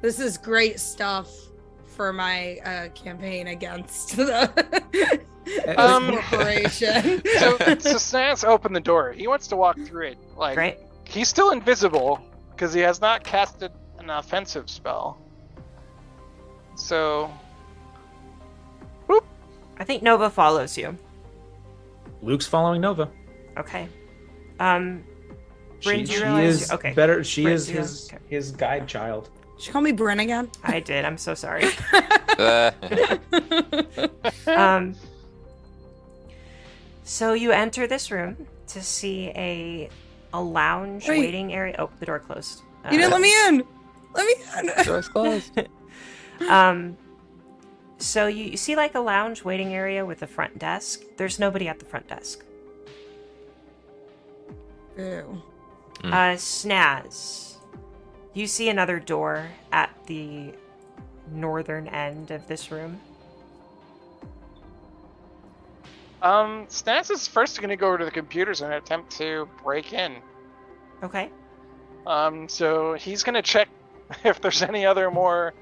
This 0.00 0.20
is 0.20 0.38
great 0.38 0.78
stuff 0.78 1.28
for 1.84 2.12
my 2.12 2.58
uh, 2.64 2.88
campaign 2.90 3.48
against 3.48 4.16
the 4.16 4.48
Um, 5.76 6.10
corporation. 6.12 7.20
so 7.40 7.56
so 7.58 7.96
Snaz 7.96 8.46
opened 8.46 8.76
the 8.76 8.80
door. 8.80 9.12
He 9.12 9.26
wants 9.26 9.48
to 9.48 9.56
walk 9.56 9.76
through 9.80 10.06
it. 10.10 10.18
Like 10.36 10.54
Great. 10.54 10.76
he's 11.02 11.28
still 11.28 11.50
invisible 11.50 12.20
because 12.52 12.72
he 12.72 12.80
has 12.82 13.00
not 13.00 13.24
casted 13.24 13.72
an 13.98 14.08
offensive 14.08 14.70
spell. 14.70 15.18
So 16.76 17.32
I 19.78 19.84
think 19.84 20.04
Nova 20.04 20.30
follows 20.30 20.78
you. 20.78 20.96
Luke's 22.22 22.46
following 22.46 22.80
Nova. 22.80 23.10
Okay. 23.58 23.88
Um, 24.60 25.04
Bryn, 25.82 26.06
she 26.06 26.14
she 26.14 26.24
is 26.24 26.70
okay. 26.72 26.92
better. 26.92 27.22
She 27.22 27.42
Bryn, 27.42 27.54
is 27.54 27.68
his 27.68 28.08
okay. 28.12 28.18
his 28.28 28.50
guide 28.52 28.88
child. 28.88 29.30
She 29.58 29.72
called 29.72 29.84
me 29.84 29.92
Bryn 29.92 30.20
again? 30.20 30.50
I 30.62 30.80
did. 30.80 31.04
I'm 31.04 31.18
so 31.18 31.34
sorry. 31.34 31.64
Uh, 32.38 32.70
um, 34.46 34.94
so 37.02 37.32
you 37.32 37.50
enter 37.50 37.86
this 37.86 38.10
room 38.10 38.36
to 38.68 38.82
see 38.82 39.28
a 39.34 39.90
a 40.32 40.40
lounge 40.40 41.08
Wait. 41.08 41.20
waiting 41.20 41.52
area. 41.52 41.74
Oh, 41.78 41.90
the 41.98 42.06
door 42.06 42.18
closed. 42.18 42.62
You 42.90 42.98
didn't 42.98 43.12
Uh, 43.12 43.16
let 43.16 43.20
me 43.20 43.48
in. 43.48 43.64
Let 44.14 44.26
me 44.26 44.70
in. 44.78 44.84
door's 44.84 45.08
closed. 45.08 45.60
um, 46.48 46.96
so 47.98 48.26
you, 48.26 48.44
you 48.44 48.56
see 48.56 48.76
like 48.76 48.94
a 48.94 49.00
lounge 49.00 49.42
waiting 49.42 49.74
area 49.74 50.04
with 50.04 50.22
a 50.22 50.26
front 50.26 50.58
desk. 50.58 51.02
There's 51.16 51.38
nobody 51.38 51.66
at 51.68 51.78
the 51.78 51.84
front 51.84 52.08
desk. 52.08 52.44
Ew. 54.98 55.40
Hmm. 56.02 56.12
Uh, 56.12 56.16
Snaz, 56.36 57.56
you 58.34 58.46
see 58.46 58.68
another 58.68 58.98
door 59.00 59.46
at 59.72 59.90
the 60.06 60.52
northern 61.30 61.88
end 61.88 62.30
of 62.30 62.46
this 62.46 62.70
room. 62.70 63.00
Um, 66.20 66.66
Stance 66.68 67.10
is 67.10 67.28
first 67.28 67.58
going 67.58 67.70
to 67.70 67.76
go 67.76 67.88
over 67.88 67.98
to 67.98 68.04
the 68.04 68.10
computers 68.10 68.60
and 68.60 68.72
attempt 68.72 69.16
to 69.18 69.48
break 69.62 69.92
in. 69.92 70.16
Okay. 71.02 71.30
Um, 72.06 72.48
so 72.48 72.94
he's 72.94 73.22
going 73.22 73.34
to 73.34 73.42
check 73.42 73.68
if 74.24 74.40
there's 74.40 74.62
any 74.62 74.84
other 74.84 75.10
more 75.10 75.54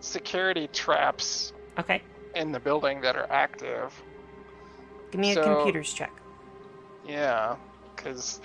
security 0.00 0.68
traps 0.68 1.52
Okay. 1.78 2.02
in 2.34 2.52
the 2.52 2.60
building 2.60 3.00
that 3.00 3.16
are 3.16 3.30
active. 3.30 3.94
Give 5.10 5.20
me 5.20 5.32
a 5.32 5.42
computers 5.42 5.92
check. 5.92 6.12
Yeah, 7.06 7.56
because 8.02 8.40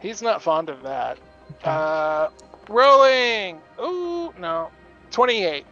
he's 0.00 0.22
not 0.22 0.42
fond 0.42 0.68
of 0.68 0.82
that. 0.82 1.18
Uh, 1.64 2.28
rolling. 2.68 3.60
Ooh, 3.80 4.32
no, 4.38 4.70
twenty-eight. 5.10 5.64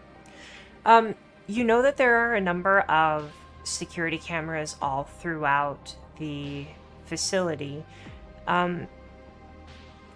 Um, 0.84 1.14
you 1.46 1.64
know 1.64 1.82
that 1.82 1.96
there 1.96 2.16
are 2.16 2.34
a 2.34 2.40
number 2.40 2.80
of 2.80 3.32
security 3.64 4.18
cameras 4.18 4.76
all 4.80 5.04
throughout 5.04 5.94
the 6.18 6.66
facility. 7.06 7.84
Um, 8.46 8.86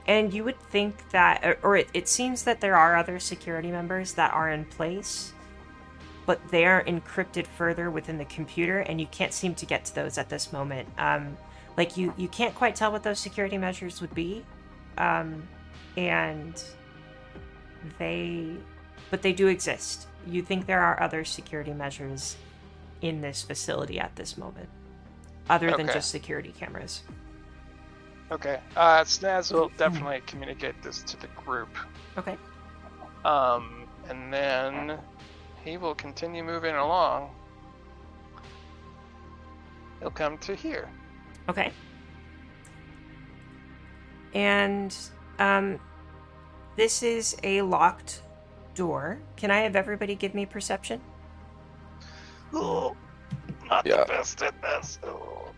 and 0.07 0.33
you 0.33 0.45
would 0.45 0.61
think 0.71 1.11
that, 1.11 1.59
or- 1.63 1.77
it, 1.77 1.89
it 1.93 2.09
seems 2.09 2.45
that 2.45 2.61
there 2.61 2.77
are 2.77 2.97
other 2.97 3.19
security 3.19 3.71
members 3.71 4.15
that 4.15 4.33
are 4.33 4.51
in 4.51 4.65
place, 4.67 5.33
but 6.27 6.47
they 6.51 6.67
are 6.67 6.85
encrypted 6.85 7.47
further 7.47 7.91
within 7.91 8.19
the 8.19 8.25
computer, 8.27 8.81
and 8.81 9.01
you 9.01 9.07
can't 9.07 9.33
seem 9.33 9.55
to 9.57 9.67
get 9.67 9.87
to 9.87 9.95
those 9.95 10.19
at 10.19 10.29
this 10.29 10.53
moment. 10.53 10.89
Um, 10.99 11.37
like 11.79 11.97
you, 11.97 12.13
you 12.17 12.27
can't 12.27 12.55
quite 12.57 12.75
tell 12.75 12.91
what 12.91 13.05
those 13.05 13.21
security 13.21 13.57
measures 13.57 14.01
would 14.01 14.13
be, 14.13 14.45
um, 14.99 15.49
and 15.97 16.63
they 17.99 18.57
but 19.11 19.23
they 19.23 19.33
do 19.33 19.47
exist. 19.47 20.09
You 20.27 20.43
think 20.43 20.67
there 20.67 20.81
are 20.83 21.01
other 21.01 21.25
security 21.25 21.73
measures 21.73 22.37
in 23.01 23.21
this 23.21 23.43
facility 23.43 24.01
at 24.01 24.15
this 24.17 24.37
moment, 24.37 24.69
other 25.49 25.71
than 25.71 25.83
Okay. 25.83 25.95
just 25.95 26.11
security 26.11 26.53
cameras. 26.59 27.05
Okay. 28.33 28.61
Uh, 28.77 29.03
Snaz 29.05 29.53
will 29.53 29.71
definitely 29.79 30.21
communicate 30.27 30.83
this 30.83 31.03
to 31.05 31.17
the 31.17 31.29
group. 31.29 31.71
Okay. 32.19 32.37
Um, 33.25 33.87
and 34.09 34.35
then 34.35 34.99
he 35.65 35.77
will 35.77 35.95
continue 35.95 36.43
moving 36.43 36.75
along. 36.75 37.31
He'll 40.01 40.11
come 40.11 40.37
to 40.39 40.55
here. 40.57 40.89
Okay. 41.49 41.73
And 44.35 44.95
um, 45.39 45.81
this 46.77 47.03
is 47.03 47.37
a 47.43 47.63
locked 47.63 48.23
door. 48.75 49.19
Can 49.37 49.51
I 49.51 49.61
have 49.61 49.75
everybody 49.77 50.15
give 50.15 50.35
me 50.35 50.47
perception? 50.47 51.01
Oh, 52.53 52.97
not 53.69 53.87
Yeah. 53.87 53.99
the 54.05 54.05
best 54.07 54.43
at 54.43 54.61
this. 54.63 54.99
Oh. 55.03 55.51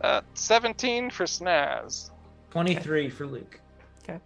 Uh, 0.00 0.20
17 0.34 1.10
for 1.10 1.24
Snaz. 1.24 2.10
23 2.50 3.10
for 3.10 3.26
Luke. 3.26 3.60
Okay. 4.02 4.18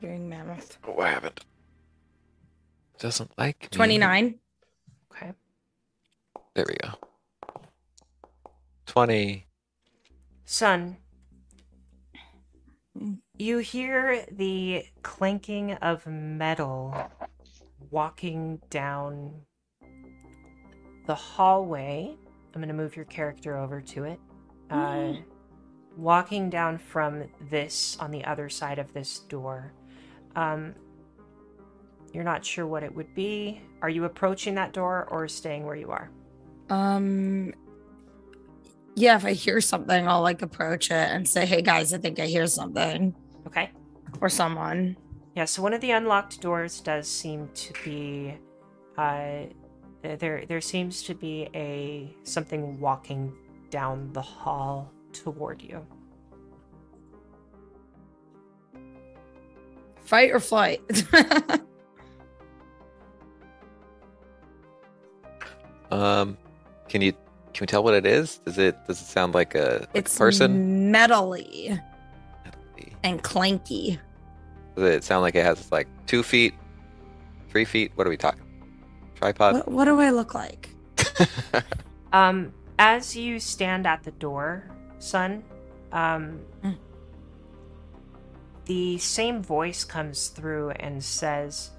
Doing 0.00 0.28
mammoth. 0.28 0.78
Oh, 0.86 0.98
I 1.00 1.10
haven't. 1.10 1.44
Doesn't 2.98 3.30
like 3.38 3.62
me. 3.62 3.68
29. 3.70 4.26
Okay. 4.26 4.34
There 6.54 6.64
we 6.68 6.76
go. 6.76 6.90
Twenty. 8.86 9.46
Sun, 10.44 10.98
you 13.36 13.58
hear 13.58 14.24
the 14.30 14.84
clanking 15.02 15.72
of 15.74 16.06
metal 16.06 17.10
walking 17.90 18.60
down 18.70 19.32
the 21.06 21.14
hallway. 21.14 22.14
I'm 22.54 22.60
going 22.60 22.68
to 22.68 22.74
move 22.74 22.94
your 22.94 23.06
character 23.06 23.56
over 23.56 23.80
to 23.80 24.04
it. 24.04 24.20
Uh, 24.70 25.14
walking 25.96 26.50
down 26.50 26.78
from 26.78 27.24
this 27.50 27.96
on 27.98 28.10
the 28.12 28.24
other 28.24 28.48
side 28.48 28.78
of 28.78 28.92
this 28.92 29.20
door. 29.20 29.72
Um, 30.36 30.74
you're 32.12 32.22
not 32.22 32.44
sure 32.44 32.66
what 32.66 32.84
it 32.84 32.94
would 32.94 33.12
be. 33.14 33.60
Are 33.82 33.88
you 33.88 34.04
approaching 34.04 34.54
that 34.54 34.72
door 34.72 35.08
or 35.10 35.26
staying 35.26 35.64
where 35.64 35.74
you 35.74 35.90
are? 35.90 36.10
Um, 36.70 37.52
yeah, 38.94 39.16
if 39.16 39.24
I 39.24 39.32
hear 39.32 39.60
something, 39.60 40.06
I'll 40.08 40.22
like 40.22 40.42
approach 40.42 40.90
it 40.90 41.10
and 41.10 41.28
say, 41.28 41.46
"Hey 41.46 41.62
guys, 41.62 41.92
I 41.92 41.98
think 41.98 42.18
I 42.18 42.26
hear 42.26 42.46
something," 42.46 43.14
Okay. 43.46 43.70
or 44.20 44.28
someone. 44.28 44.96
Yeah, 45.34 45.44
so 45.46 45.62
one 45.62 45.72
of 45.74 45.80
the 45.80 45.90
unlocked 45.90 46.40
doors 46.40 46.80
does 46.80 47.08
seem 47.08 47.48
to 47.54 47.72
be 47.84 48.34
uh 48.96 49.46
there 50.02 50.44
there 50.46 50.60
seems 50.60 51.02
to 51.02 51.14
be 51.14 51.48
a 51.54 52.14
something 52.22 52.78
walking 52.78 53.32
down 53.70 54.12
the 54.12 54.22
hall 54.22 54.92
toward 55.12 55.60
you. 55.62 55.84
Fight 60.04 60.30
or 60.30 60.40
flight. 60.40 60.80
Um, 65.90 66.36
can 66.94 67.02
you 67.02 67.10
can 67.52 67.62
we 67.62 67.66
tell 67.66 67.82
what 67.82 67.94
it 67.94 68.06
is? 68.06 68.38
Does 68.38 68.56
it 68.56 68.76
does 68.86 69.00
it 69.00 69.04
sound 69.06 69.34
like 69.34 69.56
a, 69.56 69.78
like 69.80 69.88
it's 69.94 70.14
a 70.14 70.18
person? 70.18 70.92
metally 70.92 71.80
and 73.02 73.20
clanky. 73.20 73.98
Does 74.76 74.84
it 74.84 75.02
sound 75.02 75.22
like 75.22 75.34
it 75.34 75.44
has 75.44 75.72
like 75.72 75.88
two 76.06 76.22
feet, 76.22 76.54
three 77.48 77.64
feet? 77.64 77.90
What 77.96 78.06
are 78.06 78.10
we 78.10 78.16
talking? 78.16 78.44
Tripod. 79.16 79.54
What, 79.54 79.68
what 79.68 79.84
do 79.86 80.00
I 80.00 80.10
look 80.10 80.34
like? 80.34 80.70
Um 82.12 82.52
as 82.78 83.16
you 83.16 83.40
stand 83.40 83.88
at 83.88 84.04
the 84.04 84.12
door, 84.12 84.70
Sun, 85.00 85.42
um 85.90 86.38
Mm. 86.62 86.78
the 88.66 88.98
same 88.98 89.42
voice 89.42 89.82
comes 89.82 90.28
through 90.28 90.70
and 90.70 91.02
says, 91.02 91.72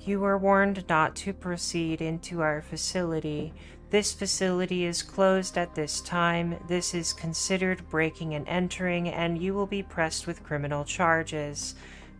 You 0.00 0.20
were 0.20 0.38
warned 0.38 0.88
not 0.88 1.14
to 1.16 1.34
proceed 1.34 2.00
into 2.00 2.40
our 2.40 2.62
facility. 2.62 3.52
This 3.90 4.12
facility 4.12 4.84
is 4.84 5.02
closed 5.02 5.58
at 5.58 5.74
this 5.74 6.00
time. 6.00 6.56
This 6.68 6.94
is 6.94 7.12
considered 7.12 7.88
breaking 7.90 8.34
and 8.34 8.46
entering, 8.46 9.08
and 9.08 9.42
you 9.42 9.52
will 9.52 9.66
be 9.66 9.82
pressed 9.82 10.28
with 10.28 10.44
criminal 10.44 10.84
charges. 10.84 11.74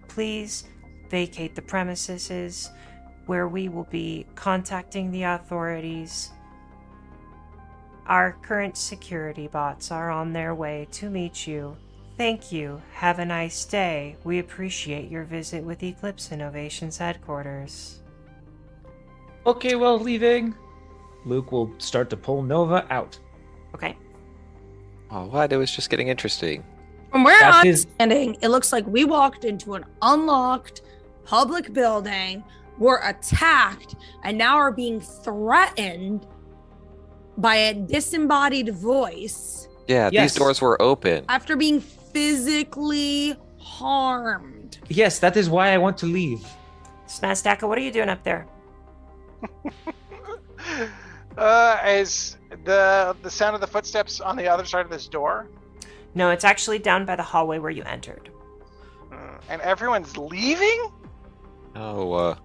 Please 0.09 0.65
vacate 1.11 1.55
the 1.55 1.63
premises 1.63 2.71
where 3.27 3.47
we 3.47 3.69
will 3.69 3.87
be 3.91 4.27
contacting 4.35 5.13
the 5.13 5.23
authorities. 5.23 6.31
Our 8.07 8.37
current 8.43 8.77
security 8.77 9.47
bots 9.47 9.93
are 9.93 10.11
on 10.11 10.33
their 10.33 10.57
way 10.57 10.89
to 10.93 11.09
meet 11.09 11.47
you. 11.47 11.77
Thank 12.17 12.51
you. 12.51 12.83
Have 12.95 13.21
a 13.21 13.25
nice 13.25 13.65
day. 13.65 14.17
We 14.25 14.41
appreciate 14.41 15.09
your 15.09 15.23
visit 15.23 15.63
with 15.63 15.85
Eclipse 15.85 16.33
Innovations 16.33 16.99
headquarters. 16.99 18.01
Okay, 19.47 19.77
well, 19.77 19.99
leaving. 19.99 20.57
Luke 21.25 21.53
will 21.53 21.73
start 21.79 22.11
to 22.11 22.17
pull 22.17 22.43
Nova 22.43 22.87
out. 22.91 23.19
Okay. 23.75 23.97
Oh, 25.11 25.27
what? 25.27 25.53
It 25.53 25.57
was 25.57 25.71
just 25.75 25.91
getting 25.91 26.09
interesting. 26.09 26.65
From 27.11 27.25
where 27.25 27.39
That 27.41 27.55
I'm 27.57 27.67
is- 27.67 27.83
standing, 27.95 28.37
it 28.41 28.49
looks 28.49 28.73
like 28.73 28.87
we 28.87 29.05
walked 29.05 29.45
into 29.45 29.75
an 29.75 29.85
unlocked 30.03 30.83
public 31.25 31.73
building, 31.73 32.43
were 32.79 33.01
attacked, 33.05 33.97
and 34.25 34.39
now 34.39 34.57
are 34.57 34.73
being 34.73 35.01
threatened 35.01 36.27
by 37.37 37.57
a 37.57 37.75
disembodied 37.75 38.75
voice 38.75 39.69
Yeah, 39.89 40.09
Yes. 40.13 40.33
these 40.33 40.39
doors 40.39 40.61
were 40.61 40.81
open. 40.81 41.25
after 41.29 41.57
being 41.57 41.81
physically 41.81 43.35
harmed. 43.59 44.79
Yes, 44.89 45.19
that 45.19 45.37
is 45.37 45.51
why 45.51 45.73
I 45.73 45.79
want 45.79 45.99
to 45.99 46.07
leave. 46.07 46.47
Snazdaka, 47.09 47.67
what 47.67 47.77
are 47.77 47.81
you 47.81 47.91
doing 47.91 48.09
up 48.09 48.23
there? 48.23 48.47
Uh, 51.41 51.79
is 51.87 52.37
the 52.65 53.17
the 53.23 53.31
sound 53.31 53.55
of 53.55 53.61
the 53.61 53.67
footsteps 53.67 54.21
on 54.21 54.37
the 54.37 54.47
other 54.47 54.65
side 54.65 54.85
of 54.85 54.91
this 54.91 55.09
door? 55.09 55.49
No, 56.15 56.31
it's 56.31 56.45
actually 56.45 56.79
down 56.79 57.07
by 57.07 57.17
the 57.17 57.23
hallway 57.23 57.59
where 57.59 57.71
you 57.71 57.83
entered. 57.85 58.31
Hmm, 59.11 59.37
And 59.49 59.61
everyone's 59.63 60.17
leaving? 60.17 60.91
Oh, 61.77 62.13
uh, 62.13 62.37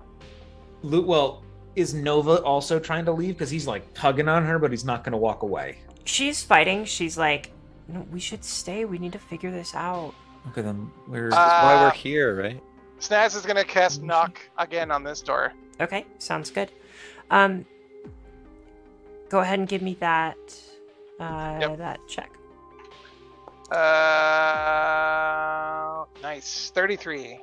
Lu- 0.84 1.06
well, 1.06 1.44
is 1.76 1.94
Nova 1.94 2.42
also 2.44 2.80
trying 2.80 3.06
to 3.06 3.12
leave? 3.12 3.36
Because 3.36 3.50
he's 3.50 3.68
like 3.68 3.94
tugging 3.94 4.28
on 4.30 4.46
her, 4.46 4.60
but 4.60 4.72
he's 4.72 4.86
not 4.86 5.04
going 5.04 5.12
to 5.14 5.18
walk 5.18 5.42
away. 5.44 5.80
She's 6.06 6.42
fighting. 6.44 6.86
She's 6.86 7.18
like, 7.18 7.52
no, 7.88 8.06
we 8.12 8.20
should 8.20 8.44
stay. 8.46 8.86
We 8.86 8.98
need 9.00 9.12
to 9.14 9.20
figure 9.20 9.52
this 9.52 9.74
out. 9.76 10.14
Okay, 10.50 10.62
then 10.62 10.90
we're. 11.08 11.30
Uh, 11.34 11.36
why 11.36 11.82
we're 11.84 11.92
here, 11.92 12.42
right? 12.42 12.62
Snaz 13.00 13.36
is 13.36 13.46
gonna 13.46 13.64
cast 13.66 14.02
knock 14.04 14.40
again 14.58 14.90
on 14.92 15.04
this 15.04 15.20
door. 15.22 15.54
Okay, 15.82 16.06
sounds 16.20 16.50
good. 16.50 16.72
Um, 17.30 17.66
go 19.30 19.40
ahead 19.40 19.60
and 19.60 19.68
give 19.68 19.82
me 19.82 19.96
that 20.00 20.38
uh, 21.20 21.58
Yep. 21.62 21.78
that 21.78 22.00
check. 22.08 22.32
Uh, 23.72 23.76
nice. 26.22 26.72
33. 26.76 27.40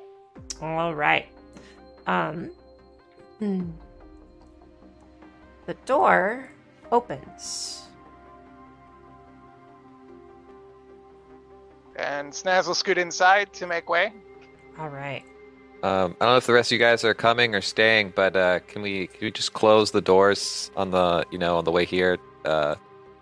All 0.61 0.93
right. 0.95 1.27
Um, 2.07 2.51
hmm. 3.39 3.69
the 5.65 5.73
door 5.85 6.49
opens. 6.91 7.81
And 11.95 12.31
Snaz 12.33 12.67
will 12.67 12.75
scoot 12.75 12.97
inside 12.97 13.53
to 13.53 13.67
make 13.67 13.89
way. 13.89 14.11
All 14.79 14.89
right. 14.89 15.23
Um, 15.83 16.15
I 16.21 16.25
don't 16.25 16.33
know 16.33 16.37
if 16.37 16.47
the 16.47 16.53
rest 16.53 16.71
of 16.71 16.77
you 16.77 16.79
guys 16.79 17.03
are 17.03 17.13
coming 17.13 17.53
or 17.53 17.59
staying, 17.59 18.13
but 18.15 18.37
uh, 18.37 18.59
can 18.67 18.81
we 18.81 19.07
can 19.07 19.19
we 19.21 19.31
just 19.31 19.51
close 19.51 19.91
the 19.91 20.01
doors 20.01 20.71
on 20.77 20.91
the 20.91 21.25
you 21.29 21.37
know 21.37 21.57
on 21.57 21.65
the 21.65 21.71
way 21.71 21.83
here? 21.83 22.17
Uh, 22.45 22.75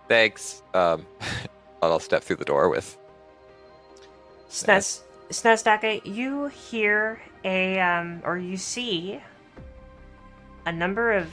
thanks. 0.07 0.61
Um, 0.75 1.07
I'll 1.81 1.99
step 1.99 2.23
through 2.23 2.35
the 2.35 2.45
door 2.45 2.69
with. 2.69 2.99
Snez, 4.47 5.01
Snezdaka, 5.29 6.05
you 6.05 6.47
hear 6.47 7.19
a 7.43 7.79
um, 7.79 8.21
or 8.23 8.37
you 8.37 8.57
see 8.57 9.19
a 10.67 10.71
number 10.71 11.13
of 11.13 11.27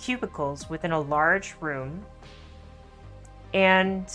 cubicles 0.00 0.70
within 0.70 0.92
a 0.92 1.00
large 1.00 1.54
room, 1.60 2.02
and 3.52 4.06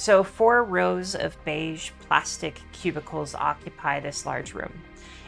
so 0.00 0.24
four 0.24 0.64
rows 0.64 1.14
of 1.14 1.36
beige 1.44 1.90
plastic 2.08 2.58
cubicles 2.72 3.34
occupy 3.34 4.00
this 4.00 4.24
large 4.24 4.54
room. 4.54 4.72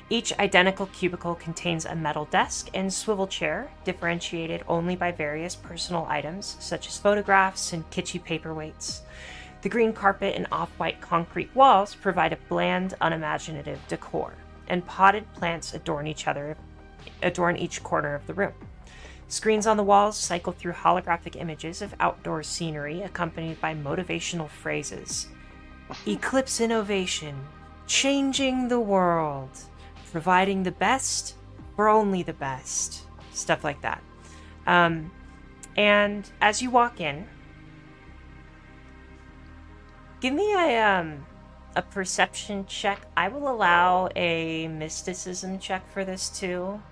Each 0.08 0.32
identical 0.38 0.86
cubicle 0.86 1.34
contains 1.34 1.84
a 1.84 1.94
metal 1.94 2.24
desk 2.24 2.70
and 2.72 2.90
swivel 2.90 3.26
chair, 3.26 3.70
differentiated 3.84 4.64
only 4.66 4.96
by 4.96 5.12
various 5.12 5.54
personal 5.54 6.06
items 6.08 6.56
such 6.58 6.88
as 6.88 6.96
photographs 6.96 7.74
and 7.74 7.88
kitschy 7.90 8.24
paperweights. 8.24 9.00
The 9.60 9.68
green 9.68 9.92
carpet 9.92 10.36
and 10.36 10.46
off 10.50 10.70
white 10.78 11.02
concrete 11.02 11.54
walls 11.54 11.94
provide 11.94 12.32
a 12.32 12.38
bland, 12.48 12.94
unimaginative 13.02 13.78
decor, 13.88 14.32
and 14.68 14.86
potted 14.86 15.30
plants 15.34 15.74
adorn 15.74 16.06
each 16.06 16.26
other, 16.26 16.56
adorn 17.22 17.58
each 17.58 17.82
corner 17.82 18.14
of 18.14 18.26
the 18.26 18.32
room. 18.32 18.54
Screens 19.32 19.66
on 19.66 19.78
the 19.78 19.82
walls 19.82 20.18
cycle 20.18 20.52
through 20.52 20.74
holographic 20.74 21.40
images 21.40 21.80
of 21.80 21.94
outdoor 21.98 22.42
scenery 22.42 23.00
accompanied 23.00 23.58
by 23.62 23.74
motivational 23.74 24.46
phrases. 24.46 25.26
Eclipse 26.06 26.60
innovation, 26.60 27.46
changing 27.86 28.68
the 28.68 28.78
world, 28.78 29.48
providing 30.10 30.64
the 30.64 30.70
best 30.70 31.34
for 31.74 31.88
only 31.88 32.22
the 32.22 32.34
best. 32.34 33.04
Stuff 33.32 33.64
like 33.64 33.80
that. 33.80 34.02
Um, 34.66 35.10
and 35.78 36.28
as 36.42 36.60
you 36.60 36.68
walk 36.68 37.00
in, 37.00 37.26
Give 40.20 40.34
me 40.34 40.52
a 40.52 40.78
um 40.84 41.24
a 41.74 41.80
perception 41.80 42.66
check. 42.66 43.00
I 43.16 43.28
will 43.28 43.48
allow 43.48 44.10
a 44.14 44.68
mysticism 44.68 45.58
check 45.58 45.90
for 45.90 46.04
this 46.04 46.28
too. 46.28 46.82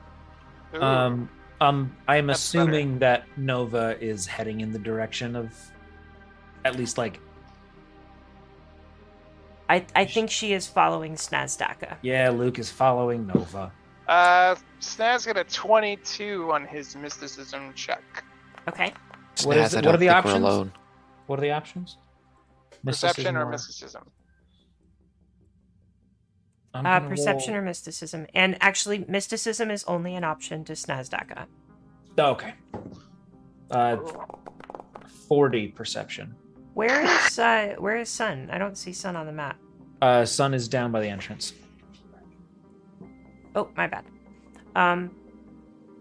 Um, 0.81 1.29
um, 1.61 1.95
I'm 2.09 2.27
That's 2.27 2.53
better. 2.53 2.65
assuming 2.71 2.99
that 3.01 3.25
Nova 3.37 3.97
is 4.01 4.27
heading 4.27 4.61
in 4.61 4.73
the 4.73 4.79
direction 4.79 5.37
of, 5.37 5.53
at 6.65 6.77
least 6.77 6.97
like, 6.99 7.21
I 9.69 9.85
I 9.95 10.05
think 10.05 10.31
she 10.31 10.53
is 10.53 10.67
following 10.67 11.15
Snazdaka. 11.15 11.97
yeah, 12.03 12.31
Luke 12.31 12.59
is 12.59 12.71
following 12.71 13.27
Nova. 13.27 13.73
Uh, 14.09 14.57
Snaz 14.81 15.25
got 15.27 15.37
a 15.37 15.45
22 15.45 16.51
on 16.53 16.67
his 16.67 16.97
mysticism 16.97 17.73
check. 17.75 18.03
Okay. 18.69 18.93
Snaz, 19.37 19.77
I 19.77 19.79
it- 19.79 19.87
what 19.87 19.95
are 19.95 19.99
the 19.99 20.09
options? 20.09 20.37
Alone. 20.45 20.73
What 21.27 21.39
are 21.39 21.43
the 21.43 21.53
options? 21.53 21.97
Perception 22.85 23.37
or 23.37 23.47
Mysticism 23.47 24.01
mysticism? 24.01 24.03
I'm 24.07 24.11
Uh, 26.73 27.01
perception 27.01 27.55
roll- 27.55 27.63
or 27.63 27.65
mysticism, 27.65 28.27
and 28.35 28.57
actually, 28.61 29.05
mysticism 29.09 29.71
is 29.71 29.83
only 29.85 30.15
an 30.15 30.23
option 30.25 30.65
to 30.65 30.75
Snazdaka. 30.75 31.47
Oh, 32.19 32.31
okay. 32.31 32.55
Uh, 33.71 33.97
forty 35.29 35.69
perception. 35.69 36.35
Where 36.75 37.03
is 37.03 37.39
uh 37.39 37.75
where 37.79 37.97
is 37.97 38.09
Sun? 38.09 38.49
I 38.53 38.59
don't 38.59 38.79
see 38.79 38.93
Sun 38.93 39.17
on 39.17 39.27
the 39.27 39.33
map. 39.33 39.59
Uh, 40.01 40.25
Sun 40.25 40.55
is 40.55 40.69
down 40.69 40.93
by 40.93 41.01
the 41.01 41.09
entrance. 41.09 41.53
Oh, 43.55 43.69
my 43.77 43.87
bad. 43.89 44.05
Um, 44.77 45.11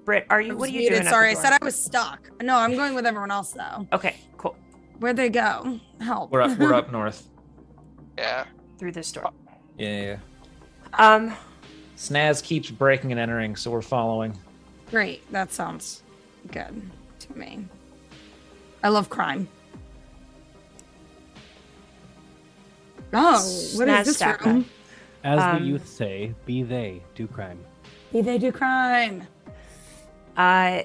Britt, 0.05 0.27
are 0.29 0.39
you? 0.39 0.55
What 0.55 0.69
are 0.69 0.71
you 0.71 0.79
muted, 0.81 0.99
doing? 0.99 1.09
Sorry, 1.09 1.31
I 1.31 1.33
said 1.33 1.53
I 1.53 1.65
was 1.65 1.75
stuck. 1.83 2.29
No, 2.41 2.57
I'm 2.57 2.75
going 2.75 2.93
with 2.93 3.05
everyone 3.07 3.31
else 3.31 3.51
though. 3.53 3.87
Okay, 3.91 4.17
cool. 4.37 4.55
Where'd 4.99 5.15
they 5.17 5.29
go? 5.29 5.79
Help. 5.99 6.31
We're 6.31 6.41
up. 6.41 6.57
We're 6.59 6.73
up 6.75 6.91
north. 6.91 7.27
Yeah. 8.17 8.45
Through 8.77 8.91
this 8.93 9.11
door. 9.11 9.31
Yeah, 9.77 10.01
yeah. 10.01 10.17
Um, 10.93 11.33
Snaz 11.97 12.43
keeps 12.43 12.69
breaking 12.71 13.11
and 13.11 13.19
entering, 13.19 13.55
so 13.55 13.71
we're 13.71 13.81
following. 13.81 14.37
Great. 14.89 15.29
That 15.31 15.51
sounds 15.51 16.03
good 16.51 16.81
to 17.19 17.37
me. 17.37 17.65
I 18.83 18.89
love 18.89 19.09
crime. 19.09 19.47
Oh, 23.13 23.33
what 23.75 23.87
is 23.89 24.05
this 24.05 24.17
Snazdaka. 24.19 24.45
room? 24.45 24.65
As 25.23 25.41
Um, 25.41 25.59
the 25.61 25.67
youth 25.67 25.87
say, 25.87 26.33
be 26.45 26.63
they, 26.63 27.01
do 27.15 27.27
crime. 27.27 27.59
Be 28.13 28.21
they 28.21 28.37
do 28.37 28.51
crime. 28.51 29.27
Uh, 30.37 30.83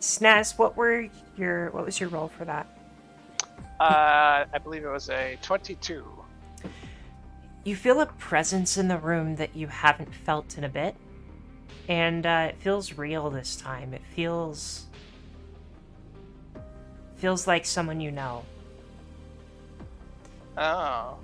Snaz, 0.00 0.58
what 0.58 0.76
were 0.76 1.06
your 1.36 1.70
what 1.70 1.84
was 1.84 2.00
your 2.00 2.08
role 2.08 2.28
for 2.28 2.44
that? 2.44 2.66
Uh, 3.78 4.44
I 4.52 4.58
believe 4.62 4.84
it 4.84 4.88
was 4.88 5.08
a 5.10 5.38
22. 5.42 6.04
You 7.64 7.76
feel 7.76 8.00
a 8.00 8.06
presence 8.06 8.76
in 8.76 8.88
the 8.88 8.98
room 8.98 9.36
that 9.36 9.54
you 9.54 9.68
haven't 9.68 10.12
felt 10.12 10.58
in 10.58 10.64
a 10.64 10.68
bit, 10.68 10.96
and 11.88 12.26
uh, 12.26 12.48
it 12.50 12.56
feels 12.58 12.98
real 12.98 13.30
this 13.30 13.54
time. 13.54 13.94
It 13.94 14.02
feels 14.14 14.86
feels 17.16 17.46
like 17.46 17.64
someone 17.64 18.00
you 18.00 18.10
know. 18.10 18.44
Oh. 20.56 21.18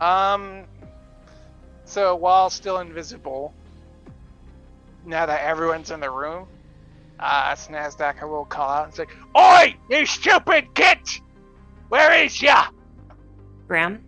Um. 0.00 0.64
So 1.84 2.14
while 2.14 2.50
still 2.50 2.78
invisible, 2.78 3.54
now 5.06 5.24
that 5.26 5.40
everyone's 5.42 5.90
in 5.90 6.00
the 6.00 6.10
room, 6.10 6.46
uh, 7.18 7.52
Snazdaka 7.52 8.28
will 8.28 8.44
call 8.44 8.68
out 8.68 8.84
and 8.86 8.94
say, 8.94 9.06
Oi, 9.36 9.74
you 9.88 10.06
stupid 10.06 10.72
git! 10.74 11.20
Where 11.88 12.24
is 12.24 12.40
ya? 12.40 12.66
Graham, 13.66 14.04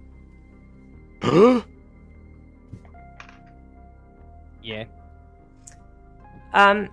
Yeah. 4.62 4.85
um, 6.55 6.89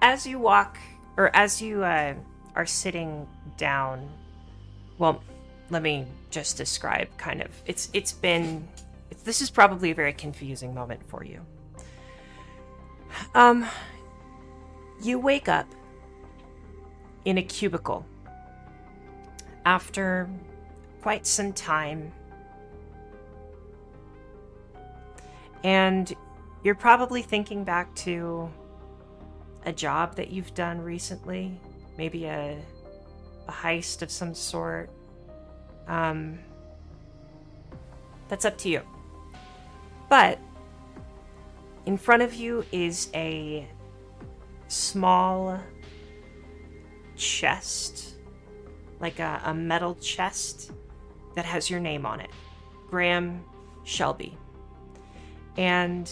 as 0.00 0.26
you 0.26 0.40
walk 0.40 0.76
or 1.16 1.34
as 1.36 1.62
you 1.62 1.84
uh, 1.84 2.14
are 2.56 2.66
sitting 2.66 3.28
down, 3.56 4.10
well, 4.98 5.22
let 5.70 5.82
me 5.82 6.06
just 6.30 6.56
describe 6.56 7.08
kind 7.18 7.40
of. 7.40 7.50
It's 7.64 7.90
it's 7.92 8.12
been 8.12 8.66
it's, 9.10 9.22
this 9.22 9.40
is 9.40 9.50
probably 9.50 9.92
a 9.92 9.94
very 9.94 10.12
confusing 10.12 10.74
moment 10.74 11.04
for 11.06 11.24
you. 11.24 11.40
Um, 13.34 13.66
you 15.02 15.18
wake 15.18 15.48
up 15.48 15.66
in 17.24 17.38
a 17.38 17.42
cubicle 17.42 18.04
after 19.64 20.28
quite 21.02 21.26
some 21.26 21.52
time. 21.52 22.12
And 25.64 26.12
you're 26.62 26.74
probably 26.74 27.22
thinking 27.22 27.64
back 27.64 27.94
to 27.96 28.50
a 29.64 29.72
job 29.72 30.16
that 30.16 30.30
you've 30.30 30.54
done 30.54 30.80
recently, 30.80 31.58
maybe 31.96 32.24
a, 32.26 32.58
a 33.48 33.52
heist 33.52 34.02
of 34.02 34.10
some 34.10 34.34
sort. 34.34 34.90
Um, 35.86 36.38
that's 38.28 38.44
up 38.44 38.56
to 38.58 38.68
you. 38.68 38.82
But 40.08 40.38
in 41.86 41.96
front 41.96 42.22
of 42.22 42.34
you 42.34 42.64
is 42.72 43.08
a 43.14 43.66
small 44.68 45.60
chest 47.16 48.14
like 49.00 49.18
a, 49.18 49.40
a 49.44 49.52
metal 49.52 49.94
chest 49.96 50.72
that 51.34 51.44
has 51.44 51.68
your 51.68 51.80
name 51.80 52.06
on 52.06 52.20
it 52.20 52.30
Graham 52.88 53.44
Shelby. 53.84 54.36
And 55.56 56.10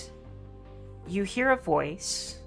you 1.07 1.25
hear 1.25 1.51
a 1.51 1.57
voice, 1.57 2.39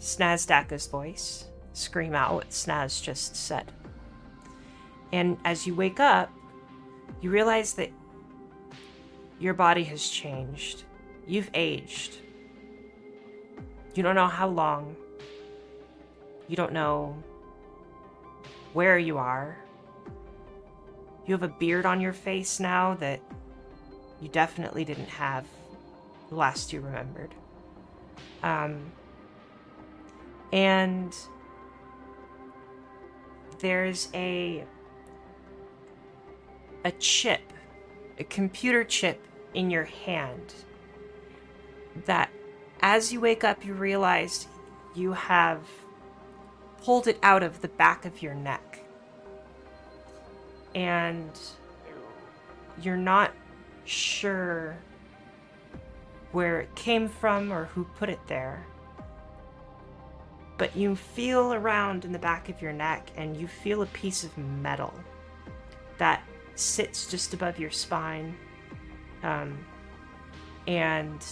Snazdaka's 0.00 0.86
voice, 0.86 1.46
scream 1.72 2.14
out 2.14 2.34
what 2.34 2.50
Snaz 2.50 3.02
just 3.02 3.36
said. 3.36 3.70
And 5.12 5.38
as 5.44 5.66
you 5.66 5.74
wake 5.74 6.00
up, 6.00 6.30
you 7.20 7.30
realize 7.30 7.74
that 7.74 7.90
your 9.38 9.54
body 9.54 9.84
has 9.84 10.06
changed. 10.06 10.84
You've 11.26 11.50
aged. 11.54 12.18
You 13.94 14.02
don't 14.02 14.14
know 14.14 14.26
how 14.28 14.48
long. 14.48 14.96
You 16.48 16.56
don't 16.56 16.72
know 16.72 17.16
where 18.72 18.98
you 18.98 19.18
are. 19.18 19.56
You 21.26 21.34
have 21.34 21.42
a 21.42 21.48
beard 21.48 21.86
on 21.86 22.00
your 22.00 22.12
face 22.12 22.60
now 22.60 22.94
that 22.94 23.20
you 24.20 24.28
definitely 24.28 24.84
didn't 24.84 25.08
have 25.08 25.46
last 26.30 26.72
you 26.72 26.80
remembered. 26.80 27.34
Um, 28.42 28.92
and 30.52 31.14
there's 33.58 34.08
a 34.14 34.64
a 36.84 36.92
chip, 36.92 37.52
a 38.18 38.24
computer 38.24 38.84
chip 38.84 39.26
in 39.52 39.70
your 39.70 39.84
hand 39.84 40.54
that 42.06 42.30
as 42.80 43.12
you 43.12 43.20
wake 43.20 43.44
up 43.44 43.64
you 43.64 43.74
realize 43.74 44.46
you 44.94 45.12
have 45.12 45.60
pulled 46.82 47.06
it 47.06 47.18
out 47.22 47.42
of 47.42 47.60
the 47.60 47.68
back 47.68 48.06
of 48.06 48.22
your 48.22 48.34
neck. 48.34 48.80
And 50.74 51.30
you're 52.80 52.96
not 52.96 53.32
sure 53.84 54.78
where 56.32 56.60
it 56.60 56.74
came 56.74 57.08
from 57.08 57.52
or 57.52 57.66
who 57.66 57.84
put 57.98 58.08
it 58.08 58.20
there. 58.26 58.66
But 60.58 60.76
you 60.76 60.94
feel 60.94 61.54
around 61.54 62.04
in 62.04 62.12
the 62.12 62.18
back 62.18 62.48
of 62.48 62.60
your 62.60 62.72
neck 62.72 63.10
and 63.16 63.36
you 63.36 63.48
feel 63.48 63.82
a 63.82 63.86
piece 63.86 64.24
of 64.24 64.36
metal 64.36 64.92
that 65.98 66.22
sits 66.54 67.10
just 67.10 67.32
above 67.34 67.58
your 67.58 67.70
spine 67.70 68.36
um, 69.22 69.58
and 70.66 71.24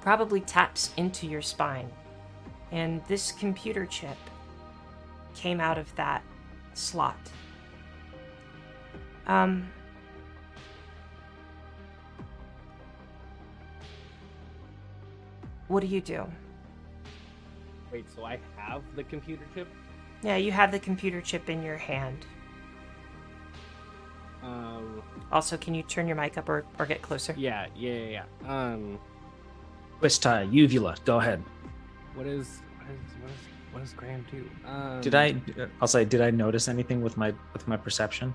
probably 0.00 0.40
taps 0.40 0.92
into 0.96 1.26
your 1.26 1.42
spine. 1.42 1.90
And 2.72 3.04
this 3.06 3.32
computer 3.32 3.86
chip 3.86 4.16
came 5.34 5.60
out 5.60 5.78
of 5.78 5.94
that 5.96 6.22
slot. 6.74 7.18
Um, 9.26 9.68
what 15.68 15.80
do 15.80 15.86
you 15.86 16.00
do? 16.00 16.24
Wait, 17.92 18.04
so 18.14 18.24
I 18.24 18.38
have 18.56 18.82
the 18.94 19.04
computer 19.04 19.44
chip? 19.54 19.68
Yeah, 20.22 20.36
you 20.36 20.50
have 20.52 20.70
the 20.72 20.78
computer 20.78 21.20
chip 21.20 21.48
in 21.48 21.62
your 21.62 21.76
hand. 21.76 22.26
Um, 24.42 25.02
Also, 25.32 25.56
can 25.56 25.74
you 25.74 25.82
turn 25.82 26.06
your 26.06 26.16
mic 26.16 26.38
up 26.38 26.48
or, 26.48 26.64
or 26.78 26.86
get 26.86 27.02
closer? 27.02 27.34
yeah, 27.36 27.66
yeah, 27.76 27.92
yeah. 27.92 28.24
yeah. 28.44 28.72
Um, 28.72 28.98
Twist 29.98 30.22
tie, 30.22 30.42
uvula. 30.42 30.94
Go 31.04 31.18
ahead. 31.18 31.42
what 32.14 32.26
is 32.26 32.60
what 32.78 32.90
is 32.90 33.00
what 33.22 33.30
is 33.30 33.36
what 33.72 33.80
does 33.80 33.92
Graham 33.94 34.24
do? 34.30 34.44
Um, 34.66 35.00
Did 35.00 35.14
I? 35.14 35.34
I'll 35.80 35.88
say, 35.88 36.04
did 36.04 36.20
I 36.20 36.30
notice 36.30 36.68
anything 36.68 37.02
with 37.02 37.16
my 37.16 37.32
with 37.52 37.66
my 37.66 37.76
perception? 37.76 38.32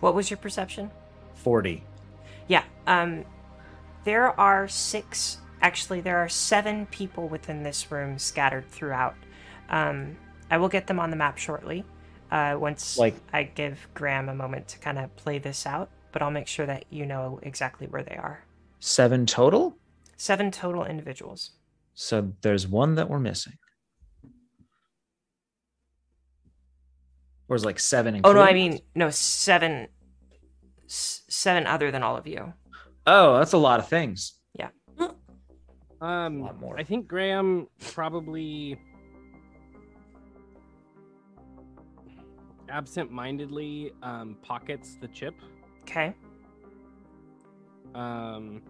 What 0.00 0.14
was 0.14 0.30
your 0.30 0.38
perception? 0.38 0.90
Forty. 1.34 1.82
Yeah. 2.48 2.64
Um, 2.86 3.24
there 4.04 4.38
are 4.40 4.68
six. 4.68 5.38
Actually, 5.62 6.00
there 6.00 6.18
are 6.18 6.28
seven 6.28 6.86
people 6.86 7.28
within 7.28 7.62
this 7.62 7.90
room 7.92 8.18
scattered 8.18 8.68
throughout. 8.68 9.14
Um, 9.68 10.16
I 10.50 10.58
will 10.58 10.68
get 10.68 10.86
them 10.88 10.98
on 10.98 11.10
the 11.10 11.16
map 11.16 11.38
shortly. 11.38 11.84
Uh, 12.30 12.56
once 12.58 12.98
Like- 12.98 13.14
I 13.32 13.44
give 13.44 13.86
Graham 13.94 14.28
a 14.28 14.34
moment 14.34 14.66
to 14.68 14.78
kind 14.78 14.98
of 14.98 15.14
play 15.16 15.38
this 15.38 15.64
out, 15.66 15.88
but 16.12 16.20
I'll 16.22 16.30
make 16.30 16.48
sure 16.48 16.66
that 16.66 16.84
you 16.90 17.06
know 17.06 17.38
exactly 17.42 17.86
where 17.86 18.02
they 18.02 18.16
are. 18.16 18.44
Seven 18.80 19.24
total. 19.26 19.76
Seven 20.16 20.50
total 20.50 20.84
individuals. 20.84 21.52
So 21.94 22.32
there's 22.40 22.66
one 22.66 22.96
that 22.96 23.08
we're 23.08 23.18
missing. 23.20 23.58
Or 27.48 27.56
is 27.56 27.64
like 27.64 27.78
seven. 27.78 28.20
Oh 28.24 28.32
no, 28.32 28.40
I 28.40 28.52
mean 28.54 28.80
no 28.94 29.10
seven. 29.10 29.88
s- 30.86 31.22
Seven 31.28 31.66
other 31.66 31.90
than 31.90 32.02
all 32.02 32.16
of 32.16 32.26
you. 32.26 32.52
Oh, 33.06 33.38
that's 33.38 33.52
a 33.52 33.58
lot 33.58 33.78
of 33.80 33.88
things. 33.88 34.34
Yeah. 36.02 36.24
Um, 36.26 36.40
lot 36.40 36.60
more. 36.60 36.78
I 36.78 36.84
think 36.84 37.06
Graham 37.06 37.68
probably 37.92 38.76
absent-mindedly 42.68 43.92
um, 44.02 44.36
pockets 44.42 44.96
the 45.00 45.08
chip. 45.08 45.34
Okay. 45.82 46.14
Um, 47.94 48.62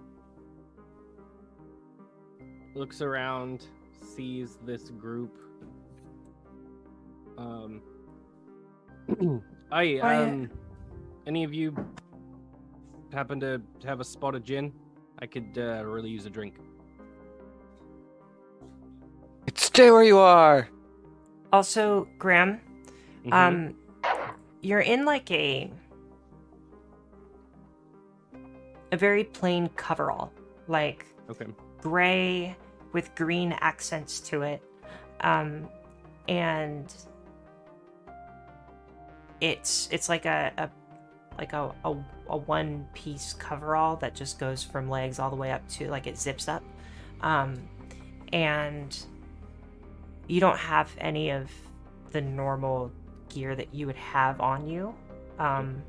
looks 2.74 3.00
around, 3.00 3.66
sees 4.14 4.59
this 4.64 4.90
group. 4.90 5.38
Um, 7.38 7.82
I 9.72 9.98
um, 9.98 10.50
any 11.26 11.44
of 11.44 11.54
you 11.54 11.74
happen 13.12 13.40
to 13.40 13.62
have 13.84 14.00
a 14.00 14.04
spot 14.04 14.34
of 14.34 14.44
gin? 14.44 14.72
I 15.20 15.26
could 15.26 15.56
uh, 15.56 15.84
really 15.84 16.10
use 16.10 16.26
a 16.26 16.30
drink. 16.30 16.56
Stay 19.55 19.90
where 19.90 20.02
you 20.02 20.19
are. 20.19 20.69
Also, 21.52 22.09
Graham, 22.19 22.60
Mhm. 23.24 23.32
um, 23.32 23.74
you're 24.60 24.81
in 24.81 25.05
like 25.05 25.31
a 25.31 25.70
a 28.93 28.97
very 28.97 29.24
plain 29.24 29.69
coverall, 29.77 30.31
like 30.69 31.06
okay. 31.31 31.47
gray 31.81 32.55
with 32.93 33.14
green 33.14 33.52
accents 33.60 34.20
to 34.20 34.43
it, 34.43 34.62
um, 35.20 35.69
and 36.28 36.94
it's 39.40 39.89
it's 39.90 40.09
like 40.09 40.27
a, 40.27 40.52
a 40.59 40.70
like 41.39 41.52
a, 41.55 41.74
a, 41.85 41.97
a 42.28 42.36
one 42.36 42.86
piece 42.93 43.32
coverall 43.32 43.97
that 43.97 44.14
just 44.14 44.39
goes 44.39 44.62
from 44.62 44.89
legs 44.89 45.19
all 45.19 45.31
the 45.31 45.36
way 45.36 45.51
up 45.51 45.66
to 45.69 45.89
like 45.89 46.06
it 46.06 46.19
zips 46.19 46.47
up, 46.48 46.62
um, 47.23 47.55
and 48.32 49.05
you 50.32 50.40
don't 50.40 50.56
have 50.56 50.90
any 50.96 51.28
of 51.30 51.50
the 52.10 52.20
normal 52.22 52.90
gear 53.28 53.54
that 53.54 53.74
you 53.74 53.86
would 53.86 53.96
have 53.96 54.40
on 54.40 54.66
you 54.66 54.94
um, 55.38 55.82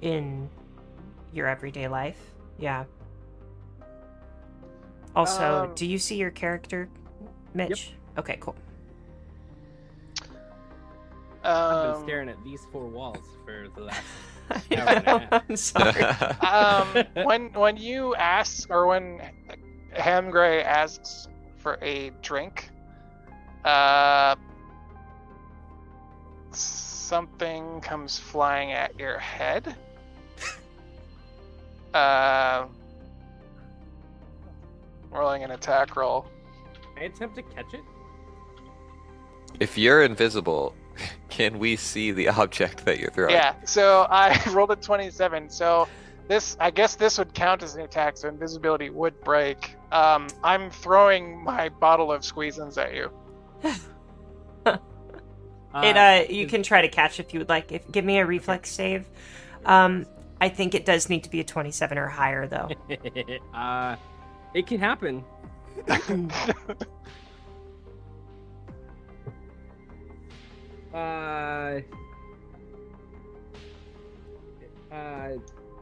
in 0.00 0.48
your 1.34 1.46
everyday 1.46 1.86
life. 1.86 2.18
Yeah. 2.58 2.84
Also, 5.14 5.64
Um, 5.64 5.74
do 5.74 5.84
you 5.84 5.98
see 5.98 6.16
your 6.16 6.30
character, 6.30 6.88
Mitch? 7.52 7.92
Okay, 8.16 8.38
cool. 8.40 8.56
I've 11.44 11.82
been 11.82 11.94
Um, 11.94 12.02
staring 12.04 12.28
at 12.30 12.42
these 12.42 12.64
four 12.72 12.86
walls 12.86 13.18
for 13.44 13.68
the 13.74 13.82
last. 13.82 14.00
I 14.50 14.76
Hour 14.76 14.88
and 14.88 15.04
know. 15.04 15.40
I'm 15.48 15.56
sorry. 15.56 16.02
um, 16.40 17.04
when 17.26 17.52
when 17.52 17.76
you 17.76 18.14
ask 18.14 18.70
or 18.70 18.86
when 18.86 19.20
Hamgray 19.94 20.64
asks 20.64 21.28
for 21.58 21.78
a 21.82 22.10
drink, 22.22 22.70
uh, 23.66 24.36
something 26.52 27.80
comes 27.80 28.18
flying 28.18 28.72
at 28.72 28.98
your 28.98 29.18
head. 29.18 29.74
Uh, 31.94 32.66
rolling 35.10 35.42
an 35.42 35.52
attack 35.52 35.96
roll. 35.96 36.26
I 36.98 37.04
attempt 37.04 37.36
to 37.36 37.42
catch 37.42 37.72
it. 37.72 37.80
if 39.60 39.78
you're 39.78 40.02
invisible, 40.02 40.74
can 41.30 41.58
we 41.58 41.74
see 41.76 42.12
the 42.12 42.28
object 42.28 42.84
that 42.84 42.98
you're 42.98 43.10
throwing? 43.10 43.30
Yeah, 43.30 43.54
so 43.64 44.06
I 44.10 44.38
rolled 44.52 44.72
a 44.72 44.76
27. 44.76 45.48
So 45.48 45.88
this, 46.28 46.54
I 46.60 46.70
guess 46.70 46.96
this 46.96 47.16
would 47.16 47.32
count 47.32 47.62
as 47.62 47.76
an 47.76 47.80
attack, 47.80 48.18
so 48.18 48.28
invisibility 48.28 48.90
would 48.90 49.18
break. 49.22 49.74
Um, 49.90 50.26
I'm 50.44 50.70
throwing 50.70 51.42
my 51.42 51.70
bottle 51.70 52.12
of 52.12 52.20
squeezins 52.22 52.76
at 52.76 52.94
you. 52.94 53.10
It 53.64 54.80
uh, 55.74 56.24
you 56.28 56.46
can 56.46 56.62
try 56.62 56.82
to 56.82 56.88
catch 56.88 57.20
if 57.20 57.32
you 57.32 57.40
would 57.40 57.48
like. 57.48 57.72
If 57.72 57.90
give 57.90 58.04
me 58.04 58.18
a 58.18 58.26
reflex 58.26 58.70
save. 58.70 59.06
Um, 59.64 60.06
I 60.40 60.48
think 60.48 60.74
it 60.74 60.84
does 60.84 61.08
need 61.08 61.24
to 61.24 61.30
be 61.30 61.40
a 61.40 61.44
27 61.44 61.98
or 61.98 62.06
higher 62.06 62.46
though. 62.46 62.68
uh, 63.54 63.96
it 64.54 64.66
can 64.66 64.78
happen. 64.78 65.24
Uh. 70.96 71.80
Uh. 74.90 75.28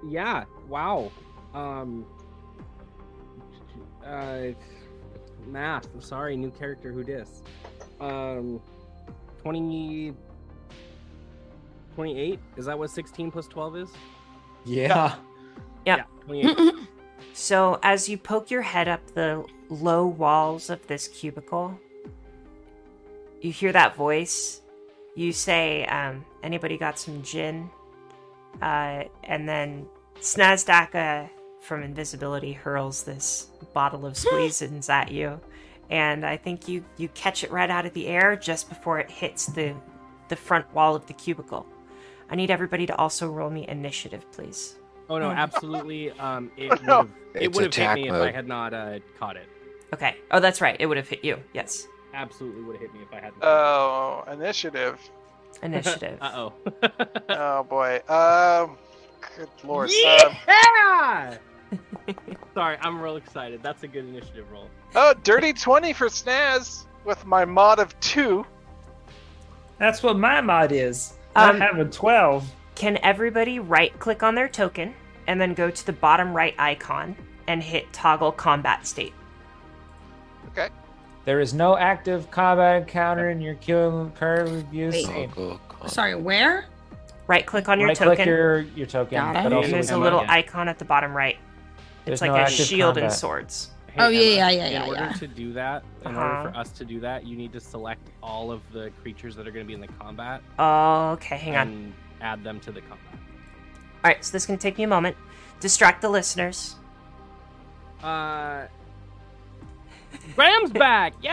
Yeah. 0.09 0.45
Wow. 0.69 1.13
Um. 1.55 2.05
Uh. 4.05 4.49
Math. 5.47 5.89
I'm 5.95 6.01
sorry. 6.01 6.37
New 6.37 6.51
character. 6.51 6.93
Who 6.93 7.05
dis? 7.05 7.43
Um. 8.01 8.61
20. 9.43 10.15
28? 11.95 12.41
Is 12.57 12.65
that 12.65 12.79
what 12.79 12.91
16 12.91 13.31
plus 13.31 13.47
12 13.47 13.77
is? 13.77 13.91
Yeah. 14.65 15.15
Yep. 15.87 16.09
28. 16.27 16.59
So 17.33 17.81
as 17.83 18.09
you 18.09 18.17
poke 18.17 18.51
your 18.51 18.63
head 18.63 18.87
up 18.87 19.01
the 19.15 19.45
low 19.69 20.07
walls 20.07 20.71
of 20.71 20.87
this 20.87 21.09
cubicle, 21.09 21.79
you 23.41 23.51
hear 23.51 23.73
that 23.73 23.97
voice. 23.97 24.61
You 25.17 25.33
say, 25.33 25.85
um, 25.87 26.25
"Anybody 26.45 26.79
got 26.79 26.97
some 26.97 27.23
gin?" 27.23 27.71
Uh, 28.63 29.05
and 29.25 29.49
then 29.49 29.87
Snazdaka 30.21 31.29
from 31.65 31.83
invisibility 31.83 32.53
hurls 32.53 33.05
this 33.05 33.49
bottle 33.73 34.05
of 34.07 34.15
squeezins 34.15 34.89
at 34.91 35.11
you, 35.11 35.41
and 35.91 36.25
I 36.25 36.37
think 36.37 36.69
you 36.69 36.85
you 36.97 37.09
catch 37.09 37.43
it 37.43 37.51
right 37.51 37.71
out 37.71 37.87
of 37.87 37.95
the 37.95 38.07
air 38.07 38.37
just 38.37 38.69
before 38.69 38.99
it 38.99 39.11
hits 39.11 39.47
the 39.47 39.75
the 40.29 40.37
front 40.37 40.73
wall 40.75 40.95
of 40.95 41.07
the 41.07 41.15
cubicle. 41.15 41.67
I 42.31 42.37
need 42.37 42.51
everybody 42.51 42.87
to 42.87 42.97
also 42.97 43.31
roll 43.31 43.51
me 43.51 43.67
initiative, 43.69 44.31
please. 44.33 44.77
Oh 45.09 45.19
no, 45.19 45.31
absolutely. 45.31 46.11
Um, 46.13 46.51
it 46.57 46.83
no. 46.85 46.99
would've, 46.99 47.13
it 47.35 47.55
would 47.55 47.65
have 47.65 47.75
hit 47.75 47.83
attack 47.83 47.97
me 47.97 48.09
if 48.09 48.15
I 48.15 48.31
had 48.31 48.47
not 48.47 48.73
uh, 48.73 48.99
caught 49.19 49.37
it. 49.37 49.49
Okay. 49.93 50.17
Oh, 50.31 50.41
that's 50.41 50.61
right. 50.61 50.77
It 50.79 50.87
would 50.87 50.97
have 50.97 51.09
hit 51.09 51.25
you. 51.25 51.39
Yes. 51.53 51.87
Absolutely 52.15 52.63
would 52.63 52.77
have 52.77 52.83
hit 52.83 52.95
me 52.95 53.01
if 53.03 53.13
I 53.13 53.17
hadn't. 53.17 53.43
Oh, 53.43 54.25
initiative. 54.33 54.99
Initiative. 55.63 56.19
uh 56.21 56.33
oh. 56.35 56.53
Oh 57.29 57.65
boy. 57.65 58.01
Um. 58.09 58.77
Good 59.37 59.49
lord. 59.65 59.89
Um, 59.89 59.97
yeah. 60.47 61.39
Sorry, 62.55 62.77
I'm 62.81 63.01
real 63.01 63.17
excited. 63.17 63.63
That's 63.63 63.83
a 63.83 63.89
good 63.89 64.05
initiative 64.05 64.51
roll. 64.53 64.69
oh, 64.95 65.15
dirty 65.23 65.53
twenty 65.53 65.93
for 65.93 66.07
Snaz 66.07 66.85
with 67.05 67.25
my 67.27 67.45
mod 67.45 67.79
of 67.79 67.99
two. 68.01 68.47
That's 69.79 70.03
what 70.03 70.19
my 70.19 70.41
mod 70.41 70.73
is. 70.73 71.15
Um, 71.37 71.61
I 71.61 71.65
have 71.67 71.79
a 71.79 71.85
12. 71.85 72.49
Can 72.75 72.99
everybody 73.03 73.59
right 73.59 73.97
click 73.99 74.23
on 74.23 74.35
their 74.35 74.49
token 74.49 74.95
and 75.27 75.41
then 75.41 75.55
go 75.55 75.71
to 75.71 75.87
the 75.87 75.93
bottom 75.93 76.35
right 76.35 76.55
icon 76.59 77.17
and 77.49 77.63
hit 77.63 77.93
toggle 77.93 78.33
combat 78.33 78.87
state? 78.87 79.13
Okay. 80.49 80.69
There 81.25 81.41
is 81.41 81.55
no 81.55 81.77
active 81.77 82.31
combat 82.31 82.83
encounter 82.83 83.31
in 83.31 83.41
your 83.41 83.55
kill 83.55 84.13
curve 84.15 84.53
review 84.53 84.91
Wait. 84.91 85.07
scene. 85.07 85.59
Sorry, 85.87 86.15
where? 86.15 86.67
Right 87.27 87.47
click 87.47 87.69
on 87.69 87.81
your 87.81 87.89
right 87.89 87.97
token, 87.97 88.17
click 88.17 88.27
your, 88.27 88.61
your 88.61 88.87
token. 88.87 89.17
Got 89.19 89.37
it. 89.37 89.43
but 89.45 89.53
also 89.53 89.65
and 89.65 89.75
there's 89.75 89.91
a 89.91 89.97
little 89.99 90.21
again. 90.21 90.31
icon 90.31 90.69
at 90.69 90.79
the 90.79 90.85
bottom 90.85 91.17
right. 91.17 91.39
There's 92.05 92.17
it's 92.17 92.23
like 92.23 92.31
no 92.31 92.37
a 92.37 92.41
active 92.41 92.67
shield 92.67 92.99
and 92.99 93.13
swords. 93.13 93.71
Hey, 93.89 94.03
Oh, 94.03 94.09
yeah, 94.09 94.21
Emma, 94.21 94.29
yeah, 94.35 94.49
yeah, 94.51 94.69
yeah, 94.69 94.83
In 94.83 94.89
order 94.89 95.01
yeah. 95.03 95.13
to 95.13 95.27
do 95.29 95.53
that, 95.53 95.85
in 96.05 96.09
Uh-huh. 96.09 96.21
order 96.21 96.51
for 96.51 96.57
us 96.59 96.71
to 96.73 96.85
do 96.85 96.99
that, 97.01 97.25
you 97.25 97.37
need 97.37 97.53
to 97.53 97.61
select 97.61 98.09
all 98.23 98.51
of 98.51 98.61
the 98.73 98.91
creatures 99.03 99.37
that 99.37 99.47
are 99.47 99.53
going 99.53 99.65
to 99.65 99.69
be 99.69 99.75
in 99.75 99.81
the 99.81 99.87
combat 99.87 100.43
Oh, 100.59 101.11
okay, 101.13 101.37
hang 101.37 101.57
on. 101.57 101.95
add 102.21 102.43
them 102.43 102.59
to 102.61 102.73
the 102.73 102.81
combat. 102.81 102.99
All 103.13 103.19
right, 104.11 104.25
so 104.25 104.33
this 104.33 104.47
can 104.47 104.59
take 104.59 104.79
me 104.79 104.85
a 104.85 104.89
moment. 104.89 105.17
Distract 105.61 106.03
the 106.03 106.09
listeners. 106.09 106.75
Uh, 108.03 108.67
Graham's 110.35 110.71
back! 110.73 111.15
Yay! 111.23 111.31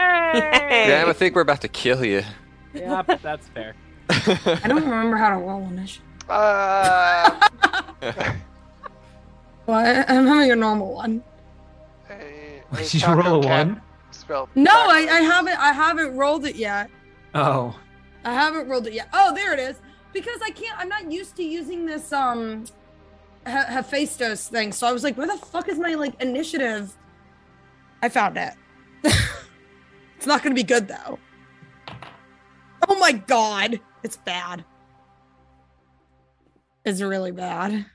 Damn, 0.88 1.10
I 1.10 1.14
think 1.14 1.36
we're 1.36 1.42
about 1.42 1.62
to 1.62 1.68
kill 1.68 2.06
you. 2.06 2.22
Yep, 2.74 3.22
that's 3.22 3.48
fair. 3.50 3.74
I 4.10 4.68
don't 4.68 4.84
remember 4.84 5.18
how 5.18 5.30
to 5.32 5.36
roll 5.38 5.64
initiative. 5.64 6.06
Uh. 6.30 7.40
What? 9.66 9.86
I'm 10.10 10.26
having 10.28 10.52
a 10.52 10.56
normal 10.56 10.94
one. 10.94 11.24
a, 12.10 12.62
a 12.72 12.76
Did 12.78 12.94
you 12.94 13.00
taco 13.00 13.22
roll 13.30 13.40
a 13.42 13.44
cat 13.44 13.68
one? 13.68 13.82
Spelled 14.12 14.50
No, 14.56 14.72
I, 14.72 15.06
backwards. 15.06 15.12
I 15.12 15.22
haven't. 15.22 15.60
I 15.60 15.72
haven't 15.74 16.18
rolled 16.18 16.46
it 16.46 16.56
yet. 16.56 16.90
Oh. 17.34 17.78
I 18.24 18.34
haven't 18.34 18.68
rolled 18.68 18.88
it 18.88 18.94
yet. 18.94 19.08
Oh, 19.14 19.34
there 19.34 19.54
it 19.54 19.60
is. 19.60 19.78
Because 20.14 20.40
I 20.44 20.50
can't. 20.52 20.78
I'm 20.78 20.90
not 20.90 21.12
used 21.12 21.36
to 21.38 21.44
using 21.44 21.86
this 21.86 22.12
um, 22.12 22.66
he- 23.46 23.52
Hephaestus 23.52 24.48
thing. 24.50 24.72
So 24.74 24.86
I 24.88 24.92
was 24.92 25.04
like, 25.04 25.18
where 25.18 25.28
the 25.28 25.38
fuck 25.38 25.70
is 25.70 25.80
my 25.80 25.94
like 25.96 26.22
initiative? 26.22 26.96
I 28.02 28.10
found 28.10 28.38
it. 28.38 28.54
it's 29.04 30.26
not 30.26 30.44
gonna 30.44 30.56
be 30.56 30.64
good 30.64 30.88
though. 30.88 31.18
Oh 32.88 32.96
my 33.00 33.12
god, 33.14 33.80
it's 34.04 34.18
bad. 34.18 34.66
It's 36.84 37.00
really 37.02 37.32
bad. 37.32 37.86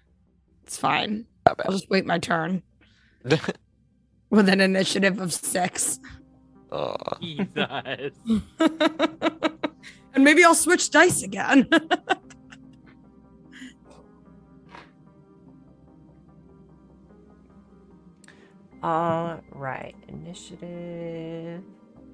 It's 0.65 0.77
fine. 0.79 1.27
Not 1.47 1.61
I'll 1.65 1.73
just 1.73 1.89
wait 1.91 2.05
my 2.07 2.19
turn 2.19 2.63
with 4.31 4.49
an 4.49 4.61
initiative 4.61 5.21
of 5.21 5.33
six. 5.33 6.01
Aw. 6.73 7.19
Jesus. 7.21 7.47
and 10.15 10.25
maybe 10.25 10.43
I'll 10.45 10.55
switch 10.57 10.91
dice 10.91 11.23
again. 11.23 11.69
All 18.83 19.41
right, 19.53 19.95
initiative. 20.09 21.63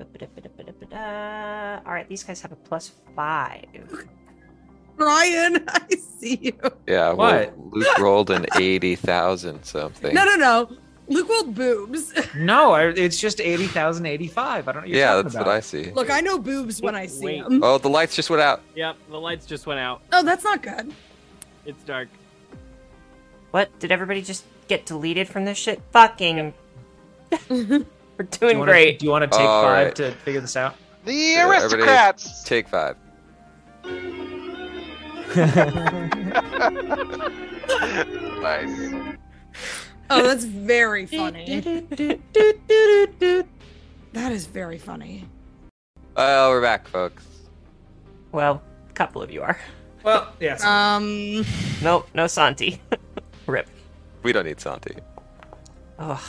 All 0.00 1.92
right, 1.92 2.08
these 2.08 2.22
guys 2.22 2.40
have 2.42 2.52
a 2.52 2.56
plus 2.56 2.92
five. 3.14 3.66
Ryan, 4.96 5.64
I 5.68 5.96
see 5.96 6.38
you. 6.42 6.52
Yeah, 6.86 7.12
well, 7.12 7.52
Luke 7.70 7.98
rolled 7.98 8.30
an 8.30 8.46
80,000 8.56 9.64
something. 9.64 10.14
No, 10.14 10.24
no, 10.24 10.36
no. 10.36 10.70
Luke 11.08 11.28
rolled 11.28 11.54
boobs. 11.54 12.12
No, 12.36 12.72
I, 12.72 12.84
it's 12.88 13.18
just 13.18 13.40
80,085. 13.40 14.68
I 14.68 14.72
don't 14.72 14.74
know 14.74 14.80
what 14.82 14.88
you're 14.88 14.98
yeah, 14.98 15.16
that's 15.20 15.34
about. 15.34 15.46
what 15.46 15.54
I 15.56 15.60
see. 15.60 15.90
Look, 15.92 16.10
I 16.10 16.20
know 16.20 16.38
boobs 16.38 16.80
when 16.80 16.94
I 16.94 17.06
see 17.06 17.24
Wait. 17.24 17.44
them. 17.44 17.62
Oh, 17.62 17.76
the 17.78 17.88
lights 17.88 18.16
just 18.16 18.30
went 18.30 18.40
out. 18.40 18.62
Yep, 18.74 18.96
the 19.10 19.20
lights 19.20 19.44
just 19.46 19.66
went 19.66 19.80
out. 19.80 20.00
Oh, 20.12 20.22
that's 20.22 20.44
not 20.44 20.62
good. 20.62 20.92
It's 21.66 21.82
dark. 21.84 22.08
What? 23.50 23.76
Did 23.80 23.92
everybody 23.92 24.22
just 24.22 24.44
get 24.68 24.86
deleted 24.86 25.28
from 25.28 25.44
this 25.44 25.58
shit? 25.58 25.82
Fucking. 25.90 26.54
We're 27.50 27.56
doing 27.58 27.84
you 28.52 28.58
wanna, 28.58 28.64
great. 28.72 28.98
Do 28.98 29.06
you 29.06 29.10
want 29.10 29.30
to 29.30 29.38
take 29.38 29.46
All 29.46 29.62
five 29.64 29.86
right. 29.86 29.94
to 29.96 30.12
figure 30.12 30.40
this 30.40 30.56
out? 30.56 30.76
The 31.04 31.12
Yeah, 31.12 31.42
everybody- 31.42 31.82
aristocrats. 31.82 32.42
Take 32.44 32.68
five. 32.68 32.96
nice. 38.42 39.16
Oh, 40.10 40.22
that's 40.22 40.44
very 40.44 41.06
funny. 41.06 41.60
that 44.12 44.32
is 44.32 44.46
very 44.46 44.78
funny. 44.78 45.26
Oh, 46.16 46.50
we're 46.50 46.60
back, 46.60 46.86
folks. 46.86 47.24
Well, 48.32 48.62
a 48.88 48.92
couple 48.92 49.22
of 49.22 49.30
you 49.30 49.42
are. 49.42 49.58
Well, 50.04 50.30
yes. 50.40 50.62
Um, 50.64 51.44
Nope, 51.82 52.08
no 52.12 52.26
Santi. 52.26 52.80
Rip. 53.46 53.68
We 54.22 54.32
don't 54.32 54.44
need 54.44 54.60
Santi. 54.60 54.96
Ugh. 55.98 56.20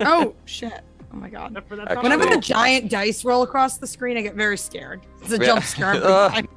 oh 0.00 0.34
shit. 0.44 0.80
Oh 1.12 1.16
my 1.16 1.30
god. 1.30 1.52
Except 1.52 1.68
for 1.68 1.76
that 1.76 1.88
Actually- 1.88 2.02
Whenever 2.02 2.26
the 2.26 2.40
giant 2.40 2.90
dice 2.90 3.24
roll 3.24 3.42
across 3.42 3.78
the 3.78 3.86
screen, 3.86 4.16
I 4.18 4.22
get 4.22 4.34
very 4.34 4.58
scared. 4.58 5.00
It's 5.22 5.32
a 5.32 5.38
Yeah. 5.38 5.44
jump 5.46 5.64
scare 5.64 5.94
every 5.94 6.02
time. 6.08 6.48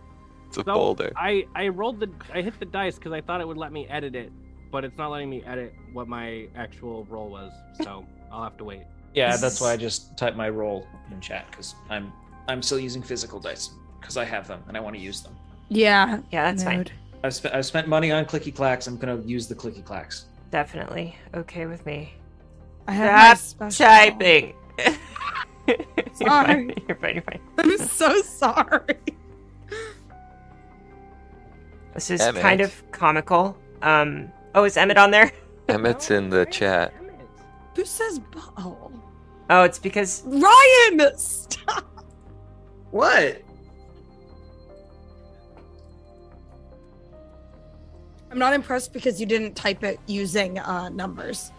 It's 0.60 0.68
a 0.68 0.70
So, 0.70 0.74
boulder. 0.74 1.12
I 1.16 1.46
I 1.56 1.68
rolled 1.68 2.00
the 2.00 2.10
I 2.34 2.42
hit 2.42 2.58
the 2.60 2.66
dice 2.66 2.96
because 2.96 3.12
I 3.12 3.22
thought 3.22 3.42
it 3.42 3.48
would 3.48 3.58
let 3.58 3.72
me 3.72 3.88
edit 3.90 4.16
it, 4.16 4.32
but 4.72 4.84
it's 4.84 4.98
not 4.98 5.12
letting 5.12 5.30
me 5.30 5.44
edit 5.46 5.74
what 5.94 6.08
my 6.08 6.48
actual 6.56 7.06
roll 7.10 7.30
was. 7.30 7.52
So 7.84 8.06
I'll 8.32 8.44
have 8.44 8.58
to 8.58 8.64
wait. 8.64 8.84
yeah, 9.14 9.38
that's 9.38 9.60
why 9.62 9.72
I 9.74 9.78
just 9.88 10.18
typed 10.18 10.38
my 10.38 10.50
roll 10.50 10.88
in 11.12 11.20
chat 11.22 11.46
because 11.52 11.76
I'm 11.90 12.12
I'm 12.48 12.62
still 12.62 12.80
using 12.80 13.02
physical 13.02 13.40
dice 13.40 13.72
because 14.00 14.18
I 14.18 14.26
have 14.26 14.48
them 14.48 14.64
and 14.68 14.78
I 14.78 14.80
want 14.80 14.96
to 14.96 15.02
use 15.02 15.22
them. 15.22 15.36
Yeah. 15.70 16.20
Yeah, 16.32 16.44
that's 16.52 16.64
fine. 16.64 16.86
I've 17.24 17.34
spent 17.34 17.56
I've 17.56 17.66
spent 17.66 17.88
money 17.88 18.12
on 18.12 18.26
clicky 18.26 18.54
clacks. 18.56 18.88
I'm 18.88 18.98
gonna 18.98 19.20
use 19.22 19.48
the 19.48 19.56
clicky 19.56 19.84
clacks. 19.84 20.26
Definitely 20.52 21.16
okay 21.34 21.66
with 21.66 21.86
me. 21.86 22.14
I 22.88 22.92
have 22.94 23.14
my 23.30 23.34
Stop 23.34 23.72
special. 23.72 23.86
typing. 23.88 24.54
you're, 25.68 25.78
Sorry. 26.14 26.46
fine. 26.68 26.74
you're 26.88 26.98
fine. 26.98 27.14
You're 27.16 27.24
fine. 27.24 27.40
I'm 27.58 27.78
so 27.80 28.22
sorry. 28.22 28.98
This 31.96 32.12
is 32.12 32.22
Emmett. 32.22 32.42
kind 32.42 32.62
of 32.62 32.92
comical. 32.92 33.58
Um. 33.82 34.32
Oh, 34.54 34.64
is 34.66 34.78
Emmett 34.78 34.98
on 34.98 35.12
there? 35.12 35.32
Emmett's 35.70 36.12
in 36.12 36.30
the 36.30 36.46
chat. 36.46 36.94
Who 37.76 37.86
says 37.86 38.20
butthole? 38.20 38.92
Oh, 39.50 39.64
it's 39.64 39.80
because 39.80 40.24
Ryan! 40.26 41.18
Stop. 41.18 42.06
What? 42.92 43.42
I'm 48.32 48.38
not 48.40 48.54
impressed 48.54 48.92
because 48.94 49.20
you 49.20 49.26
didn't 49.26 49.56
type 49.56 49.84
it 49.84 50.00
using 50.08 50.60
uh, 50.60 50.90
numbers. 50.90 51.52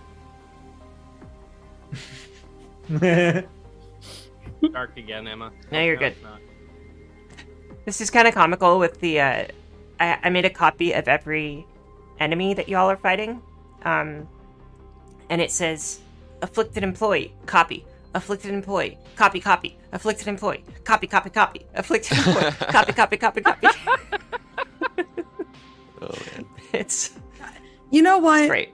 Dark 3.00 4.96
again, 4.96 5.26
Emma. 5.26 5.50
No, 5.70 5.80
you're 5.80 5.94
No, 5.94 6.00
good. 6.00 6.14
This 7.84 8.00
is 8.00 8.10
kind 8.10 8.28
of 8.28 8.34
comical 8.34 8.78
with 8.78 9.00
the. 9.00 9.20
Uh, 9.20 9.44
I, 10.00 10.18
I 10.24 10.30
made 10.30 10.44
a 10.44 10.50
copy 10.50 10.92
of 10.92 11.08
every 11.08 11.66
enemy 12.20 12.54
that 12.54 12.68
y'all 12.68 12.90
are 12.90 12.96
fighting, 12.96 13.42
um, 13.84 14.28
and 15.30 15.40
it 15.40 15.50
says 15.50 16.00
afflicted 16.42 16.82
employee 16.82 17.32
copy. 17.46 17.84
Afflicted 18.14 18.52
employee 18.52 18.96
copy 19.16 19.40
copy. 19.40 19.76
Afflicted 19.92 20.26
employee 20.28 20.64
copy 20.84 21.06
copy 21.06 21.30
copy. 21.30 21.66
Afflicted 21.74 22.16
employee 22.18 22.50
copy 22.60 22.92
copy 22.92 23.16
copy 23.16 23.40
copy. 23.42 23.66
Oh 26.02 26.08
man. 26.36 26.44
It's 26.74 27.12
You 27.90 28.02
know 28.02 28.18
what? 28.18 28.48
great. 28.48 28.70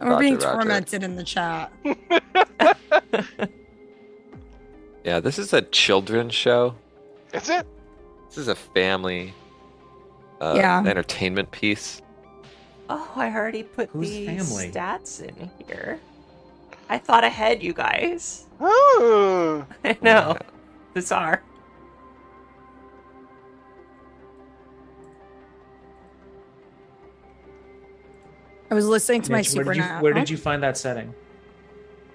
We're 0.00 0.18
being 0.18 0.34
Roger, 0.34 0.46
roger. 0.46 0.58
tormented 0.62 1.02
in 1.02 1.14
the 1.16 1.22
chat. 1.24 1.70
Yeah, 5.04 5.20
this 5.20 5.38
is 5.38 5.52
a 5.52 5.60
children's 5.62 6.34
show. 6.34 6.74
Is 7.34 7.50
it? 7.50 7.66
This 8.28 8.38
is 8.38 8.48
a 8.48 8.54
family 8.54 9.34
uh, 10.40 10.54
Yeah. 10.56 10.82
entertainment 10.86 11.50
piece. 11.50 12.00
Oh, 12.88 13.10
I 13.16 13.34
already 13.34 13.62
put 13.62 13.90
Who's 13.90 14.10
the 14.10 14.26
family? 14.26 14.70
stats 14.70 15.22
in 15.22 15.50
here. 15.66 15.98
I 16.88 16.98
thought 16.98 17.24
ahead, 17.24 17.62
you 17.62 17.72
guys. 17.72 18.44
Oh, 18.60 19.64
I 19.84 19.96
know. 20.02 20.36
Bizarre. 20.92 21.42
I 28.70 28.74
was 28.74 28.86
listening 28.86 29.22
to 29.22 29.32
my 29.32 29.38
Mitch, 29.38 29.52
where 29.54 29.64
super 29.64 29.74
did, 29.74 29.84
you, 29.84 29.90
where 30.00 30.12
Huh? 30.12 30.20
did 30.20 30.30
you 30.30 30.36
find 30.36 30.62
that 30.62 30.76
setting? 30.76 31.14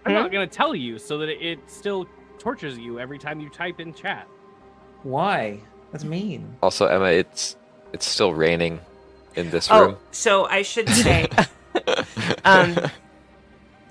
I'm 0.05 0.13
not 0.13 0.31
gonna 0.31 0.47
tell 0.47 0.73
you 0.73 0.97
so 0.97 1.17
that 1.19 1.29
it, 1.29 1.41
it 1.41 1.59
still 1.67 2.07
tortures 2.39 2.77
you 2.77 2.99
every 2.99 3.19
time 3.19 3.39
you 3.39 3.49
type 3.49 3.79
in 3.79 3.93
chat. 3.93 4.27
Why? 5.03 5.59
That's 5.91 6.03
mean. 6.03 6.57
Also, 6.63 6.87
Emma, 6.87 7.05
it's 7.05 7.57
it's 7.93 8.07
still 8.07 8.33
raining 8.33 8.79
in 9.35 9.49
this 9.51 9.67
Oh, 9.71 9.81
room. 9.81 9.97
so 10.11 10.45
I 10.45 10.61
should 10.63 10.89
say, 10.89 11.27
um, 12.45 12.77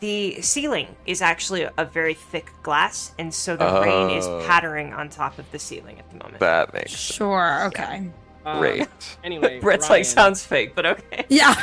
the 0.01 0.41
ceiling 0.43 0.89
is 1.07 1.23
actually 1.23 1.67
a 1.77 1.85
very 1.85 2.15
thick 2.15 2.51
glass, 2.63 3.13
and 3.19 3.33
so 3.35 3.57
the 3.57 3.81
rain 3.81 4.11
is 4.17 4.27
Oh. 4.27 4.45
pattering 4.47 4.93
on 4.93 5.09
top 5.09 5.39
of 5.39 5.51
the 5.53 5.59
ceiling 5.59 5.99
at 5.99 6.09
the 6.11 6.17
moment. 6.17 6.41
That 6.41 6.73
makes 6.73 6.93
Sure. 6.93 7.65
Okay. 7.67 8.09
Uh, 8.47 8.59
great. 8.61 8.89
Anyway, 9.25 9.61
Brett's 9.63 9.89
Ryan, 9.91 10.01
like 10.01 10.05
sounds 10.07 10.45
fake, 10.45 10.75
but 10.75 10.87
okay. 10.87 11.25
Yeah. 11.29 11.55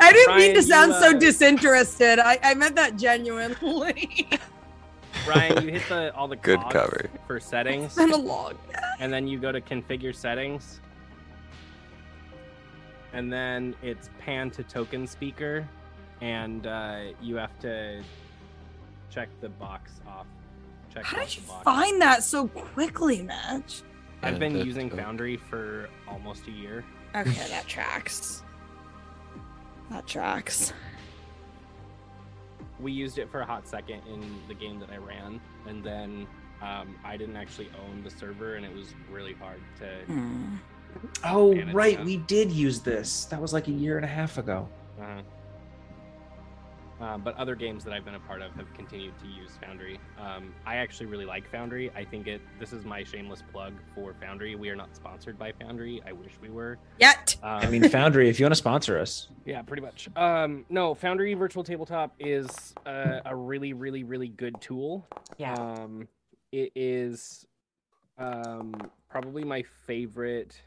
I 0.00 0.10
didn't 0.12 0.36
mean 0.36 0.54
to 0.54 0.62
sound 0.62 0.92
you, 0.92 1.00
so 1.00 1.10
uh, 1.10 1.18
disinterested. 1.18 2.18
I, 2.18 2.38
I 2.42 2.54
meant 2.54 2.76
that 2.76 2.96
genuinely. 2.96 4.28
Ryan, 5.26 5.64
you 5.64 5.70
hit 5.72 5.88
the 5.88 6.14
all 6.14 6.28
the 6.28 6.36
Good 6.50 6.60
cover. 6.70 7.08
for 7.26 7.40
settings, 7.40 7.86
it's 7.86 7.94
been 7.96 8.12
a 8.12 8.16
long. 8.16 8.54
and 9.00 9.12
then 9.12 9.26
you 9.26 9.38
go 9.38 9.52
to 9.52 9.60
configure 9.60 10.14
settings, 10.14 10.80
and 13.12 13.32
then 13.32 13.74
it's 13.82 14.10
pan 14.18 14.50
to 14.52 14.62
token 14.62 15.06
speaker, 15.06 15.66
and 16.20 16.66
uh, 16.66 17.00
you 17.22 17.36
have 17.36 17.56
to 17.60 18.02
check 19.10 19.28
the 19.40 19.48
box 19.48 19.92
off. 20.06 20.26
Check 20.92 21.04
How 21.04 21.20
off 21.22 21.28
did 21.28 21.36
you 21.36 21.42
box. 21.48 21.64
find 21.64 22.00
that 22.02 22.22
so 22.22 22.48
quickly, 22.48 23.22
Mitch? 23.22 23.82
I've 24.22 24.38
been 24.38 24.56
And, 24.56 24.66
using 24.66 24.88
Foundry 24.90 25.36
for 25.36 25.88
almost 26.08 26.46
a 26.46 26.50
year. 26.50 26.84
Okay, 27.14 27.30
that 27.50 27.66
tracks. 27.66 28.42
That 29.90 30.06
tracks. 30.06 30.72
We 32.80 32.92
used 32.92 33.18
it 33.18 33.30
for 33.30 33.40
a 33.40 33.44
hot 33.44 33.68
second 33.68 34.02
in 34.08 34.40
the 34.48 34.54
game 34.54 34.78
that 34.80 34.90
I 34.90 34.96
ran, 34.96 35.40
and 35.66 35.82
then 35.84 36.26
um, 36.62 36.96
I 37.04 37.16
didn't 37.16 37.36
actually 37.36 37.70
own 37.84 38.02
the 38.02 38.10
server, 38.10 38.56
and 38.56 38.64
it 38.64 38.74
was 38.74 38.94
really 39.10 39.34
hard 39.34 39.60
to. 39.80 40.12
Hmm. 40.12 40.56
Oh, 41.24 41.54
right. 41.72 41.96
that. 41.96 42.06
We 42.06 42.18
did 42.18 42.52
use 42.52 42.80
this. 42.80 43.24
That 43.26 43.40
was 43.40 43.52
like 43.52 43.68
a 43.68 43.72
year 43.72 43.96
and 43.96 44.04
a 44.04 44.08
half 44.08 44.38
ago. 44.38 44.68
Uh, 45.00 45.22
uh, 47.04 47.18
but 47.18 47.36
other 47.36 47.54
games 47.54 47.84
that 47.84 47.92
I've 47.92 48.04
been 48.04 48.14
a 48.14 48.20
part 48.20 48.40
of 48.40 48.54
have 48.54 48.72
continued 48.72 49.12
to 49.18 49.26
use 49.26 49.58
Foundry. 49.60 50.00
Um, 50.18 50.54
I 50.64 50.76
actually 50.76 51.04
really 51.06 51.26
like 51.26 51.46
Foundry. 51.50 51.90
I 51.94 52.02
think 52.02 52.26
it. 52.26 52.40
This 52.58 52.72
is 52.72 52.86
my 52.86 53.04
shameless 53.04 53.42
plug 53.52 53.74
for 53.94 54.14
Foundry. 54.20 54.54
We 54.56 54.70
are 54.70 54.76
not 54.76 54.96
sponsored 54.96 55.38
by 55.38 55.52
Foundry. 55.60 56.00
I 56.06 56.12
wish 56.12 56.32
we 56.40 56.48
were. 56.48 56.78
Yet. 56.98 57.36
Um, 57.42 57.58
I 57.58 57.66
mean, 57.68 57.86
Foundry, 57.90 58.30
if 58.30 58.40
you 58.40 58.44
want 58.44 58.52
to 58.52 58.58
sponsor 58.58 58.98
us. 58.98 59.28
Yeah, 59.46 59.60
pretty 59.60 59.82
much. 59.82 60.08
Um, 60.16 60.64
no, 60.70 60.94
Foundry 60.94 61.34
Virtual 61.34 61.62
Tabletop 61.62 62.14
is 62.18 62.48
uh, 62.86 63.20
a 63.26 63.36
really, 63.36 63.74
really, 63.74 64.02
really 64.02 64.28
good 64.28 64.58
tool. 64.62 65.06
Yeah. 65.36 65.52
Um, 65.52 66.08
it 66.50 66.72
is 66.74 67.44
um, 68.16 68.74
probably 69.10 69.44
my 69.44 69.62
favorite 69.86 70.58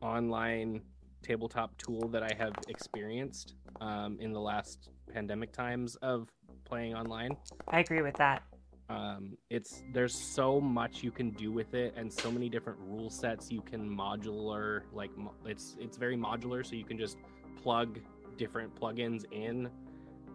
online 0.00 0.80
tabletop 1.22 1.76
tool 1.76 2.08
that 2.08 2.22
I 2.22 2.30
have 2.38 2.54
experienced 2.68 3.56
um, 3.82 4.16
in 4.20 4.32
the 4.32 4.40
last 4.40 4.88
pandemic 5.12 5.52
times 5.52 5.96
of 5.96 6.28
playing 6.64 6.94
online. 6.94 7.36
I 7.68 7.80
agree 7.80 8.02
with 8.02 8.14
that. 8.16 8.42
Um, 8.88 9.38
it's 9.48 9.82
there's 9.92 10.14
so 10.14 10.60
much 10.60 11.02
you 11.02 11.10
can 11.10 11.30
do 11.30 11.50
with 11.50 11.74
it, 11.74 11.94
and 11.96 12.12
so 12.12 12.30
many 12.30 12.48
different 12.48 12.78
rule 12.80 13.10
sets 13.10 13.50
you 13.50 13.62
can 13.62 13.88
modular. 13.88 14.82
Like 14.92 15.10
it's 15.46 15.76
it's 15.78 15.96
very 15.96 16.16
modular, 16.16 16.66
so 16.66 16.74
you 16.74 16.84
can 16.84 16.98
just 16.98 17.16
plug 17.62 17.98
different 18.36 18.74
plugins 18.78 19.24
in. 19.32 19.70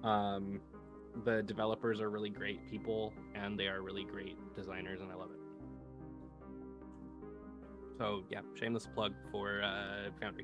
Um, 0.04 0.60
the 1.26 1.44
developers 1.44 2.00
are 2.00 2.10
really 2.10 2.30
great 2.30 2.70
people, 2.70 3.14
and 3.36 3.60
they 3.60 3.68
are 3.68 3.82
really 3.82 4.04
great 4.04 4.38
designers, 4.56 5.02
and 5.02 5.12
I 5.12 5.16
love 5.16 5.32
it. 5.32 5.40
So 7.98 8.24
yeah, 8.30 8.42
shameless 8.56 8.88
plug 8.94 9.14
for 9.32 9.62
uh, 9.62 10.10
Foundry. 10.20 10.44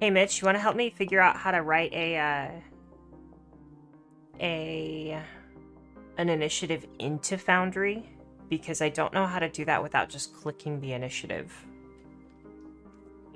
Hey, 0.00 0.10
Mitch, 0.10 0.40
you 0.40 0.46
want 0.46 0.56
to 0.56 0.60
help 0.60 0.76
me 0.76 0.90
figure 0.90 1.20
out 1.20 1.36
how 1.36 1.50
to 1.50 1.62
write 1.62 1.92
a 1.92 2.16
uh, 2.16 2.50
a 4.40 5.22
an 6.16 6.28
initiative 6.28 6.86
into 6.98 7.38
Foundry? 7.38 8.08
Because 8.48 8.80
I 8.80 8.88
don't 8.88 9.12
know 9.12 9.26
how 9.26 9.38
to 9.38 9.48
do 9.48 9.64
that 9.66 9.82
without 9.82 10.08
just 10.08 10.34
clicking 10.34 10.80
the 10.80 10.92
initiative. 10.92 11.52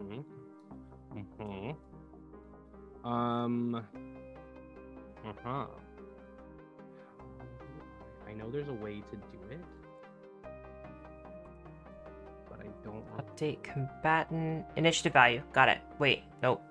Mm-hmm. 0.01 0.21
Mm-hmm. 1.19 3.07
Um. 3.07 3.75
Uh-huh. 5.27 5.67
I 8.27 8.33
know 8.33 8.51
there's 8.51 8.69
a 8.69 8.73
way 8.73 9.03
to 9.11 9.17
do 9.17 9.39
it, 9.51 9.61
but 12.49 12.61
I 12.61 12.67
don't. 12.83 13.05
Update 13.19 13.63
combatant 13.63 14.65
initiative 14.77 15.13
value. 15.13 15.43
Got 15.53 15.69
it. 15.69 15.79
Wait, 15.99 16.23
nope. 16.43 16.63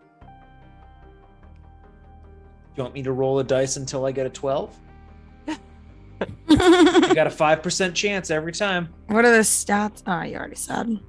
You 2.75 2.83
want 2.83 2.93
me 2.93 3.03
to 3.03 3.11
roll 3.11 3.39
a 3.39 3.43
dice 3.43 3.75
until 3.77 4.05
I 4.05 4.11
get 4.11 4.25
a 4.25 4.29
12? 4.29 4.77
You 5.47 7.15
got 7.15 7.25
a 7.27 7.31
5% 7.31 7.95
chance 7.95 8.29
every 8.29 8.51
time. 8.51 8.89
What 9.07 9.25
are 9.25 9.31
the 9.31 9.39
stats? 9.39 10.03
Oh, 10.05 10.21
you 10.21 10.35
already 10.37 10.55
said. 10.55 10.99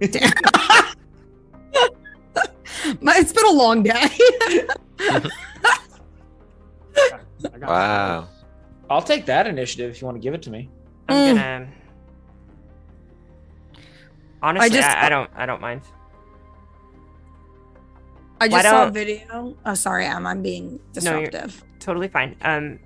Damn. 0.00 0.32
My, 3.00 3.14
it's 3.16 3.32
been 3.32 3.44
a 3.46 3.50
long 3.52 3.82
day. 3.82 3.92
I 3.92 5.18
got 7.58 7.62
Wow. 7.68 8.28
I'll 8.88 9.02
take 9.02 9.26
that 9.26 9.46
initiative 9.46 9.90
if 9.90 10.00
you 10.00 10.06
want 10.06 10.16
to 10.16 10.20
give 10.22 10.32
it 10.34 10.42
to 10.42 10.50
me. 10.50 10.70
I'm 11.08 11.16
Mm. 11.16 11.34
gonna. 11.36 11.68
Honestly, 14.42 14.66
I, 14.66 14.68
just- 14.68 14.96
I, 14.96 15.08
don't. 15.08 15.30
I 15.36 15.44
don't 15.46 15.60
mind. 15.60 15.82
I 18.40 18.48
just 18.48 18.64
saw 18.64 18.86
a 18.86 18.90
video. 18.90 19.56
Oh, 19.64 19.74
sorry, 19.74 20.04
Em. 20.04 20.26
I'm 20.26 20.42
being 20.42 20.80
disruptive. 20.92 21.62
No. 21.62 21.66
Totally 21.78 22.08
fine. 22.08 22.36
Um, 22.42 22.78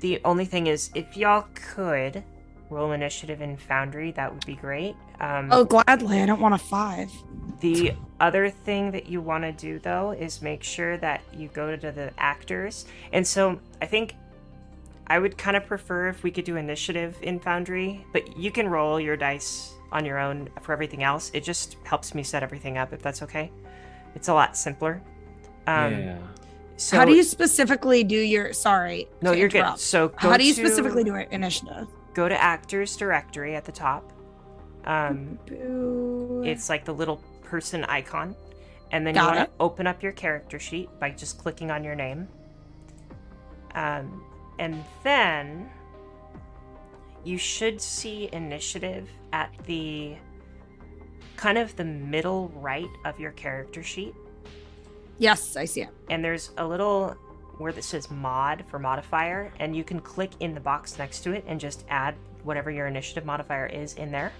the 0.00 0.20
only 0.24 0.44
thing 0.44 0.66
is, 0.66 0.90
if 0.94 1.16
y'all 1.16 1.46
could 1.54 2.22
roll 2.70 2.92
initiative 2.92 3.40
in 3.40 3.56
Foundry, 3.56 4.12
that 4.12 4.32
would 4.32 4.44
be 4.44 4.56
great. 4.56 4.94
Um, 5.20 5.48
oh, 5.52 5.64
gladly. 5.64 6.20
I 6.20 6.26
don't 6.26 6.40
want 6.40 6.54
a 6.54 6.58
five. 6.58 7.10
The 7.60 7.92
other 8.20 8.50
thing 8.50 8.90
that 8.90 9.06
you 9.06 9.20
want 9.20 9.44
to 9.44 9.52
do 9.52 9.78
though 9.78 10.10
is 10.10 10.42
make 10.42 10.62
sure 10.62 10.96
that 10.98 11.22
you 11.32 11.48
go 11.48 11.76
to 11.76 11.92
the 11.92 12.12
actors. 12.18 12.86
And 13.12 13.26
so 13.26 13.58
I 13.80 13.86
think 13.86 14.14
I 15.06 15.18
would 15.18 15.38
kind 15.38 15.56
of 15.56 15.66
prefer 15.66 16.08
if 16.08 16.22
we 16.22 16.30
could 16.30 16.44
do 16.44 16.56
initiative 16.56 17.16
in 17.22 17.38
Foundry, 17.40 18.04
but 18.12 18.36
you 18.36 18.50
can 18.50 18.68
roll 18.68 19.00
your 19.00 19.16
dice 19.16 19.72
on 19.92 20.04
your 20.04 20.18
own 20.18 20.48
for 20.62 20.72
everything 20.72 21.02
else. 21.02 21.30
It 21.32 21.44
just 21.44 21.76
helps 21.84 22.14
me 22.14 22.22
set 22.22 22.42
everything 22.42 22.76
up 22.76 22.92
if 22.92 23.00
that's 23.00 23.22
okay. 23.22 23.50
It's 24.16 24.28
a 24.28 24.34
lot 24.34 24.56
simpler. 24.56 25.00
Um, 25.68 25.92
yeah. 25.92 26.18
So 26.76 26.96
How 26.96 27.04
do 27.04 27.14
you 27.14 27.22
specifically 27.22 28.02
do 28.02 28.16
your? 28.16 28.52
Sorry. 28.52 29.08
No, 29.22 29.32
to 29.32 29.38
you're 29.38 29.48
good. 29.48 29.58
interrupt. 29.58 29.78
So 29.80 30.12
how 30.16 30.36
do 30.36 30.44
you 30.44 30.52
to- 30.52 30.60
specifically 30.60 31.04
do 31.04 31.14
it? 31.14 31.28
Initiative. 31.30 31.86
go 32.14 32.28
to 32.28 32.42
actors 32.42 32.96
directory 32.96 33.54
at 33.54 33.64
the 33.64 33.72
top. 33.72 34.12
Um, 34.84 35.38
Boo. 35.46 36.42
it's 36.46 36.68
like 36.68 36.84
the 36.84 36.94
little 36.94 37.16
person 37.42 37.84
icon 37.84 38.36
and 38.92 39.04
then 39.06 39.14
Got 39.14 39.32
you 39.32 39.38
want 39.38 39.50
to 39.50 39.54
open 39.58 39.86
up 39.88 40.00
your 40.02 40.12
character 40.12 40.60
sheet 40.60 40.88
by 41.00 41.10
just 41.10 41.38
clicking 41.38 41.72
on 41.72 41.82
your 41.82 41.96
name 41.96 42.28
um, 43.74 44.22
and 44.60 44.82
then 45.02 45.68
you 47.24 47.36
should 47.36 47.80
see 47.80 48.28
initiative 48.32 49.08
at 49.32 49.50
the 49.66 50.14
kind 51.36 51.58
of 51.58 51.76
the 51.76 51.84
middle 51.84 52.48
right 52.56 52.88
of 53.04 53.18
your 53.20 53.32
character 53.32 53.82
sheet, 53.82 54.14
Yes, 55.18 55.56
I 55.56 55.64
see 55.64 55.82
it. 55.82 55.88
and 56.10 56.24
there's 56.24 56.50
a 56.58 56.66
little 56.66 57.16
where 57.58 57.72
this 57.72 57.86
says 57.86 58.10
mod 58.10 58.64
for 58.68 58.78
modifier, 58.78 59.50
and 59.58 59.74
you 59.74 59.82
can 59.82 59.98
click 60.00 60.30
in 60.40 60.52
the 60.54 60.60
box 60.60 60.98
next 60.98 61.20
to 61.20 61.32
it 61.32 61.42
and 61.46 61.58
just 61.58 61.84
add 61.88 62.14
whatever 62.44 62.70
your 62.70 62.86
initiative 62.86 63.24
modifier 63.24 63.66
is 63.66 63.94
in 63.94 64.10
there. 64.12 64.30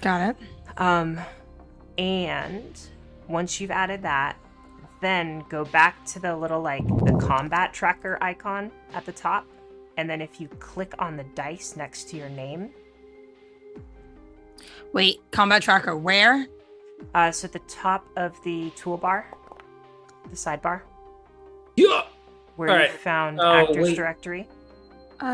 Got 0.00 0.30
it. 0.30 0.36
Um, 0.78 1.18
and 1.98 2.78
once 3.26 3.60
you've 3.60 3.70
added 3.72 4.02
that, 4.02 4.36
then 5.00 5.44
go 5.48 5.64
back 5.64 6.04
to 6.06 6.20
the 6.20 6.34
little 6.36 6.60
like 6.62 6.86
the 6.86 7.18
combat 7.20 7.72
tracker 7.74 8.16
icon 8.22 8.70
at 8.92 9.04
the 9.04 9.12
top, 9.12 9.46
and 9.96 10.08
then 10.08 10.20
if 10.20 10.40
you 10.40 10.46
click 10.60 10.94
on 11.00 11.16
the 11.16 11.24
dice 11.34 11.74
next 11.76 12.08
to 12.10 12.16
your 12.16 12.28
name, 12.28 12.70
Wait, 14.92 15.20
combat 15.30 15.62
tracker 15.62 15.96
where? 15.96 16.46
uh, 17.14 17.30
so 17.30 17.46
at 17.46 17.52
the 17.52 17.58
top 17.60 18.06
of 18.16 18.32
the 18.44 18.70
toolbar, 18.76 19.24
the 20.30 20.36
sidebar, 20.36 20.82
Yeah. 21.76 22.02
where 22.56 22.68
All 22.70 22.76
you 22.76 22.82
right. 22.82 22.90
found 22.92 23.40
Oh, 23.40 23.52
actors 23.52 23.76
wait. 23.88 23.96
directory. 23.96 24.48
Uh, 25.20 25.26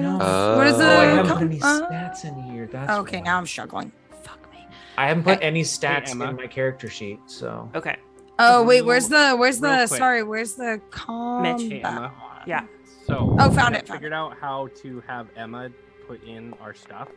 No. 0.00 0.56
what 0.56 0.66
is 0.66 0.74
Oh, 0.74 0.78
the? 0.78 0.84
Oh, 0.84 1.00
I 1.00 1.04
haven't 1.06 1.26
com- 1.28 1.38
put 1.38 1.46
any 1.46 1.60
uh, 1.60 1.88
stats 1.90 2.24
in 2.24 2.34
here. 2.44 2.66
That's 2.66 2.90
okay, 3.00 3.18
why. 3.18 3.22
now 3.24 3.38
I'm 3.38 3.46
struggling. 3.46 3.92
Fuck 4.22 4.40
me. 4.52 4.66
I 4.96 5.06
haven't 5.08 5.24
put 5.24 5.38
any 5.42 5.62
stats 5.62 6.10
Emma. 6.10 6.30
in 6.30 6.36
my 6.36 6.46
character 6.46 6.88
sheet, 6.88 7.20
so 7.26 7.70
Okay, 7.74 7.96
Oh 8.38 8.62
wait, 8.62 8.82
where's 8.82 9.08
the 9.08 9.34
where's 9.36 9.58
the 9.60 9.86
quick. 9.88 9.98
sorry, 9.98 10.22
where's 10.22 10.54
the 10.54 10.72
Mitch. 10.74 10.90
combat? 10.90 11.60
Hey, 11.60 11.80
Emma. 11.82 12.12
yeah. 12.46 12.64
So 13.06 13.36
Oh, 13.40 13.50
found 13.50 13.74
it, 13.74 13.86
found 13.86 13.98
Figured 13.98 14.12
out 14.12 14.36
how 14.40 14.68
to 14.82 15.02
have 15.06 15.28
Emma 15.36 15.70
put 16.06 16.22
in 16.24 16.54
our 16.60 16.74
stuff. 16.74 17.08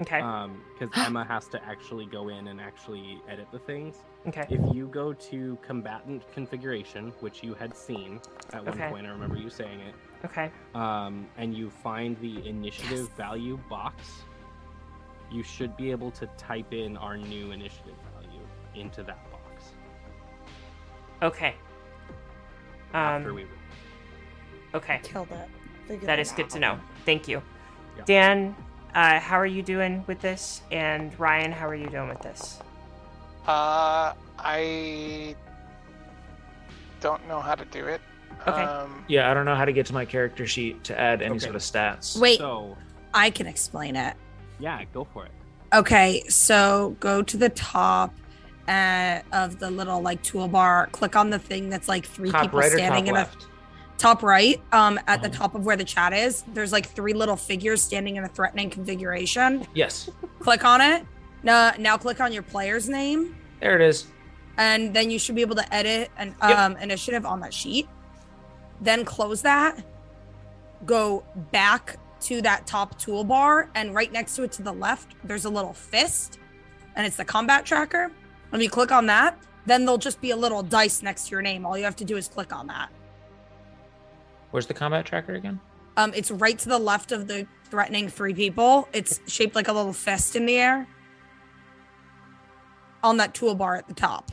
Okay. 0.00 0.20
Um, 0.20 0.62
because 0.78 0.96
Emma 1.06 1.24
has 1.24 1.48
to 1.48 1.64
actually 1.64 2.06
go 2.06 2.28
in 2.28 2.48
and 2.48 2.60
actually 2.60 3.20
edit 3.28 3.48
the 3.50 3.58
things. 3.58 3.96
Okay. 4.28 4.46
If 4.48 4.60
you 4.74 4.86
go 4.86 5.12
to 5.12 5.58
combatant 5.60 6.22
configuration, 6.32 7.12
which 7.20 7.42
you 7.42 7.54
had 7.54 7.76
seen 7.76 8.20
at 8.52 8.64
one 8.64 8.74
Okay. 8.74 8.88
point, 8.90 9.06
I 9.06 9.10
remember 9.10 9.36
you 9.36 9.50
saying 9.50 9.80
it. 9.80 9.94
Okay. 10.24 10.50
Um, 10.74 11.26
and 11.36 11.54
you 11.54 11.68
find 11.70 12.16
the 12.20 12.46
initiative 12.48 13.08
value 13.16 13.58
box, 13.68 14.22
you 15.32 15.42
should 15.42 15.76
be 15.76 15.90
able 15.90 16.10
to 16.12 16.26
type 16.36 16.72
in 16.72 16.96
our 16.96 17.16
new 17.16 17.50
initiative 17.50 17.94
value 18.14 18.40
into 18.74 19.02
that 19.02 19.18
box 19.32 19.72
Okay. 21.22 21.54
after 22.94 23.30
Um, 23.30 23.34
we. 23.34 23.46
okay. 24.74 25.00
Killed 25.02 25.30
it. 25.32 25.48
Figured 25.86 26.06
That 26.08 26.18
it 26.18 26.22
is 26.22 26.32
good 26.32 26.44
out. 26.44 26.50
to 26.50 26.58
know. 26.60 26.80
Thank 27.04 27.26
you. 27.28 27.42
Yeah. 27.96 28.04
Dan, 28.04 28.56
uh, 28.98 29.20
how 29.20 29.38
are 29.38 29.46
you 29.46 29.62
doing 29.62 30.02
with 30.08 30.20
this? 30.20 30.60
And 30.72 31.16
Ryan, 31.20 31.52
how 31.52 31.68
are 31.68 31.74
you 31.74 31.88
doing 31.88 32.08
with 32.08 32.20
this? 32.20 32.58
Uh, 33.46 34.12
I 34.40 35.36
don't 37.00 37.26
know 37.28 37.38
how 37.40 37.54
to 37.54 37.64
do 37.66 37.86
it. 37.86 38.00
Okay. 38.48 38.62
Um, 38.64 39.04
yeah, 39.06 39.30
I 39.30 39.34
don't 39.34 39.44
know 39.44 39.54
how 39.54 39.64
to 39.64 39.72
get 39.72 39.86
to 39.86 39.94
my 39.94 40.04
character 40.04 40.48
sheet 40.48 40.82
to 40.84 40.98
add 40.98 41.22
any 41.22 41.36
Okay. 41.36 41.44
sort 41.44 41.54
of 41.54 41.62
stats. 41.62 42.18
Wait, 42.18 42.38
So 42.38 42.76
I 43.14 43.30
can 43.30 43.46
explain 43.46 43.94
it. 43.94 44.16
yeah, 44.58 44.82
go 44.92 45.04
for 45.12 45.24
it. 45.26 45.30
Okay, 45.72 46.24
so 46.28 46.96
go 46.98 47.22
to 47.22 47.36
the 47.36 47.50
top 47.50 48.12
uh, 48.66 49.20
of 49.32 49.60
the 49.60 49.70
little 49.70 50.00
like 50.00 50.22
toolbar. 50.24 50.90
Click 50.90 51.14
on 51.14 51.30
the 51.30 51.38
thing 51.38 51.68
that's 51.68 51.88
like 51.88 52.04
three 52.04 52.32
top 52.32 52.42
people 52.42 52.58
right 52.58 52.72
or 52.72 52.78
standing 52.78 53.04
top 53.04 53.08
in 53.08 53.14
left? 53.14 53.44
a 53.44 53.46
top 53.98 54.22
right. 54.22 54.60
Um, 54.72 54.98
at 55.06 55.20
the 55.22 55.28
Uh-huh. 55.28 55.38
top 55.38 55.54
of 55.54 55.66
where 55.66 55.76
the 55.76 55.84
chat 55.84 56.12
is, 56.12 56.44
there's 56.54 56.72
like 56.72 56.86
three 56.86 57.12
little 57.12 57.36
figures 57.36 57.82
standing 57.82 58.16
in 58.16 58.24
a 58.24 58.28
threatening 58.28 58.70
configuration. 58.70 59.66
Yes, 59.74 60.08
Click 60.40 60.64
on 60.64 60.80
it. 60.80 61.04
Now, 61.42 61.72
now 61.78 61.96
click 61.96 62.20
on 62.20 62.32
your 62.32 62.42
player's 62.42 62.88
name, 62.88 63.36
there 63.60 63.74
it 63.74 63.82
is. 63.82 64.06
and 64.56 64.94
then 64.94 65.10
you 65.10 65.18
should 65.18 65.34
be 65.34 65.40
able 65.42 65.56
to 65.56 65.74
edit 65.74 66.10
an 66.16 66.34
Yep. 66.42 66.58
um, 66.58 66.76
initiative 66.78 67.26
on 67.26 67.40
that 67.40 67.52
sheet. 67.54 67.88
Then 68.80 69.04
close 69.04 69.42
that. 69.42 69.78
Go 70.86 71.24
back 71.52 71.96
to 72.22 72.40
that 72.42 72.66
top 72.66 72.98
toolbar, 73.00 73.68
and 73.74 73.94
right 73.94 74.12
next 74.12 74.34
to 74.36 74.42
it 74.44 74.52
to 74.52 74.62
the 74.62 74.72
left, 74.72 75.14
there's 75.24 75.44
a 75.44 75.50
little 75.50 75.72
fist, 75.72 76.38
and 76.96 77.06
it's 77.06 77.16
the 77.16 77.24
combat 77.24 77.64
tracker. 77.64 78.10
When 78.50 78.60
you 78.60 78.70
click 78.70 78.90
on 78.92 79.06
that, 79.06 79.38
then 79.66 79.84
there'll 79.84 79.98
just 79.98 80.20
be 80.20 80.30
a 80.30 80.36
little 80.36 80.62
dice 80.62 81.02
next 81.02 81.26
to 81.26 81.30
your 81.32 81.42
name. 81.42 81.66
All 81.66 81.76
you 81.76 81.84
have 81.84 81.96
to 81.96 82.04
do 82.04 82.16
is 82.16 82.26
click 82.28 82.52
on 82.52 82.66
that. 82.68 82.88
Where's 84.50 84.66
the 84.66 84.74
combat 84.74 85.04
tracker 85.04 85.34
again? 85.34 85.60
Um, 85.96 86.12
it's 86.14 86.30
right 86.30 86.58
to 86.58 86.68
the 86.68 86.78
left 86.78 87.12
of 87.12 87.26
the 87.28 87.46
threatening 87.70 88.08
three 88.08 88.34
people. 88.34 88.88
It's 88.92 89.20
shaped 89.26 89.54
like 89.54 89.68
a 89.68 89.72
little 89.72 89.92
fist 89.92 90.36
in 90.36 90.46
the 90.46 90.56
air. 90.56 90.86
On 93.02 93.16
that 93.18 93.34
toolbar 93.34 93.78
at 93.78 93.86
the 93.88 93.94
top. 93.94 94.32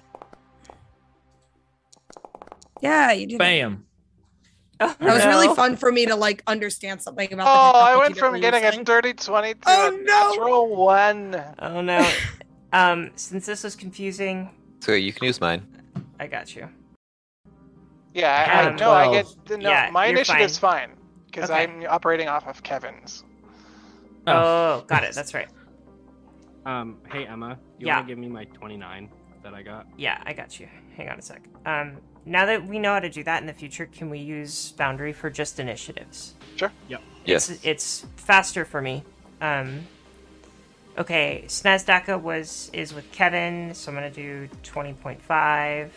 Yeah, 2.81 3.11
you 3.11 3.27
did. 3.27 3.35
it. 3.35 3.39
Bam. 3.39 3.85
That 4.79 4.99
was 4.99 5.25
really 5.25 5.53
fun 5.55 5.77
for 5.77 5.89
me 5.91 6.05
to 6.07 6.15
like 6.15 6.43
understand 6.47 7.01
something 7.01 7.31
about. 7.31 7.47
oh, 7.47 7.71
the 7.79 7.85
I 7.91 7.97
went 7.97 8.17
from 8.17 8.39
getting 8.41 8.63
using. 8.63 8.81
a 8.81 8.83
dirty 8.83 9.13
20 9.13 9.53
to 9.53 9.59
Oh, 9.65 9.87
a 9.87 9.91
no. 9.91 10.29
natural 10.31 10.75
one. 10.75 11.41
Oh 11.59 11.81
no. 11.81 12.09
um, 12.73 13.11
since 13.15 13.45
this 13.45 13.63
was 13.63 13.75
confusing, 13.75 14.49
So 14.81 14.91
you 14.91 15.13
can 15.13 15.25
use 15.25 15.39
mine. 15.39 15.65
I 16.19 16.27
got 16.27 16.53
you. 16.55 16.67
Yeah, 18.15 18.31
I, 18.31 18.43
had 18.49 18.65
I 18.73 18.75
no, 18.77 18.91
I 18.91 19.05
12. 19.07 19.45
get 19.47 19.59
no. 19.59 19.69
Yeah, 19.69 19.89
my 19.91 20.05
initiative's 20.07 20.57
fine 20.57 20.91
because 21.27 21.49
Okay. 21.51 21.63
I'm 21.63 21.85
operating 21.89 22.29
off 22.29 22.47
of 22.47 22.63
Kevin's. 22.63 23.23
Oh, 24.25 24.83
got 24.87 25.03
it. 25.03 25.13
That's 25.13 25.33
right. 25.33 25.49
Um, 26.65 26.97
hey 27.11 27.27
Emma, 27.27 27.59
you 27.77 27.87
Yeah. 27.87 27.97
want 27.97 28.07
to 28.07 28.11
give 28.11 28.17
me 28.17 28.29
my 28.29 28.45
29 28.45 29.09
that 29.43 29.53
I 29.53 29.61
got? 29.61 29.85
Yeah, 29.97 30.19
I 30.25 30.31
got 30.33 30.59
you. 30.59 30.67
Hang 30.95 31.09
on 31.09 31.19
a 31.19 31.21
sec. 31.21 31.43
Um, 31.65 31.97
now 32.25 32.45
that 32.45 32.65
we 32.65 32.79
know 32.79 32.93
how 32.93 32.99
to 33.01 33.09
do 33.09 33.21
that 33.23 33.41
in 33.41 33.47
the 33.47 33.53
future, 33.53 33.85
can 33.85 34.09
we 34.09 34.17
use 34.19 34.73
Foundry 34.77 35.11
for 35.13 35.29
just 35.29 35.59
initiatives? 35.59 36.33
Sure. 36.55 36.71
Yep. 36.87 37.01
Yes. 37.25 37.49
It's, 37.49 37.65
it's 37.65 38.05
faster 38.15 38.63
for 38.65 38.81
me. 38.81 39.03
Um, 39.41 39.81
okay, 40.97 41.43
Snazdaka 41.47 42.19
was 42.19 42.69
is 42.73 42.93
with 42.93 43.11
Kevin, 43.11 43.73
so 43.75 43.91
I'm 43.91 43.95
gonna 43.95 44.09
do 44.09 44.47
twenty 44.63 44.93
point 44.93 45.21
five. 45.21 45.93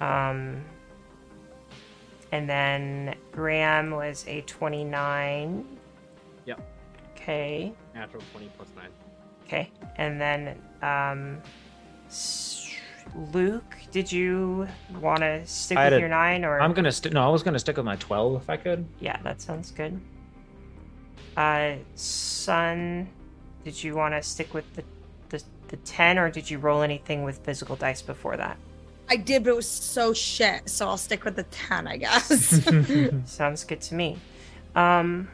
Um, 0.00 0.64
and 2.32 2.48
then 2.48 3.14
Graham 3.32 3.90
was 3.90 4.24
a 4.28 4.42
twenty 4.42 4.84
nine. 4.84 5.64
Yep. 6.46 6.60
Okay. 7.14 7.72
Natural 7.94 8.22
20 8.32 8.50
plus 8.56 8.68
9. 8.76 8.86
Okay, 9.44 9.70
and 9.96 10.20
then 10.20 10.58
um, 10.82 11.42
Luke, 13.32 13.74
did 13.90 14.10
you 14.12 14.68
want 15.00 15.20
to 15.20 15.44
stick 15.46 15.76
I 15.78 15.84
had 15.84 15.92
with 15.92 15.98
a- 15.98 16.00
your 16.00 16.08
nine 16.10 16.44
or? 16.44 16.60
I'm 16.60 16.72
gonna 16.74 16.92
stick. 16.92 17.12
No, 17.12 17.24
I 17.26 17.28
was 17.30 17.42
gonna 17.42 17.58
stick 17.58 17.76
with 17.76 17.86
my 17.86 17.96
twelve 17.96 18.42
if 18.42 18.50
I 18.50 18.56
could. 18.56 18.84
Yeah, 19.00 19.20
that 19.22 19.40
sounds 19.40 19.70
good. 19.70 19.98
Uh, 21.36 21.76
Sun, 21.94 23.08
did 23.64 23.82
you 23.82 23.94
want 23.94 24.12
to 24.14 24.22
stick 24.22 24.52
with 24.54 24.64
the, 24.74 24.84
the 25.30 25.42
the 25.68 25.76
ten, 25.78 26.18
or 26.18 26.30
did 26.30 26.50
you 26.50 26.58
roll 26.58 26.82
anything 26.82 27.24
with 27.24 27.38
physical 27.38 27.74
dice 27.76 28.02
before 28.02 28.36
that? 28.36 28.58
I 29.10 29.16
did, 29.16 29.44
but 29.44 29.50
it 29.50 29.56
was 29.56 29.68
so 29.68 30.12
shit. 30.12 30.68
So 30.68 30.86
I'll 30.88 30.96
stick 30.98 31.24
with 31.24 31.36
the 31.36 31.44
ten, 31.44 31.86
I 31.86 31.96
guess. 31.96 32.60
Sounds 33.24 33.64
good 33.64 33.80
to 33.82 33.94
me. 33.94 34.18
Um, 34.74 35.28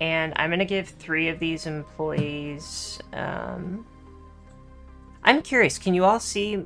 and 0.00 0.32
I'm 0.36 0.50
gonna 0.50 0.64
give 0.64 0.88
three 0.88 1.28
of 1.28 1.38
these 1.38 1.66
employees. 1.66 2.98
Um, 3.12 3.86
I'm 5.22 5.42
curious. 5.42 5.78
Can 5.78 5.94
you 5.94 6.04
all 6.04 6.20
see 6.20 6.64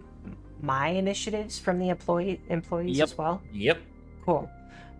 my 0.63 0.89
initiatives 0.89 1.59
from 1.59 1.79
the 1.79 1.89
employee 1.91 2.41
employees 2.49 2.97
Yep. 2.97 3.05
as 3.09 3.19
well? 3.19 3.43
Yep. 3.53 3.79
Cool. 4.25 4.51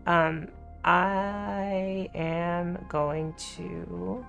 Um, 0.07 0.49
I 0.85 2.11
am 2.15 2.85
going 2.89 3.33
to. 3.57 4.25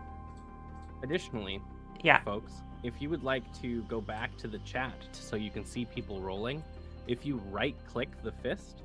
Additionally, 1.03 1.59
Yeah. 2.03 2.21
folks, 2.23 2.53
if 2.85 3.01
you 3.01 3.09
would 3.09 3.23
like 3.23 3.43
to 3.61 3.81
go 3.83 3.99
back 3.99 4.37
to 4.37 4.47
the 4.47 4.59
chat 4.59 4.93
so 5.11 5.35
you 5.35 5.49
can 5.49 5.65
see 5.65 5.85
people 5.85 6.21
rolling, 6.21 6.63
if 7.07 7.25
you 7.25 7.37
right 7.49 7.75
click 7.91 8.09
the 8.23 8.31
fist, 8.31 8.83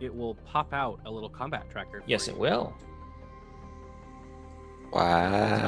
it 0.00 0.12
will 0.12 0.34
pop 0.34 0.72
out 0.72 0.98
a 1.06 1.10
little 1.10 1.28
combat 1.28 1.70
tracker. 1.70 2.00
For 2.00 2.04
Yes, 2.08 2.26
you. 2.26 2.32
it 2.34 2.38
will. 2.38 2.74
Tell 4.92 5.00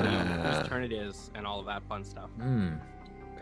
you 0.04 0.18
Wow. 0.18 0.58
whose 0.58 0.68
turn 0.68 0.82
it 0.82 0.92
is 0.92 1.30
and 1.36 1.46
all 1.46 1.60
of 1.60 1.66
that 1.66 1.82
fun 1.88 2.04
stuff. 2.04 2.28
Very 2.38 2.72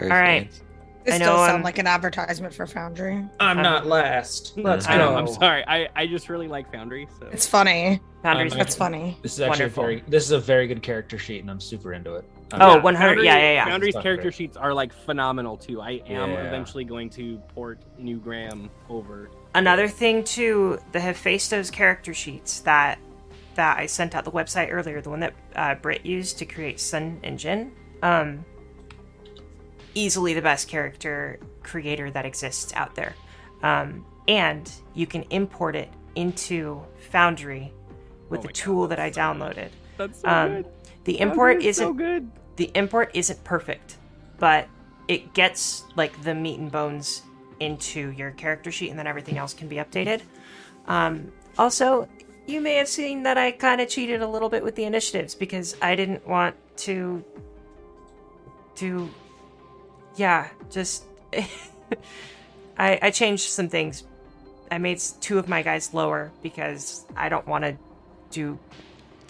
All 0.02 0.08
right. 0.18 0.42
fancy. 0.44 0.62
this 1.04 1.14
I 1.14 1.18
know 1.18 1.24
does 1.32 1.38
sound 1.46 1.52
I'm- 1.52 1.62
like 1.62 1.78
an 1.78 1.86
advertisement 1.86 2.54
for 2.54 2.66
Foundry. 2.66 3.24
I'm 3.40 3.56
not 3.62 3.86
last. 3.86 4.56
Let's 4.58 4.86
I 4.86 4.98
go. 4.98 5.10
know, 5.10 5.16
I'm 5.16 5.26
sorry. 5.26 5.64
I, 5.66 5.88
I 5.96 6.06
just 6.06 6.28
really 6.28 6.46
like 6.48 6.70
Foundry. 6.70 7.08
So 7.18 7.26
It's 7.32 7.46
funny. 7.46 7.98
Foundry's 8.22 8.52
Um, 8.52 8.58
That's 8.58 8.76
funny. 8.76 9.18
This 9.22 9.32
is 9.32 9.40
actually 9.40 9.48
Wonderful. 9.64 9.82
very. 9.82 10.04
This 10.06 10.24
is 10.24 10.30
a 10.30 10.38
very 10.38 10.68
good 10.68 10.82
character 10.82 11.18
sheet, 11.18 11.40
and 11.40 11.50
I'm 11.50 11.58
super 11.60 11.92
into 11.94 12.14
it. 12.14 12.24
Um, 12.52 12.60
Oh, 12.62 12.74
Yeah, 12.76 12.82
100 12.82 13.06
Foundry- 13.08 13.24
yeah, 13.26 13.36
yeah, 13.38 13.52
yeah. 13.52 13.64
Foundry's 13.64 13.94
character 13.94 14.22
great. 14.24 14.34
sheets 14.34 14.56
are 14.56 14.74
like 14.74 14.92
phenomenal 14.92 15.56
too. 15.56 15.80
I 15.80 16.02
am 16.06 16.30
Yeah. 16.30 16.46
eventually 16.46 16.84
going 16.84 17.08
to 17.10 17.38
port 17.54 17.80
New 17.98 18.18
Graham 18.18 18.68
over. 18.88 19.30
Another 19.54 19.88
thing 19.88 20.22
too, 20.24 20.78
the 20.92 20.98
Hephaistos 20.98 21.70
character 21.72 22.12
sheets 22.14 22.60
that 22.60 22.98
that 23.54 23.78
I 23.78 23.84
sent 23.84 24.14
out 24.14 24.24
the 24.24 24.30
website 24.30 24.68
earlier, 24.72 25.02
the 25.02 25.10
one 25.10 25.20
that 25.20 25.34
uh, 25.54 25.74
Britt 25.74 26.06
used 26.06 26.38
to 26.38 26.46
create 26.46 26.80
Sun 26.80 27.20
and 27.22 27.38
Jin. 27.38 27.72
Um, 28.02 28.46
easily 29.94 30.32
the 30.34 30.40
best 30.42 30.68
character 30.68 31.38
creator 31.62 32.10
that 32.10 32.24
exists 32.24 32.72
out 32.74 32.94
there. 32.94 33.14
Um, 33.62 34.06
and 34.26 34.70
you 34.94 35.06
can 35.06 35.24
import 35.30 35.76
it 35.76 35.90
into 36.14 36.80
Foundry 37.10 37.72
with 38.30 38.38
Oh 38.40 38.42
the 38.42 38.48
my 38.48 38.52
God, 38.52 38.54
tool 38.54 38.88
that 38.88 38.98
I 38.98 39.10
that's 39.10 39.16
so 39.16 39.34
good. 39.34 39.40
downloaded. 39.56 39.68
That's 39.98 40.20
so 40.20 40.28
Um, 40.28 40.48
good. 40.62 40.66
The 41.04 41.20
import 41.20 41.56
is 41.58 41.66
isn't 41.78 41.86
so 41.88 41.92
good. 41.92 42.30
The 42.62 42.70
import 42.76 43.10
isn't 43.12 43.42
perfect, 43.42 43.96
but 44.38 44.68
it 45.08 45.34
gets 45.34 45.82
like 45.96 46.22
the 46.22 46.32
meat 46.32 46.60
and 46.60 46.70
bones 46.70 47.22
into 47.58 48.12
your 48.12 48.30
character 48.30 48.70
sheet, 48.70 48.90
and 48.90 48.96
then 48.96 49.08
everything 49.08 49.36
else 49.36 49.52
can 49.52 49.66
be 49.66 49.76
updated. 49.76 50.20
Um, 50.86 51.32
also, 51.58 52.08
you 52.46 52.60
may 52.60 52.76
have 52.76 52.86
seen 52.86 53.24
that 53.24 53.36
I 53.36 53.50
kind 53.50 53.80
of 53.80 53.88
cheated 53.88 54.22
a 54.22 54.28
little 54.28 54.48
bit 54.48 54.62
with 54.62 54.76
the 54.76 54.84
initiatives 54.84 55.34
because 55.34 55.76
I 55.82 55.96
didn't 55.96 56.24
want 56.24 56.54
to. 56.86 57.24
To. 58.76 59.10
Yeah, 60.14 60.48
just. 60.70 61.06
I, 62.78 62.96
I 63.02 63.10
changed 63.10 63.50
some 63.50 63.68
things. 63.68 64.04
I 64.70 64.78
made 64.78 65.02
two 65.20 65.36
of 65.36 65.48
my 65.48 65.62
guys 65.62 65.92
lower 65.92 66.30
because 66.44 67.06
I 67.16 67.28
don't 67.28 67.48
want 67.48 67.64
to 67.64 67.76
do 68.30 68.56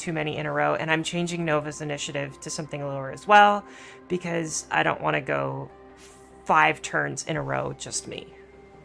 too 0.02 0.12
many 0.12 0.36
in 0.36 0.46
a 0.46 0.52
row, 0.52 0.74
and 0.74 0.90
I'm 0.90 1.04
changing 1.04 1.44
Nova's 1.44 1.80
initiative 1.80 2.40
to 2.40 2.50
something 2.50 2.82
lower 2.84 3.12
as 3.12 3.28
well 3.28 3.64
because 4.08 4.66
I 4.68 4.82
don't 4.82 5.00
want 5.00 5.14
to 5.14 5.20
go 5.20 5.70
five 6.44 6.82
turns 6.82 7.24
in 7.26 7.36
a 7.36 7.42
row, 7.42 7.72
just 7.78 8.08
me. 8.08 8.26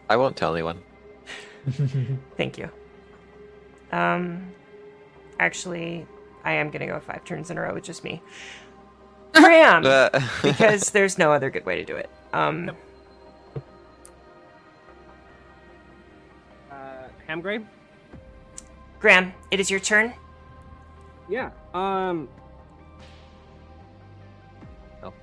I 0.10 0.16
won't 0.16 0.36
tell 0.38 0.54
anyone. 0.54 0.80
Thank 2.38 2.60
you. 2.60 2.70
Um, 3.92 4.52
actually, 5.40 6.06
I 6.46 6.54
am 6.54 6.70
gonna 6.70 6.86
go 6.86 7.00
five 7.00 7.26
turns 7.26 7.50
in 7.50 7.58
a 7.58 7.62
row 7.62 7.74
with 7.74 7.84
just 7.84 8.04
me. 8.04 8.22
Graham, 9.34 9.84
Uh, 9.86 10.10
because 10.44 10.92
there's 10.92 11.18
no 11.18 11.34
other 11.34 11.50
good 11.50 11.66
way 11.66 11.78
to 11.78 11.84
do 11.84 11.96
it. 11.96 12.10
Um, 12.32 12.72
Uh, 16.72 17.08
Hamgray? 17.28 17.66
Graham, 19.00 19.34
it 19.50 19.60
is 19.60 19.72
your 19.72 19.80
turn. 19.80 20.14
Yeah. 21.30 21.52
Um. 21.74 22.30
Oh. 25.04 25.14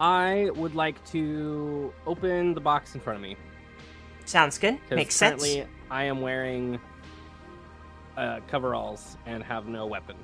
I 0.00 0.50
would 0.54 0.74
like 0.74 1.04
to 1.10 1.92
open 2.06 2.54
the 2.54 2.60
box 2.60 2.94
in 2.94 3.00
front 3.00 3.16
of 3.16 3.22
me. 3.22 3.36
Sounds 4.24 4.58
good. 4.58 4.78
Makes 4.90 5.16
sense. 5.16 5.42
currently 5.42 5.66
I 5.90 6.04
am 6.04 6.20
wearing 6.20 6.78
uh, 8.16 8.40
coveralls 8.48 9.16
and 9.26 9.42
have 9.42 9.68
no 9.68 9.86
weapon. 9.86 10.16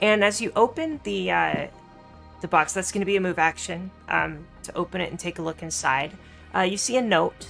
And 0.00 0.24
as 0.24 0.40
you 0.40 0.50
open 0.56 1.00
the 1.04 1.30
uh, 1.30 1.66
the 2.40 2.48
box, 2.48 2.72
that's 2.72 2.90
going 2.90 3.02
to 3.02 3.06
be 3.06 3.16
a 3.16 3.20
move 3.20 3.38
action 3.38 3.90
um, 4.08 4.46
to 4.64 4.74
open 4.74 5.00
it 5.00 5.10
and 5.10 5.18
take 5.18 5.38
a 5.38 5.42
look 5.42 5.62
inside. 5.62 6.12
Uh, 6.54 6.60
you 6.60 6.76
see 6.76 6.96
a 6.96 7.02
note 7.02 7.46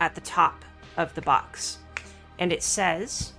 at 0.00 0.14
the 0.14 0.20
top 0.20 0.64
of 0.96 1.14
the 1.14 1.22
box, 1.22 1.78
and 2.38 2.52
it 2.52 2.62
says 2.62 3.32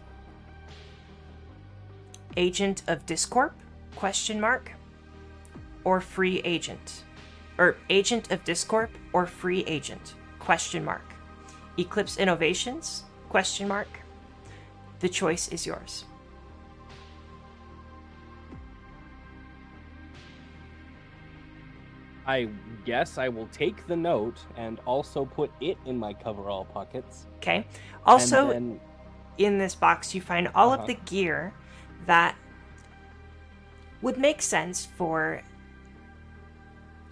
"Agent 2.38 2.84
of 2.88 3.06
Discorp?" 3.06 3.53
question 3.95 4.40
mark 4.40 4.72
or 5.84 5.99
free 5.99 6.40
agent 6.45 7.03
or 7.58 7.76
agent 7.90 8.32
of 8.32 8.44
Discorp 8.44 8.90
or 9.14 9.26
free 9.26 9.64
agent 9.66 10.16
question 10.40 10.84
mark 10.86 11.03
Eclipse 11.78 12.18
Innovations 12.18 13.03
question 13.30 13.68
mark 13.68 13.88
the 14.99 15.10
choice 15.10 15.49
is 15.49 15.66
yours 15.66 16.06
I 22.26 22.48
guess 22.86 23.18
I 23.18 23.30
will 23.30 23.48
take 23.48 23.88
the 23.88 23.95
note 23.95 24.40
and 24.56 24.80
also 24.86 25.26
put 25.26 25.52
it 25.60 25.78
in 25.86 25.98
my 25.98 26.14
coverall 26.14 26.66
pockets. 26.66 27.26
Okay. 27.38 27.66
Also, 28.06 28.49
then, 28.49 28.80
in 29.38 29.58
this 29.58 29.74
box, 29.74 30.14
you 30.14 30.22
find 30.22 30.48
all 30.53 30.72
Uh-huh. 30.72 30.82
of 30.82 30.88
the 30.88 30.94
gear 30.94 31.53
that 32.06 32.36
would 34.02 34.18
make 34.18 34.41
sense 34.41 34.86
for 34.86 35.41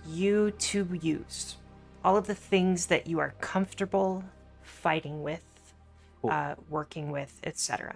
you 0.08 0.52
to 0.52 0.88
use. 1.02 1.58
All 2.04 2.18
of 2.18 2.28
the 2.28 2.36
things 2.36 2.88
that 2.88 3.08
you 3.08 3.20
are 3.20 3.34
comfortable 3.42 4.24
fighting 4.62 5.22
with, 5.22 5.44
Cool. 6.22 6.32
uh, 6.32 6.56
working 6.70 7.12
with, 7.12 7.40
etc. 7.44 7.96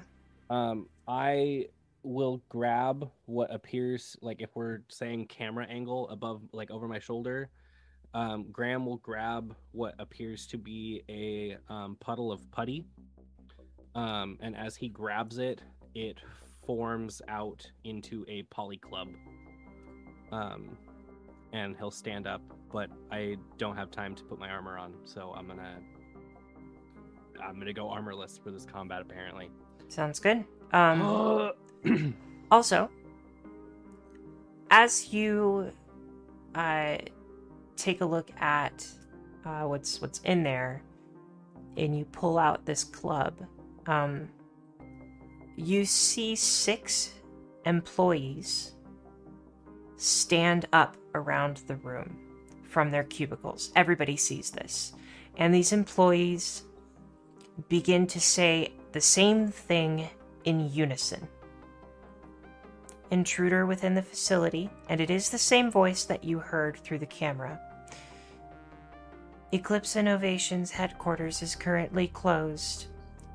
um, 0.49 0.88
I 1.07 1.68
will 2.03 2.41
grab 2.49 3.10
what 3.26 3.53
appears 3.53 4.18
like 4.22 4.41
if 4.41 4.49
we're 4.56 4.80
saying 4.90 5.28
camera 5.28 5.65
angle 5.70 6.10
above, 6.10 6.41
like 6.52 6.70
over 6.70 6.88
my 6.88 6.99
shoulder. 6.99 7.49
Um, 8.14 8.45
Graham 8.52 8.86
will 8.86 8.98
grab 8.98 9.56
what 9.72 9.95
appears 9.98 10.45
to 10.48 10.57
be 10.57 11.02
a 11.10 11.57
um, 11.74 11.98
puddle 11.99 12.32
of 12.32 12.49
putty. 12.52 12.86
Um, 13.95 14.38
and 14.41 14.56
as 14.56 14.76
he 14.76 14.90
grabs 14.90 15.38
it, 15.40 15.61
it 15.95 16.18
forms 16.65 17.22
out 17.27 17.65
into 17.84 18.26
a 18.27 18.44
poly 18.44 18.77
club. 18.77 19.10
Um, 20.31 20.77
and 21.52 21.77
he'll 21.77 21.91
stand 21.91 22.26
up, 22.26 22.41
but 22.72 22.90
I 23.11 23.38
don't 23.57 23.76
have 23.76 23.91
time 23.91 24.15
to 24.15 24.23
put 24.23 24.40
my 24.40 24.49
armor 24.49 24.77
on, 24.77 24.94
so 25.06 25.34
I'm 25.38 25.48
gonna 25.48 25.77
I'm 27.41 27.60
gonna 27.60 27.73
go 27.73 27.90
armorless 27.90 28.40
for 28.44 28.52
this 28.52 28.65
combat 28.65 29.02
apparently. 29.02 29.52
Sounds 29.88 30.19
good. 30.19 30.44
Um, 30.72 31.52
also, 32.52 32.90
as 34.72 35.14
you 35.14 35.72
uh, 36.56 36.98
take 37.76 38.02
a 38.02 38.06
look 38.06 38.31
at 38.40 38.88
uh, 39.45 39.64
what's 39.64 40.02
what's 40.02 40.19
in 40.22 40.41
there, 40.44 40.81
and 41.77 41.95
you 41.98 42.06
pull 42.06 42.40
out 42.40 42.65
this 42.65 42.84
club, 42.84 43.35
um, 43.85 44.30
you 45.56 45.86
see 45.86 46.36
six 46.36 47.14
employees 47.66 48.74
stand 49.98 50.66
up 50.74 50.98
around 51.16 51.58
the 51.68 51.76
room 51.78 52.20
from 52.64 52.92
their 52.92 53.04
cubicles. 53.04 53.72
Everybody 53.76 54.18
sees 54.18 54.52
this, 54.52 54.94
and 55.38 55.54
these 55.54 55.72
employees 55.72 56.64
begin 57.70 58.08
to 58.08 58.20
say 58.20 58.74
the 58.92 59.02
same 59.02 59.48
thing 59.48 60.10
in 60.46 60.72
unison. 60.74 61.28
Intruder 63.12 63.66
within 63.66 63.94
the 63.94 64.02
facility, 64.02 64.70
and 64.90 65.00
it 65.00 65.12
is 65.12 65.30
the 65.30 65.38
same 65.38 65.70
voice 65.70 66.04
that 66.06 66.24
you 66.24 66.40
heard 66.40 66.78
through 66.78 67.00
the 67.00 67.06
camera. 67.06 67.60
Eclipse 69.52 69.96
Innovations 69.96 70.72
headquarters 70.72 71.44
is 71.44 71.56
currently 71.56 72.08
closed. 72.08 72.88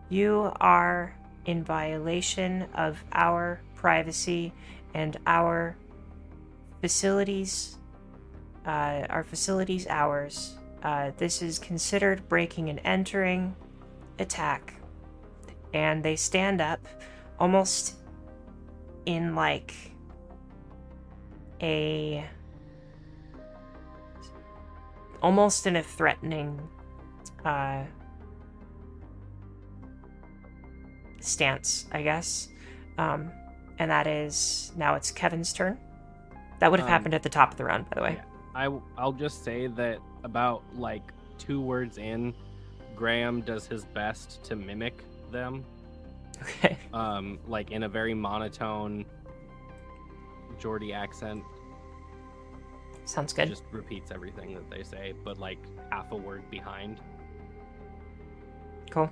You 0.09 0.53
are 0.61 1.15
in 1.49 1.65
violation 1.65 2.69
of 2.75 3.03
our 3.13 3.59
privacy 3.75 4.53
and 4.93 5.17
our 5.27 5.77
facilities, 6.83 7.79
uh, 8.67 9.07
our 9.09 9.25
facilities 9.25 9.87
hours. 9.87 10.59
Uh, 10.83 11.11
this 11.17 11.41
is 11.41 11.59
considered 11.59 12.29
breaking 12.29 12.69
and 12.69 12.81
entering 12.85 13.57
attack 14.19 14.75
and 15.73 16.03
they 16.03 16.17
stand 16.17 16.61
up 16.61 16.87
almost 17.39 17.95
in 19.07 19.35
like 19.35 19.75
a 21.63 22.25
almost 25.23 25.67
in 25.67 25.77
a 25.77 25.83
threatening 25.83 26.61
uh 27.45 27.83
stance 31.21 31.87
i 31.93 32.03
guess 32.03 32.49
um 32.99 33.31
and 33.79 33.91
that 33.91 34.07
is 34.07 34.73
now 34.77 34.95
it's 34.95 35.11
kevin's 35.11 35.53
turn 35.53 35.77
that 36.61 36.71
would 36.71 36.81
have 36.81 36.89
Um, 36.89 36.93
happened 36.93 37.15
at 37.15 37.23
the 37.23 37.29
top 37.29 37.53
of 37.53 37.57
the 37.59 37.65
round 37.65 37.89
by 37.91 37.95
the 37.97 38.03
way 38.03 38.13
Yeah. 38.17 38.23
I 38.55 38.81
I'll 38.97 39.13
just 39.13 39.45
say 39.45 39.69
that 39.69 39.99
about 40.25 40.63
like 40.75 41.13
two 41.39 41.61
words 41.61 41.99
in, 41.99 42.35
Graham 42.97 43.43
does 43.43 43.67
his 43.69 43.85
best 43.85 44.43
to 44.45 44.57
mimic 44.57 45.05
them. 45.31 45.65
okay 46.43 46.77
Um, 46.93 47.39
like 47.47 47.71
in 47.71 47.85
a 47.85 47.89
very 47.89 48.15
monotone 48.15 49.05
Geordie 50.59 50.93
accent. 50.93 51.45
sounds 53.05 53.33
good 53.33 53.49
Just 53.49 53.63
repeats 53.71 54.11
everything 54.11 54.55
that 54.55 54.69
they 54.69 54.83
say, 54.83 55.15
but 55.25 55.39
like 55.39 55.59
half 55.93 56.11
a 56.11 56.17
word 56.17 56.43
behind. 56.51 56.99
cool 58.91 59.09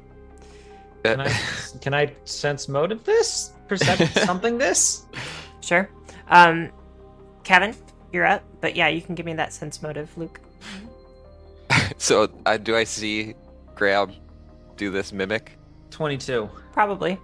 Can 1.05 1.21
I 1.21 1.29
can 1.81 1.95
I 1.95 2.13
sense 2.25 2.69
motive 2.69 3.05
this? 3.05 3.53
Percept 3.69 4.03
something 4.27 4.59
this? 4.59 5.07
sure 5.61 5.89
um 6.29 6.71
kevin 7.43 7.75
you're 8.13 8.27
up 8.27 8.45
but 8.61 8.77
yeah 8.77 8.87
you 8.87 9.03
can 9.03 9.17
give 9.17 9.27
me 9.27 9.35
that 9.35 9.53
sense 9.53 9.83
motive 9.83 10.17
luke 10.17 10.41
so 11.99 12.29
uh, 12.47 12.57
do 12.57 12.77
I 12.77 12.85
see 12.85 13.35
Graham 13.75 14.13
do 14.77 14.91
this 14.91 15.13
mimic? 15.13 15.59
22. 15.91 16.49
Probably. 16.73 17.19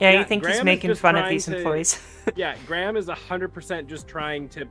Yeah, 0.00 0.18
you 0.18 0.24
think 0.24 0.42
Graham 0.42 0.56
he's 0.58 0.64
making 0.64 0.94
fun 0.94 1.16
of 1.16 1.28
these 1.28 1.44
to- 1.46 1.56
employees. 1.56 2.00
yeah, 2.36 2.56
Graham 2.66 2.96
is 2.96 3.08
hundred 3.08 3.52
percent 3.52 3.88
just 3.88 4.08
trying 4.08 4.48
to 4.50 4.64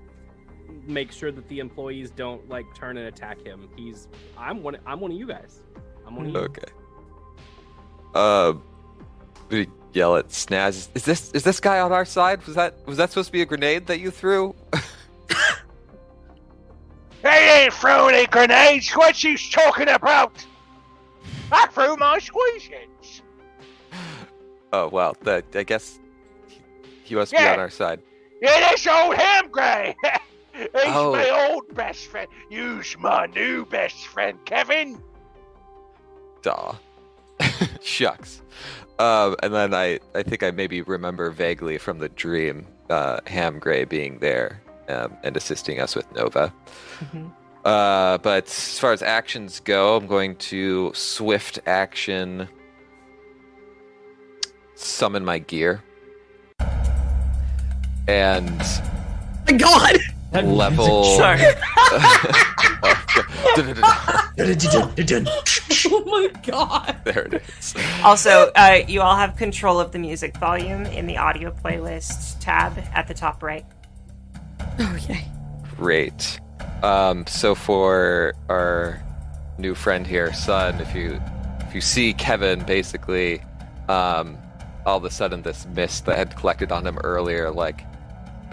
make 0.87 1.11
sure 1.11 1.31
that 1.31 1.47
the 1.47 1.59
employees 1.59 2.09
don't 2.09 2.47
like 2.49 2.65
turn 2.75 2.97
and 2.97 3.07
attack 3.07 3.45
him. 3.45 3.69
He's 3.75 4.07
I'm 4.37 4.63
one 4.63 4.77
I'm 4.85 4.99
one 4.99 5.11
of 5.11 5.17
you 5.17 5.27
guys. 5.27 5.59
I'm 6.07 6.15
one 6.15 6.25
of 6.27 6.31
you. 6.31 6.39
Okay. 6.39 6.63
Uh, 8.13 8.53
we 9.49 9.67
yell 9.93 10.15
at 10.17 10.29
Snaz. 10.29 10.89
Is 10.95 11.03
this 11.05 11.31
is 11.31 11.43
this 11.43 11.59
guy 11.59 11.79
on 11.79 11.91
our 11.91 12.05
side? 12.05 12.45
Was 12.45 12.55
that 12.55 12.75
was 12.85 12.97
that 12.97 13.09
supposed 13.09 13.27
to 13.27 13.31
be 13.33 13.41
a 13.41 13.45
grenade 13.45 13.87
that 13.87 13.99
you 13.99 14.11
threw? 14.11 14.55
They 17.21 17.63
ain't 17.63 17.73
throwing 17.73 18.15
any 18.15 18.27
grenades. 18.27 18.91
What 18.91 19.23
you 19.23 19.37
talking 19.37 19.87
about? 19.87 20.45
I 21.53 21.67
threw 21.67 21.95
my 21.95 22.19
squeezins. 22.19 23.21
oh 24.73 24.89
well, 24.89 25.15
that 25.21 25.45
I 25.55 25.63
guess 25.63 25.99
he, 26.47 26.59
he 27.03 27.15
must 27.15 27.31
be 27.31 27.37
on 27.37 27.59
our 27.59 27.69
side. 27.69 28.01
Yeah, 28.41 28.59
that's 28.59 28.85
old 28.87 29.15
Ham 29.15 29.47
Gray. 29.49 29.95
He's 30.53 30.67
Oh. 30.75 31.13
my 31.13 31.49
old 31.49 31.73
best 31.73 32.07
friend. 32.07 32.27
You's 32.49 32.95
my 32.99 33.25
new 33.27 33.65
best 33.67 34.05
friend, 34.07 34.37
Kevin. 34.43 35.01
Daw. 36.41 36.75
Shucks. 37.81 38.41
Um, 38.99 39.35
and 39.41 39.53
then 39.53 39.73
I, 39.73 39.99
I 40.15 40.23
think 40.23 40.43
I 40.43 40.51
maybe 40.51 40.81
remember 40.81 41.29
vaguely 41.31 41.77
from 41.77 41.99
the 41.99 42.09
dream 42.09 42.67
uh, 42.89 43.19
Ham 43.27 43.59
Gray 43.59 43.85
being 43.85 44.19
there 44.19 44.61
um, 44.87 45.17
and 45.23 45.35
assisting 45.35 45.79
us 45.79 45.95
with 45.95 46.09
Nova. 46.13 46.53
Uh, 47.65 48.17
but 48.19 48.45
as 48.45 48.77
far 48.79 48.91
as 48.91 49.01
actions 49.01 49.59
go, 49.61 49.95
I'm 49.97 50.07
going 50.07 50.35
to 50.37 50.91
swift 50.93 51.59
action 51.65 52.47
summon 54.75 55.23
my 55.23 55.39
gear 55.39 55.83
and 58.07 58.59
My 59.47 59.53
God. 59.57 59.97
Level. 60.41 61.03
Sorry. 61.15 61.41
oh 65.85 66.03
my 66.05 66.29
God. 66.43 66.97
there 67.03 67.23
it 67.23 67.43
is. 67.57 67.75
Also, 68.03 68.51
uh, 68.55 68.79
you 68.87 69.01
all 69.01 69.15
have 69.15 69.35
control 69.35 69.79
of 69.79 69.91
the 69.91 69.99
music 69.99 70.35
volume 70.37 70.85
in 70.87 71.05
the 71.05 71.17
audio 71.17 71.51
playlist 71.51 72.39
tab 72.39 72.77
at 72.93 73.07
the 73.07 73.13
top 73.13 73.43
right. 73.43 73.65
Okay. 74.79 75.25
Great. 75.77 76.39
Um, 76.81 77.25
so 77.27 77.55
for 77.55 78.33
our 78.49 79.01
new 79.57 79.75
friend 79.75 80.05
here, 80.05 80.33
Sun, 80.33 80.79
if 80.81 80.95
you 80.95 81.21
if 81.61 81.75
you 81.75 81.81
see 81.81 82.13
Kevin, 82.13 82.63
basically, 82.65 83.41
um, 83.89 84.37
all 84.85 84.97
of 84.97 85.05
a 85.05 85.09
sudden 85.09 85.41
this 85.41 85.65
mist 85.73 86.05
that 86.05 86.17
had 86.17 86.35
collected 86.35 86.71
on 86.71 86.85
him 86.85 86.99
earlier, 86.99 87.49
like, 87.49 87.83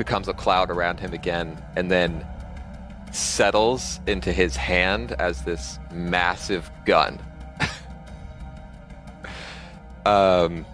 becomes 0.01 0.29
a 0.29 0.33
cloud 0.33 0.71
around 0.71 0.99
him 0.99 1.13
again, 1.13 1.63
and 1.77 1.91
then 1.91 2.27
settles 3.13 4.01
into 4.07 4.33
his 4.33 4.57
hand 4.57 5.13
as 5.19 5.43
this 5.43 5.79
massive 5.93 6.71
gun. 6.87 7.21
um, 10.07 10.65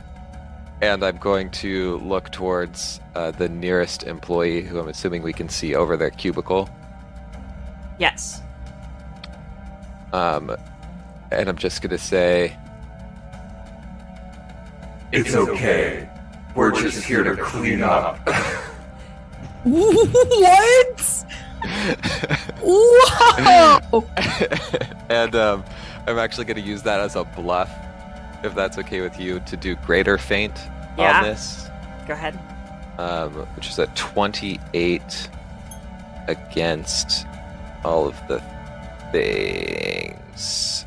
and 0.81 1.03
I'm 1.03 1.16
going 1.16 1.51
to 1.51 1.98
look 1.98 2.31
towards 2.31 3.01
uh, 3.16 3.32
the 3.32 3.48
nearest 3.48 4.05
employee, 4.05 4.62
who 4.62 4.78
I'm 4.78 4.86
assuming 4.86 5.24
we 5.24 5.32
can 5.32 5.48
see 5.48 5.74
over 5.74 5.97
their 5.97 6.11
cubicle. 6.11 6.70
Yes. 7.98 8.43
Um, 10.12 10.57
and 11.32 11.48
I'm 11.48 11.57
just 11.57 11.82
gonna 11.82 11.98
say, 11.98 12.57
It's 15.11 15.35
okay. 15.35 16.09
We're 16.55 16.81
just 16.81 17.03
here 17.03 17.24
to 17.24 17.35
clean 17.35 17.82
up. 17.82 18.20
what? 19.66 21.24
Whoa! 22.62 24.05
and 25.09 25.34
um, 25.34 25.64
I'm 26.06 26.18
actually 26.18 26.44
gonna 26.44 26.60
use 26.60 26.82
that 26.82 27.01
as 27.01 27.16
a 27.16 27.24
bluff, 27.24 27.70
if 28.44 28.55
that's 28.55 28.78
okay 28.78 29.01
with 29.01 29.18
you, 29.18 29.40
to 29.40 29.56
do 29.56 29.74
greater 29.76 30.18
feint 30.18 30.56
Yeah. 30.97 31.18
on 31.18 31.24
this, 31.24 31.68
Go 32.06 32.12
ahead. 32.14 32.38
um, 32.98 33.32
which 33.56 33.68
is 33.68 33.78
a 33.78 33.86
28 33.88 35.30
against 36.28 37.26
all 37.84 38.06
of 38.06 38.16
the 38.28 38.40
things. 39.12 40.84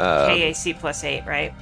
Um, 0.00 0.28
KAC 0.30 0.78
plus 0.78 1.04
eight, 1.04 1.24
right? 1.26 1.54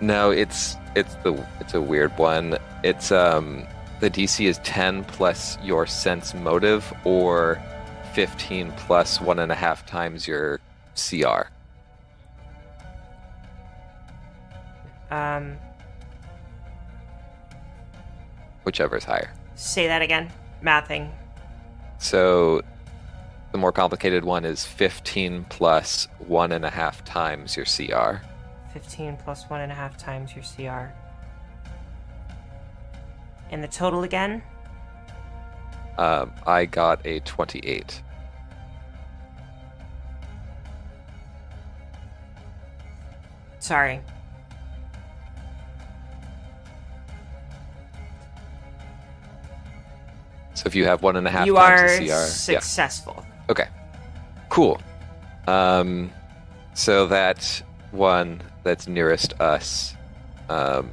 No, 0.00 0.30
it's 0.30 0.76
it's 0.96 1.14
the 1.16 1.44
it's 1.60 1.74
a 1.74 1.80
weird 1.80 2.16
one. 2.18 2.56
It's 2.82 3.12
um 3.12 3.66
the 4.00 4.10
DC 4.10 4.46
is 4.46 4.58
ten 4.58 5.04
plus 5.04 5.58
your 5.62 5.86
sense 5.86 6.34
motive 6.34 6.92
or 7.04 7.62
fifteen 8.12 8.72
plus 8.72 9.20
one 9.20 9.38
and 9.38 9.52
a 9.52 9.54
half 9.54 9.86
times 9.86 10.26
your 10.26 10.58
CR. 10.96 11.48
Um, 15.14 15.56
Whichever 18.64 18.96
is 18.96 19.04
higher. 19.04 19.32
say 19.54 19.86
that 19.86 20.02
again. 20.02 20.30
Mathing. 20.62 21.10
So 21.98 22.62
the 23.52 23.58
more 23.58 23.72
complicated 23.72 24.24
one 24.24 24.44
is 24.44 24.64
fifteen 24.64 25.44
plus 25.48 26.08
one 26.18 26.52
and 26.52 26.64
a 26.64 26.70
half 26.70 27.04
times 27.04 27.56
your 27.56 27.66
CR. 27.66 28.24
15 28.72 29.16
plus 29.16 29.50
one 29.50 29.60
and 29.62 29.72
a 29.72 29.74
half 29.74 29.96
times 29.96 30.32
your 30.34 30.44
CR. 30.44 30.92
And 33.50 33.62
the 33.62 33.68
total 33.68 34.02
again? 34.04 34.42
Um, 35.98 36.32
I 36.46 36.64
got 36.64 37.04
a 37.04 37.20
twenty-eight. 37.20 38.02
Sorry. 43.58 44.00
So 50.54 50.66
if 50.66 50.74
you 50.74 50.84
have 50.84 51.02
one 51.02 51.16
and 51.16 51.26
a 51.26 51.30
half 51.30 51.46
you 51.46 51.54
times 51.54 51.80
are 51.80 51.88
the 51.88 51.98
CR, 51.98 52.02
yeah. 52.04 52.24
successful. 52.26 53.24
Okay. 53.48 53.68
Cool. 54.48 54.80
Um, 55.46 56.10
so 56.74 57.06
that 57.06 57.62
one 57.92 58.42
that's 58.62 58.86
nearest 58.86 59.40
us 59.40 59.94
um, 60.48 60.90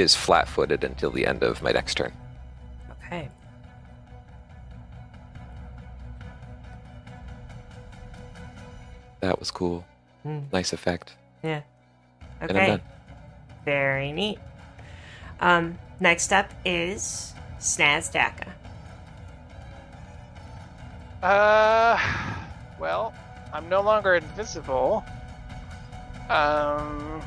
is 0.00 0.14
flat 0.16 0.48
footed 0.48 0.82
until 0.84 1.10
the 1.10 1.26
end 1.26 1.42
of 1.42 1.62
my 1.62 1.70
next 1.70 1.94
turn. 1.96 2.12
Okay. 3.04 3.28
That 9.20 9.38
was 9.38 9.50
cool. 9.50 9.84
Hmm. 10.22 10.40
Nice 10.52 10.72
effect. 10.72 11.14
Yeah. 11.42 11.62
And 12.40 12.50
I'm 12.50 12.56
Okay. 12.56 12.66
done. 12.66 12.82
Very 13.64 14.12
neat. 14.12 14.38
Um, 15.40 15.78
next 16.00 16.32
up 16.32 16.50
is 16.64 17.34
Snazdaka. 17.58 18.48
Uh, 21.22 21.98
well, 22.78 23.12
I'm 23.52 23.68
no 23.68 23.82
longer 23.82 24.14
invisible. 24.14 25.04
Um, 26.30 27.20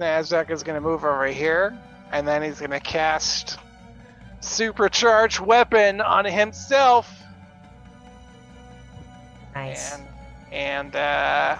Snazak 0.00 0.50
is 0.50 0.62
gonna 0.62 0.80
move 0.80 1.04
over 1.04 1.26
here, 1.26 1.76
and 2.10 2.26
then 2.26 2.42
he's 2.42 2.58
gonna 2.58 2.80
cast 2.80 3.58
supercharged 4.40 5.40
weapon 5.40 6.00
on 6.00 6.24
himself, 6.24 7.22
Nice. 9.54 9.92
and 9.92 10.06
and 10.52 10.96
uh, 10.96 11.58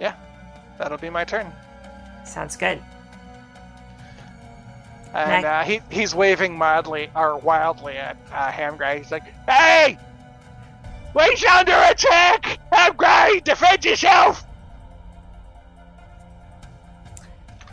yeah, 0.00 0.14
that'll 0.78 0.96
be 0.98 1.10
my 1.10 1.24
turn. 1.24 1.52
Sounds 2.24 2.56
good. 2.56 2.80
And 5.12 5.44
uh, 5.44 5.62
he, 5.64 5.80
he's 5.90 6.14
waving 6.14 6.56
mildly 6.56 7.10
or 7.16 7.38
wildly 7.38 7.96
at 7.96 8.16
uh, 8.32 8.52
Hamgray. 8.52 8.98
He's 8.98 9.10
like, 9.10 9.24
"Hey, 9.48 9.98
we're 11.14 11.34
under 11.50 11.72
attack! 11.72 12.60
Hamgray, 12.70 13.42
defend 13.42 13.84
yourself!" 13.84 14.45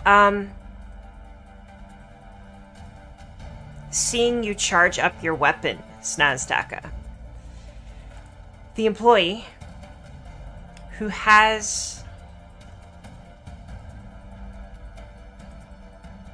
Um, 0.06 0.50
seeing 3.90 4.44
you 4.44 4.54
charge 4.54 5.00
up 5.00 5.24
your 5.24 5.36
weapon, 5.36 5.80
Snazdaka, 6.02 6.90
the 8.76 8.86
employee 8.86 9.46
who 10.98 11.08
has 11.08 12.04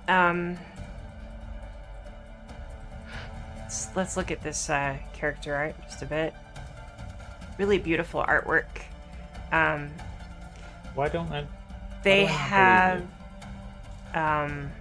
um 0.08 0.58
let's, 3.60 3.90
let's 3.96 4.18
look 4.18 4.32
at 4.32 4.42
this 4.42 4.70
uh, 4.70 4.98
character 5.14 5.56
art 5.56 5.76
just 5.84 6.02
a 6.02 6.06
bit 6.06 6.34
really 7.58 7.78
beautiful 7.78 8.24
artwork 8.24 8.66
um 9.52 9.90
Why 10.96 11.10
don't 11.10 11.32
I? 11.32 11.46
they 12.04 12.22
don't 12.22 12.30
have 12.32 13.08
um 14.14 14.72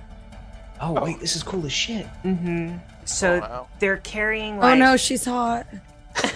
Oh, 0.80 0.92
wait, 1.02 1.18
this 1.18 1.34
is 1.34 1.42
cool 1.42 1.66
as 1.66 1.72
shit. 1.72 2.06
Mm-hmm. 2.24 2.76
So 3.04 3.36
Oh, 3.36 3.40
wow. 3.40 3.68
they're 3.80 3.96
carrying 3.96 4.62
Oh 4.62 4.74
no, 4.74 4.96
she's 4.96 5.24
hot. 5.24 5.66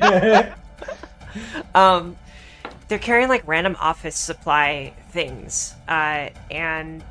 um 1.74 2.16
they're 2.88 2.98
carrying 2.98 3.28
like 3.28 3.42
random 3.46 3.76
office 3.80 4.16
supply 4.16 4.92
things 5.10 5.74
uh 5.88 6.28
and 6.50 7.02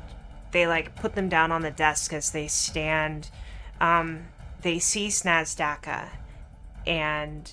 they 0.52 0.66
like 0.66 0.94
put 0.96 1.14
them 1.14 1.28
down 1.28 1.50
on 1.52 1.62
the 1.62 1.70
desk 1.70 2.12
as 2.12 2.30
they 2.30 2.46
stand 2.46 3.30
um 3.80 4.24
they 4.62 4.78
see 4.78 5.08
snazdaka 5.08 6.08
and 6.86 7.52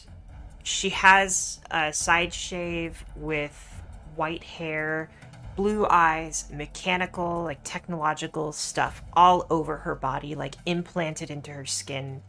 she 0.64 0.90
has 0.90 1.60
a 1.72 1.92
side 1.92 2.34
shave 2.34 3.04
with 3.16 3.82
white 4.16 4.44
hair 4.44 5.10
blue 5.56 5.86
eyes 5.90 6.46
mechanical 6.52 7.44
like 7.44 7.60
technological 7.64 8.52
stuff 8.52 9.02
all 9.14 9.46
over 9.50 9.78
her 9.78 9.96
body 9.96 10.34
like 10.34 10.56
implanted 10.66 11.30
into 11.30 11.52
her 11.52 11.66
skin 11.66 12.22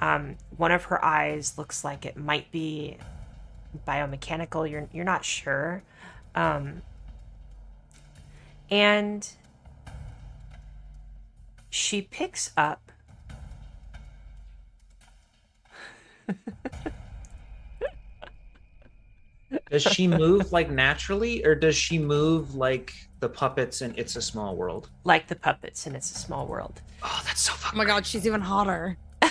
um, 0.00 0.36
one 0.56 0.72
of 0.72 0.84
her 0.84 1.04
eyes 1.04 1.58
looks 1.58 1.84
like 1.84 2.06
it 2.06 2.16
might 2.16 2.50
be 2.50 2.96
biomechanical. 3.86 4.68
You're 4.68 4.88
you're 4.92 5.04
not 5.04 5.24
sure, 5.24 5.82
um, 6.34 6.82
and 8.70 9.28
she 11.68 12.02
picks 12.02 12.50
up. 12.56 12.90
Does 19.70 19.82
she 19.82 20.06
move 20.06 20.52
like 20.52 20.70
naturally, 20.70 21.44
or 21.44 21.54
does 21.54 21.74
she 21.76 21.98
move 21.98 22.54
like 22.54 22.92
the 23.20 23.28
puppets 23.28 23.82
in 23.82 23.94
It's 23.96 24.16
a 24.16 24.22
Small 24.22 24.54
World? 24.56 24.88
like 25.04 25.26
the 25.28 25.36
puppets 25.36 25.86
and 25.86 25.94
it's 25.96 26.10
a 26.10 26.14
small 26.18 26.46
world. 26.46 26.80
Oh, 27.02 27.22
that's 27.24 27.40
so 27.42 27.52
Oh 27.56 27.70
my 27.76 27.84
god, 27.84 28.06
she's 28.06 28.26
even 28.26 28.40
hotter. 28.40 28.96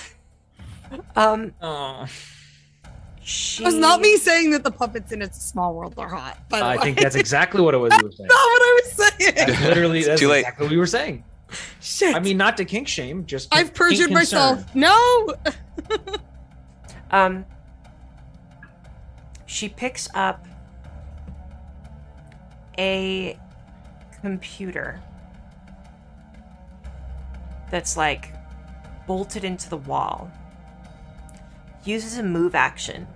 Um, 1.15 1.53
Oh, 1.61 2.07
she 3.21 3.61
It 3.63 3.65
was 3.67 3.75
not 3.75 4.01
me 4.01 4.17
saying 4.17 4.49
that 4.51 4.63
the 4.63 4.71
puppets 4.71 5.11
in 5.11 5.21
It's 5.21 5.37
a 5.37 5.41
Small 5.41 5.75
World 5.75 5.93
are 5.97 6.09
hot. 6.09 6.39
But 6.49 6.63
I 6.63 6.77
think 6.77 6.99
that's 6.99 7.15
exactly 7.15 7.61
what 7.61 7.73
it 7.75 7.77
was. 7.77 7.93
You 7.97 8.05
were 8.05 8.11
saying. 8.17 8.27
not 8.27 8.33
what 8.35 8.61
I 8.61 8.81
was 8.83 8.91
saying. 8.93 9.33
That's 9.35 9.61
literally 9.61 10.03
that's 10.03 10.19
too 10.19 10.29
late. 10.29 10.39
exactly 10.39 10.65
what 10.65 10.71
we 10.71 10.77
were 10.77 10.87
saying. 10.87 11.23
Shit. 11.79 12.15
I 12.15 12.19
mean, 12.19 12.37
not 12.37 12.57
to 12.57 12.65
kink 12.65 12.87
shame, 12.87 13.25
just 13.25 13.53
I've 13.55 13.73
perjured 13.73 14.11
myself. 14.11 14.63
No. 14.75 15.33
Um, 17.11 17.45
she 19.49 19.67
picks 19.67 20.07
up 20.13 20.45
a 22.77 23.35
computer 24.21 25.01
that's 27.71 27.97
like 27.97 28.31
bolted 29.07 29.43
into 29.43 29.67
the 29.67 29.77
wall. 29.77 30.31
Uses 31.83 32.19
a 32.19 32.23
move 32.23 32.53
action 32.53 33.07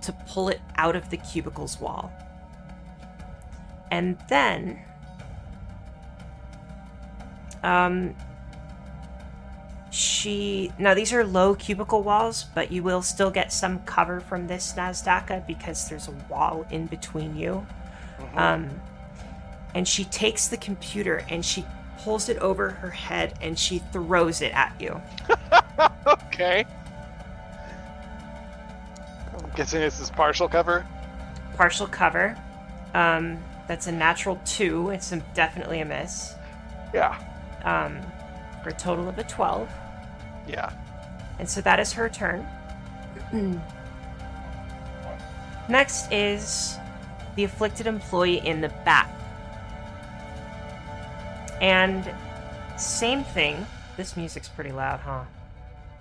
to 0.00 0.12
pull 0.26 0.48
it 0.48 0.62
out 0.76 0.96
of 0.96 1.10
the 1.10 1.18
cubicle's 1.18 1.78
wall. 1.78 2.10
And 3.90 4.16
then 4.30 4.80
um 7.62 8.16
she 9.94 10.72
now 10.76 10.92
these 10.92 11.12
are 11.12 11.24
low 11.24 11.54
cubicle 11.54 12.02
walls, 12.02 12.46
but 12.52 12.72
you 12.72 12.82
will 12.82 13.00
still 13.00 13.30
get 13.30 13.52
some 13.52 13.78
cover 13.84 14.18
from 14.18 14.48
this 14.48 14.72
Nasdaka 14.72 15.46
because 15.46 15.88
there's 15.88 16.08
a 16.08 16.14
wall 16.28 16.66
in 16.70 16.86
between 16.86 17.36
you. 17.36 17.64
Um, 18.34 18.68
and 19.72 19.86
she 19.86 20.04
takes 20.06 20.48
the 20.48 20.56
computer 20.56 21.24
and 21.28 21.44
she 21.44 21.64
pulls 21.98 22.28
it 22.28 22.38
over 22.38 22.70
her 22.70 22.90
head 22.90 23.38
and 23.40 23.56
she 23.56 23.78
throws 23.92 24.42
it 24.42 24.52
at 24.52 24.74
you. 24.80 25.00
okay. 26.06 26.66
I'm 29.38 29.50
guessing 29.54 29.80
this 29.80 30.00
is 30.00 30.10
partial 30.10 30.48
cover. 30.48 30.84
Partial 31.56 31.86
cover. 31.86 32.36
Um, 32.94 33.38
that's 33.68 33.86
a 33.86 33.92
natural 33.92 34.40
two. 34.44 34.90
It's 34.90 35.12
a, 35.12 35.18
definitely 35.34 35.80
a 35.80 35.84
miss. 35.84 36.34
Yeah. 36.92 37.16
Um, 37.62 38.00
for 38.64 38.70
a 38.70 38.74
total 38.74 39.08
of 39.08 39.18
a 39.18 39.24
twelve. 39.24 39.70
Yeah. 40.48 40.72
And 41.38 41.48
so 41.48 41.60
that 41.62 41.80
is 41.80 41.92
her 41.92 42.08
turn. 42.08 42.46
Next 45.68 46.12
is 46.12 46.76
the 47.36 47.44
afflicted 47.44 47.86
employee 47.86 48.46
in 48.46 48.60
the 48.60 48.68
back. 48.84 49.10
And 51.60 52.10
same 52.76 53.24
thing. 53.24 53.66
This 53.96 54.16
music's 54.16 54.48
pretty 54.48 54.72
loud, 54.72 55.00
huh? 55.00 55.24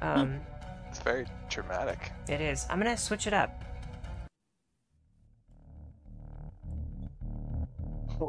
Um, 0.02 0.40
It's 0.90 0.99
very 1.02 1.26
dramatic. 1.49 2.11
it 2.30 2.40
is. 2.40 2.68
I'm 2.70 2.78
gonna 2.78 2.95
switch 2.95 3.26
it 3.26 3.34
up. 3.34 3.64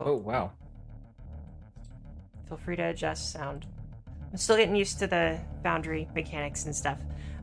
Oh 0.00 0.14
wow. 0.16 0.52
Feel 2.48 2.56
free 2.56 2.76
to 2.76 2.82
adjust 2.82 3.30
sound. 3.30 3.66
I'm 4.30 4.38
still 4.38 4.56
getting 4.56 4.74
used 4.74 4.98
to 5.00 5.06
the 5.06 5.38
Foundry 5.62 6.08
mechanics 6.14 6.64
and 6.64 6.74
stuff. 6.74 6.98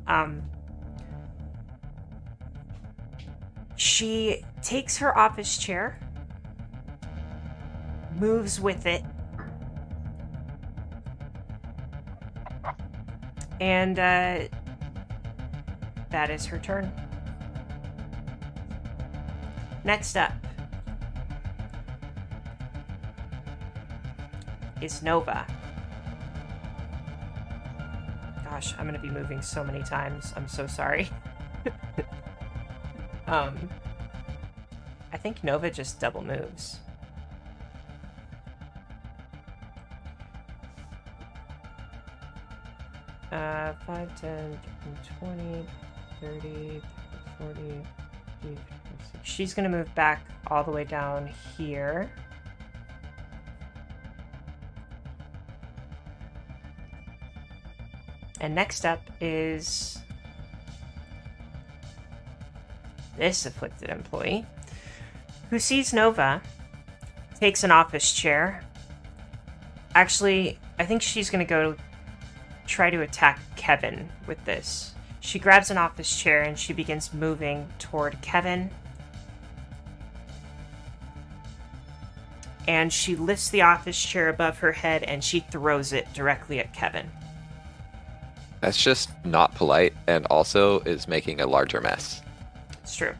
Um, 0.07 0.41
she 3.75 4.43
takes 4.63 4.97
her 4.97 5.15
office 5.17 5.57
chair, 5.57 5.99
moves 8.19 8.59
with 8.59 8.87
it, 8.87 9.03
and 13.59 13.99
uh, 13.99 14.39
that 16.09 16.29
is 16.29 16.45
her 16.45 16.57
turn. 16.57 16.91
Next 19.83 20.17
up 20.17 20.33
is 24.81 25.01
Nova. 25.01 25.45
Gosh, 28.43 28.73
I'm 28.77 28.85
gonna 28.85 28.99
be 28.99 29.09
moving 29.09 29.41
so 29.41 29.63
many 29.63 29.83
times. 29.83 30.33
I'm 30.35 30.47
so 30.47 30.67
sorry. 30.67 31.09
um, 33.27 33.69
I 35.11 35.17
think 35.17 35.43
Nova 35.43 35.69
just 35.69 35.99
double 35.99 36.23
moves. 36.23 36.79
Uh, 43.31 43.73
5, 43.85 44.21
10, 44.21 44.59
20, 45.19 45.65
30, 46.21 46.81
40, 47.37 47.61
50, 48.41 48.55
56. 48.55 48.59
She's 49.23 49.53
gonna 49.53 49.69
move 49.69 49.93
back 49.95 50.21
all 50.47 50.63
the 50.63 50.71
way 50.71 50.85
down 50.85 51.29
here. 51.57 52.09
And 58.45 58.53
next 58.53 58.85
up 58.85 59.01
is 59.19 59.97
this 63.17 63.47
afflicted 63.47 63.89
employee 63.89 64.45
who 65.49 65.57
sees 65.57 65.91
Nova, 65.91 66.43
takes 67.39 67.63
an 67.63 67.71
office 67.71 68.13
chair. 68.13 68.63
Actually, 69.95 70.59
I 70.77 70.85
think 70.85 71.01
she's 71.01 71.31
going 71.31 71.43
to 71.43 71.49
go 71.49 71.75
try 72.67 72.91
to 72.91 73.01
attack 73.01 73.39
Kevin 73.55 74.11
with 74.27 74.45
this. 74.45 74.93
She 75.21 75.39
grabs 75.39 75.71
an 75.71 75.79
office 75.79 76.15
chair 76.15 76.43
and 76.43 76.55
she 76.55 76.71
begins 76.71 77.15
moving 77.15 77.67
toward 77.79 78.21
Kevin. 78.21 78.69
And 82.67 82.93
she 82.93 83.15
lifts 83.15 83.49
the 83.49 83.63
office 83.63 83.99
chair 83.99 84.29
above 84.29 84.59
her 84.59 84.73
head 84.73 85.01
and 85.01 85.23
she 85.23 85.39
throws 85.39 85.93
it 85.93 86.13
directly 86.13 86.59
at 86.59 86.75
Kevin. 86.75 87.09
That's 88.65 88.81
just 88.81 89.11
not 89.23 89.53
polite 89.53 89.93
and 90.07 90.25
also 90.31 90.79
is 90.79 91.07
making 91.07 91.39
a 91.39 91.45
larger 91.45 91.81
mess. 91.81 92.23
It's 92.81 92.95
true. 92.95 93.13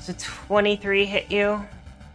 So 0.00 0.12
23 0.18 1.04
hit 1.04 1.30
you. 1.30 1.64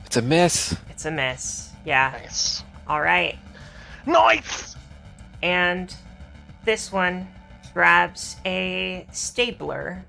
It's 0.05 0.17
a 0.17 0.21
miss. 0.21 0.75
It's 0.89 1.05
a 1.05 1.11
miss. 1.11 1.71
Yeah. 1.85 2.19
Nice. 2.21 2.65
All 2.85 2.99
right. 2.99 3.37
Nice. 4.05 4.75
And 5.41 5.95
this 6.65 6.91
one 6.91 7.29
grabs 7.73 8.35
a 8.45 9.07
stapler. 9.13 10.03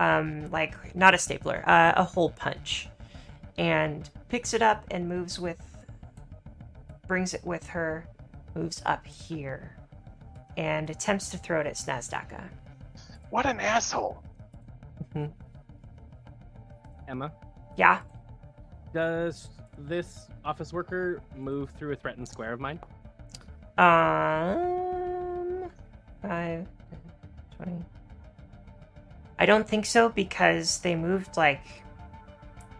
Um, 0.00 0.50
like 0.50 0.94
not 0.96 1.12
a 1.12 1.18
stapler, 1.18 1.62
uh, 1.66 1.92
a 1.94 2.04
hole 2.04 2.30
punch, 2.30 2.88
and 3.58 4.08
picks 4.28 4.54
it 4.54 4.62
up 4.62 4.84
and 4.90 5.06
moves 5.08 5.38
with, 5.38 5.60
brings 7.06 7.34
it 7.34 7.44
with 7.44 7.66
her, 7.66 8.06
moves 8.54 8.80
up 8.86 9.04
here, 9.06 9.76
and 10.56 10.88
attempts 10.88 11.28
to 11.30 11.36
throw 11.38 11.60
it 11.60 11.66
at 11.66 11.74
Snazdaka. 11.74 12.42
What 13.30 13.44
an 13.46 13.60
asshole. 13.60 14.22
Emma, 17.08 17.32
Yeah. 17.76 18.00
does 18.94 19.48
this 19.78 20.28
office 20.44 20.72
worker 20.72 21.20
move 21.36 21.70
through 21.70 21.92
a 21.92 21.96
threatened 21.96 22.28
square 22.28 22.52
of 22.52 22.60
mine? 22.60 22.78
Um, 23.78 25.70
five, 26.22 26.66
20. 27.56 27.84
I 29.38 29.46
don't 29.46 29.66
think 29.68 29.86
so 29.86 30.08
because 30.08 30.80
they 30.80 30.94
moved 30.96 31.36
like 31.36 31.60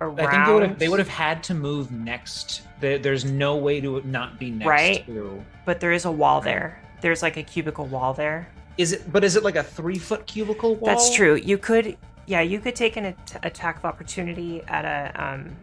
around. 0.00 0.20
I 0.20 0.30
think 0.30 0.46
they 0.46 0.52
would 0.54 0.62
have 0.62 0.78
they 0.78 0.88
would 0.88 0.98
have 0.98 1.08
had 1.08 1.42
to 1.44 1.54
move 1.54 1.90
next. 1.90 2.62
There's 2.80 3.24
no 3.24 3.56
way 3.56 3.80
to 3.80 4.00
not 4.06 4.38
be 4.38 4.50
next 4.50 4.66
Right. 4.68 5.06
to. 5.06 5.42
But 5.64 5.80
there 5.80 5.92
is 5.92 6.04
a 6.04 6.10
wall 6.12 6.40
there. 6.40 6.80
There's 7.00 7.22
like 7.22 7.36
a 7.36 7.42
cubicle 7.42 7.86
wall 7.86 8.14
there. 8.14 8.48
Is 8.76 8.92
it? 8.92 9.10
But 9.12 9.24
is 9.24 9.36
it 9.36 9.42
like 9.42 9.56
a 9.56 9.62
three 9.62 9.98
foot 9.98 10.26
cubicle 10.26 10.76
wall? 10.76 10.86
That's 10.86 11.14
true. 11.14 11.34
You 11.34 11.58
could, 11.58 11.96
yeah, 12.26 12.40
you 12.40 12.60
could 12.60 12.76
take 12.76 12.96
an 12.96 13.06
at- 13.06 13.40
attack 13.42 13.78
of 13.78 13.84
opportunity 13.84 14.62
at 14.68 14.84
a, 14.84 15.20
um, 15.22 15.56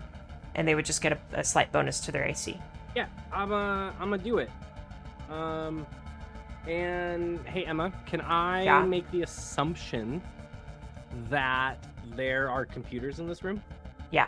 and 0.55 0.67
they 0.67 0.75
would 0.75 0.85
just 0.85 1.01
get 1.01 1.13
a, 1.13 1.19
a 1.39 1.43
slight 1.43 1.71
bonus 1.71 1.99
to 2.01 2.11
their 2.11 2.25
AC. 2.25 2.59
Yeah, 2.95 3.07
I'm 3.31 3.53
uh, 3.53 3.91
I'm 3.99 4.09
gonna 4.09 4.17
do 4.17 4.39
it. 4.39 4.49
Um, 5.29 5.85
and 6.67 7.39
hey 7.45 7.65
Emma, 7.65 7.91
can 8.05 8.19
I 8.21 8.63
Yeah? 8.63 8.83
make 8.83 9.09
the 9.11 9.21
assumption 9.23 10.21
that 11.29 11.77
there 12.15 12.49
are 12.49 12.65
computers 12.65 13.19
in 13.19 13.27
this 13.27 13.43
room? 13.43 13.61
Yeah. 14.15 14.27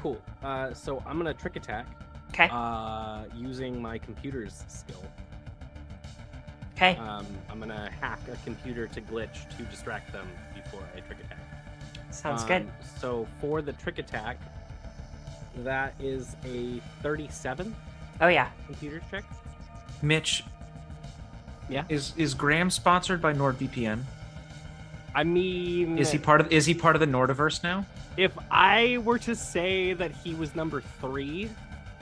Cool. 0.00 0.22
Uh, 0.44 0.72
so 0.72 1.02
I'm 1.04 1.18
gonna 1.18 1.34
trick 1.34 1.56
attack. 1.56 1.86
'Kay. 2.32 2.48
Uh, 2.52 3.24
using 3.34 3.82
my 3.82 3.98
computer's 3.98 4.62
skill. 4.68 5.02
Okay. 6.76 6.96
Um, 6.96 7.26
I'm 7.50 7.58
gonna 7.58 7.90
hack 8.00 8.20
a 8.32 8.36
computer 8.44 8.86
to 8.86 9.00
glitch 9.00 9.54
to 9.56 9.64
distract 9.64 10.12
them 10.12 10.28
before 10.54 10.82
I 10.96 11.00
trick 11.00 11.18
attack. 11.24 11.40
Sounds 12.12 12.44
good. 12.44 12.62
Um, 12.62 12.70
So 13.00 13.26
for 13.40 13.60
the 13.60 13.72
trick 13.72 13.98
attack, 13.98 14.38
that 15.58 15.94
is 15.98 16.36
a 16.44 16.80
37 17.02 17.74
Oh 18.20 18.28
yeah. 18.28 18.50
computer 18.66 19.02
check. 19.10 19.24
Mitch. 20.00 20.44
Yeah. 21.68 21.84
Is 21.88 22.14
is 22.16 22.34
Graham 22.34 22.70
sponsored 22.70 23.20
by 23.20 23.32
NordVPN? 23.32 24.04
I 25.12 25.24
mean, 25.24 25.98
Is 25.98 26.12
he 26.12 26.18
part 26.18 26.40
of? 26.40 26.52
Is 26.52 26.66
he 26.66 26.74
part 26.74 26.94
of 26.94 27.00
the 27.00 27.06
Nordiverse 27.06 27.64
now? 27.64 27.84
If 28.20 28.36
I 28.50 28.98
were 28.98 29.18
to 29.20 29.34
say 29.34 29.94
that 29.94 30.10
he 30.10 30.34
was 30.34 30.54
number 30.54 30.82
three, 31.00 31.48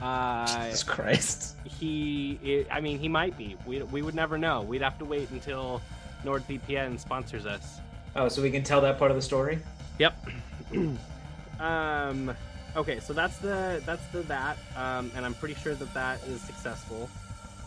uh, 0.01 0.65
Jesus 0.65 0.83
Christ. 0.83 1.55
he, 1.63 2.65
I 2.69 2.81
mean, 2.81 2.99
he 2.99 3.07
might 3.07 3.37
be. 3.37 3.55
We, 3.65 3.83
we 3.83 4.01
would 4.01 4.15
never 4.15 4.37
know. 4.37 4.61
We'd 4.61 4.81
have 4.81 4.99
to 4.99 5.05
wait 5.05 5.29
until 5.29 5.81
NordVPN 6.25 6.99
sponsors 6.99 7.45
us. 7.45 7.79
Oh, 8.17 8.27
so 8.27 8.41
we 8.41 8.51
can 8.51 8.63
tell 8.63 8.81
that 8.81 8.99
part 8.99 9.11
of 9.11 9.15
the 9.15 9.21
story. 9.21 9.59
Yep. 9.97 10.27
um. 11.61 12.35
Okay, 12.75 12.99
so 12.99 13.13
that's 13.13 13.37
the 13.37 13.81
that's 13.85 14.05
the 14.07 14.21
that, 14.23 14.57
um, 14.75 15.11
and 15.15 15.25
I'm 15.25 15.33
pretty 15.33 15.55
sure 15.55 15.73
that 15.73 15.93
that 15.93 16.21
is 16.27 16.41
successful. 16.41 17.09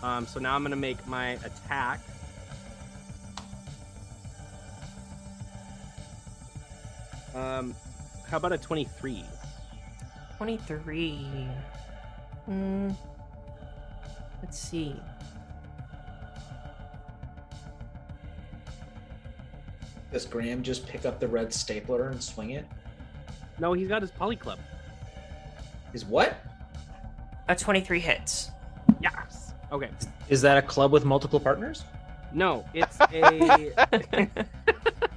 Um, 0.03 0.27
so 0.27 0.39
now 0.41 0.55
I'm 0.55 0.62
gonna 0.62 0.77
make 0.77 1.05
my 1.07 1.39
attack. 1.43 2.01
Um, 7.35 7.74
how 8.32 8.38
about 8.38 8.52
a 8.52 8.56
23? 8.56 9.22
23. 10.38 11.18
Hmm. 12.46 12.90
Let's 14.42 14.59
see. 14.59 14.96
Does 20.10 20.24
Graham 20.24 20.62
just 20.62 20.88
pick 20.88 21.04
up 21.04 21.20
the 21.20 21.28
red 21.28 21.52
stapler 21.52 22.09
and 22.09 22.22
swing 22.22 22.52
it? 22.52 22.64
No, 23.59 23.74
he's 23.74 23.88
got 23.88 24.00
his 24.00 24.10
poly 24.10 24.36
club. 24.36 24.59
Is 25.92 26.06
what? 26.06 26.34
A 27.48 27.54
23 27.54 28.00
hits. 28.00 28.50
Yes. 29.02 29.52
Okay. 29.70 29.90
Is 30.30 30.40
that 30.40 30.56
a 30.56 30.62
club 30.62 30.90
with 30.90 31.04
multiple 31.04 31.38
partners? 31.38 31.84
No, 32.32 32.64
it's 32.72 32.96
a. 32.98 34.30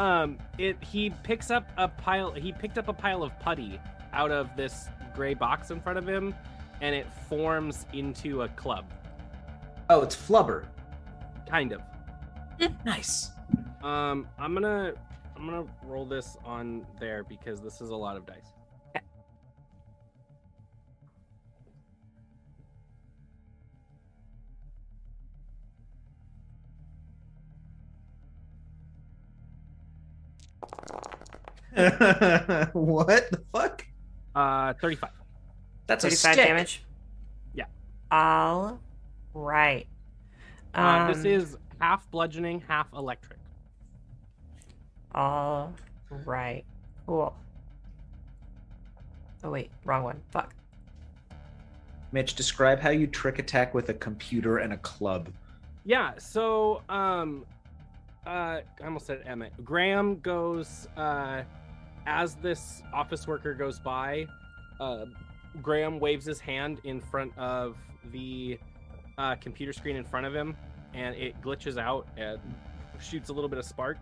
um, 0.00 0.38
it 0.56 0.82
he 0.82 1.10
picks 1.22 1.50
up 1.50 1.70
a 1.76 1.86
pile. 1.86 2.32
He 2.32 2.52
picked 2.52 2.78
up 2.78 2.88
a 2.88 2.92
pile 2.92 3.22
of 3.22 3.38
putty 3.38 3.78
out 4.14 4.30
of 4.30 4.48
this 4.56 4.88
gray 5.14 5.34
box 5.34 5.70
in 5.70 5.78
front 5.78 5.98
of 5.98 6.08
him, 6.08 6.34
and 6.80 6.94
it 6.94 7.06
forms 7.28 7.84
into 7.92 8.42
a 8.42 8.48
club. 8.48 8.86
Oh, 9.90 10.00
it's 10.00 10.16
flubber. 10.16 10.64
Kind 11.46 11.72
of. 11.72 11.82
Nice. 12.84 13.32
Um, 13.82 14.26
I'm 14.38 14.54
gonna 14.54 14.94
I'm 15.36 15.44
gonna 15.44 15.66
roll 15.84 16.06
this 16.06 16.38
on 16.46 16.86
there 16.98 17.22
because 17.22 17.60
this 17.60 17.82
is 17.82 17.90
a 17.90 17.96
lot 17.96 18.16
of 18.16 18.24
dice. 18.24 18.52
what 32.72 33.30
the 33.30 33.42
fuck? 33.52 33.86
Uh, 34.34 34.74
35. 34.80 35.10
That's 35.86 36.04
a 36.04 36.10
35 36.10 36.32
stick. 36.34 36.46
damage. 36.46 36.82
Yeah. 37.54 37.64
All 38.10 38.78
right. 39.34 39.86
Uh, 40.74 41.08
this 41.08 41.18
Um, 41.18 41.26
is 41.26 41.56
half 41.80 42.08
bludgeoning, 42.10 42.62
half 42.68 42.92
electric. 42.92 43.38
All 45.14 45.72
right. 46.24 46.64
Cool. 47.06 47.34
Oh 49.42 49.50
wait, 49.50 49.70
wrong 49.84 50.04
one. 50.04 50.20
Fuck. 50.30 50.54
Mitch, 52.12 52.34
describe 52.34 52.78
how 52.80 52.90
you 52.90 53.06
trick 53.06 53.38
attack 53.38 53.72
with 53.74 53.88
a 53.88 53.94
computer 53.94 54.58
and 54.58 54.72
a 54.72 54.76
club. 54.78 55.28
Yeah, 55.84 56.12
so 56.18 56.82
um 56.88 57.46
uh 58.26 58.30
I 58.30 58.62
almost 58.84 59.06
said 59.06 59.22
Emmett. 59.26 59.52
Graham 59.64 60.20
goes 60.20 60.88
uh 60.96 61.42
as 62.06 62.34
this 62.36 62.82
office 62.92 63.26
worker 63.26 63.54
goes 63.54 63.78
by, 63.78 64.26
uh 64.80 65.06
Graham 65.62 65.98
waves 65.98 66.26
his 66.26 66.40
hand 66.40 66.80
in 66.84 67.00
front 67.00 67.36
of 67.36 67.76
the 68.12 68.58
uh, 69.18 69.34
computer 69.36 69.72
screen 69.72 69.96
in 69.96 70.04
front 70.04 70.26
of 70.26 70.34
him 70.34 70.56
and 70.94 71.14
it 71.16 71.40
glitches 71.42 71.76
out 71.76 72.08
and 72.16 72.38
shoots 73.00 73.28
a 73.28 73.32
little 73.32 73.48
bit 73.48 73.58
of 73.58 73.64
spark. 73.64 73.98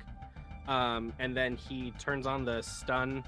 Um, 0.66 1.12
and 1.18 1.36
then 1.36 1.56
he 1.56 1.92
turns 1.98 2.26
on 2.26 2.44
the 2.44 2.60
stun 2.62 3.24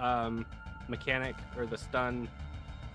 um, 0.00 0.46
mechanic 0.88 1.34
or 1.56 1.66
the 1.66 1.76
stun 1.76 2.28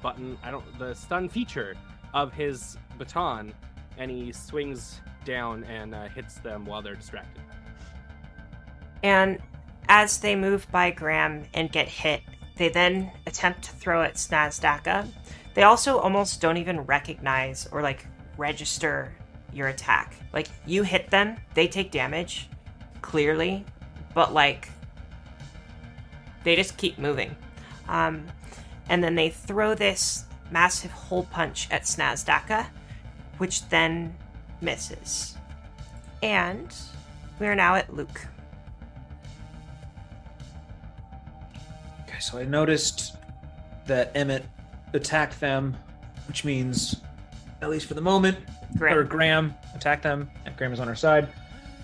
button. 0.02 0.38
I 0.44 0.52
don't 0.52 0.80
the 0.80 0.94
stun 0.94 1.28
feature 1.28 1.76
of 2.14 2.34
his 2.34 2.78
baton, 2.98 3.54
and 4.00 4.10
he 4.10 4.32
swings 4.32 5.02
down 5.26 5.64
and 5.66 5.94
uh, 5.94 6.08
hits 6.08 6.36
them 6.36 6.66
while 6.66 6.82
they're 6.82 6.96
distracted. 6.96 7.44
And 9.04 9.40
as 9.88 10.18
they 10.18 10.36
move 10.36 10.70
by 10.72 10.92
Graham 10.92 11.44
and 11.54 11.72
get 11.72 11.88
hit, 11.88 12.22
they 12.56 12.70
then 12.70 13.12
attempt 13.28 13.64
to 13.64 13.72
throw 13.72 14.02
at 14.02 14.16
Snazdaka. 14.16 15.08
They 15.54 15.64
also 15.64 16.00
almost 16.00 16.42
don't 16.42 16.58
even 16.58 16.82
recognize 16.82 17.68
or 17.72 17.82
like 17.82 18.06
register 18.38 19.14
your 19.54 19.68
attack. 19.68 20.16
Like 20.34 20.48
you 20.66 20.84
hit 20.84 21.10
them, 21.10 21.38
they 21.54 21.68
take 21.68 21.92
damage, 21.92 22.50
clearly, 23.02 23.66
but 24.14 24.34
like 24.34 24.70
they 26.44 26.56
just 26.56 26.78
keep 26.78 26.98
moving. 26.98 27.36
Um, 27.88 28.26
and 28.90 29.04
then 29.04 29.16
they 29.16 29.30
throw 29.30 29.76
this 29.76 30.26
massive 30.52 30.92
hole 30.92 31.28
punch 31.32 31.68
at 31.72 31.84
Snazdaka, 31.84 32.68
which 33.40 33.68
then 33.70 34.16
misses. 34.62 35.36
And 36.22 36.74
we 37.40 37.48
are 37.48 37.56
now 37.56 37.76
at 37.76 37.94
Luke. 37.94 38.22
Okay, 42.08 42.20
so 42.20 42.38
I 42.38 42.44
noticed 42.44 43.16
that 43.88 44.12
Emmett 44.16 44.46
attacked 44.94 45.40
them, 45.40 45.76
which 46.28 46.44
means, 46.46 46.98
at 47.62 47.70
least 47.70 47.88
for 47.88 47.94
the 47.94 48.02
moment, 48.02 48.38
Graham. 48.78 48.98
or 48.98 49.04
Graham 49.04 49.56
attacked 49.76 50.04
them, 50.04 50.30
and 50.46 50.56
Graham 50.58 50.74
is 50.74 50.80
on 50.80 50.88
our 50.88 50.96
side. 50.96 51.28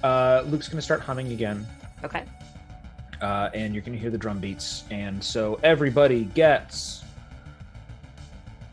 Uh, 0.03 0.43
Luke's 0.45 0.67
going 0.67 0.77
to 0.77 0.81
start 0.83 1.01
humming 1.01 1.31
again, 1.31 1.65
Okay. 2.03 2.23
uh, 3.21 3.49
and 3.53 3.73
you're 3.73 3.81
going 3.81 3.93
to 3.93 3.99
hear 3.99 4.11
the 4.11 4.17
drum 4.17 4.39
beats. 4.39 4.83
And 4.91 5.23
so 5.23 5.59
everybody 5.63 6.25
gets. 6.25 7.03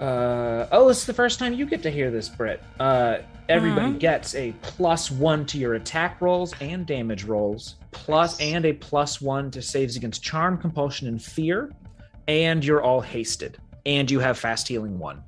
Uh, 0.02 0.66
oh, 0.72 0.88
this 0.88 0.98
is 0.98 1.06
the 1.06 1.14
first 1.14 1.38
time 1.38 1.54
you 1.54 1.64
get 1.64 1.80
to 1.84 1.90
hear 1.90 2.10
this, 2.10 2.28
Britt. 2.28 2.60
Uh, 2.80 3.18
everybody 3.48 3.92
Mhm. 3.92 3.98
gets 4.00 4.34
a 4.34 4.52
plus 4.62 5.12
one 5.12 5.46
to 5.46 5.58
your 5.58 5.74
attack 5.74 6.20
rolls 6.20 6.52
and 6.60 6.84
damage 6.86 7.22
rolls, 7.22 7.76
plus 7.92 8.40
and 8.40 8.64
a 8.64 8.72
plus 8.72 9.20
one 9.20 9.48
to 9.52 9.62
saves 9.62 9.94
against 9.94 10.20
charm, 10.20 10.58
compulsion, 10.58 11.06
and 11.06 11.22
fear. 11.22 11.70
And 12.26 12.64
you're 12.64 12.82
all 12.82 13.00
hasted, 13.00 13.58
and 13.86 14.10
you 14.10 14.18
have 14.18 14.36
fast 14.38 14.66
healing 14.66 14.98
one. 14.98 15.22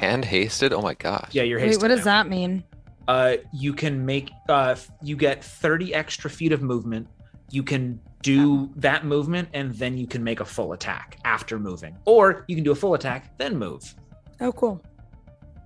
And 0.00 0.24
hasted. 0.24 0.72
Oh 0.72 0.82
my 0.82 0.94
gosh. 0.94 1.28
Yeah, 1.30 1.44
you're 1.44 1.60
hasted. 1.60 1.80
Wait, 1.80 1.88
what 1.90 1.94
does 1.96 2.04
now. 2.04 2.24
that 2.24 2.28
mean? 2.28 2.64
Uh, 3.06 3.34
you 3.52 3.72
can 3.72 4.04
make 4.04 4.32
uh, 4.48 4.74
you 5.02 5.14
get 5.16 5.44
30 5.44 5.94
extra 5.94 6.28
feet 6.28 6.50
of 6.50 6.62
movement. 6.62 7.06
You 7.52 7.62
can 7.62 8.00
do 8.22 8.70
that 8.74 9.04
movement 9.06 9.48
and 9.54 9.72
then 9.74 9.96
you 9.96 10.08
can 10.08 10.24
make 10.24 10.40
a 10.40 10.44
full 10.44 10.72
attack 10.72 11.16
after 11.24 11.60
moving, 11.60 11.94
or 12.06 12.44
you 12.48 12.56
can 12.56 12.64
do 12.64 12.72
a 12.72 12.74
full 12.74 12.94
attack 12.94 13.38
then 13.38 13.56
move. 13.56 13.94
Oh, 14.40 14.52
cool. 14.52 14.80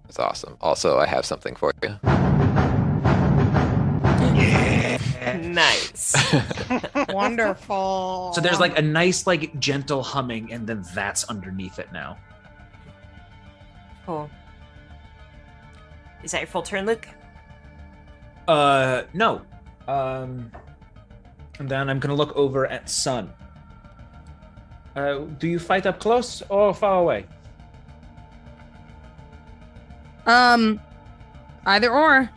That's 0.04 0.18
awesome. 0.18 0.56
Also, 0.60 0.98
I 0.98 1.06
have 1.06 1.24
something 1.24 1.54
for 1.54 1.72
you. 1.82 1.98
nice. 5.52 6.14
Wonderful. 7.10 8.32
So 8.34 8.40
there's 8.40 8.60
like 8.60 8.78
a 8.78 8.82
nice 8.82 9.26
like 9.26 9.58
gentle 9.60 10.02
humming, 10.02 10.52
and 10.52 10.66
then 10.66 10.84
that's 10.94 11.24
underneath 11.24 11.78
it 11.78 11.92
now. 11.92 12.16
Cool. 14.06 14.30
Is 16.22 16.32
that 16.32 16.40
your 16.40 16.48
full 16.48 16.62
turn, 16.62 16.86
Luke? 16.86 17.08
Uh, 18.48 19.02
no. 19.14 19.42
Um, 19.88 20.50
and 21.58 21.68
then 21.68 21.88
I'm 21.88 21.98
gonna 21.98 22.14
look 22.14 22.34
over 22.36 22.66
at 22.66 22.88
Sun. 22.88 23.32
Uh, 24.96 25.18
do 25.38 25.46
you 25.48 25.58
fight 25.58 25.86
up 25.86 26.00
close 26.00 26.42
or 26.48 26.74
far 26.74 27.00
away? 27.00 27.26
Um, 30.26 30.80
either 31.66 31.90
or. 31.90 32.28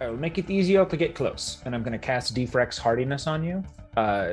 I 0.00 0.08
will 0.08 0.16
make 0.16 0.38
it 0.38 0.50
easier 0.50 0.84
to 0.84 0.96
get 0.96 1.14
close, 1.14 1.62
and 1.64 1.74
I'm 1.74 1.82
gonna 1.82 1.98
cast 1.98 2.34
Defrex 2.34 2.78
Hardiness 2.78 3.26
on 3.26 3.42
you. 3.44 3.62
Uh, 3.96 4.32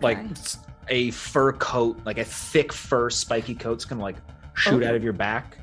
like 0.00 0.18
Okay. 0.18 0.34
a 0.88 1.10
fur 1.12 1.52
coat, 1.52 1.98
like 2.04 2.18
a 2.18 2.24
thick 2.24 2.72
fur, 2.72 3.10
spiky 3.10 3.54
coat's 3.54 3.84
gonna 3.84 4.02
like 4.02 4.16
shoot 4.54 4.82
Oh. 4.82 4.88
out 4.88 4.94
of 4.94 5.04
your 5.04 5.12
back, 5.12 5.58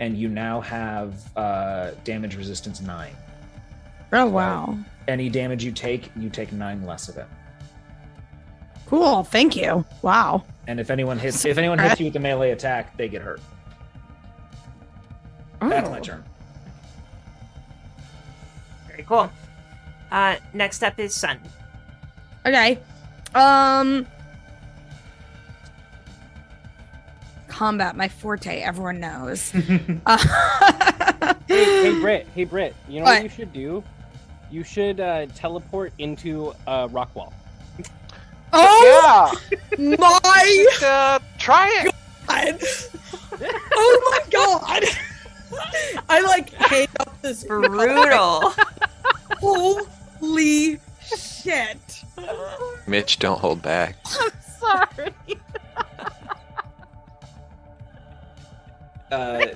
and 0.00 0.16
you 0.16 0.28
now 0.28 0.60
have 0.60 1.14
uh, 1.36 1.92
damage 2.04 2.36
resistance 2.36 2.80
nine. 2.80 3.14
Oh 4.12 4.26
wow. 4.26 4.78
Any 5.08 5.28
damage 5.28 5.64
you 5.64 5.72
take, 5.72 6.10
you 6.16 6.28
take 6.30 6.52
nine 6.52 6.86
less 6.86 7.08
of 7.08 7.16
it. 7.16 7.26
Cool. 8.86 9.24
Thank 9.24 9.56
you. 9.56 9.84
Wow. 10.02 10.44
And 10.66 10.78
if 10.80 10.90
anyone 10.90 11.18
hits, 11.18 11.44
if 11.44 11.58
anyone 11.58 11.78
hits 11.78 11.98
you 12.00 12.06
with 12.06 12.16
a 12.16 12.20
melee 12.20 12.50
attack, 12.52 12.96
they 12.96 13.08
get 13.08 13.22
hurt. 13.22 13.40
That's 15.60 15.88
my 15.90 15.98
Oh. 15.98 16.02
turn. 16.02 16.24
Very 18.88 19.02
cool. 19.04 19.30
Uh, 20.12 20.36
next 20.52 20.82
up 20.82 20.98
is 20.98 21.14
Sun. 21.14 21.38
Okay. 22.46 22.78
Um 23.34 24.06
combat, 27.48 27.96
my 27.96 28.08
forte, 28.08 28.60
everyone 28.62 29.00
knows. 29.00 29.52
Uh, 30.06 30.18
Hey, 31.46 31.64
hey 31.92 32.00
Britt, 32.00 32.26
hey 32.34 32.44
Britt, 32.44 32.74
you 32.88 32.98
know 33.00 33.04
What? 33.04 33.14
what 33.16 33.22
you 33.22 33.28
should 33.28 33.52
do? 33.52 33.82
You 34.50 34.64
should 34.64 34.98
uh, 35.00 35.26
teleport 35.34 35.92
into 35.98 36.52
a 36.66 36.88
rock 36.88 37.14
wall. 37.14 37.32
Oh 38.54 39.36
Yeah. 39.78 39.96
my 39.98 40.66
Uh, 40.82 41.18
try 41.38 41.68
it. 41.84 41.94
god. 42.26 42.58
Oh 43.76 44.10
my 44.10 44.30
god. 44.30 44.84
I 46.08 46.20
like 46.20 46.50
hang 46.50 46.88
up 47.00 47.20
this 47.22 47.44
Brutal. 47.44 48.52
Holy 49.40 50.80
shit. 51.02 52.04
Mitch, 52.86 53.18
don't 53.18 53.38
hold 53.40 53.60
back. 53.62 53.96
I'm 54.20 54.30
sorry. 54.60 55.12
Uh, 59.10 59.46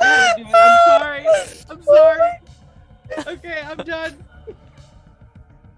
I'm 0.00 0.78
sorry. 0.86 1.26
I'm 1.70 1.82
sorry. 1.82 2.30
Okay, 3.26 3.62
I'm 3.64 3.76
done. 3.78 4.24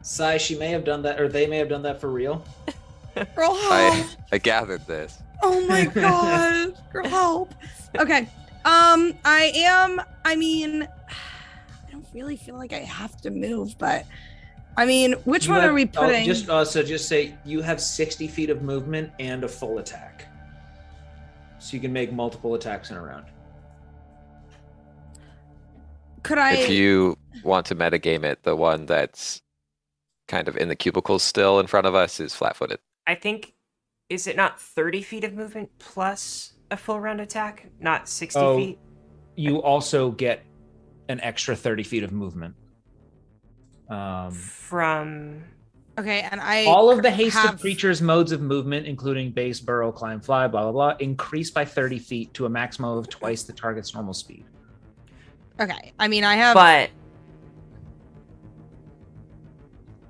Sai, 0.07 0.37
she 0.37 0.55
may 0.55 0.69
have 0.69 0.85
done 0.85 1.01
that, 1.03 1.19
or 1.19 1.29
they 1.29 1.47
may 1.47 1.57
have 1.57 1.71
done 1.71 1.81
that 1.83 1.99
for 1.99 2.11
real. 2.11 2.45
Girl 3.35 3.53
I 3.71 3.81
help. 3.95 4.07
I 4.33 4.39
gathered 4.39 4.87
this. 4.87 5.19
Oh 5.43 5.67
my 5.67 5.85
god. 5.95 6.75
Girl 6.93 7.09
help. 7.09 7.55
Okay. 7.99 8.29
Um, 8.67 9.15
I 9.25 9.51
am 9.57 10.03
I 10.27 10.37
mean 10.37 10.83
I 11.89 11.91
don't 11.91 12.07
really 12.13 12.37
feel 12.37 12.57
like 12.57 12.75
I 12.75 12.81
have 12.81 13.19
to 13.23 13.31
move, 13.31 13.77
but 13.79 14.05
I 14.77 14.85
mean, 14.85 15.15
which 15.25 15.47
You 15.47 15.53
one 15.53 15.63
have- 15.63 15.71
are 15.71 15.75
we 15.75 15.85
oh, 15.85 16.01
putting? 16.03 16.25
just 16.27 16.51
uh, 16.51 16.65
so 16.67 16.83
just 16.83 17.09
say 17.09 17.35
you 17.47 17.63
have 17.63 17.81
60 17.81 18.29
feet 18.29 18.51
of 18.51 18.61
movement 18.63 19.11
and 19.19 19.43
a 19.45 19.49
full 19.49 19.79
attack, 19.79 20.27
so 21.61 21.75
you 21.75 21.81
can 21.81 21.93
make 21.95 22.13
multiple 22.13 22.55
attacks 22.57 22.91
in 22.91 22.97
a 22.99 23.03
round. 23.03 23.25
Could 26.23 26.39
I 26.39 26.55
If 26.57 26.69
you 26.71 27.17
want 27.43 27.67
to 27.67 27.75
metagame 27.75 28.25
it, 28.25 28.43
the 28.43 28.57
one 28.57 28.87
that's 28.87 29.43
kind 30.35 30.49
of 30.49 30.57
in 30.57 30.67
the 30.69 30.75
cubicles 30.75 31.23
still 31.23 31.61
in 31.61 31.67
front 31.69 31.87
of 31.87 31.95
us 31.95 32.19
is 32.19 32.35
flat-footed. 32.35 32.81
I 33.07 33.15
think, 33.15 33.55
is 34.09 34.27
it 34.27 34.35
not 34.37 34.61
30 34.61 35.01
feet 35.01 35.23
of 35.23 35.33
movement 35.33 35.71
plus 35.79 36.55
a 36.73 36.77
full 36.77 36.99
round 36.99 37.21
attack? 37.21 37.69
Not 37.79 38.09
60 38.09 38.41
Oh. 38.41 38.57
feet? 38.57 38.79
You 39.37 39.63
also 39.63 40.11
get 40.11 40.43
an 41.09 41.21
extra 41.21 41.55
30 41.55 41.85
feet 41.85 42.03
of 42.03 42.11
movement. 42.11 42.57
Um, 43.89 44.33
From. 44.33 45.45
Okay, 45.97 46.23
and 46.23 46.41
I 46.41 46.65
all 46.65 46.91
of 46.91 47.03
the 47.03 47.11
haste 47.13 47.37
have- 47.37 47.61
creatures' 47.61 48.03
modes 48.03 48.33
of 48.33 48.41
movement, 48.41 48.87
including 48.87 49.31
base, 49.31 49.61
burrow, 49.61 49.93
climb, 49.93 50.21
fly, 50.21 50.49
blah 50.49 50.63
blah 50.63 50.73
blah, 50.73 50.97
increase 50.99 51.53
by 51.53 51.65
30 51.65 52.01
feet 52.01 52.35
to 52.35 52.47
a 52.47 52.49
maximum 52.49 52.99
of 52.99 53.09
twice 53.09 53.45
the 53.45 53.53
target's 53.53 53.95
normal 53.95 54.15
speed. 54.15 54.45
Okay. 55.61 55.93
I 56.01 56.09
mean 56.09 56.25
I 56.25 56.35
have 56.35 56.55
But 56.55 56.91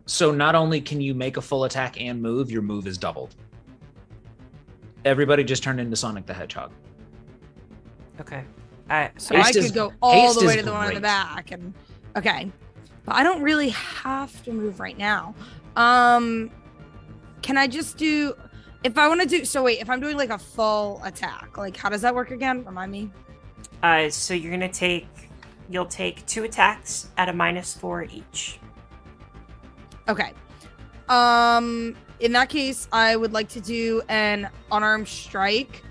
So 0.07 0.31
not 0.31 0.55
only 0.55 0.81
can 0.81 1.01
you 1.01 1.15
make 1.15 1.37
a 1.37 1.41
full 1.41 1.65
attack 1.65 2.01
and 2.01 2.21
move, 2.21 2.51
your 2.51 2.63
move 2.63 2.87
is 2.87 2.99
doubled. 2.99 3.35
Everybody 5.05 5.45
just 5.45 5.63
turned 5.63 5.81
into 5.81 5.97
Sonic 5.97 6.27
the 6.27 6.35
Hedgehog. 6.35 6.73
okay. 8.21 8.45
I, 8.91 9.11
so 9.17 9.35
Haste 9.35 9.57
I 9.57 9.61
is- 9.61 9.67
could 9.67 9.75
go 9.75 9.93
all 10.03 10.35
the 10.35 10.47
way 10.47 10.57
to 10.57 10.63
the 10.63 10.73
one 10.73 10.89
in 10.89 10.95
the 10.95 11.01
back 11.01 11.51
and 11.53 11.73
okay. 12.17 12.51
But 13.07 13.17
I 13.17 13.23
don't 13.23 13.43
really 13.43 13.71
have 13.71 14.43
to 14.45 14.53
move 14.53 14.79
right 14.81 14.97
now. 14.99 15.35
Um 15.77 16.51
can 17.43 17.57
I 17.59 17.67
just 17.67 17.97
do 17.97 18.35
if 18.83 18.99
I 18.99 19.09
want 19.09 19.23
to 19.23 19.27
do 19.27 19.45
so 19.47 19.63
wait, 19.63 19.81
if 19.81 19.89
I'm 19.89 20.01
doing 20.01 20.17
like 20.19 20.29
a 20.31 20.39
full 20.39 21.01
attack, 21.03 21.57
like 21.57 21.77
how 21.77 21.89
does 21.89 22.03
that 22.03 22.15
work 22.15 22.31
again? 22.31 22.63
Remind 22.65 22.93
me. 22.93 23.11
uh, 23.83 24.11
so 24.11 24.35
you're 24.35 24.51
gonna 24.53 24.69
take. 24.71 25.07
You'll 25.71 25.87
take 25.87 26.25
two 26.27 26.45
attacks 26.45 27.09
at 27.17 27.31
a 27.31 27.33
minus 27.33 27.73
four 27.75 28.03
each. 28.05 28.59
Okay. 30.09 30.33
Um 31.09 31.97
in 32.21 32.33
that 32.33 32.49
case, 32.49 32.89
I 32.93 33.17
would 33.17 33.33
like 33.33 33.49
to 33.51 33.61
do 33.61 34.01
an 34.09 34.49
unarmed 34.71 35.09
strike 35.09 35.83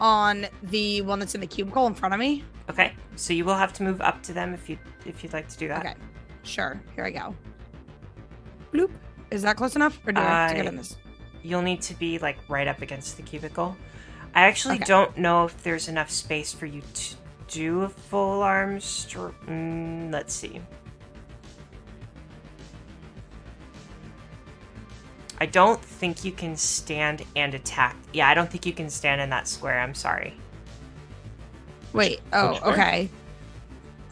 on 0.00 0.46
the 0.62 1.02
one 1.02 1.18
that's 1.18 1.34
in 1.34 1.40
the 1.40 1.46
cubicle 1.46 1.86
in 1.86 1.94
front 1.94 2.14
of 2.14 2.20
me. 2.20 2.44
Okay. 2.70 2.92
So 3.16 3.32
you 3.32 3.44
will 3.44 3.56
have 3.56 3.72
to 3.74 3.82
move 3.82 4.00
up 4.00 4.22
to 4.24 4.32
them 4.32 4.54
if 4.54 4.68
you 4.68 4.78
if 5.04 5.22
you'd 5.22 5.32
like 5.32 5.48
to 5.48 5.58
do 5.58 5.68
that. 5.68 5.80
Okay. 5.84 5.94
Sure. 6.44 6.80
Here 6.94 7.04
I 7.04 7.10
go. 7.10 7.34
Bloop. 8.72 8.90
Is 9.30 9.42
that 9.42 9.56
close 9.56 9.76
enough? 9.76 9.98
Or 10.06 10.12
do 10.12 10.20
I 10.20 10.24
have 10.24 10.50
to 10.50 10.56
get 10.56 10.66
in 10.66 10.76
this? 10.76 10.96
You'll 11.42 11.62
need 11.62 11.82
to 11.82 11.94
be 11.94 12.18
like 12.18 12.38
right 12.48 12.68
up 12.68 12.82
against 12.82 13.16
the 13.16 13.22
cubicle. 13.22 13.76
I 14.34 14.42
actually 14.42 14.76
Okay. 14.76 14.84
don't 14.84 15.16
know 15.18 15.44
if 15.44 15.62
there's 15.62 15.88
enough 15.88 16.10
space 16.10 16.52
for 16.52 16.66
you 16.66 16.82
to 16.94 17.14
do 17.48 17.82
a 17.82 17.88
full 17.88 18.42
arm 18.42 18.80
str- 18.80 19.28
mm, 19.46 20.10
let's 20.10 20.32
see. 20.32 20.60
I 25.42 25.46
don't 25.46 25.82
think 25.84 26.24
you 26.24 26.30
can 26.30 26.56
stand 26.56 27.24
and 27.34 27.52
attack. 27.52 27.96
Yeah, 28.12 28.28
I 28.28 28.34
don't 28.34 28.48
think 28.48 28.64
you 28.64 28.72
can 28.72 28.88
stand 28.88 29.20
in 29.20 29.28
that 29.30 29.48
square. 29.48 29.80
I'm 29.80 29.92
sorry. 29.92 30.34
Wait. 31.92 32.20
Oh, 32.32 32.54
square? 32.54 32.72
okay. 32.72 33.10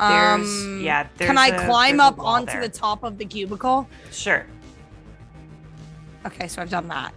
There's 0.01 0.65
Um, 0.65 0.81
yeah. 0.83 1.07
There's 1.17 1.29
Can 1.29 1.39
I 1.39 1.47
a- 1.47 1.67
climb 1.67 2.01
up 2.01 2.19
onto 2.19 2.51
there. 2.51 2.63
the 2.63 2.69
top 2.69 3.05
of 3.05 3.17
the 3.17 3.25
cubicle? 3.25 3.89
Sure. 4.11 4.45
Okay, 6.27 6.49
so 6.49 6.63
I've 6.63 6.69
done 6.69 6.89
that. 6.89 7.15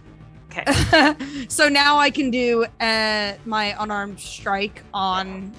Okay. 0.52 1.46
so 1.48 1.68
now 1.68 1.98
I 1.98 2.08
can 2.10 2.30
do 2.30 2.66
uh, 2.78 3.32
my 3.44 3.74
unarmed 3.82 4.20
strike 4.20 4.84
on 4.94 5.52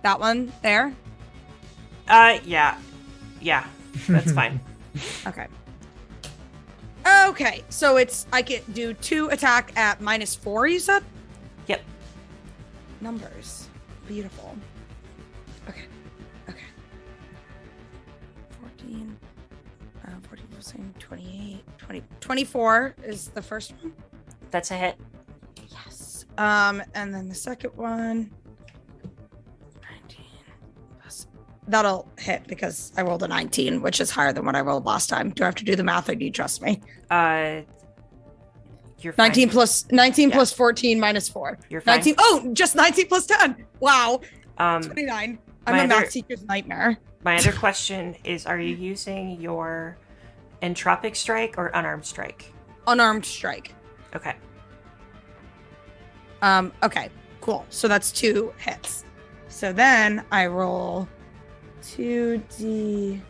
that 0.00 0.18
one 0.18 0.50
there. 0.62 0.94
Uh, 2.08 2.38
yeah, 2.46 2.78
yeah. 3.42 3.66
That's 4.08 4.32
fine. 4.32 4.60
Okay. 5.26 5.46
Okay, 7.06 7.64
so 7.68 7.96
it's 7.96 8.26
I 8.32 8.42
can 8.42 8.62
do 8.72 8.94
two 8.94 9.28
attack 9.28 9.72
at 9.76 10.00
minus 10.00 10.34
four. 10.34 10.66
You 10.66 10.78
said 10.78 11.02
Yep. 11.66 11.82
numbers, 13.00 13.68
beautiful. 14.06 14.56
Okay, 15.68 15.84
okay. 16.48 16.58
14, 18.60 19.16
uh, 20.06 20.10
14, 20.28 20.46
14, 20.50 20.94
28, 20.98 21.64
20, 21.78 22.02
24 22.20 22.94
is 23.04 23.28
the 23.28 23.42
first 23.42 23.72
one. 23.82 23.92
That's 24.50 24.70
a 24.70 24.74
hit. 24.74 24.96
Yes. 25.70 26.26
Um, 26.38 26.82
and 26.94 27.12
then 27.14 27.28
the 27.28 27.34
second 27.34 27.70
one. 27.74 28.30
That'll 31.68 32.08
hit 32.18 32.46
because 32.46 32.92
I 32.96 33.02
rolled 33.02 33.22
a 33.22 33.28
19, 33.28 33.82
which 33.82 34.00
is 34.00 34.10
higher 34.10 34.32
than 34.32 34.44
what 34.44 34.56
I 34.56 34.60
rolled 34.60 34.84
last 34.84 35.08
time. 35.08 35.30
Do 35.30 35.44
I 35.44 35.46
have 35.46 35.54
to 35.56 35.64
do 35.64 35.76
the 35.76 35.84
math 35.84 36.08
or 36.08 36.14
do 36.14 36.24
you 36.24 36.30
trust 36.30 36.62
me? 36.62 36.80
Uh, 37.10 37.60
you're 39.00 39.12
fine. 39.12 39.28
19 39.28 39.50
plus 39.50 39.86
19 39.90 40.28
Yeah. 40.30 40.34
plus 40.36 40.52
14 40.52 40.98
minus 41.00 41.28
4. 41.28 41.58
You're 41.70 41.80
fine. 41.80 41.96
19 41.96 42.14
Oh, 42.18 42.50
just 42.52 42.74
19 42.76 43.06
plus 43.08 43.26
10. 43.26 43.64
Wow. 43.80 44.20
Um, 44.58 44.82
29. 44.82 45.38
I'm 45.66 45.74
a 45.74 45.78
other- 45.78 45.88
math 45.88 46.10
teacher's 46.10 46.42
nightmare. 46.44 46.98
my 47.24 47.36
other 47.36 47.52
question 47.52 48.16
is: 48.24 48.46
Are 48.46 48.58
you 48.58 48.74
using 48.74 49.40
your 49.40 49.96
entropic 50.62 51.14
strike 51.16 51.54
or 51.58 51.68
unarmed 51.74 52.04
strike? 52.04 52.52
Unarmed 52.86 53.24
strike. 53.24 53.74
Okay. 54.14 54.34
Um, 56.42 56.72
okay, 56.82 57.08
cool. 57.40 57.64
So 57.70 57.86
that's 57.88 58.10
two 58.10 58.52
hits. 58.58 59.04
So 59.48 59.72
then 59.72 60.24
I 60.32 60.46
roll 60.46 61.08
2d6. 61.82 63.20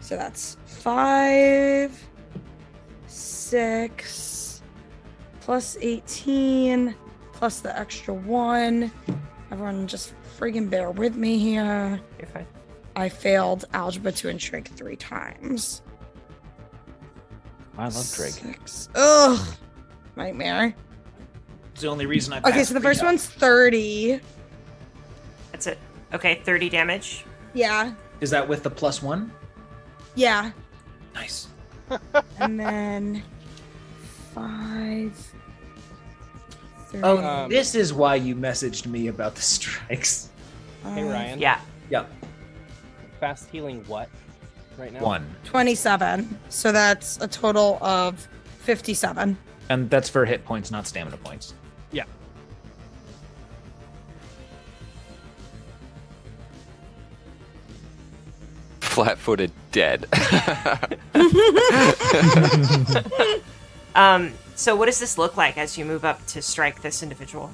So 0.00 0.16
that's 0.16 0.56
five, 0.66 2.08
six, 3.06 4.62
plus 5.40 5.76
18, 5.80 6.94
plus 7.32 7.60
the 7.60 7.78
extra 7.78 8.12
one. 8.12 8.90
Everyone 9.50 9.86
just 9.86 10.14
friggin' 10.38 10.68
bear 10.68 10.90
with 10.90 11.14
me 11.16 11.38
here. 11.38 12.00
You're 12.18 12.28
fine. 12.28 12.46
I 12.96 13.08
failed 13.08 13.64
algebra 13.72 14.12
2 14.12 14.28
and 14.28 14.40
trig 14.40 14.68
three 14.68 14.96
times. 14.96 15.82
I 17.78 17.84
love 17.84 18.12
Drake. 18.14 18.32
Six. 18.32 18.88
Ugh. 18.94 19.38
Nightmare. 20.16 20.74
It's 21.82 21.86
the 21.88 21.90
only 21.90 22.06
reason 22.06 22.32
I. 22.32 22.38
Okay, 22.48 22.62
so 22.62 22.74
the 22.74 22.80
pre-calc. 22.80 22.94
first 22.94 23.04
one's 23.04 23.26
30. 23.26 24.20
That's 25.50 25.66
it. 25.66 25.78
Okay, 26.14 26.36
30 26.44 26.68
damage. 26.68 27.24
Yeah. 27.54 27.94
Is 28.20 28.30
that 28.30 28.46
with 28.46 28.62
the 28.62 28.70
plus 28.70 29.02
one? 29.02 29.32
Yeah. 30.14 30.52
Nice. 31.12 31.48
And 32.38 32.60
then 32.60 33.24
five. 34.32 35.12
Three. 36.86 37.00
Oh, 37.02 37.18
Um, 37.18 37.50
this 37.50 37.74
is 37.74 37.92
why 37.92 38.14
you 38.14 38.36
messaged 38.36 38.86
me 38.86 39.08
about 39.08 39.34
the 39.34 39.42
strikes. 39.42 40.28
Hey 40.84 41.02
Ryan. 41.02 41.40
Yeah. 41.40 41.60
Yep. 41.90 42.12
Fast 43.18 43.50
healing 43.50 43.82
what? 43.88 44.08
Right 44.78 44.92
now. 44.92 45.00
One. 45.02 45.28
27. 45.46 46.38
So 46.48 46.70
that's 46.70 47.18
a 47.20 47.26
total 47.26 47.78
of 47.82 48.28
57. 48.60 49.36
And 49.68 49.90
that's 49.90 50.08
for 50.08 50.24
hit 50.24 50.44
points, 50.44 50.70
not 50.70 50.86
stamina 50.86 51.16
points. 51.16 51.54
Yeah. 51.92 52.04
Flat-footed 58.80 59.52
dead. 59.70 60.06
Um. 63.94 64.32
So, 64.54 64.76
what 64.76 64.86
does 64.86 65.00
this 65.00 65.18
look 65.18 65.36
like 65.36 65.58
as 65.58 65.76
you 65.76 65.84
move 65.84 66.04
up 66.04 66.24
to 66.28 66.42
strike 66.42 66.82
this 66.82 67.02
individual? 67.02 67.50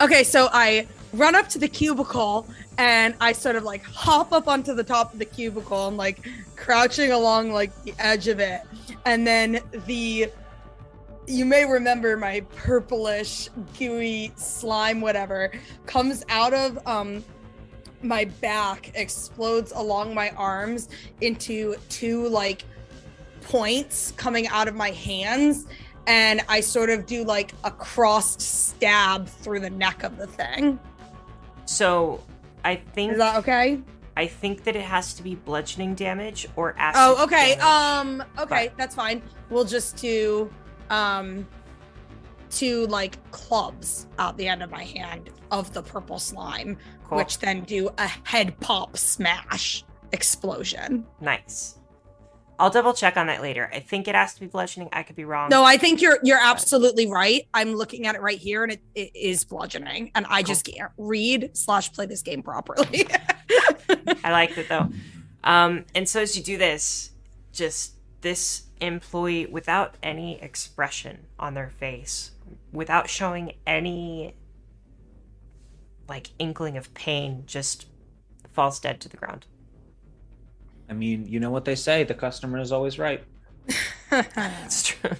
Okay, 0.00 0.22
so 0.22 0.48
I 0.52 0.86
run 1.12 1.34
up 1.34 1.48
to 1.48 1.58
the 1.58 1.68
cubicle 1.68 2.46
and 2.76 3.14
I 3.20 3.32
sort 3.32 3.56
of 3.56 3.64
like 3.64 3.82
hop 3.82 4.32
up 4.32 4.46
onto 4.46 4.74
the 4.74 4.84
top 4.84 5.12
of 5.12 5.18
the 5.18 5.24
cubicle 5.24 5.88
and 5.88 5.96
like 5.96 6.28
crouching 6.54 7.10
along 7.10 7.50
like 7.50 7.72
the 7.82 7.94
edge 7.98 8.28
of 8.28 8.40
it. 8.40 8.62
And 9.04 9.26
then 9.26 9.60
the 9.86 10.30
you 11.28 11.44
may 11.44 11.64
remember 11.64 12.16
my 12.16 12.40
purplish 12.56 13.48
gooey 13.78 14.32
slime 14.36 15.00
whatever 15.00 15.52
comes 15.86 16.24
out 16.28 16.54
of 16.54 16.78
um 16.86 17.22
my 18.02 18.24
back 18.24 18.90
explodes 18.94 19.72
along 19.72 20.14
my 20.14 20.30
arms 20.30 20.88
into 21.20 21.74
two 21.88 22.28
like 22.28 22.64
points 23.42 24.12
coming 24.16 24.46
out 24.48 24.68
of 24.68 24.74
my 24.74 24.90
hands 24.90 25.66
and 26.08 26.40
I 26.48 26.60
sort 26.60 26.88
of 26.88 27.06
do 27.06 27.22
like 27.22 27.52
a 27.64 27.70
crossed 27.70 28.40
stab 28.40 29.28
through 29.28 29.60
the 29.60 29.70
neck 29.70 30.02
of 30.02 30.16
the 30.16 30.26
thing. 30.26 30.80
So, 31.66 32.24
I 32.64 32.76
think 32.76 33.12
Is 33.12 33.18
that 33.18 33.36
okay? 33.36 33.78
I 34.16 34.26
think 34.26 34.64
that 34.64 34.74
it 34.74 34.82
has 34.82 35.12
to 35.14 35.22
be 35.22 35.34
bludgeoning 35.34 35.94
damage 35.94 36.48
or 36.56 36.74
acid. 36.78 37.00
Oh, 37.04 37.24
okay. 37.24 37.56
damage. 37.56 37.64
Um, 37.64 38.24
okay, 38.38 38.70
that's 38.78 38.94
fine. 38.94 39.22
We'll 39.50 39.66
just 39.66 39.96
do 39.98 40.50
um 40.90 41.46
two 42.50 42.86
like 42.86 43.18
clubs 43.30 44.06
out 44.18 44.36
the 44.38 44.48
end 44.48 44.62
of 44.62 44.70
my 44.70 44.84
hand 44.84 45.30
of 45.50 45.72
the 45.74 45.82
purple 45.82 46.18
slime, 46.18 46.78
Cool. 47.08 47.18
which 47.18 47.38
then 47.38 47.62
do 47.64 47.90
a 47.98 48.06
head 48.24 48.58
pop 48.60 48.96
smash 48.96 49.84
explosion. 50.12 51.06
nice. 51.20 51.74
I'll 52.60 52.70
double 52.70 52.92
check 52.92 53.16
on 53.16 53.28
that 53.28 53.40
later. 53.40 53.70
I 53.72 53.78
think 53.78 54.08
it 54.08 54.16
has 54.16 54.34
to 54.34 54.40
be 54.40 54.46
bludgeoning. 54.48 54.88
I 54.92 55.04
could 55.04 55.14
be 55.14 55.24
wrong. 55.24 55.48
No, 55.48 55.62
I 55.62 55.76
think 55.76 56.02
you're 56.02 56.18
you're 56.24 56.40
absolutely 56.42 57.06
right. 57.08 57.46
I'm 57.54 57.72
looking 57.76 58.04
at 58.08 58.16
it 58.16 58.20
right 58.20 58.36
here, 58.38 58.64
and 58.64 58.72
it, 58.72 58.80
it 58.96 59.14
is 59.14 59.44
bludgeoning, 59.44 60.10
and 60.16 60.26
I 60.28 60.42
just 60.42 60.64
can't 60.66 60.90
read 60.98 61.56
slash 61.56 61.92
play 61.92 62.06
this 62.06 62.22
game 62.22 62.42
properly. 62.42 63.06
I 64.24 64.32
like 64.32 64.58
it 64.58 64.68
though. 64.68 64.88
Um, 65.44 65.84
and 65.94 66.08
so 66.08 66.20
as 66.20 66.36
you 66.36 66.42
do 66.42 66.58
this, 66.58 67.12
just 67.52 67.94
this 68.22 68.64
employee 68.80 69.46
without 69.46 69.96
any 70.02 70.40
expression 70.40 71.26
on 71.38 71.54
their 71.54 71.70
face, 71.70 72.32
without 72.72 73.08
showing 73.08 73.52
any 73.66 74.34
like 76.08 76.30
inkling 76.38 76.76
of 76.76 76.92
pain, 76.94 77.44
just 77.46 77.86
falls 78.52 78.80
dead 78.80 79.00
to 79.00 79.08
the 79.08 79.16
ground. 79.16 79.46
I 80.88 80.94
mean, 80.94 81.26
you 81.26 81.38
know 81.38 81.50
what 81.50 81.64
they 81.64 81.74
say: 81.74 82.04
the 82.04 82.14
customer 82.14 82.58
is 82.58 82.72
always 82.72 82.98
right. 82.98 83.22
That's 84.10 84.84
true. 84.84 85.16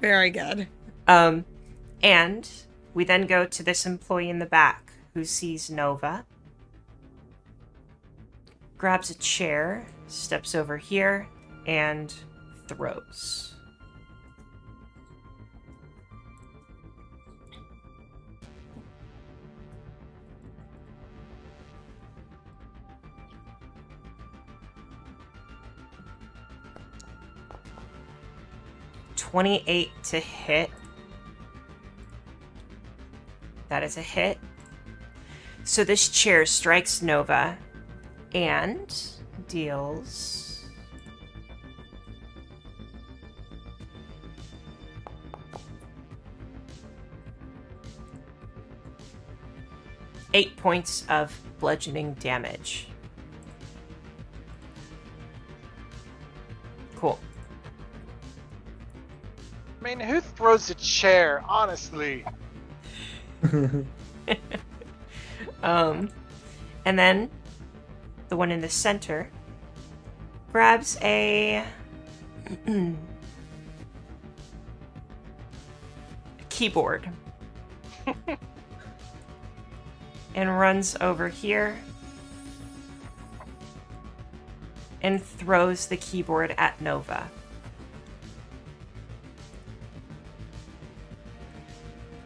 Very 0.00 0.30
good. 0.30 0.66
Um, 1.06 1.44
and 2.02 2.48
we 2.94 3.04
then 3.04 3.26
go 3.26 3.44
to 3.44 3.62
this 3.62 3.84
employee 3.84 4.30
in 4.30 4.38
the 4.38 4.46
back 4.46 4.92
who 5.12 5.24
sees 5.24 5.70
Nova, 5.70 6.24
grabs 8.78 9.10
a 9.10 9.14
chair, 9.14 9.86
steps 10.08 10.54
over 10.54 10.78
here, 10.78 11.28
and 11.66 12.12
throws. 12.68 13.50
Twenty-eight 29.16 29.90
to 30.04 30.20
hit. 30.20 30.70
That 33.68 33.82
is 33.82 33.96
a 33.96 34.02
hit. 34.02 34.38
So 35.64 35.82
this 35.82 36.08
chair 36.08 36.46
strikes 36.46 37.02
Nova 37.02 37.58
and 38.32 38.96
deals. 39.48 40.43
Eight 50.34 50.56
points 50.56 51.06
of 51.08 51.34
bludgeoning 51.58 52.14
damage. 52.14 52.88
Cool. 56.96 57.18
I 59.80 59.84
mean, 59.84 60.00
who 60.00 60.20
throws 60.20 60.68
a 60.68 60.74
chair, 60.74 61.42
honestly? 61.48 62.24
Um, 65.64 66.10
and 66.84 66.98
then 66.98 67.30
the 68.28 68.36
one 68.36 68.50
in 68.50 68.60
the 68.60 68.68
center 68.68 69.30
grabs 70.52 70.98
a 71.00 71.64
keyboard 76.50 77.08
and 80.34 80.58
runs 80.58 80.96
over 81.00 81.28
here 81.28 81.76
and 85.02 85.22
throws 85.22 85.86
the 85.86 85.96
keyboard 85.96 86.54
at 86.56 86.80
Nova. 86.80 87.30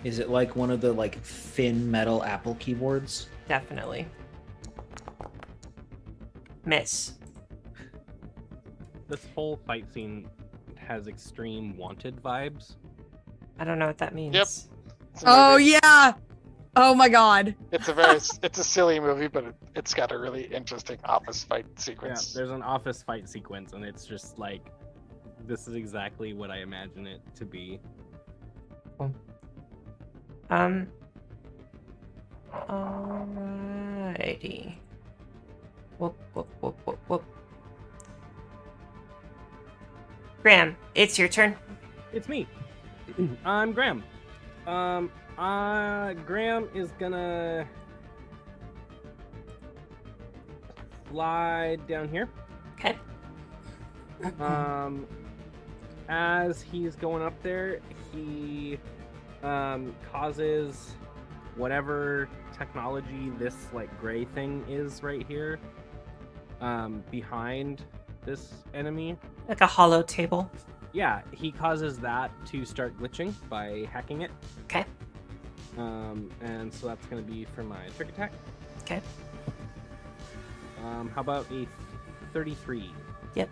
Is 0.05 0.21
it 0.21 0.31
like 0.31 0.55
one 0.55 0.71
of 0.71 0.81
the 0.81 0.93
like 0.93 1.21
thin 1.23 1.91
metal 1.91 2.23
Apple 2.23 2.55
keyboards? 2.61 3.27
Definitely. 3.49 4.07
Miss. 6.65 7.15
This 9.09 9.27
whole 9.35 9.59
fight 9.67 9.93
scene 9.93 10.29
has 10.77 11.09
extreme 11.09 11.77
wanted 11.77 12.23
vibes. 12.23 12.77
I 13.59 13.65
don't 13.65 13.79
know 13.79 13.87
what 13.87 13.99
that 13.99 14.15
means. 14.15 14.35
Yep. 14.35 14.49
Oh 15.27 15.57
yeah. 15.57 16.13
Oh 16.77 16.95
my 16.95 17.09
god. 17.09 17.55
It's 17.73 17.89
a 17.89 17.95
very 17.95 18.17
it's 18.17 18.59
a 18.59 18.65
silly 18.65 19.01
movie, 19.01 19.29
but 19.29 19.45
it, 19.45 19.55
it's 19.75 19.95
got 19.95 20.13
a 20.13 20.19
really 20.19 20.45
interesting 20.45 20.99
office 21.05 21.43
fight 21.45 21.67
Yeah, 21.69 21.81
sequence. 21.81 22.33
there's 22.33 22.51
an 22.51 22.63
office 22.63 23.03
fight 23.03 23.29
sequence, 23.29 23.73
and 23.73 23.85
it's 23.85 24.05
just 24.07 24.39
like, 24.39 24.63
this 25.47 25.67
is 25.67 25.75
exactly 25.75 26.33
what 26.35 26.51
I 26.51 26.59
imagine 26.59 27.07
it 27.07 27.21
to 27.37 27.45
be. 27.45 27.81
Um. 30.51 30.89
Alrighty. 32.69 34.75
Whoop, 35.99 36.17
whoop, 36.35 36.49
whoop, 36.61 36.79
whoop, 36.87 36.99
whoop. 37.09 37.25
Graham, 40.43 40.77
it's 40.95 41.19
your 41.19 41.29
turn. 41.29 41.57
It's 42.13 42.29
me. 42.29 42.47
I'm 43.45 43.73
Graham. 43.73 44.05
Um, 44.67 45.11
uh, 45.39 46.13
Graham 46.27 46.69
is 46.75 46.91
gonna 46.99 47.67
slide 51.11 51.87
down 51.87 52.09
here. 52.09 52.29
Okay. 52.75 52.97
Um, 54.41 55.07
as 56.09 56.61
he's 56.61 56.97
going 56.97 57.23
up 57.23 57.41
there, 57.43 57.79
he 58.13 58.79
um 59.45 59.95
causes 60.11 60.97
whatever 61.55 62.29
technology 62.53 63.31
this 63.39 63.55
like 63.73 63.89
gray 64.01 64.25
thing 64.25 64.65
is 64.69 65.05
right 65.05 65.25
here 65.29 65.61
um 66.61 67.05
behind 67.13 67.85
this 68.25 68.53
enemy 68.75 69.17
Like 69.49 69.61
a 69.61 69.67
hollow 69.69 70.03
table. 70.03 70.51
yeah, 70.93 71.23
he 71.31 71.53
causes 71.53 71.99
that 71.99 72.33
to 72.47 72.65
start 72.65 72.99
glitching 72.99 73.33
by 73.49 73.87
hacking 73.93 74.23
it. 74.23 74.33
Okay. 74.65 74.85
Um, 75.79 76.31
and 76.41 76.73
so 76.75 76.89
that's 76.89 77.07
going 77.07 77.25
to 77.25 77.31
be 77.31 77.45
for 77.55 77.63
my 77.63 77.79
trick 77.97 78.09
attack. 78.09 78.33
Okay. 78.83 79.01
Um, 80.85 81.09
how 81.15 81.21
about 81.21 81.47
a 81.53 81.67
33? 82.33 82.91
Yep. 83.35 83.49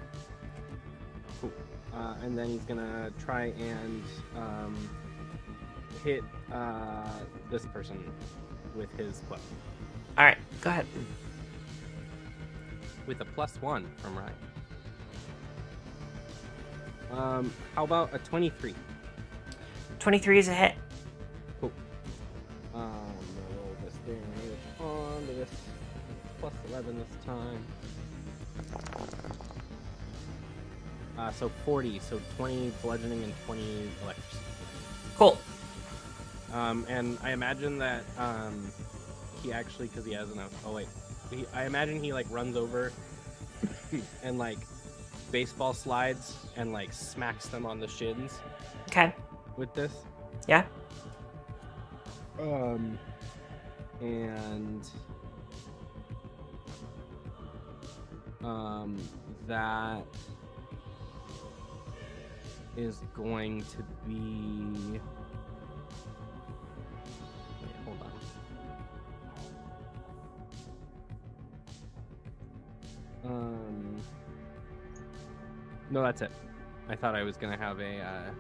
Cool. 1.40 1.52
Uh, 1.94 2.14
and 2.22 2.36
then 2.36 2.48
he's 2.48 2.62
going 2.64 2.80
to 2.80 3.12
try 3.24 3.46
and 3.58 4.02
um, 4.36 4.76
hit 6.04 6.22
uh, 6.52 7.08
this 7.50 7.64
person 7.66 8.12
with 8.74 8.92
his 8.98 9.20
club 9.28 9.40
Alright, 10.18 10.36
go 10.60 10.68
ahead. 10.70 10.86
with 13.06 13.20
a 13.20 13.24
plus 13.24 13.56
one 13.62 13.86
from 13.98 14.16
Ryan. 14.18 14.32
Um, 17.12 17.52
how 17.74 17.84
about 17.84 18.12
a 18.14 18.18
23? 18.18 18.74
23 19.98 20.38
is 20.38 20.48
a 20.48 20.54
hit. 20.54 20.74
Plus 26.46 26.70
11 26.70 26.98
this 26.98 27.24
time. 27.24 27.64
Uh, 31.18 31.30
so 31.32 31.48
40, 31.64 31.98
so 31.98 32.20
20 32.36 32.72
bludgeoning 32.82 33.24
and 33.24 33.32
20 33.46 33.90
electricity. 34.02 34.44
Cool. 35.16 35.38
Um, 36.52 36.86
and 36.88 37.18
I 37.22 37.32
imagine 37.32 37.78
that 37.78 38.04
um, 38.18 38.70
he 39.42 39.52
actually, 39.52 39.88
because 39.88 40.04
he 40.04 40.12
has 40.12 40.30
enough. 40.30 40.52
Oh 40.64 40.72
wait, 40.72 40.88
he, 41.30 41.46
I 41.52 41.64
imagine 41.64 42.02
he 42.02 42.12
like 42.12 42.26
runs 42.30 42.56
over 42.56 42.92
and 44.22 44.38
like 44.38 44.58
baseball 45.32 45.72
slides 45.74 46.36
and 46.56 46.72
like 46.72 46.92
smacks 46.92 47.46
them 47.48 47.66
on 47.66 47.80
the 47.80 47.88
shins 47.88 48.38
Okay. 48.88 49.12
with 49.56 49.72
this. 49.74 49.92
Yeah. 50.46 50.64
Um, 52.38 52.98
and 54.00 54.88
um, 58.46 58.96
that 59.48 60.04
is 62.76 63.02
going 63.14 63.62
to 63.62 63.82
be. 64.06 65.00
Wait, 67.62 67.70
hold 67.84 67.98
on. 73.24 73.32
Um, 73.32 73.96
no, 75.90 76.02
that's 76.02 76.22
it. 76.22 76.30
I 76.88 76.94
thought 76.94 77.16
I 77.16 77.22
was 77.24 77.36
gonna 77.36 77.56
have 77.56 77.80
a. 77.80 78.00
Uh, 78.00 78.30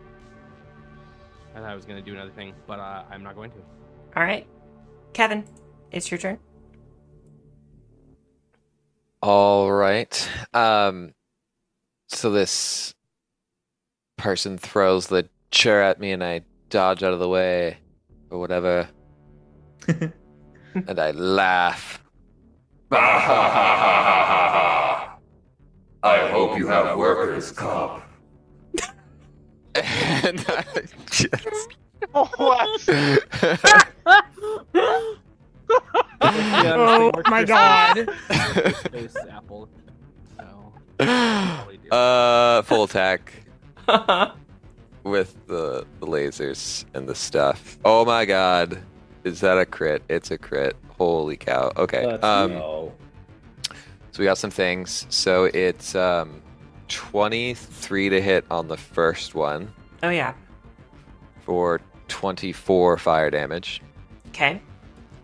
I 1.54 1.58
thought 1.58 1.70
I 1.70 1.74
was 1.74 1.84
gonna 1.84 2.02
do 2.02 2.12
another 2.12 2.30
thing, 2.30 2.54
but 2.66 2.78
uh, 2.78 3.02
I'm 3.10 3.22
not 3.24 3.34
going 3.34 3.50
to. 3.50 3.56
Alright. 4.16 4.46
Kevin, 5.12 5.44
it's 5.90 6.10
your 6.10 6.18
turn. 6.18 6.38
All 9.22 9.72
right. 9.72 10.28
Um, 10.54 11.14
so 12.08 12.30
this 12.30 12.94
person 14.16 14.58
throws 14.58 15.08
the 15.08 15.28
chair 15.50 15.82
at 15.82 15.98
me, 16.00 16.12
and 16.12 16.22
I 16.22 16.42
dodge 16.70 17.02
out 17.02 17.12
of 17.12 17.18
the 17.20 17.28
way, 17.28 17.78
or 18.30 18.38
whatever, 18.38 18.88
and 19.88 21.00
I 21.00 21.10
laugh. 21.12 22.02
I 22.90 23.18
hope 26.30 26.56
you 26.58 26.68
have 26.68 26.96
workers' 26.96 27.50
comp. 27.50 28.02
and 29.74 30.44
I 30.48 30.64
just. 31.10 31.76
what? 32.12 32.88
Oh 36.26 37.10
my 37.26 37.44
god. 37.44 38.08
Space 38.84 39.16
apple. 39.30 39.68
So 40.98 41.06
uh, 41.90 42.62
full 42.62 42.84
attack 42.84 43.32
with 45.04 45.36
the, 45.46 45.86
the 46.00 46.06
lasers 46.06 46.84
and 46.94 47.08
the 47.08 47.14
stuff. 47.14 47.78
Oh 47.84 48.04
my 48.04 48.24
god, 48.24 48.82
is 49.24 49.40
that 49.40 49.58
a 49.58 49.66
crit? 49.66 50.02
It's 50.08 50.30
a 50.30 50.38
crit. 50.38 50.76
Holy 50.98 51.36
cow. 51.36 51.70
Okay. 51.76 52.04
Um, 52.04 52.52
go. 52.52 52.92
So 54.12 54.20
we 54.20 54.24
got 54.24 54.38
some 54.38 54.50
things. 54.50 55.06
So 55.10 55.44
it's 55.44 55.94
um, 55.94 56.40
23 56.88 58.08
to 58.08 58.20
hit 58.22 58.46
on 58.50 58.66
the 58.68 58.76
first 58.78 59.34
one 59.34 59.70
Oh, 60.02 60.08
yeah. 60.08 60.32
for 61.40 61.82
24 62.08 62.96
fire 62.96 63.28
damage. 63.30 63.82
Okay. 64.28 64.62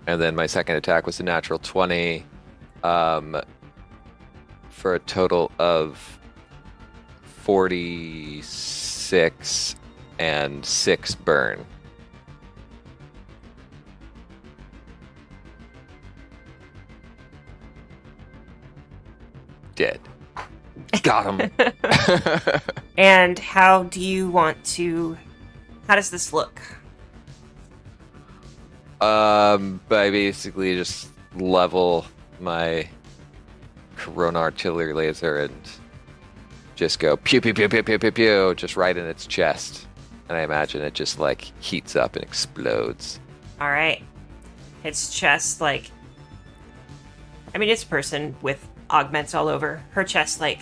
And 0.07 0.21
then 0.21 0.35
my 0.35 0.47
second 0.47 0.77
attack 0.77 1.07
was 1.07 1.21
a 1.21 1.23
natural 1.23 1.59
20 1.59 2.25
um, 2.83 3.41
for 4.69 4.95
a 4.95 4.99
total 4.99 5.51
of 5.59 6.19
46 7.23 9.77
and 10.19 10.65
6 10.65 11.15
burn. 11.17 11.67
Dead. 19.75 20.01
Got 21.03 21.41
him. 21.41 21.51
And 22.97 23.39
how 23.39 23.85
do 23.85 24.01
you 24.01 24.31
want 24.31 24.63
to. 24.65 25.17
How 25.89 25.97
does 25.97 26.11
this 26.11 26.33
look? 26.33 26.61
Um, 29.03 29.81
I 29.91 30.11
basically 30.11 30.77
just 30.77 31.09
level 31.35 32.07
my 32.39 32.89
Corona 33.97 34.39
artillery 34.39 34.93
laser 34.93 35.39
and 35.39 35.69
just 36.77 37.01
go 37.01 37.17
pew 37.17 37.41
pew 37.41 37.53
pew 37.53 37.69
pew 37.69 37.83
pew 37.83 37.99
pew 37.99 38.13
pew, 38.13 38.55
just 38.55 38.77
right 38.77 38.97
in 38.97 39.05
its 39.05 39.27
chest, 39.27 39.89
and 40.29 40.39
I 40.39 40.43
imagine 40.43 40.83
it 40.83 40.95
just 40.95 41.19
like 41.19 41.41
heats 41.61 41.97
up 41.97 42.15
and 42.15 42.25
explodes. 42.25 43.19
Alright. 43.61 44.05
Its 44.85 45.13
chest, 45.13 45.61
like. 45.61 45.91
I 47.55 47.59
mean, 47.59 47.71
it's 47.71 47.83
a 47.83 47.87
person 47.87 48.37
with 48.41 48.65
augments 48.89 49.35
all 49.35 49.49
over. 49.49 49.83
Her 49.91 50.05
chest, 50.05 50.41
like. 50.41 50.61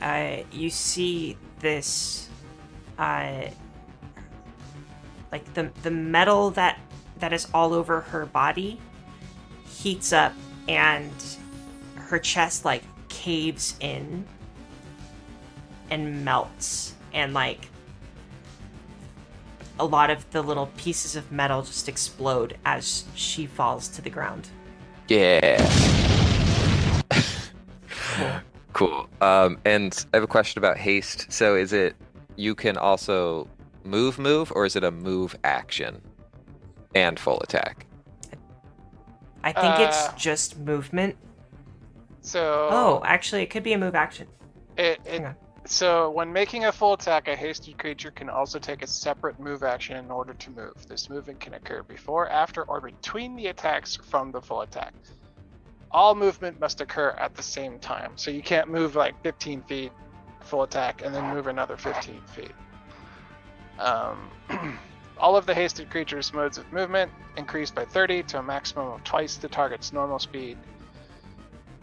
Uh, 0.00 0.44
you 0.52 0.70
see 0.70 1.36
this. 1.58 2.28
Uh. 2.96 3.48
Like 5.32 5.52
the 5.54 5.70
the 5.82 5.90
metal 5.90 6.50
that 6.52 6.78
that 7.20 7.32
is 7.32 7.46
all 7.54 7.72
over 7.72 8.00
her 8.00 8.26
body 8.26 8.78
heats 9.66 10.12
up 10.12 10.32
and 10.68 11.12
her 11.94 12.18
chest 12.18 12.64
like 12.64 12.82
caves 13.08 13.76
in 13.80 14.24
and 15.90 16.24
melts 16.24 16.94
and 17.12 17.32
like 17.34 17.68
a 19.78 19.84
lot 19.84 20.10
of 20.10 20.28
the 20.30 20.42
little 20.42 20.66
pieces 20.76 21.16
of 21.16 21.32
metal 21.32 21.62
just 21.62 21.88
explode 21.88 22.56
as 22.66 23.04
she 23.14 23.46
falls 23.46 23.88
to 23.88 24.02
the 24.02 24.10
ground. 24.10 24.48
Yeah. 25.08 25.56
cool. 28.74 29.08
Um, 29.22 29.58
and 29.64 30.04
I 30.12 30.18
have 30.18 30.22
a 30.22 30.28
question 30.28 30.58
about 30.58 30.76
haste. 30.76 31.32
So 31.32 31.56
is 31.56 31.72
it 31.72 31.96
you 32.36 32.54
can 32.54 32.76
also 32.76 33.48
move 33.84 34.18
move, 34.18 34.52
or 34.54 34.66
is 34.66 34.76
it 34.76 34.84
a 34.84 34.90
move 34.90 35.36
action 35.44 36.02
and 36.94 37.18
full 37.18 37.40
attack? 37.40 37.86
I 39.42 39.52
think 39.52 39.78
Uh, 39.78 39.86
it's 39.88 40.22
just 40.22 40.58
movement. 40.58 41.16
So 42.20 42.68
Oh, 42.70 43.02
actually, 43.04 43.42
it 43.42 43.46
could 43.50 43.62
be 43.62 43.72
a 43.72 43.78
move 43.78 43.94
action. 43.94 44.26
It, 44.76 45.00
it 45.04 45.22
so 45.66 46.10
when 46.10 46.32
making 46.32 46.64
a 46.64 46.72
full 46.72 46.94
attack, 46.94 47.28
a 47.28 47.36
hasted 47.36 47.78
creature 47.78 48.10
can 48.10 48.28
also 48.28 48.58
take 48.58 48.82
a 48.82 48.86
separate 48.86 49.38
move 49.38 49.62
action 49.62 49.96
in 49.96 50.10
order 50.10 50.34
to 50.34 50.50
move. 50.50 50.74
This 50.88 51.08
movement 51.10 51.38
can 51.38 51.54
occur 51.54 51.82
before, 51.82 52.28
after, 52.28 52.64
or 52.64 52.80
between 52.80 53.36
the 53.36 53.48
attacks 53.48 53.96
from 53.96 54.32
the 54.32 54.40
full 54.40 54.62
attack. 54.62 54.92
All 55.90 56.14
movement 56.14 56.58
must 56.60 56.80
occur 56.80 57.10
at 57.10 57.34
the 57.34 57.42
same 57.42 57.78
time, 57.78 58.12
so 58.16 58.30
you 58.30 58.42
can't 58.42 58.68
move 58.68 58.96
like 58.96 59.20
15 59.22 59.62
feet 59.62 59.92
full 60.40 60.62
attack 60.62 61.02
and 61.04 61.14
then 61.14 61.32
move 61.34 61.46
another 61.46 61.76
15 61.76 62.20
feet. 62.34 62.52
Um, 63.78 64.30
all 65.20 65.36
of 65.36 65.46
the 65.46 65.54
hasted 65.54 65.90
creatures' 65.90 66.32
modes 66.32 66.58
of 66.58 66.70
movement 66.72 67.10
increase 67.36 67.70
by 67.70 67.84
30 67.84 68.22
to 68.24 68.38
a 68.38 68.42
maximum 68.42 68.88
of 68.88 69.04
twice 69.04 69.36
the 69.36 69.48
target's 69.48 69.92
normal 69.92 70.18
speed. 70.18 70.56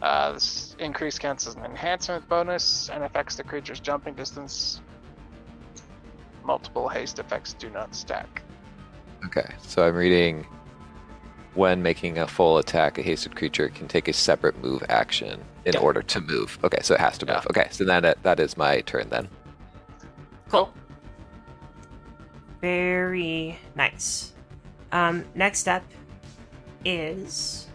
Uh, 0.02 0.34
this 0.34 0.76
increase 0.80 1.18
counts 1.18 1.48
as 1.48 1.56
an 1.56 1.64
enhancement 1.66 2.28
bonus 2.28 2.90
and 2.90 3.04
affects 3.04 3.36
the 3.36 3.44
creature's 3.44 3.80
jumping 3.80 4.14
distance. 4.16 4.82
Multiple 6.44 6.88
haste 6.88 7.20
effects 7.20 7.54
do 7.54 7.70
not 7.70 7.94
stack. 7.96 8.42
Okay, 9.26 9.48
so 9.62 9.88
I'm 9.88 9.96
reading. 9.96 10.46
When 11.56 11.82
making 11.82 12.20
a 12.20 12.28
full 12.28 12.60
attack, 12.60 13.00
a 13.00 13.02
hasted 13.02 13.36
creature 13.36 13.70
can 13.70 13.88
take 13.88 14.08
a 14.08 14.14
separate 14.14 14.62
move 14.64 14.84
action 14.90 15.40
in 15.66 15.74
Yeah. 15.74 15.80
order 15.80 16.04
to 16.04 16.22
move. 16.22 16.60
Okay, 16.64 16.78
so 16.84 16.94
it 16.94 17.00
has 17.00 17.18
to 17.18 17.26
move. 17.26 17.38
Yeah. 17.38 17.50
Okay, 17.62 17.68
so 17.72 17.84
then 17.84 18.04
that, 18.04 18.22
that 18.22 18.40
is 18.40 18.56
my 18.58 18.82
turn 18.82 19.10
then. 19.10 19.28
Cool. 20.50 20.72
Very 22.62 23.60
nice. 23.76 24.34
Um, 24.92 25.26
next 25.36 25.68
up 25.68 25.84
is 26.86 27.68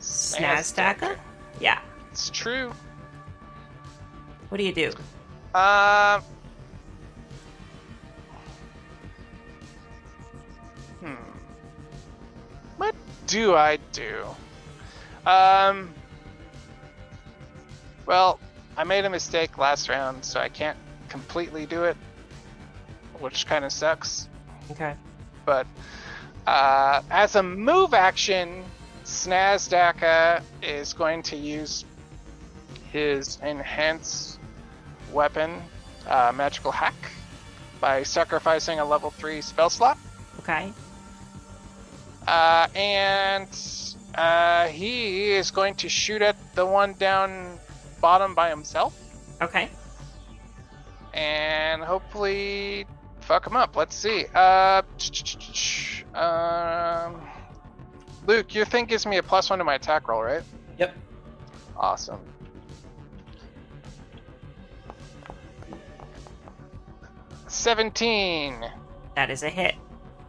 Snazdaka. 0.00 1.16
Yeah. 1.60 1.80
It's 2.12 2.30
true. 2.30 2.72
What 4.48 4.58
do 4.58 4.64
you 4.64 4.72
do? 4.72 4.92
Um. 5.54 6.22
Hmm. 11.00 11.14
What 12.76 12.94
do 13.26 13.54
I 13.54 13.78
do? 13.92 14.24
Um. 15.26 15.92
Well, 18.06 18.38
I 18.76 18.84
made 18.84 19.04
a 19.04 19.10
mistake 19.10 19.58
last 19.58 19.88
round, 19.88 20.24
so 20.24 20.38
I 20.38 20.48
can't 20.48 20.78
completely 21.08 21.66
do 21.66 21.84
it, 21.84 21.96
which 23.20 23.46
kind 23.46 23.64
of 23.64 23.72
sucks. 23.72 24.28
Okay. 24.70 24.94
But 25.44 25.66
uh, 26.46 27.02
as 27.10 27.36
a 27.36 27.42
move 27.42 27.94
action, 27.94 28.64
Snazdaka 29.04 30.42
is 30.62 30.92
going 30.92 31.22
to 31.24 31.36
use 31.36 31.84
his 32.92 33.38
enhance 33.42 34.38
weapon, 35.12 35.62
uh, 36.08 36.32
magical 36.34 36.70
hack, 36.72 36.94
by 37.80 38.02
sacrificing 38.02 38.80
a 38.80 38.84
level 38.84 39.10
three 39.10 39.40
spell 39.40 39.70
slot. 39.70 39.98
Okay. 40.40 40.72
Uh, 42.26 42.66
and 42.74 43.48
uh, 44.16 44.66
he 44.68 45.30
is 45.32 45.50
going 45.50 45.74
to 45.76 45.88
shoot 45.88 46.22
at 46.22 46.36
the 46.54 46.66
one 46.66 46.94
down 46.94 47.58
bottom 48.00 48.34
by 48.34 48.48
himself 48.50 48.94
Okay. 49.40 49.68
and 51.14 51.82
hopefully 51.82 52.86
fuck 53.26 53.46
him 53.46 53.56
up. 53.56 53.76
Let's 53.76 53.94
see. 53.94 54.26
Uh, 54.34 54.82
um, 56.14 57.20
Luke, 58.26 58.54
your 58.54 58.64
thing 58.64 58.86
gives 58.86 59.04
me 59.06 59.18
a 59.18 59.22
plus 59.22 59.50
one 59.50 59.58
to 59.58 59.64
my 59.64 59.74
attack 59.74 60.08
roll, 60.08 60.22
right? 60.22 60.42
Yep. 60.78 60.96
Awesome. 61.76 62.20
Seventeen. 67.48 68.64
That 69.14 69.30
is 69.30 69.42
a 69.42 69.48
hit. 69.48 69.74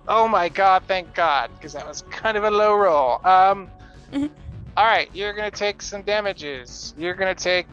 Oh 0.08 0.28
my 0.28 0.50
god, 0.50 0.84
thank 0.88 1.14
god, 1.14 1.52
because 1.56 1.74
that 1.74 1.86
was 1.88 2.04
kind 2.10 2.38
of 2.38 2.44
a 2.44 2.52
low 2.52 2.76
roll. 2.76 3.26
Um, 3.26 3.70
Mhm. 4.12 4.30
all 4.78 4.86
right, 4.86 5.10
you're 5.14 5.34
gonna 5.34 5.52
take 5.52 5.82
some 5.82 6.04
damages. 6.04 6.94
You're 6.98 7.16
gonna 7.16 7.36
take. 7.36 7.68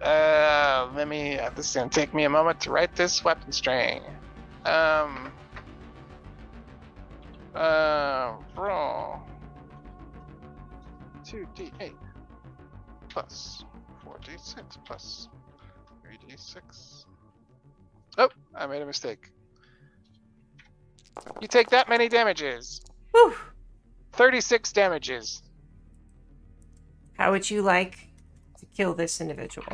Uh, 0.00 0.88
let 0.94 1.08
me. 1.08 1.38
Uh, 1.38 1.50
this 1.50 1.68
is 1.70 1.74
gonna 1.76 1.90
take 1.90 2.14
me 2.14 2.24
a 2.24 2.30
moment 2.30 2.60
to 2.62 2.70
write 2.70 2.94
this 2.94 3.22
weapon 3.24 3.52
string. 3.52 4.02
Um. 4.64 5.32
Uh, 7.54 8.34
d 11.54 11.70
eight 11.80 11.92
plus 13.08 13.64
four 14.02 14.18
d 14.24 14.32
six 14.36 14.78
plus 14.84 15.28
three 16.02 16.18
d 16.26 16.34
six. 16.36 17.06
Oh, 18.18 18.28
I 18.54 18.66
made 18.66 18.82
a 18.82 18.86
mistake. 18.86 19.30
You 21.40 21.48
take 21.48 21.70
that 21.70 21.88
many 21.88 22.08
damages. 22.08 22.80
Whew. 23.12 23.34
36 24.12 24.72
damages. 24.72 25.42
How 27.18 27.30
would 27.30 27.48
you 27.48 27.62
like 27.62 27.96
to 28.58 28.66
kill 28.66 28.94
this 28.94 29.20
individual? 29.20 29.66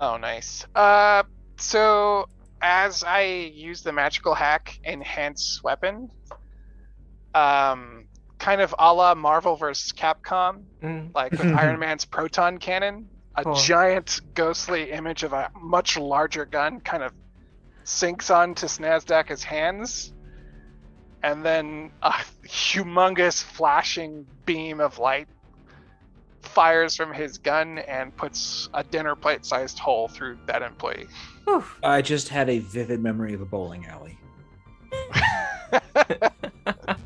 Oh, 0.00 0.16
nice. 0.16 0.66
Uh, 0.74 1.22
so 1.58 2.28
as 2.60 3.04
I 3.04 3.22
use 3.22 3.82
the 3.82 3.92
magical 3.92 4.34
hack 4.34 4.78
enhance 4.84 5.60
weapon, 5.62 6.10
um, 7.34 8.04
kind 8.38 8.60
of 8.60 8.74
a 8.78 8.92
la 8.92 9.14
Marvel 9.14 9.56
vs. 9.56 9.92
Capcom, 9.92 10.64
Mm. 10.82 11.14
like 11.14 11.32
with 11.32 11.40
Iron 11.54 11.78
Man's 11.80 12.04
proton 12.04 12.58
cannon, 12.58 13.08
a 13.34 13.44
Cool. 13.44 13.54
giant 13.54 14.20
ghostly 14.34 14.90
image 14.90 15.22
of 15.22 15.32
a 15.32 15.50
much 15.60 15.96
larger 15.96 16.44
gun 16.44 16.80
kind 16.80 17.02
of 17.02 17.12
sinks 17.84 18.30
onto 18.30 18.66
Snazdaka's 18.66 19.42
hands, 19.44 20.12
and 21.22 21.44
then 21.44 21.90
a 22.02 22.12
humongous 22.46 23.42
flashing 23.42 24.26
beam 24.44 24.80
of 24.80 24.98
light 24.98 25.28
fires 26.58 26.96
from 26.96 27.14
his 27.14 27.38
gun 27.38 27.78
and 27.78 28.16
puts 28.16 28.68
a 28.74 28.82
dinner 28.82 29.14
plate 29.14 29.46
sized 29.46 29.78
hole 29.78 30.08
through 30.08 30.36
that 30.46 30.60
employee. 30.60 31.06
Whew. 31.44 31.62
I 31.84 32.02
just 32.02 32.28
had 32.28 32.50
a 32.50 32.58
vivid 32.58 33.00
memory 33.00 33.32
of 33.32 33.40
a 33.40 33.44
bowling 33.44 33.86
alley. 33.86 34.18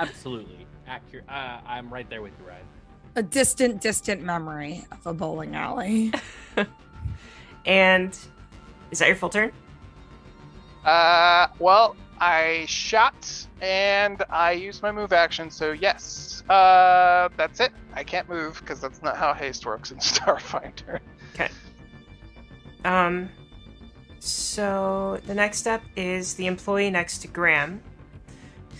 Absolutely 0.00 0.66
accurate. 0.88 1.24
Uh, 1.28 1.60
I'm 1.64 1.88
right 1.88 2.10
there 2.10 2.20
with 2.20 2.32
you, 2.40 2.48
Ryan. 2.48 2.64
A 3.14 3.22
distant, 3.22 3.80
distant 3.80 4.24
memory 4.24 4.84
of 4.90 5.06
a 5.06 5.14
bowling 5.14 5.54
alley. 5.54 6.12
And 7.66 8.16
is 8.90 8.98
that 8.98 9.06
your 9.06 9.16
full 9.16 9.28
turn? 9.28 9.52
Uh, 10.84 11.48
well, 11.58 11.94
I 12.20 12.66
shot 12.66 13.46
and 13.62 14.22
I 14.28 14.52
used 14.52 14.82
my 14.82 14.92
move 14.92 15.12
action, 15.12 15.50
so 15.50 15.72
yes. 15.72 16.42
Uh, 16.48 17.28
that's 17.36 17.60
it. 17.60 17.72
I 17.94 18.04
can't 18.04 18.28
move 18.28 18.60
because 18.60 18.80
that's 18.80 19.02
not 19.02 19.16
how 19.16 19.32
haste 19.32 19.64
works 19.64 19.90
in 19.90 19.98
Starfinder. 19.98 21.00
Okay. 21.34 21.48
Um, 22.84 23.30
so 24.18 25.18
the 25.26 25.34
next 25.34 25.58
step 25.58 25.82
is 25.96 26.34
the 26.34 26.46
employee 26.46 26.90
next 26.90 27.18
to 27.18 27.28
Graham, 27.28 27.80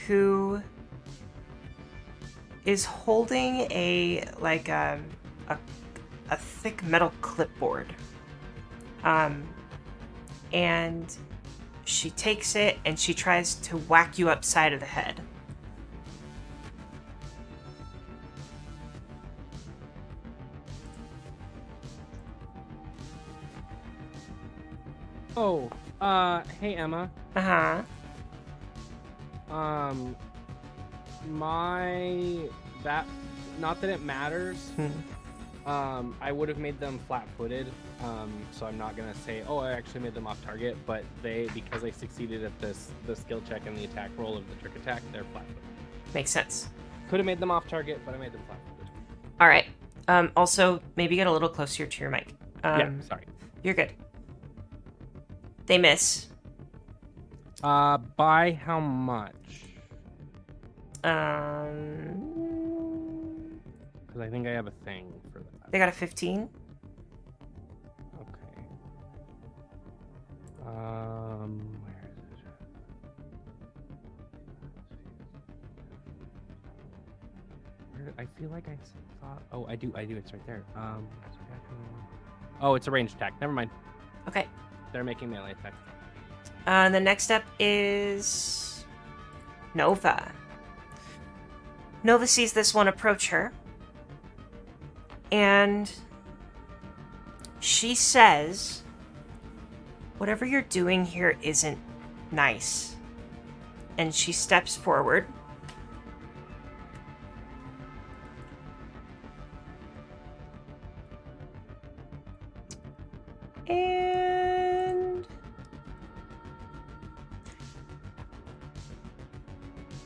who 0.06 0.62
is 2.66 2.84
holding 2.84 3.60
a 3.72 4.28
like 4.38 4.68
um, 4.68 5.04
a 5.48 5.56
a 6.30 6.36
thick 6.36 6.82
metal 6.84 7.12
clipboard. 7.22 7.94
Um, 9.02 9.48
and 10.52 11.16
she 11.90 12.10
takes 12.10 12.54
it 12.54 12.78
and 12.84 12.98
she 12.98 13.12
tries 13.12 13.56
to 13.56 13.76
whack 13.76 14.18
you 14.18 14.30
upside 14.30 14.72
of 14.72 14.80
the 14.80 14.86
head. 14.86 15.20
Oh, 25.36 25.70
uh, 26.00 26.42
hey 26.60 26.74
Emma. 26.74 27.10
Uh 27.34 27.82
huh. 29.48 29.54
Um, 29.54 30.14
my 31.28 32.38
that 32.84 33.06
not 33.58 33.80
that 33.80 33.90
it 33.90 34.02
matters. 34.02 34.72
Um, 35.66 36.16
I 36.20 36.32
would 36.32 36.48
have 36.48 36.58
made 36.58 36.80
them 36.80 36.98
flat-footed. 37.06 37.70
Um, 38.02 38.32
so 38.50 38.66
I'm 38.66 38.78
not 38.78 38.96
gonna 38.96 39.14
say, 39.14 39.42
oh, 39.46 39.58
I 39.58 39.72
actually 39.72 40.00
made 40.00 40.14
them 40.14 40.26
off 40.26 40.42
target. 40.44 40.76
But 40.86 41.04
they, 41.22 41.48
because 41.54 41.82
they 41.82 41.90
succeeded 41.92 42.44
at 42.44 42.58
this, 42.60 42.90
the 43.06 43.14
skill 43.14 43.42
check 43.48 43.66
and 43.66 43.76
the 43.76 43.84
attack 43.84 44.10
roll 44.16 44.36
of 44.36 44.48
the 44.48 44.56
trick 44.56 44.74
attack, 44.76 45.02
they're 45.12 45.24
flat-footed. 45.32 45.62
Makes 46.14 46.30
sense. 46.30 46.68
Could 47.08 47.18
have 47.20 47.26
made 47.26 47.40
them 47.40 47.50
off 47.50 47.68
target, 47.68 48.00
but 48.06 48.14
I 48.14 48.18
made 48.18 48.32
them 48.32 48.42
flat-footed. 48.46 48.90
All 49.40 49.48
right. 49.48 49.66
Um, 50.08 50.32
also, 50.36 50.80
maybe 50.96 51.16
get 51.16 51.26
a 51.26 51.32
little 51.32 51.48
closer 51.48 51.86
to 51.86 52.00
your 52.00 52.10
mic. 52.10 52.34
Um, 52.64 52.80
yeah, 52.80 52.90
sorry. 53.06 53.24
You're 53.62 53.74
good. 53.74 53.92
They 55.66 55.78
miss. 55.78 56.28
Uh, 57.62 57.98
by 57.98 58.52
how 58.52 58.80
much? 58.80 59.34
Um, 61.04 62.16
Because 64.06 64.20
I 64.22 64.28
think 64.30 64.46
I 64.46 64.50
have 64.50 64.66
a 64.66 64.72
thing 64.84 65.12
for 65.32 65.38
that. 65.40 65.49
They 65.70 65.78
got 65.78 65.88
a 65.88 65.92
15. 65.92 66.48
Okay. 68.20 68.62
Um, 70.66 71.60
where 71.84 72.10
is 72.10 72.24
it? 72.28 72.48
Where, 77.92 78.14
I 78.18 78.26
feel 78.38 78.50
like 78.50 78.68
I 78.68 78.76
thought. 79.20 79.42
Oh, 79.52 79.66
I 79.66 79.76
do. 79.76 79.92
I 79.94 80.04
do. 80.04 80.16
It's 80.16 80.32
right 80.32 80.44
there. 80.46 80.64
Um. 80.74 81.06
Oh, 82.60 82.74
it's 82.74 82.88
a 82.88 82.90
ranged 82.90 83.16
attack. 83.16 83.34
Never 83.40 83.52
mind. 83.52 83.70
Okay. 84.28 84.46
They're 84.92 85.04
making 85.04 85.30
melee 85.30 85.52
attack. 85.52 85.74
Uh, 86.66 86.88
the 86.90 87.00
next 87.00 87.30
up 87.30 87.44
is 87.58 88.84
Nova. 89.74 90.32
Nova 92.02 92.26
sees 92.26 92.52
this 92.52 92.74
one 92.74 92.88
approach 92.88 93.28
her. 93.28 93.52
And 95.32 95.90
she 97.60 97.94
says, 97.94 98.82
Whatever 100.18 100.44
you're 100.44 100.62
doing 100.62 101.04
here 101.04 101.38
isn't 101.40 101.78
nice. 102.30 102.96
And 103.96 104.14
she 104.14 104.32
steps 104.32 104.76
forward. 104.76 105.26
And 113.66 115.26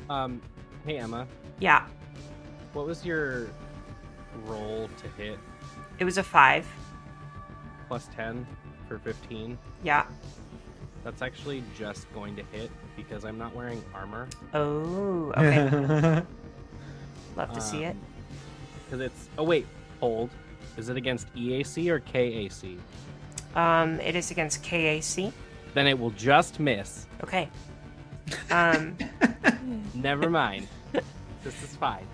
Um. 0.08 0.40
Hey 0.86 0.98
Emma, 0.98 1.26
yeah, 1.60 1.86
what 2.74 2.86
was 2.86 3.06
your 3.06 3.48
roll 4.46 4.88
to 4.98 5.22
hit? 5.22 5.38
it 5.98 6.04
was 6.04 6.18
a 6.18 6.22
five. 6.22 6.66
Plus 7.88 8.08
ten 8.14 8.46
for 8.88 8.98
fifteen. 8.98 9.58
Yeah. 9.82 10.06
That's 11.04 11.20
actually 11.20 11.62
just 11.76 12.12
going 12.14 12.34
to 12.36 12.42
hit 12.50 12.70
because 12.96 13.24
I'm 13.24 13.36
not 13.36 13.54
wearing 13.54 13.84
armor. 13.94 14.26
Oh, 14.54 15.32
okay. 15.36 16.22
Love 17.36 17.52
to 17.52 17.60
see 17.60 17.84
it. 17.84 17.96
Because 18.86 19.00
it's. 19.00 19.28
Oh 19.36 19.44
wait, 19.44 19.66
hold. 20.00 20.30
Is 20.76 20.88
it 20.88 20.96
against 20.96 21.32
EAC 21.34 21.88
or 21.88 22.00
KAC? 22.00 22.78
Um, 23.54 24.00
it 24.00 24.16
is 24.16 24.30
against 24.30 24.62
KAC. 24.64 25.32
Then 25.74 25.86
it 25.86 25.98
will 25.98 26.10
just 26.10 26.58
miss. 26.58 27.06
Okay. 27.22 27.48
Um, 28.50 28.96
Never 29.94 30.30
mind. 30.30 30.66
this 31.44 31.62
is 31.62 31.76
fine. 31.76 32.06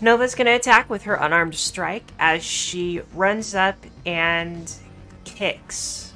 Nova's 0.00 0.34
going 0.34 0.46
to 0.46 0.52
attack 0.52 0.90
with 0.90 1.04
her 1.04 1.14
unarmed 1.14 1.54
strike 1.54 2.04
as 2.18 2.44
she 2.44 3.00
runs 3.14 3.54
up 3.54 3.76
and 4.04 4.70
kicks 5.24 6.12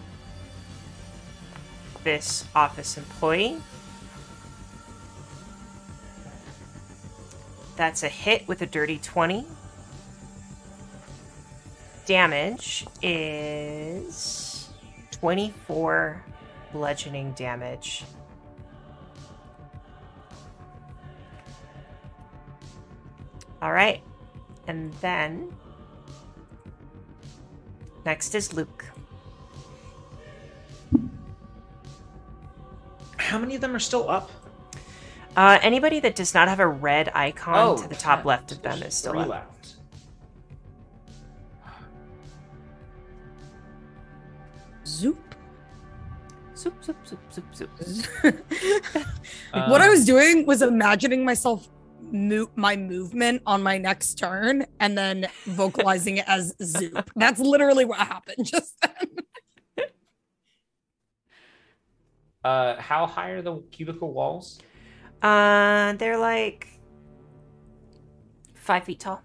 this 2.04 2.44
office 2.54 2.98
employee. 2.98 3.56
That's 7.76 8.02
a 8.02 8.08
hit 8.08 8.46
with 8.46 8.60
a 8.60 8.66
dirty 8.66 8.98
20. 8.98 9.46
Damage 12.04 12.86
is 13.02 14.68
24 15.12 16.22
bludgeoning 16.72 17.32
damage. 17.32 18.04
All 23.62 23.72
right. 23.72 24.02
And 24.66 24.92
then 24.94 25.52
next 28.04 28.34
is 28.34 28.52
Luke. 28.54 28.84
How 33.16 33.38
many 33.38 33.54
of 33.54 33.60
them 33.60 33.74
are 33.76 33.80
still 33.80 34.08
up? 34.10 34.30
Uh, 35.36 35.58
anybody 35.62 36.00
that 36.00 36.16
does 36.16 36.34
not 36.34 36.48
have 36.48 36.58
a 36.58 36.66
red 36.66 37.10
icon 37.14 37.54
Oh, 37.56 37.76
to 37.82 37.88
the 37.88 37.94
top 37.94 38.24
left 38.24 38.50
of 38.50 38.62
them 38.62 38.82
is 38.82 38.94
still 38.94 39.12
three 39.12 39.22
up. 39.22 39.28
left. 39.28 39.74
Zoop. 44.86 45.34
Zoop, 46.56 46.84
zoop, 46.84 46.96
zoop, 47.06 47.20
zoop, 47.32 47.48
zoop. 47.54 47.70
what 49.52 49.80
I 49.80 49.88
was 49.88 50.04
doing 50.04 50.44
was 50.44 50.60
imagining 50.60 51.24
myself 51.24 51.68
mo- 52.10 52.50
my 52.56 52.76
movement 52.76 53.42
on 53.46 53.62
my 53.62 53.78
next 53.78 54.14
turn 54.14 54.66
and 54.78 54.96
then 54.96 55.26
vocalizing 55.44 56.18
it 56.18 56.24
as 56.26 56.54
zoop. 56.62 57.10
That's 57.16 57.40
literally 57.40 57.84
what 57.84 57.98
happened 57.98 58.46
just 58.46 58.74
then. 58.82 59.06
Uh, 62.42 62.80
how 62.80 63.06
high 63.06 63.30
are 63.30 63.42
the 63.42 63.62
cubicle 63.70 64.14
walls? 64.14 64.60
Uh, 65.20 65.92
they're 65.94 66.16
like 66.16 66.68
five 68.54 68.84
feet 68.84 68.98
tall. 69.00 69.22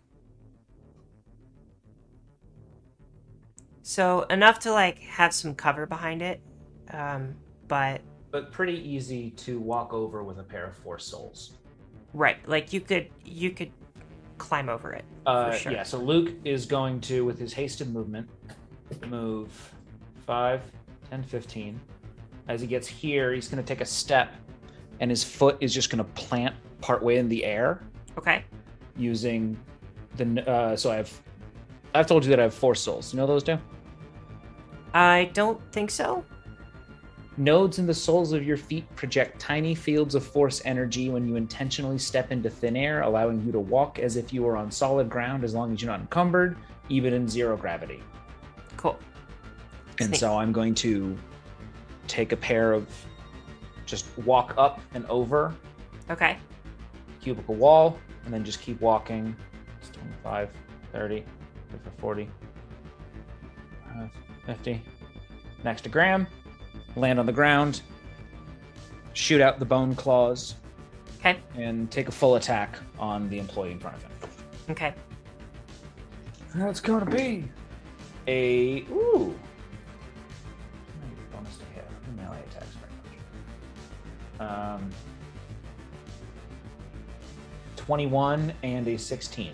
So 3.84 4.24
enough 4.24 4.60
to 4.60 4.72
like 4.74 5.00
have 5.00 5.34
some 5.34 5.56
cover 5.56 5.86
behind 5.86 6.22
it, 6.22 6.42
um, 6.92 7.36
but 7.68 8.02
But 8.32 8.52
pretty 8.52 8.78
easy 8.78 9.30
to 9.32 9.60
walk 9.60 9.94
over 9.94 10.24
with 10.24 10.40
a 10.40 10.44
pair 10.44 10.66
of 10.66 10.76
forcesoles. 10.76 11.54
Right, 12.16 12.38
like 12.48 12.72
you 12.72 12.80
could 12.80 13.10
you 13.26 13.52
could 13.52 13.72
climb 14.38 14.70
over 14.70 14.94
it. 14.94 15.04
Uh, 15.26 15.52
sure. 15.52 15.74
Yeah, 15.74 15.84
so 15.84 15.98
Luke 15.98 16.32
is 16.46 16.66
going 16.66 17.02
to, 17.02 17.26
with 17.26 17.38
his 17.38 17.52
hasted 17.52 17.92
movement, 17.94 18.30
move 19.08 19.74
5, 20.26 20.62
10, 21.10 21.24
15. 21.24 21.80
As 22.48 22.62
he 22.62 22.68
gets 22.68 22.88
here, 22.88 23.34
he's 23.34 23.50
going 23.50 23.62
to 23.62 23.68
take 23.68 23.82
a 23.82 23.86
step, 23.86 24.34
and 25.02 25.12
his 25.12 25.26
foot 25.26 25.58
is 25.60 25.74
just 25.74 25.90
going 25.90 25.98
to 25.98 26.10
plant 26.12 26.56
partway 26.80 27.18
in 27.18 27.28
the 27.28 27.44
air 27.44 27.84
Okay. 28.18 28.46
using 28.96 29.58
the. 30.16 30.50
Uh, 30.50 30.78
so 30.78 30.92
I 30.92 30.96
have. 30.96 31.12
I've 31.94 32.08
told 32.08 32.24
you 32.24 32.30
that 32.30 32.40
I 32.40 32.44
have 32.44 32.54
forcesoles. 32.54 33.14
You 33.14 33.18
know 33.18 33.28
those 33.28 33.44
two? 33.44 33.58
I 34.94 35.32
don't 35.34 35.60
think 35.74 35.92
so. 35.92 36.24
Nodes 37.38 37.80
in 37.80 37.86
the 37.86 37.94
soles 37.94 38.32
of 38.32 38.44
your 38.46 38.56
feet 38.56 38.94
project 38.96 39.40
tiny 39.40 39.76
fields 39.76 40.16
of 40.16 40.26
force 40.26 40.62
energy 40.64 41.10
when 41.10 41.28
you 41.28 41.36
intentionally 41.36 41.98
step 41.98 42.32
into 42.32 42.50
thin 42.50 42.78
air, 42.78 43.02
allowing 43.02 43.46
you 43.46 43.52
to 43.52 43.60
walk 43.60 44.00
as 44.00 44.16
if 44.16 44.32
you 44.32 44.42
were 44.44 44.56
on 44.56 44.72
solid 44.72 45.10
ground 45.10 45.44
as 45.44 45.54
long 45.54 45.74
as 45.74 45.82
you're 45.82 45.92
not 45.92 46.00
encumbered, 46.00 46.56
even 46.88 47.14
in 47.14 47.28
zero 47.28 47.58
gravity. 47.58 48.02
Cool. 48.78 48.98
And 50.00 50.10
Sneak. 50.10 50.20
so 50.20 50.38
I'm 50.38 50.54
going 50.54 50.76
to 50.76 51.18
take 52.08 52.32
a 52.32 52.38
pair 52.38 52.72
of 52.72 52.88
just 53.86 54.06
walk 54.20 54.54
up 54.58 54.80
and 54.94 55.06
over 55.08 55.54
Okay. 56.10 56.38
cubicle 57.22 57.56
wall 57.56 57.98
and 58.24 58.34
then 58.34 58.44
just 58.46 58.62
keep 58.62 58.80
walking. 58.80 59.36
It's 59.82 59.90
25, 59.90 60.50
30, 60.94 61.24
40, 62.00 62.30
uh, 63.90 64.08
50. 64.46 64.82
Next 65.64 65.82
to 65.82 65.90
Graham, 65.90 66.28
land 66.96 67.20
on 67.20 67.26
the 67.26 67.32
ground, 67.34 67.82
shoot 69.14 69.42
out 69.42 69.60
the 69.60 69.66
bone 69.66 69.96
claws, 69.96 70.56
Okay. 71.20 71.38
and 71.58 71.90
take 71.92 72.08
a 72.08 72.12
full 72.12 72.36
attack 72.36 72.78
on 73.00 73.30
the 73.30 73.40
employee 73.40 73.72
in 73.72 73.80
front 73.80 73.96
of 73.98 74.04
him. 74.04 74.12
Okay. 74.70 74.94
That's 76.56 76.80
gonna 76.80 77.06
be 77.06 77.46
a 78.28 78.82
ooh. 78.92 79.36
Bonus 81.34 81.58
to 81.58 81.66
hit. 81.74 81.86
Melee 82.16 82.40
attacks 82.50 82.68
very 84.38 84.50
much. 84.50 84.52
Um, 84.52 84.90
twenty-one 87.76 88.54
and 88.64 88.88
a 88.88 88.98
sixteen. 88.98 89.52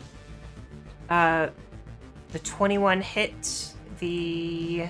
Uh, 1.10 1.50
the 2.32 2.40
21 2.40 3.02
hit, 3.02 3.74
the 4.00 4.88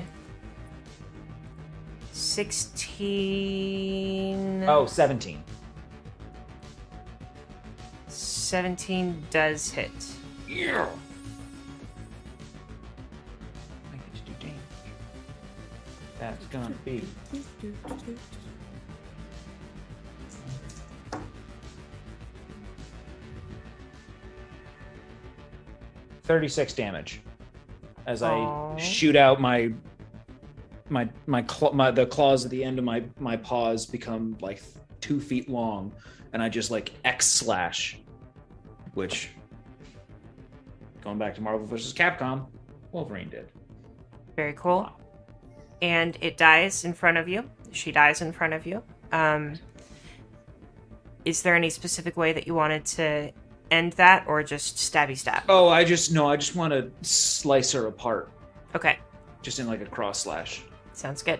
16. 2.32 4.64
Oh, 4.66 4.86
17. 4.86 5.44
17 8.08 9.26
does 9.30 9.70
hit. 9.70 9.92
Yeah. 10.48 10.88
I 13.92 13.96
get 13.98 14.14
to 14.14 14.22
do 14.22 14.32
damage. 14.40 14.54
That's 16.20 16.46
gonna 16.48 16.70
be 16.86 17.04
thirty-six 26.24 26.74
damage 26.74 27.22
as 28.08 28.24
I 28.24 28.34
Aw. 28.34 28.78
shoot 28.78 29.16
out 29.16 29.40
my 29.42 29.72
my 30.92 31.10
my, 31.26 31.46
cl- 31.48 31.74
my 31.74 31.90
the 31.90 32.06
claws 32.06 32.46
at 32.46 32.52
the 32.52 32.64
end 32.64 32.78
of 32.78 32.86
my 32.86 33.04
my 33.20 33.38
paws 33.38 33.86
become 33.86 34.38
like 34.42 34.62
two 35.00 35.20
feet 35.20 35.50
long, 35.50 35.94
and 36.34 36.44
I 36.44 36.50
just 36.50 36.70
like 36.70 36.92
X 37.04 37.26
slash, 37.28 37.98
which 38.94 39.30
going 41.04 41.18
back 41.18 41.34
to 41.36 41.42
Marvel 41.42 41.66
versus 41.66 41.94
Capcom, 41.94 42.48
Wolverine 42.92 43.30
did. 43.30 43.48
Very 44.36 44.54
cool. 44.54 44.92
And 45.82 46.18
it 46.22 46.38
dies 46.38 46.86
in 46.86 46.94
front 46.94 47.18
of 47.18 47.28
you. 47.28 47.50
She 47.72 47.92
dies 47.92 48.22
in 48.22 48.32
front 48.32 48.54
of 48.54 48.68
you. 48.68 48.84
Um, 49.12 49.56
is 51.26 51.42
there 51.42 51.56
any 51.56 51.70
specific 51.70 52.18
way 52.18 52.34
that 52.34 52.46
you 52.46 52.54
wanted 52.54 52.86
to 52.86 53.32
end 53.72 53.94
that, 53.94 54.26
or 54.28 54.44
just 54.44 54.76
stabby 54.78 55.18
stab? 55.18 55.44
Oh, 55.50 55.70
I 55.70 55.84
just 55.84 56.12
no, 56.12 56.28
I 56.28 56.36
just 56.36 56.56
want 56.56 56.74
to 56.74 56.92
slice 57.02 57.72
her 57.72 57.88
apart, 57.88 58.30
Okay, 58.76 59.00
just 59.42 59.60
in 59.60 59.68
like 59.68 59.82
a 59.82 59.86
cross 59.86 60.20
slash. 60.20 60.64
Sounds 60.94 61.24
good. 61.24 61.40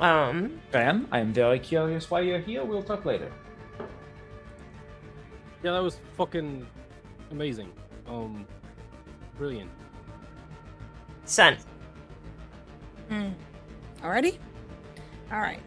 Um, 0.00 0.60
Graham, 0.72 1.06
I 1.12 1.20
am 1.20 1.32
very 1.32 1.58
curious 1.58 2.10
why 2.10 2.20
you're 2.20 2.38
here. 2.38 2.64
We'll 2.64 2.82
talk 2.82 3.04
later. 3.04 3.30
Yeah, 5.62 5.72
that 5.72 5.82
was 5.82 5.98
fucking 6.16 6.66
amazing. 7.30 7.70
Um, 8.06 8.46
brilliant. 9.36 9.70
Sun. 11.26 11.58
Mm. 13.10 13.34
Already? 14.02 14.38
All 15.30 15.40
right. 15.40 15.60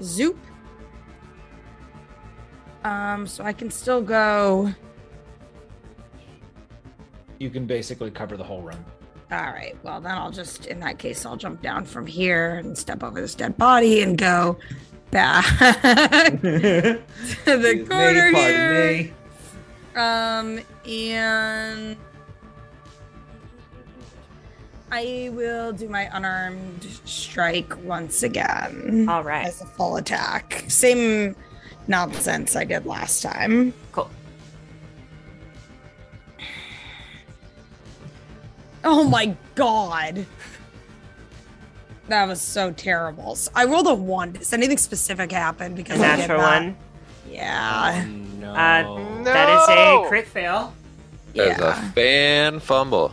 Zoop. 0.00 0.38
Um, 2.84 3.26
so 3.26 3.42
I 3.42 3.52
can 3.52 3.68
still 3.68 4.00
go. 4.00 4.72
You 7.38 7.50
can 7.50 7.66
basically 7.66 8.12
cover 8.12 8.36
the 8.36 8.44
whole 8.44 8.62
room. 8.62 8.84
All 9.32 9.38
right. 9.38 9.76
Well, 9.82 10.00
then 10.00 10.12
I'll 10.12 10.30
just, 10.30 10.66
in 10.66 10.78
that 10.80 10.98
case, 10.98 11.26
I'll 11.26 11.36
jump 11.36 11.60
down 11.62 11.84
from 11.84 12.06
here 12.06 12.56
and 12.56 12.78
step 12.78 13.02
over 13.02 13.20
this 13.20 13.34
dead 13.34 13.56
body 13.56 14.02
and 14.02 14.16
go 14.16 14.56
back 15.10 15.44
to 15.58 16.38
the 16.40 17.00
Excuse 17.44 17.88
corner 17.88 18.32
pardon 18.32 18.34
here. 18.34 18.92
me. 18.92 19.12
Um, 19.96 20.60
and 20.88 21.96
I 24.92 25.30
will 25.32 25.72
do 25.72 25.88
my 25.88 26.08
unarmed 26.12 26.86
strike 27.04 27.76
once 27.82 28.22
again. 28.22 29.06
All 29.08 29.24
right. 29.24 29.46
As 29.46 29.60
a 29.60 29.66
full 29.66 29.96
attack. 29.96 30.64
Same 30.68 31.34
nonsense 31.88 32.54
I 32.54 32.64
did 32.64 32.86
last 32.86 33.22
time. 33.22 33.72
Cool. 33.90 34.08
Oh 38.88 39.02
my 39.04 39.34
god. 39.56 40.24
That 42.08 42.28
was 42.28 42.40
so 42.40 42.70
terrible. 42.70 43.34
So 43.34 43.50
I 43.54 43.64
rolled 43.64 43.88
a 43.88 43.94
one. 43.94 44.30
Does 44.32 44.52
anything 44.52 44.78
specific 44.78 45.32
happen? 45.32 45.74
Because 45.74 46.00
I 46.00 46.14
did 46.14 46.18
natural 46.20 46.40
that? 46.40 46.62
one. 46.62 46.76
Yeah. 47.28 48.06
No. 48.38 48.52
Uh, 48.52 49.24
That 49.24 49.48
is 49.48 49.68
a 49.68 50.08
crit 50.08 50.28
fail. 50.28 50.72
There's 51.34 51.58
Yeah. 51.58 51.88
a 51.88 51.92
fan 51.92 52.60
fumble. 52.60 53.12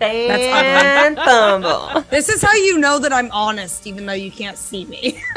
And 0.00 1.16
fumble. 1.18 2.04
This 2.10 2.28
is 2.30 2.40
how 2.42 2.54
you 2.54 2.78
know 2.78 2.98
that 2.98 3.12
I'm 3.12 3.30
honest, 3.32 3.86
even 3.86 4.06
though 4.06 4.14
you 4.14 4.30
can't 4.30 4.56
see 4.56 4.86
me. 4.86 5.22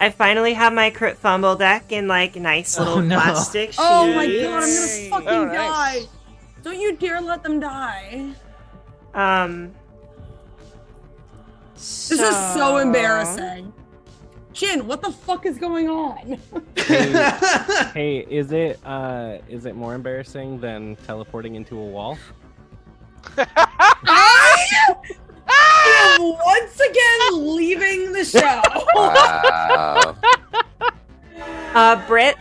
I 0.00 0.10
finally 0.10 0.54
have 0.54 0.72
my 0.72 0.90
crit 0.90 1.16
fumble 1.18 1.56
deck 1.56 1.90
in 1.92 2.08
like 2.08 2.36
nice 2.36 2.78
little 2.78 2.94
Oh, 2.94 3.00
no. 3.00 3.16
plastic 3.16 3.68
sheets. 3.70 3.78
oh 3.80 4.12
my 4.14 4.26
god, 4.26 4.62
I'm 4.62 4.74
gonna 4.74 5.10
fucking 5.10 5.28
Oh, 5.28 5.44
nice. 5.46 5.56
die. 5.56 6.08
Don't 6.62 6.78
you 6.80 6.96
dare 6.96 7.20
let 7.20 7.42
them 7.42 7.60
die. 7.60 8.32
Um. 9.14 9.72
This 11.74 12.10
is 12.12 12.36
so 12.54 12.78
embarrassing. 12.78 13.72
Jin, 14.52 14.86
what 14.86 15.02
the 15.02 15.10
fuck 15.10 15.46
is 15.46 15.58
going 15.58 15.88
on? 15.88 16.38
Hey, 16.76 17.12
hey, 17.94 18.18
is 18.30 18.52
it 18.52 18.78
uh 18.84 19.38
is 19.48 19.64
it 19.64 19.74
more 19.74 19.94
embarrassing 19.94 20.60
than 20.60 20.96
teleporting 21.06 21.54
into 21.54 21.78
a 21.78 21.84
wall? 21.84 22.18
I 23.38 24.94
am 25.86 26.22
once 26.22 26.80
again 26.80 27.54
leaving 27.54 28.12
the 28.12 28.24
show. 28.24 28.62
Wow. 28.94 30.16
Uh, 31.74 32.06
Britt, 32.06 32.36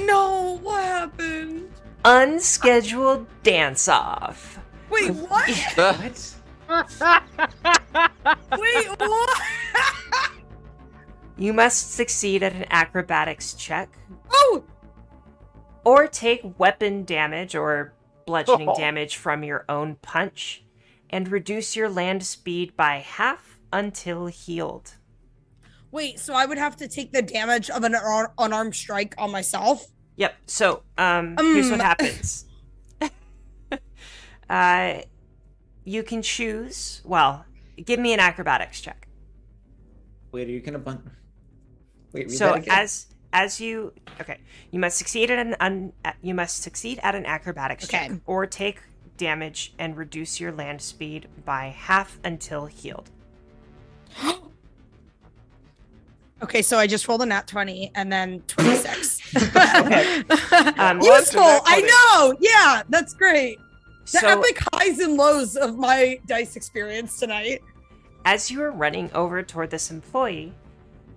no, 0.00 0.58
what 0.62 0.84
happened? 0.84 1.68
unscheduled 2.04 3.26
dance 3.42 3.88
off. 3.88 4.60
Wait, 4.90 5.10
what? 5.14 5.50
What? 5.74 6.34
Wait, 8.58 8.86
what? 8.98 9.40
You 11.36 11.52
must 11.52 11.92
succeed 11.92 12.42
at 12.42 12.54
an 12.54 12.64
acrobatics 12.70 13.54
check 13.54 13.90
oh, 14.30 14.64
or 15.84 16.06
take 16.06 16.42
weapon 16.58 17.04
damage 17.04 17.54
or 17.54 17.92
bludgeoning 18.26 18.68
Oh. 18.70 18.74
damage 18.78 19.16
from 19.16 19.44
your 19.44 19.64
own 19.68 19.96
punch 19.96 20.64
and 21.16 21.32
reduce 21.32 21.74
your 21.74 21.88
land 21.88 22.22
speed 22.22 22.76
by 22.76 22.96
half 22.98 23.58
until 23.72 24.26
healed. 24.26 24.96
wait. 25.90 26.20
So 26.20 26.34
I 26.34 26.44
would 26.44 26.58
have 26.58 26.76
to 26.76 26.88
take 26.88 27.10
the 27.12 27.22
damage 27.22 27.70
of 27.70 27.84
an 27.84 27.94
un- 27.94 28.26
unarmed 28.36 28.74
strike 28.74 29.14
on 29.16 29.30
myself. 29.32 29.86
Yep. 30.16 30.34
So, 30.46 30.82
um, 30.98 31.34
here's 31.38 31.70
what 31.70 31.80
Um. 31.80 31.86
happens. 31.86 32.44
uh, 34.50 34.94
you 35.84 36.02
can 36.02 36.20
choose. 36.20 37.00
Well, 37.02 37.46
give 37.82 37.98
me 37.98 38.12
an 38.12 38.20
acrobatics 38.20 38.82
check. 38.82 39.08
Wait, 40.32 40.48
are 40.48 40.50
you 40.50 40.60
gonna 40.60 40.78
bunt? 40.78 41.00
Wait, 42.12 42.26
read 42.28 42.36
so 42.36 42.48
that 42.48 42.58
again? 42.58 42.78
as 42.78 43.06
as 43.32 43.58
you 43.58 43.92
okay, 44.20 44.38
you 44.70 44.78
must 44.78 44.98
succeed 44.98 45.30
at 45.30 45.38
an 45.38 45.56
un, 45.60 45.92
you 46.20 46.34
must 46.34 46.62
succeed 46.62 47.00
at 47.02 47.14
an 47.14 47.24
acrobatics 47.24 47.88
check 47.88 48.10
or 48.26 48.44
take 48.46 48.82
damage 49.16 49.74
and 49.78 49.96
reduce 49.96 50.38
your 50.40 50.52
land 50.52 50.80
speed 50.82 51.28
by 51.44 51.66
half 51.68 52.18
until 52.24 52.66
healed. 52.66 53.10
Okay, 56.42 56.60
so 56.60 56.76
I 56.78 56.86
just 56.86 57.08
rolled 57.08 57.22
a 57.22 57.26
nat 57.26 57.46
20 57.46 57.92
and 57.94 58.12
then 58.12 58.40
26. 58.46 59.20
Um, 60.78 61.00
Useful. 61.00 61.40
nat 61.40 61.62
I 61.64 61.80
know. 61.80 62.36
Yeah, 62.40 62.82
that's 62.90 63.14
great. 63.14 63.58
The 64.12 64.18
So 64.18 64.28
epic 64.28 64.58
highs 64.72 64.98
and 64.98 65.16
lows 65.16 65.56
of 65.56 65.78
my 65.78 66.20
dice 66.26 66.54
experience 66.56 67.18
tonight. 67.18 67.62
as 68.26 68.50
you 68.50 68.62
are 68.62 68.70
running 68.70 69.10
over 69.14 69.42
toward 69.42 69.70
this 69.70 69.90
employee, 69.90 70.52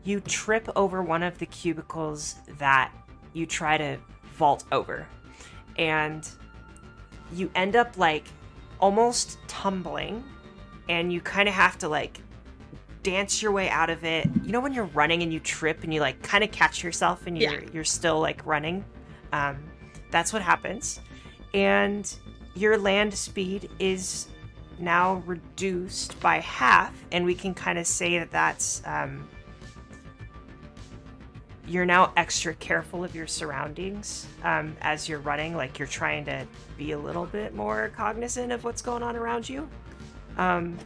you 0.06 0.22
trip 0.22 0.70
over 0.78 1.04
one 1.04 1.22
of 1.22 1.38
the 1.38 1.46
cubicles 1.48 2.36
that 2.58 2.92
you 3.34 3.46
try 3.46 3.78
to 3.78 3.98
vault 4.36 4.64
over. 4.72 5.06
And 5.78 6.28
you 7.34 7.52
end 7.56 7.76
up 7.76 7.98
like 7.98 8.28
almost 8.80 9.38
tumbling 9.48 10.24
and 10.88 11.12
you 11.12 11.22
kind 11.22 11.48
of 11.48 11.56
have 11.56 11.78
to 11.80 11.90
like 11.90 12.20
dance 13.04 13.42
your 13.42 13.52
way 13.52 13.70
out 13.70 13.90
of 13.90 14.04
it. 14.04 14.28
You 14.44 14.52
know 14.52 14.60
when 14.60 14.74
you're 14.74 14.86
running 14.86 15.24
and 15.24 15.32
you 15.32 15.40
trip 15.40 15.84
and 15.84 15.94
you 15.94 16.02
like 16.02 16.22
kind 16.22 16.44
of 16.44 16.52
catch 16.52 16.84
yourself 16.84 17.28
and 17.28 17.38
you're 17.38 17.64
you're 17.74 17.84
still 17.84 18.20
like 18.20 18.46
running. 18.46 18.84
Um, 19.32 19.58
that's 20.12 20.34
what 20.34 20.42
happens. 20.42 21.00
And 21.54 22.12
your 22.56 22.78
land 22.78 23.14
speed 23.14 23.70
is 23.80 24.28
now 24.80 25.24
reduced 25.26 26.20
by 26.20 26.40
half, 26.40 26.94
and 27.12 27.26
we 27.26 27.36
can 27.36 27.54
kind 27.54 27.78
of 27.78 27.86
say 27.86 28.18
that 28.20 28.32
that's 28.32 28.82
um, 28.86 29.28
you're 31.70 31.86
now 31.86 32.12
extra 32.18 32.54
careful 32.56 33.04
of 33.04 33.14
your 33.16 33.28
surroundings 33.28 34.26
um, 34.44 34.76
as 34.82 35.08
you're 35.08 35.20
running. 35.20 35.56
Like 35.56 35.78
you're 35.78 35.88
trying 35.88 36.26
to 36.26 36.48
be 36.78 36.94
a 36.94 36.98
little 36.98 37.26
bit 37.26 37.54
more 37.54 37.92
cognizant 37.96 38.52
of 38.52 38.64
what's 38.64 38.82
going 38.82 39.04
on 39.04 39.16
around 39.16 39.48
you. 39.48 39.70
Um, 40.38 40.78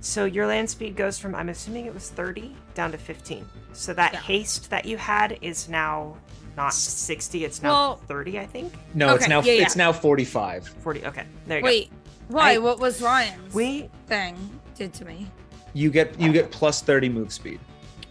so 0.00 0.24
your 0.24 0.46
land 0.46 0.70
speed 0.70 0.96
goes 0.96 1.18
from 1.18 1.34
I'm 1.34 1.48
assuming 1.48 1.86
it 1.86 1.92
was 1.92 2.08
30 2.08 2.54
down 2.74 2.92
to 2.92 2.98
15. 2.98 3.44
So 3.72 3.92
that 3.94 4.12
Yeah. 4.12 4.20
haste 4.20 4.70
that 4.70 4.84
you 4.84 4.96
had 4.96 5.38
is 5.42 5.68
now 5.68 6.16
not 6.56 6.72
60. 6.72 7.44
It's 7.44 7.62
now 7.62 7.70
Well- 7.70 7.96
30, 8.08 8.38
I 8.38 8.46
think. 8.46 8.72
no, 8.94 9.14
it's 9.14 9.28
now 9.28 9.40
yeah, 9.42 9.52
yeah. 9.54 9.62
it's 9.62 9.76
now 9.76 9.92
forty-five. 9.92 10.66
40. 10.82 11.04
Okay, 11.06 11.24
there 11.46 11.58
you 11.58 11.62
go. 11.62 11.66
Wait, 11.68 11.92
why? 12.28 12.52
I- 12.54 12.58
what 12.58 12.78
was 12.78 13.02
Ryan's. 13.02 13.52
We 13.54 13.88
thing 14.06 14.36
did 14.76 14.92
to 14.94 15.04
me? 15.04 15.26
You 15.74 15.90
get 15.90 16.18
you 16.20 16.32
get 16.32 16.50
plus 16.50 16.80
thirty 16.82 17.08
move 17.08 17.32
speed. 17.32 17.60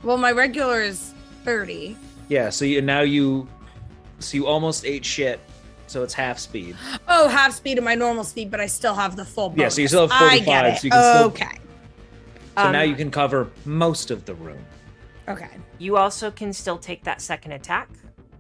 Well, 0.04 0.16
my 0.18 0.32
regular 0.32 0.82
is 0.82 1.14
30. 1.44 1.96
Yeah, 2.28 2.50
so 2.50 2.66
you 2.66 2.82
now 2.82 3.02
you 3.02 3.48
so 4.20 4.36
you 4.38 4.46
almost 4.48 4.86
ate 4.86 5.04
shit, 5.06 5.40
so 5.88 6.04
it's 6.04 6.14
half 6.14 6.38
speed. 6.40 6.76
Oh, 7.08 7.28
half 7.28 7.54
speed 7.54 7.78
of 7.78 7.84
my 7.84 7.96
normal 7.96 8.24
speed, 8.24 8.52
but 8.52 8.60
I 8.60 8.66
still 8.68 8.94
have 8.96 9.16
the 9.16 9.26
full 9.26 9.50
bonus. 9.50 9.62
Yeah, 9.62 9.70
so 9.70 9.82
you 9.82 9.88
still 9.88 10.08
have 10.08 10.12
I 10.12 10.30
45, 10.40 10.46
get 10.46 10.66
it. 10.66 10.78
so 10.80 10.86
you 10.86 10.92
can 10.92 11.16
still- 11.16 11.26
okay. 11.28 11.60
So 12.58 12.66
Um, 12.66 12.72
now 12.74 12.82
you 12.82 12.96
can 12.96 13.10
cover 13.10 13.50
most 13.66 14.12
of 14.12 14.26
the 14.26 14.34
room. 14.36 14.60
Okay. 15.30 15.50
You 15.78 15.96
also 15.98 16.30
can 16.30 16.52
still 16.52 16.78
take 16.78 17.04
that 17.06 17.22
second 17.22 17.54
attack. 17.54 17.88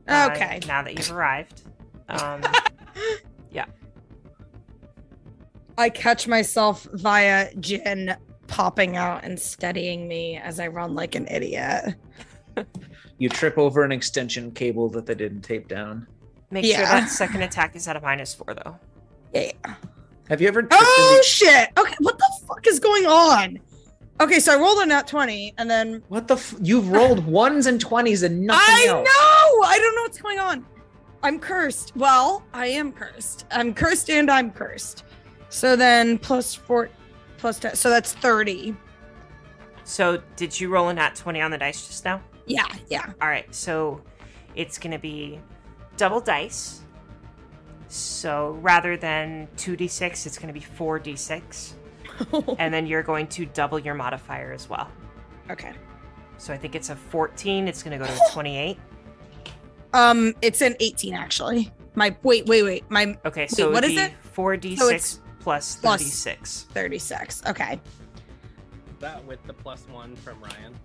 uh, 0.07 0.29
Okay. 0.31 0.59
now 0.67 0.81
that 0.81 0.97
you've 0.97 1.11
arrived. 1.11 1.61
Um, 2.09 2.41
Yeah. 3.51 3.65
I 5.77 5.89
catch 5.89 6.27
myself 6.27 6.83
via 6.91 7.53
Jin 7.55 8.15
popping 8.47 8.97
out 8.97 9.23
and 9.23 9.39
steadying 9.39 10.07
me 10.07 10.35
as 10.37 10.59
I 10.59 10.67
run 10.67 10.93
like 10.95 11.15
an 11.15 11.27
idiot. 11.27 11.95
You 13.19 13.29
trip 13.29 13.57
over 13.57 13.83
an 13.83 13.91
extension 13.91 14.49
cable 14.51 14.89
that 14.89 15.05
they 15.05 15.13
didn't 15.15 15.41
tape 15.41 15.67
down. 15.67 16.07
Make 16.51 16.65
sure 16.65 16.77
that 16.77 17.09
second 17.09 17.43
attack 17.43 17.75
is 17.75 17.87
at 17.87 17.95
a 17.95 18.01
minus 18.01 18.33
four, 18.33 18.53
though. 18.55 18.79
Yeah. 19.33 19.51
Have 20.29 20.41
you 20.41 20.47
ever? 20.47 20.67
Oh 20.71 21.11
into- 21.15 21.27
shit! 21.27 21.69
Okay, 21.77 21.95
what 21.99 22.17
the 22.17 22.25
fuck 22.47 22.65
is 22.67 22.79
going 22.79 23.05
on? 23.05 23.59
Okay, 24.21 24.39
so 24.39 24.53
I 24.53 24.59
rolled 24.59 24.79
a 24.79 24.85
nat 24.85 25.07
twenty, 25.07 25.53
and 25.57 25.69
then 25.69 26.03
What 26.07 26.27
the? 26.27 26.35
F- 26.35 26.55
You've 26.61 26.89
rolled 26.89 27.25
ones 27.25 27.65
and 27.67 27.79
twenties 27.79 28.23
and 28.23 28.45
nothing 28.45 28.61
I 28.67 28.85
else. 28.87 29.05
know. 29.05 29.67
I 29.67 29.77
don't 29.79 29.95
know 29.95 30.01
what's 30.03 30.21
going 30.21 30.39
on. 30.39 30.65
I'm 31.23 31.39
cursed. 31.39 31.93
Well, 31.95 32.43
I 32.53 32.67
am 32.67 32.91
cursed. 32.91 33.45
I'm 33.51 33.73
cursed 33.73 34.09
and 34.09 34.29
I'm 34.31 34.51
cursed. 34.51 35.03
So 35.49 35.75
then 35.75 36.17
plus 36.17 36.53
four, 36.55 36.89
plus 37.37 37.59
ten. 37.59 37.75
So 37.75 37.89
that's 37.89 38.13
thirty. 38.13 38.75
So, 39.83 40.21
did 40.35 40.59
you 40.59 40.69
roll 40.69 40.89
a 40.89 40.93
nat 40.93 41.15
20 41.15 41.41
on 41.41 41.49
the 41.49 41.57
dice 41.57 41.87
just 41.87 42.05
now? 42.05 42.21
Yeah, 42.49 42.65
yeah. 42.89 43.13
All 43.21 43.27
right, 43.29 43.53
so 43.55 44.01
it's 44.55 44.77
going 44.77 44.91
to 44.91 44.99
be 44.99 45.39
double 45.97 46.19
dice. 46.19 46.81
So, 47.87 48.57
rather 48.61 48.97
than 48.97 49.47
2d6, 49.57 50.25
it's 50.25 50.37
going 50.37 50.53
to 50.53 50.59
be 50.59 50.65
4d6. 50.65 51.73
and 52.59 52.73
then 52.73 52.85
you're 52.85 53.01
going 53.03 53.27
to 53.27 53.45
double 53.47 53.79
your 53.79 53.95
modifier 53.95 54.51
as 54.51 54.69
well. 54.69 54.89
Okay. 55.49 55.73
So, 56.37 56.53
I 56.53 56.57
think 56.57 56.75
it's 56.75 56.89
a 56.89 56.95
14, 56.95 57.67
it's 57.67 57.81
going 57.81 57.97
to 57.97 58.05
go 58.05 58.11
to 58.11 58.19
a 58.19 58.29
28. 58.33 58.77
Um, 59.91 60.35
it's 60.43 60.61
an 60.61 60.75
eighteen 60.79 61.15
actually. 61.15 61.71
My 61.95 62.15
wait, 62.21 62.45
wait, 62.45 62.61
wait. 62.61 62.91
My 62.91 63.17
Okay, 63.25 63.47
so 63.47 63.71
what 63.71 63.83
it'd 63.83 63.97
is 63.97 64.01
be 64.09 64.13
it? 64.13 64.13
4d6 64.35 64.77
So 64.77 64.87
it's 64.89 65.19
plus 65.39 65.77
plus- 65.77 66.01
36. 66.01 66.67
Thirty-six. 66.71 67.41
Okay, 67.47 67.79
That 68.99 69.25
with 69.25 69.43
the 69.47 69.53
plus 69.53 69.87
one 69.91 70.15
from 70.17 70.39
Ryan, 70.43 70.75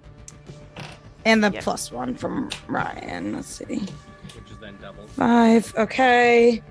and 1.24 1.42
the 1.42 1.50
Yeah. 1.50 1.60
plus 1.62 1.90
one 1.92 2.14
from 2.14 2.50
Ryan. 2.68 3.34
Let's 3.34 3.48
see. 3.48 3.86
which 4.34 4.50
is 4.50 4.58
then 4.58 4.76
doubled. 4.80 5.08
Five. 5.10 5.72
Okay. 5.76 6.62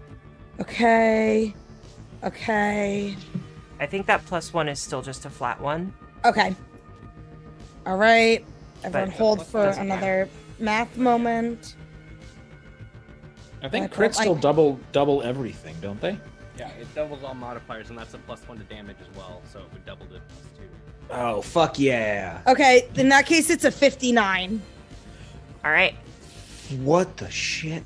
Okay. 0.60 1.54
Okay. 2.24 3.16
I 3.80 3.86
think 3.86 4.06
that 4.08 4.26
plus 4.26 4.54
one 4.54 4.68
is 4.70 4.80
still 4.80 5.02
just 5.02 5.26
a 5.26 5.30
flat 5.30 5.60
one. 5.62 5.94
Okay. 6.26 6.56
All 7.86 7.98
right. 7.98 8.46
Everyone 8.84 9.10
But- 9.10 9.18
hold 9.18 9.46
for 9.48 9.66
doesn't 9.66 9.84
another 9.92 10.28
math 10.60 10.96
moment. 10.98 11.76
I 13.62 13.70
think 13.70 13.94
I 13.94 13.96
crits 13.96 14.16
still 14.16 14.34
like- 14.34 14.42
double 14.42 14.80
double 14.92 15.22
everything, 15.24 15.76
don't 15.82 16.02
they? 16.02 16.18
Yeah, 16.58 16.68
it 16.80 16.94
doubles 16.94 17.24
all 17.24 17.34
modifiers, 17.34 17.90
and 17.90 17.98
that's 17.98 18.14
a 18.14 18.18
plus 18.20 18.46
one 18.48 18.58
to 18.58 18.64
damage 18.66 18.98
as 19.02 19.16
well, 19.18 19.42
so 19.52 19.60
it 19.60 19.66
would 19.74 19.86
double 19.86 20.06
it 20.14 20.22
plus 20.28 20.46
two. 20.58 20.70
Oh 21.16 21.42
fuck 21.44 21.78
yeah! 21.78 22.42
Okay. 22.48 22.90
In 22.96 23.10
that 23.10 23.28
case, 23.28 23.50
it's 23.52 23.66
a 23.66 23.72
59. 23.72 24.62
All 25.64 25.72
right. 25.72 25.96
What 26.82 27.18
the 27.18 27.30
shit? 27.30 27.84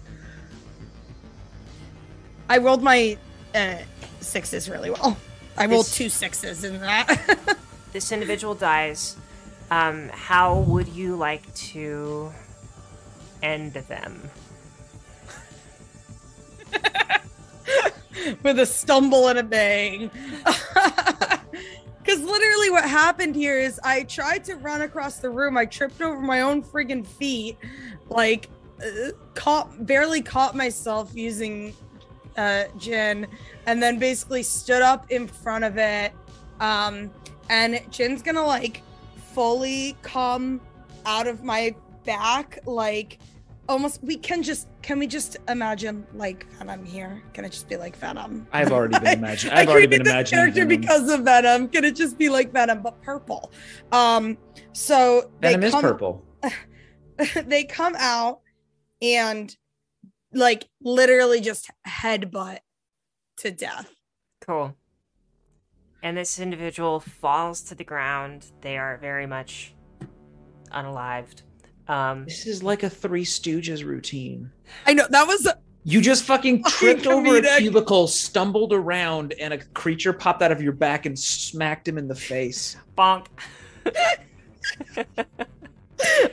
I 2.50 2.60
rolled 2.60 2.82
my 2.82 3.18
uh, 3.54 3.76
sixes 4.22 4.70
really 4.70 4.90
well. 4.92 5.18
I 5.58 5.66
rolled 5.66 5.86
This- 5.88 5.96
two 5.96 6.10
sixes 6.10 6.64
in 6.64 6.80
that. 6.82 7.58
This 7.94 8.12
individual 8.12 8.54
dies. 8.54 9.16
Um, 9.72 10.10
how 10.10 10.60
would 10.60 10.88
you 10.90 11.16
like 11.16 11.52
to 11.56 12.32
end 13.42 13.74
them? 13.74 14.30
with 18.44 18.60
a 18.60 18.66
stumble 18.66 19.30
and 19.30 19.40
a 19.40 19.44
bang. 19.44 20.12
Because 22.08 22.22
literally, 22.24 22.70
what 22.70 22.86
happened 22.86 23.36
here 23.36 23.60
is 23.60 23.82
I 23.84 24.04
tried 24.04 24.46
to 24.46 24.56
run 24.56 24.84
across 24.84 25.20
the 25.20 25.30
room. 25.30 25.58
I 25.58 25.66
tripped 25.66 26.02
over 26.02 26.22
my 26.22 26.40
own 26.40 26.64
friggin' 26.64 27.06
feet, 27.06 27.58
like 28.08 28.48
uh, 28.82 29.12
caught, 29.34 29.86
barely 29.86 30.22
caught 30.22 30.56
myself 30.56 31.12
using 31.14 31.76
uh, 32.38 32.64
Jin, 32.78 33.28
and 33.66 33.84
then 33.84 34.00
basically 34.00 34.42
stood 34.42 34.82
up 34.82 35.12
in 35.12 35.28
front 35.28 35.66
of 35.66 35.78
it. 35.78 36.14
Um, 36.62 37.12
and 37.50 37.82
Jin's 37.92 38.22
gonna 38.22 38.46
like 38.46 38.84
fully 39.34 39.98
come 40.02 40.62
out 41.06 41.28
of 41.28 41.44
my 41.44 41.76
back, 42.06 42.60
like 42.66 43.20
almost. 43.70 44.04
We 44.04 44.18
can 44.18 44.44
just 44.44 44.68
can 44.82 45.00
we 45.00 45.08
just 45.08 45.38
imagine 45.48 46.06
like 46.14 46.48
Venom 46.54 46.86
here? 46.86 47.22
Can 47.34 47.46
it 47.46 47.52
just 47.52 47.68
be 47.70 47.78
like 47.78 47.96
Venom? 47.98 48.48
I've 48.52 48.72
already 48.72 49.00
been 49.00 49.18
imagining. 49.20 49.56
I 49.58 49.62
I've 49.62 49.70
already 49.70 49.88
created 49.88 50.04
been 50.04 50.04
this 50.06 50.14
imagining. 50.14 50.40
character 50.40 50.66
Venom. 50.66 50.82
because 50.82 51.10
of 51.10 51.22
Venom. 51.22 51.68
Can 51.70 51.84
it 51.86 51.96
just 51.96 52.18
be 52.18 52.30
like 52.30 52.52
Venom 52.52 52.82
but 52.82 53.02
purple? 53.02 53.52
Um, 53.92 54.38
so 54.74 55.32
they 55.42 55.52
Venom 55.52 55.64
is 55.66 55.72
come, 55.74 55.82
purple. 55.82 56.26
they 57.46 57.64
come 57.64 57.96
out 57.98 58.42
and 59.02 59.56
like 60.34 60.68
literally 60.82 61.42
just 61.42 61.70
headbutt 61.88 62.60
to 63.38 63.52
death. 63.52 63.90
Cool. 64.42 64.76
And 66.04 66.16
this 66.16 66.40
individual 66.40 67.00
falls 67.00 67.62
to 67.64 67.76
the 67.76 67.84
ground. 67.84 68.52
They 68.62 68.78
are 68.78 68.98
very 68.98 69.26
much 69.26 69.74
unalived. 70.72 71.42
Um, 71.88 72.26
This 72.26 72.46
is 72.46 72.64
like 72.64 72.84
a 72.84 72.90
Three 72.90 73.24
Stooges 73.26 73.84
routine. 73.84 74.52
I 74.86 74.94
know 74.94 75.06
that 75.10 75.26
was 75.28 75.48
You 75.84 76.02
just 76.02 76.24
fucking 76.24 76.64
tripped 76.66 77.08
over 77.08 77.38
a 77.38 77.58
cubicle, 77.60 78.08
stumbled 78.08 78.74
around, 78.74 79.34
and 79.40 79.54
a 79.54 79.58
creature 79.58 80.12
popped 80.14 80.42
out 80.42 80.52
of 80.52 80.62
your 80.62 80.74
back 80.74 81.06
and 81.06 81.18
smacked 81.18 81.88
him 81.88 81.98
in 81.98 82.08
the 82.08 82.16
face. 82.16 82.76
bonk. 82.98 83.28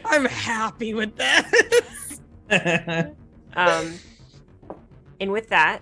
I'm 0.04 0.24
happy 0.26 0.94
with 0.94 1.14
that. 1.16 1.50
Um, 3.56 3.94
and 5.20 5.30
with 5.30 5.48
that, 5.50 5.80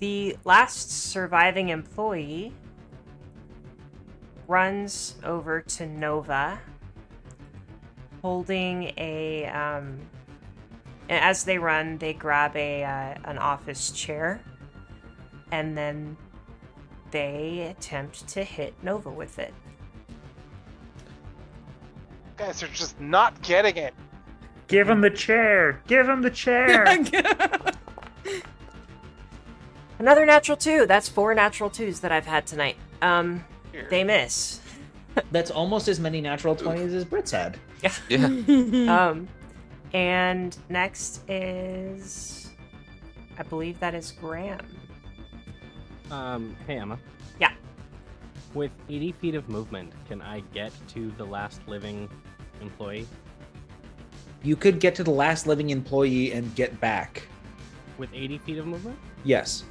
the 0.00 0.36
last 0.44 0.90
surviving 0.90 1.68
employee 1.68 2.52
runs 4.48 5.14
over 5.22 5.60
to 5.60 5.86
Nova, 5.86 6.58
holding 8.22 8.92
a. 8.96 9.46
Um, 9.46 9.98
and 11.08 11.24
as 11.24 11.44
they 11.44 11.58
run, 11.58 11.98
they 11.98 12.12
grab 12.12 12.54
a 12.56 12.84
uh, 12.84 13.14
an 13.24 13.38
office 13.38 13.90
chair, 13.90 14.40
and 15.50 15.76
then 15.76 16.16
they 17.10 17.74
attempt 17.76 18.28
to 18.28 18.44
hit 18.44 18.74
Nova 18.82 19.10
with 19.10 19.38
it. 19.38 19.54
Guys 22.36 22.62
are 22.62 22.68
just 22.68 23.00
not 23.00 23.40
getting 23.42 23.76
it. 23.76 23.94
Give 24.68 24.88
him 24.88 25.00
the 25.00 25.10
chair. 25.10 25.80
Give 25.86 26.08
him 26.08 26.22
the 26.22 26.30
chair. 26.30 26.84
Another 29.98 30.24
natural 30.24 30.56
two. 30.56 30.86
That's 30.86 31.08
four 31.08 31.34
natural 31.34 31.70
twos 31.70 32.00
that 32.00 32.12
I've 32.12 32.26
had 32.26 32.46
tonight. 32.46 32.76
Um, 33.02 33.44
they 33.90 34.04
miss. 34.04 34.60
That's 35.32 35.50
almost 35.50 35.88
as 35.88 35.98
many 35.98 36.20
natural 36.20 36.54
twenties 36.54 36.94
as 36.94 37.04
Britt's 37.04 37.32
had. 37.32 37.58
Yeah. 37.82 38.24
um, 39.08 39.28
and 39.94 40.56
next 40.68 41.22
is, 41.28 42.50
I 43.38 43.42
believe 43.42 43.78
that 43.80 43.94
is 43.94 44.12
Graham. 44.12 44.60
Um, 46.10 46.56
hey 46.66 46.78
Emma. 46.78 46.98
Yeah. 47.40 47.52
With 48.54 48.70
80 48.88 49.12
feet 49.12 49.34
of 49.34 49.48
movement, 49.48 49.92
can 50.08 50.20
I 50.22 50.40
get 50.54 50.72
to 50.94 51.10
the 51.18 51.24
last 51.24 51.60
living 51.68 52.08
employee 52.60 53.06
You 54.42 54.56
could 54.56 54.80
get 54.80 54.94
to 54.96 55.04
the 55.04 55.10
last 55.10 55.46
living 55.46 55.70
employee 55.70 56.32
and 56.32 56.52
get 56.54 56.80
back. 56.80 57.22
with 57.98 58.08
80 58.14 58.38
feet 58.38 58.58
of 58.58 58.66
movement? 58.66 58.98
Yes. 59.24 59.64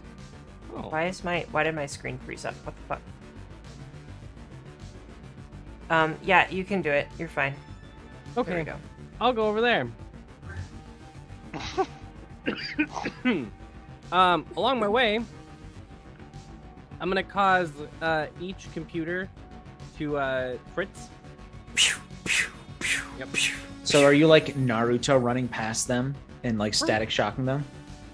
Oh, 0.76 0.90
Why 0.90 1.08
is 1.08 1.24
my 1.24 1.46
why 1.52 1.64
did 1.64 1.74
my 1.76 1.86
screen 1.88 2.18
freeze 2.20 2.46
up? 2.46 2.54
What 2.66 2.76
the 2.76 2.82
fuck? 2.88 3.02
Um, 5.90 6.16
yeah, 6.22 6.48
you 6.50 6.64
can 6.66 6.82
do 6.82 6.92
it. 6.92 7.08
You're 7.18 7.30
fine. 7.30 7.56
There 8.46 8.56
we 8.56 8.62
okay. 8.62 8.72
go. 8.72 8.76
I'll 9.20 9.34
go 9.34 9.48
over 9.48 9.62
there. 9.62 9.88
um, 14.12 14.46
along 14.56 14.80
my 14.80 14.88
way, 14.88 15.20
I'm 17.00 17.10
gonna 17.10 17.24
cause 17.24 17.72
uh, 18.02 18.28
each 18.40 18.72
computer 18.74 19.28
to 19.98 20.18
uh, 20.18 20.58
fritz. 20.76 21.10
Yep. 23.18 23.30
So 23.84 24.04
are 24.04 24.14
you 24.14 24.28
like 24.28 24.56
Naruto 24.56 25.22
running 25.22 25.48
past 25.48 25.88
them 25.88 26.14
and 26.44 26.60
like 26.60 26.76
static 26.76 27.10
shocking 27.10 27.46
them? 27.46 27.66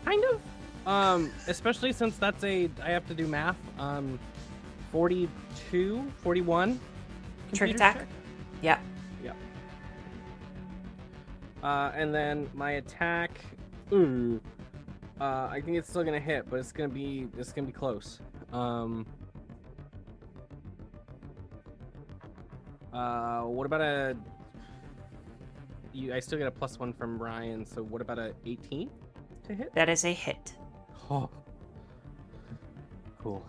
Kind 0.05 0.23
of. 0.23 0.87
Um, 0.87 1.31
especially 1.47 1.91
since 1.91 2.17
that's 2.17 2.43
a 2.45 2.69
I 2.81 2.91
have 2.91 3.05
to 3.07 3.13
do 3.13 3.27
math. 3.27 3.57
Um, 3.77 4.17
42, 4.93 6.11
41. 6.17 6.79
Trick 7.53 7.71
attack. 7.71 7.97
check. 7.97 8.07
Yeah. 8.61 8.79
Uh, 11.63 11.91
and 11.95 12.13
then 12.13 12.49
my 12.53 12.71
attack. 12.71 13.39
Ooh. 13.93 14.41
Uh, 15.19 15.47
I 15.49 15.61
think 15.63 15.77
it's 15.77 15.89
still 15.89 16.03
gonna 16.03 16.19
hit, 16.19 16.49
but 16.49 16.59
it's 16.59 16.73
gonna 16.73 16.89
be 16.89 17.27
it's 17.37 17.53
gonna 17.53 17.65
be 17.65 17.73
close. 17.73 18.19
Um. 18.51 19.07
Uh, 22.91 23.43
what 23.43 23.65
about 23.65 23.81
a 23.81 24.15
you, 25.93 26.13
I 26.13 26.19
still 26.19 26.37
get 26.37 26.47
a 26.47 26.51
plus 26.51 26.79
one 26.79 26.91
from 26.91 27.21
Ryan. 27.21 27.65
So 27.65 27.83
what 27.83 28.01
about 28.01 28.19
a 28.19 28.33
18 28.45 28.89
to 29.47 29.55
hit? 29.55 29.73
That 29.73 29.89
is 29.89 30.03
a 30.05 30.11
hit. 30.11 30.55
Oh. 31.09 31.29
Cool. 33.19 33.45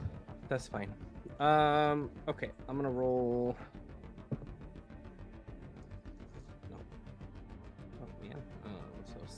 That's 0.48 0.68
fine. 0.68 0.92
Um. 1.40 2.10
Okay. 2.28 2.50
I'm 2.68 2.76
gonna 2.76 2.90
roll. 2.90 3.56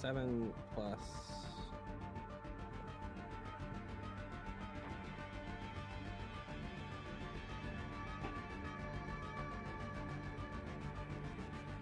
Seven 0.01 0.53
plus. 0.75 0.99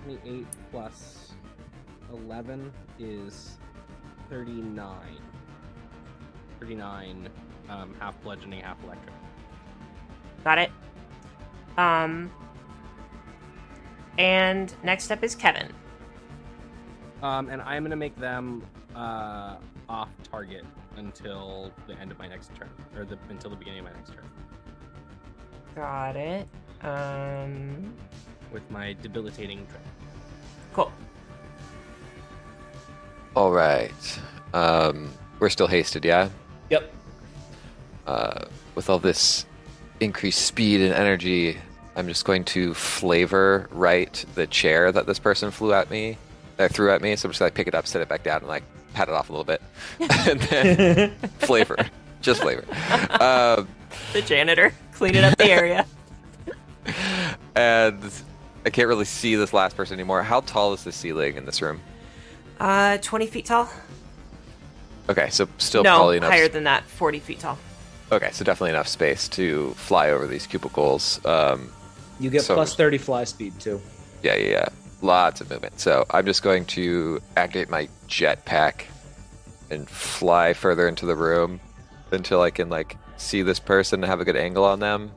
Twenty-eight 0.05 0.47
plus 0.71 1.33
eleven 2.13 2.73
is 2.99 3.59
thirty-nine. 4.29 5.19
39 6.61 7.29
um, 7.69 7.95
half 7.99 8.21
bludgeoning 8.23 8.61
half 8.61 8.83
electric 8.85 9.13
Got 10.45 10.59
it. 10.59 10.71
Um. 11.77 12.31
And 14.17 14.73
next 14.83 15.11
up 15.11 15.23
is 15.25 15.35
Kevin. 15.35 15.73
Um, 17.25 17.49
and 17.49 17.61
i'm 17.63 17.83
gonna 17.83 17.97
make 17.97 18.17
them 18.17 18.63
uh, 18.95 19.57
off 19.89 20.09
target 20.31 20.65
until 20.97 21.73
the 21.89 21.99
end 21.99 22.13
of 22.13 22.19
my 22.19 22.29
next 22.29 22.55
turn 22.55 22.69
or 22.97 23.05
the, 23.05 23.19
until 23.29 23.51
the 23.51 23.57
beginning 23.57 23.81
of 23.81 23.87
my 23.87 23.93
next 23.93 24.11
turn 24.13 24.31
Got 25.75 26.15
it. 26.15 26.47
Um. 26.83 27.93
with 28.53 28.71
my 28.71 28.95
debilitating 29.03 29.67
trick 29.67 29.81
Cool. 30.75 30.93
All 33.37 33.53
right. 33.53 34.21
Um, 34.53 35.11
we're 35.39 35.49
still 35.49 35.67
hasted, 35.67 36.05
yeah. 36.05 36.29
Yep. 36.71 36.93
Uh, 38.07 38.45
with 38.75 38.91
all 38.91 38.99
this 38.99 39.47
increased 40.01 40.43
speed 40.43 40.81
and 40.81 40.93
energy, 40.93 41.59
I'm 41.97 42.09
just 42.09 42.25
going 42.25 42.45
to 42.47 42.75
flavor 42.75 43.69
right 43.71 44.25
the 44.35 44.47
chair 44.47 44.91
that 44.93 45.07
this 45.07 45.19
person 45.19 45.51
flew 45.51 45.73
at 45.73 45.91
me, 45.91 46.19
or 46.59 46.69
threw 46.69 46.91
at 46.93 47.03
me. 47.03 47.17
So 47.17 47.27
I'm 47.27 47.33
just 47.33 47.41
gonna 47.41 47.51
pick 47.51 47.67
it 47.69 47.75
up, 47.75 47.87
set 47.87 48.03
it 48.03 48.09
back 48.09 48.23
down, 48.23 48.39
and 48.39 48.49
like 48.49 48.63
pat 48.93 49.09
it 49.09 49.15
off 49.15 49.29
a 49.29 49.33
little 49.33 49.45
bit, 49.45 49.61
and 50.01 50.41
then 50.41 51.11
flavor, 51.39 51.77
just 52.21 52.43
flavor. 52.43 52.65
Um, 53.21 53.69
The 54.13 54.23
janitor 54.23 54.73
cleaning 54.93 55.25
up 55.25 55.37
the 55.39 55.51
area. 55.51 55.87
and 57.57 57.99
I 58.67 58.71
can't 58.71 58.89
really 58.89 59.05
see 59.05 59.35
this 59.35 59.53
last 59.53 59.77
person 59.77 59.95
anymore. 59.95 60.23
How 60.23 60.41
tall 60.41 60.73
is 60.73 60.85
the 60.85 60.93
ceiling 60.93 61.37
in 61.37 61.45
this 61.47 61.61
room? 61.63 61.81
Uh, 62.61 62.99
20 62.99 63.27
feet 63.27 63.47
tall? 63.47 63.69
Okay, 65.09 65.29
so 65.31 65.49
still 65.59 65.83
no, 65.83 65.97
probably 65.97 66.17
enough. 66.19 66.31
higher 66.31 66.49
than 66.49 66.65
that. 66.65 66.85
40 66.85 67.19
feet 67.21 67.41
tall. 67.41 67.59
Okay, 68.13 68.31
so 68.33 68.45
definitely 68.45 68.71
enough 68.71 68.89
space 68.89 69.29
to 69.31 69.73
fly 69.75 70.11
over 70.11 70.27
these 70.27 70.47
cubicles. 70.47 71.25
Um, 71.27 71.71
You 72.21 72.31
get 72.31 72.43
So- 72.43 72.55
plus 72.55 72.75
30 72.77 72.99
fly 72.99 73.25
speed 73.25 73.59
too. 73.61 73.81
yeah, 74.23 74.37
yeah, 74.37 74.49
yeah. 74.51 74.69
Lots 75.05 75.43
of 75.43 75.51
movement. 75.51 75.79
So 75.81 76.07
I'm 76.09 76.25
just 76.25 76.43
going 76.43 76.65
to 76.67 77.21
activate 77.37 77.69
my 77.69 77.91
jetpack 78.09 78.85
and 79.71 79.87
fly 79.89 80.55
further 80.55 80.89
into 80.89 81.05
the 81.05 81.15
room 81.15 81.61
until 82.11 82.41
I 82.41 82.51
can 82.51 82.71
like 82.71 82.97
see 83.19 83.43
this 83.43 83.59
person 83.59 84.03
and 84.03 84.09
have 84.11 84.21
a 84.21 84.25
good 84.25 84.37
angle 84.37 84.65
on 84.65 84.81
them. 84.81 85.11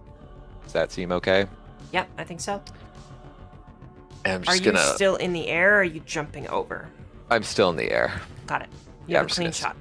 Does 0.66 0.74
that 0.74 0.92
seem 0.92 1.14
okay? 1.14 1.46
Yep, 1.94 2.10
I 2.18 2.24
think 2.26 2.42
so. 2.42 2.62
And 4.26 4.34
I'm 4.36 4.42
Are 4.42 4.46
just 4.46 4.66
you 4.66 4.72
gonna. 4.74 4.84
still 4.96 5.16
in 5.16 5.32
the 5.32 5.48
air 5.48 5.76
or 5.76 5.80
are 5.80 5.84
you 5.86 6.02
jumping 6.02 6.50
over? 6.50 6.90
I'm 7.30 7.44
still 7.44 7.70
in 7.70 7.78
the 7.78 7.90
air. 7.90 8.20
Got 8.46 8.64
it. 8.64 8.70
You 9.08 9.14
Yeah, 9.14 9.18
have 9.20 9.28
I'm 9.28 9.32
a 9.32 9.36
clean 9.36 9.52
shot. 9.54 9.78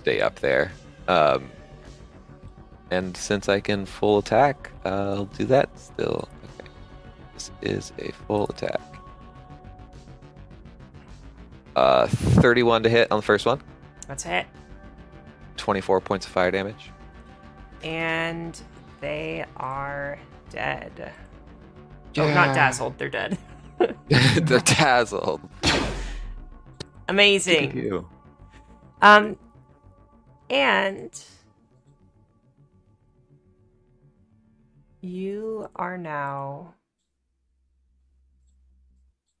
Stay 0.00 0.20
up 0.20 0.40
there. 0.40 0.72
Um, 1.06 1.48
and 2.90 3.16
since 3.16 3.48
I 3.48 3.60
can 3.60 3.86
full 3.86 4.18
attack, 4.18 4.72
I'll 4.84 5.26
do 5.26 5.44
that 5.44 5.78
still. 5.78 6.28
Okay. 6.58 6.68
This 7.34 7.50
is 7.62 7.92
a 8.00 8.10
full 8.26 8.46
attack. 8.48 8.80
Uh, 11.76 12.06
31 12.06 12.84
to 12.84 12.88
hit 12.88 13.10
on 13.10 13.18
the 13.18 13.22
first 13.22 13.46
one. 13.46 13.60
That's 14.06 14.22
hit. 14.22 14.46
24 15.56 16.00
points 16.00 16.26
of 16.26 16.32
fire 16.32 16.50
damage. 16.50 16.90
And 17.82 18.60
they 19.00 19.44
are 19.56 20.18
dead. 20.50 21.12
Oh, 22.16 22.32
not 22.32 22.54
dazzled. 22.54 22.96
They're 22.98 23.08
dead. 23.08 23.38
They're 24.08 24.60
dazzled. 24.60 25.40
Amazing. 27.08 27.76
You. 27.76 28.08
Um, 29.02 29.36
and 30.48 31.10
you 35.00 35.68
are 35.76 35.98
now 35.98 36.74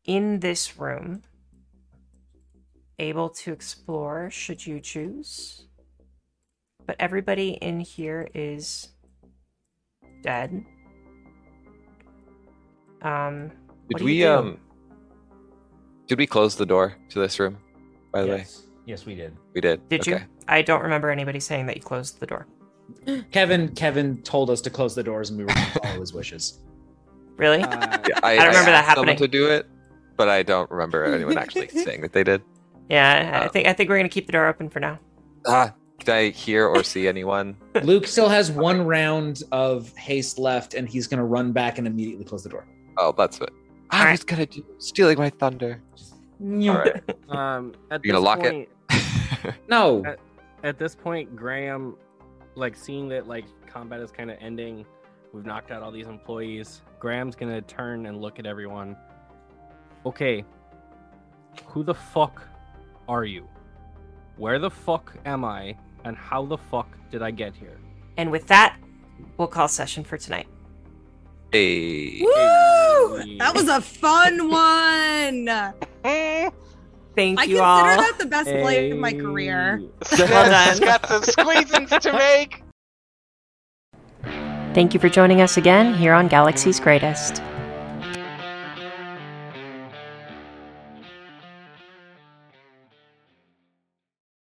in 0.04 0.40
this 0.40 0.78
room, 0.78 1.22
able 2.98 3.28
to 3.30 3.52
explore 3.52 4.30
should 4.30 4.64
you 4.66 4.80
choose. 4.80 5.66
But 6.86 6.96
everybody 6.98 7.50
in 7.50 7.80
here 7.80 8.28
is 8.34 8.88
dead. 10.22 10.64
Um, 13.02 13.50
Did 13.90 14.02
we 14.02 14.18
do? 14.18 14.30
um? 14.30 14.58
Did 16.06 16.18
we 16.18 16.26
close 16.26 16.56
the 16.56 16.66
door 16.66 16.96
to 17.10 17.18
this 17.18 17.38
room? 17.38 17.58
By 18.12 18.22
the 18.22 18.28
way, 18.28 18.36
yes. 18.38 18.62
Yes, 18.86 19.06
we 19.06 19.14
did. 19.14 19.34
we 19.54 19.60
did. 19.62 19.88
Did 19.88 20.06
you? 20.06 20.20
I 20.48 20.60
don't 20.62 20.82
remember 20.82 21.10
anybody 21.10 21.40
saying 21.40 21.66
that 21.66 21.76
you 21.76 21.82
closed 21.82 22.20
the 22.20 22.26
door. 22.26 22.46
Kevin 23.32 23.68
Kevin 23.74 24.20
told 24.22 24.50
us 24.50 24.60
to 24.62 24.70
close 24.70 24.94
the 24.94 25.02
doors 25.02 25.30
and 25.30 25.38
we 25.38 25.44
were 25.44 25.54
going 25.54 25.66
to 25.72 25.80
follow 25.80 26.00
his 26.00 26.12
wishes. 26.12 26.60
Really? 27.36 27.62
Uh, 27.64 27.98
Yeah, 28.08 28.20
I 28.22 28.36
don't 28.36 28.46
remember 28.46 28.70
that 28.70 28.84
asked 28.84 28.94
someone 28.94 29.08
happening. 29.08 29.16
to 29.16 29.26
do 29.26 29.48
it, 29.50 29.66
but 30.16 30.28
I 30.28 30.44
don't 30.44 30.70
remember 30.70 31.04
anyone 31.04 31.36
actually 31.36 31.66
saying 31.84 32.02
that 32.02 32.12
they 32.12 32.22
did. 32.22 32.42
Yeah, 32.88 33.40
I 33.42 33.46
Uh, 33.46 33.48
think 33.48 33.66
I 33.66 33.72
think 33.72 33.88
we're 33.90 33.96
gonna 33.98 34.08
keep 34.08 34.26
the 34.26 34.32
door 34.32 34.46
open 34.46 34.68
for 34.68 34.80
now. 34.80 34.98
Ah, 35.46 35.72
can 36.00 36.14
I 36.14 36.28
hear 36.30 36.66
or 36.66 36.82
see 36.82 37.06
anyone? 37.08 37.56
Luke 37.82 38.06
still 38.06 38.28
has 38.28 38.50
one 38.50 38.84
round 38.86 39.42
of 39.52 39.94
haste 39.96 40.38
left 40.38 40.74
and 40.74 40.88
he's 40.88 41.06
going 41.06 41.18
to 41.18 41.24
run 41.24 41.52
back 41.52 41.78
and 41.78 41.86
immediately 41.86 42.24
close 42.24 42.42
the 42.42 42.48
door. 42.48 42.66
Oh, 42.98 43.12
that's 43.16 43.40
it. 43.40 43.50
I 43.90 44.10
was 44.10 44.24
gonna 44.24 44.46
do. 44.46 44.64
Stealing 44.78 45.18
my 45.18 45.30
thunder. 45.30 45.80
All 46.42 46.48
right. 46.48 47.02
um, 47.28 47.74
at 47.90 48.04
You 48.04 48.12
gonna 48.12 48.20
this 48.20 48.24
lock 48.24 48.44
it? 48.44 49.54
No. 49.68 50.04
At, 50.04 50.18
at 50.62 50.78
this 50.78 50.94
point, 50.94 51.36
Graham, 51.36 51.96
like 52.54 52.76
seeing 52.76 53.08
that 53.10 53.28
like 53.28 53.44
combat 53.66 54.00
is 54.00 54.10
kind 54.10 54.30
of 54.30 54.38
ending, 54.40 54.84
we've 55.32 55.44
knocked 55.44 55.70
out 55.70 55.82
all 55.82 55.92
these 55.92 56.06
employees. 56.06 56.80
Graham's 56.98 57.36
gonna 57.36 57.60
turn 57.62 58.06
and 58.06 58.20
look 58.20 58.38
at 58.38 58.46
everyone. 58.46 58.96
Okay, 60.06 60.44
who 61.66 61.82
the 61.84 61.94
fuck 61.94 62.42
are 63.08 63.24
you? 63.24 63.48
Where 64.36 64.58
the 64.58 64.70
fuck 64.70 65.16
am 65.24 65.44
I? 65.44 65.76
And 66.04 66.16
how 66.16 66.44
the 66.44 66.58
fuck 66.58 66.88
did 67.10 67.22
I 67.22 67.30
get 67.30 67.54
here? 67.54 67.78
And 68.16 68.30
with 68.30 68.46
that, 68.48 68.76
we'll 69.38 69.48
call 69.48 69.68
session 69.68 70.04
for 70.04 70.18
tonight. 70.18 70.46
Hey. 71.52 72.20
Woo! 72.20 73.38
That 73.38 73.52
was 73.54 73.68
a 73.68 73.80
fun 73.80 74.50
one. 74.50 75.46
Thank 77.14 77.40
I 77.40 77.44
you 77.44 77.60
all. 77.60 77.84
I 77.84 77.94
consider 77.94 78.02
all. 78.02 78.12
that 78.12 78.14
the 78.18 78.26
best 78.26 78.50
play 78.50 78.90
of 78.90 78.98
my 78.98 79.12
career. 79.12 79.80
Well 79.80 79.90
Snaz 80.28 80.80
done. 80.80 80.80
got 80.80 81.06
some 81.06 81.22
squeezings 81.22 82.00
to 82.00 82.12
make. 82.12 82.62
Thank 84.74 84.94
you 84.94 84.98
for 85.00 85.08
joining 85.08 85.40
us 85.40 85.56
again 85.56 85.94
here 85.94 86.12
on 86.12 86.26
Galaxy's 86.26 86.80
Greatest. 86.80 87.40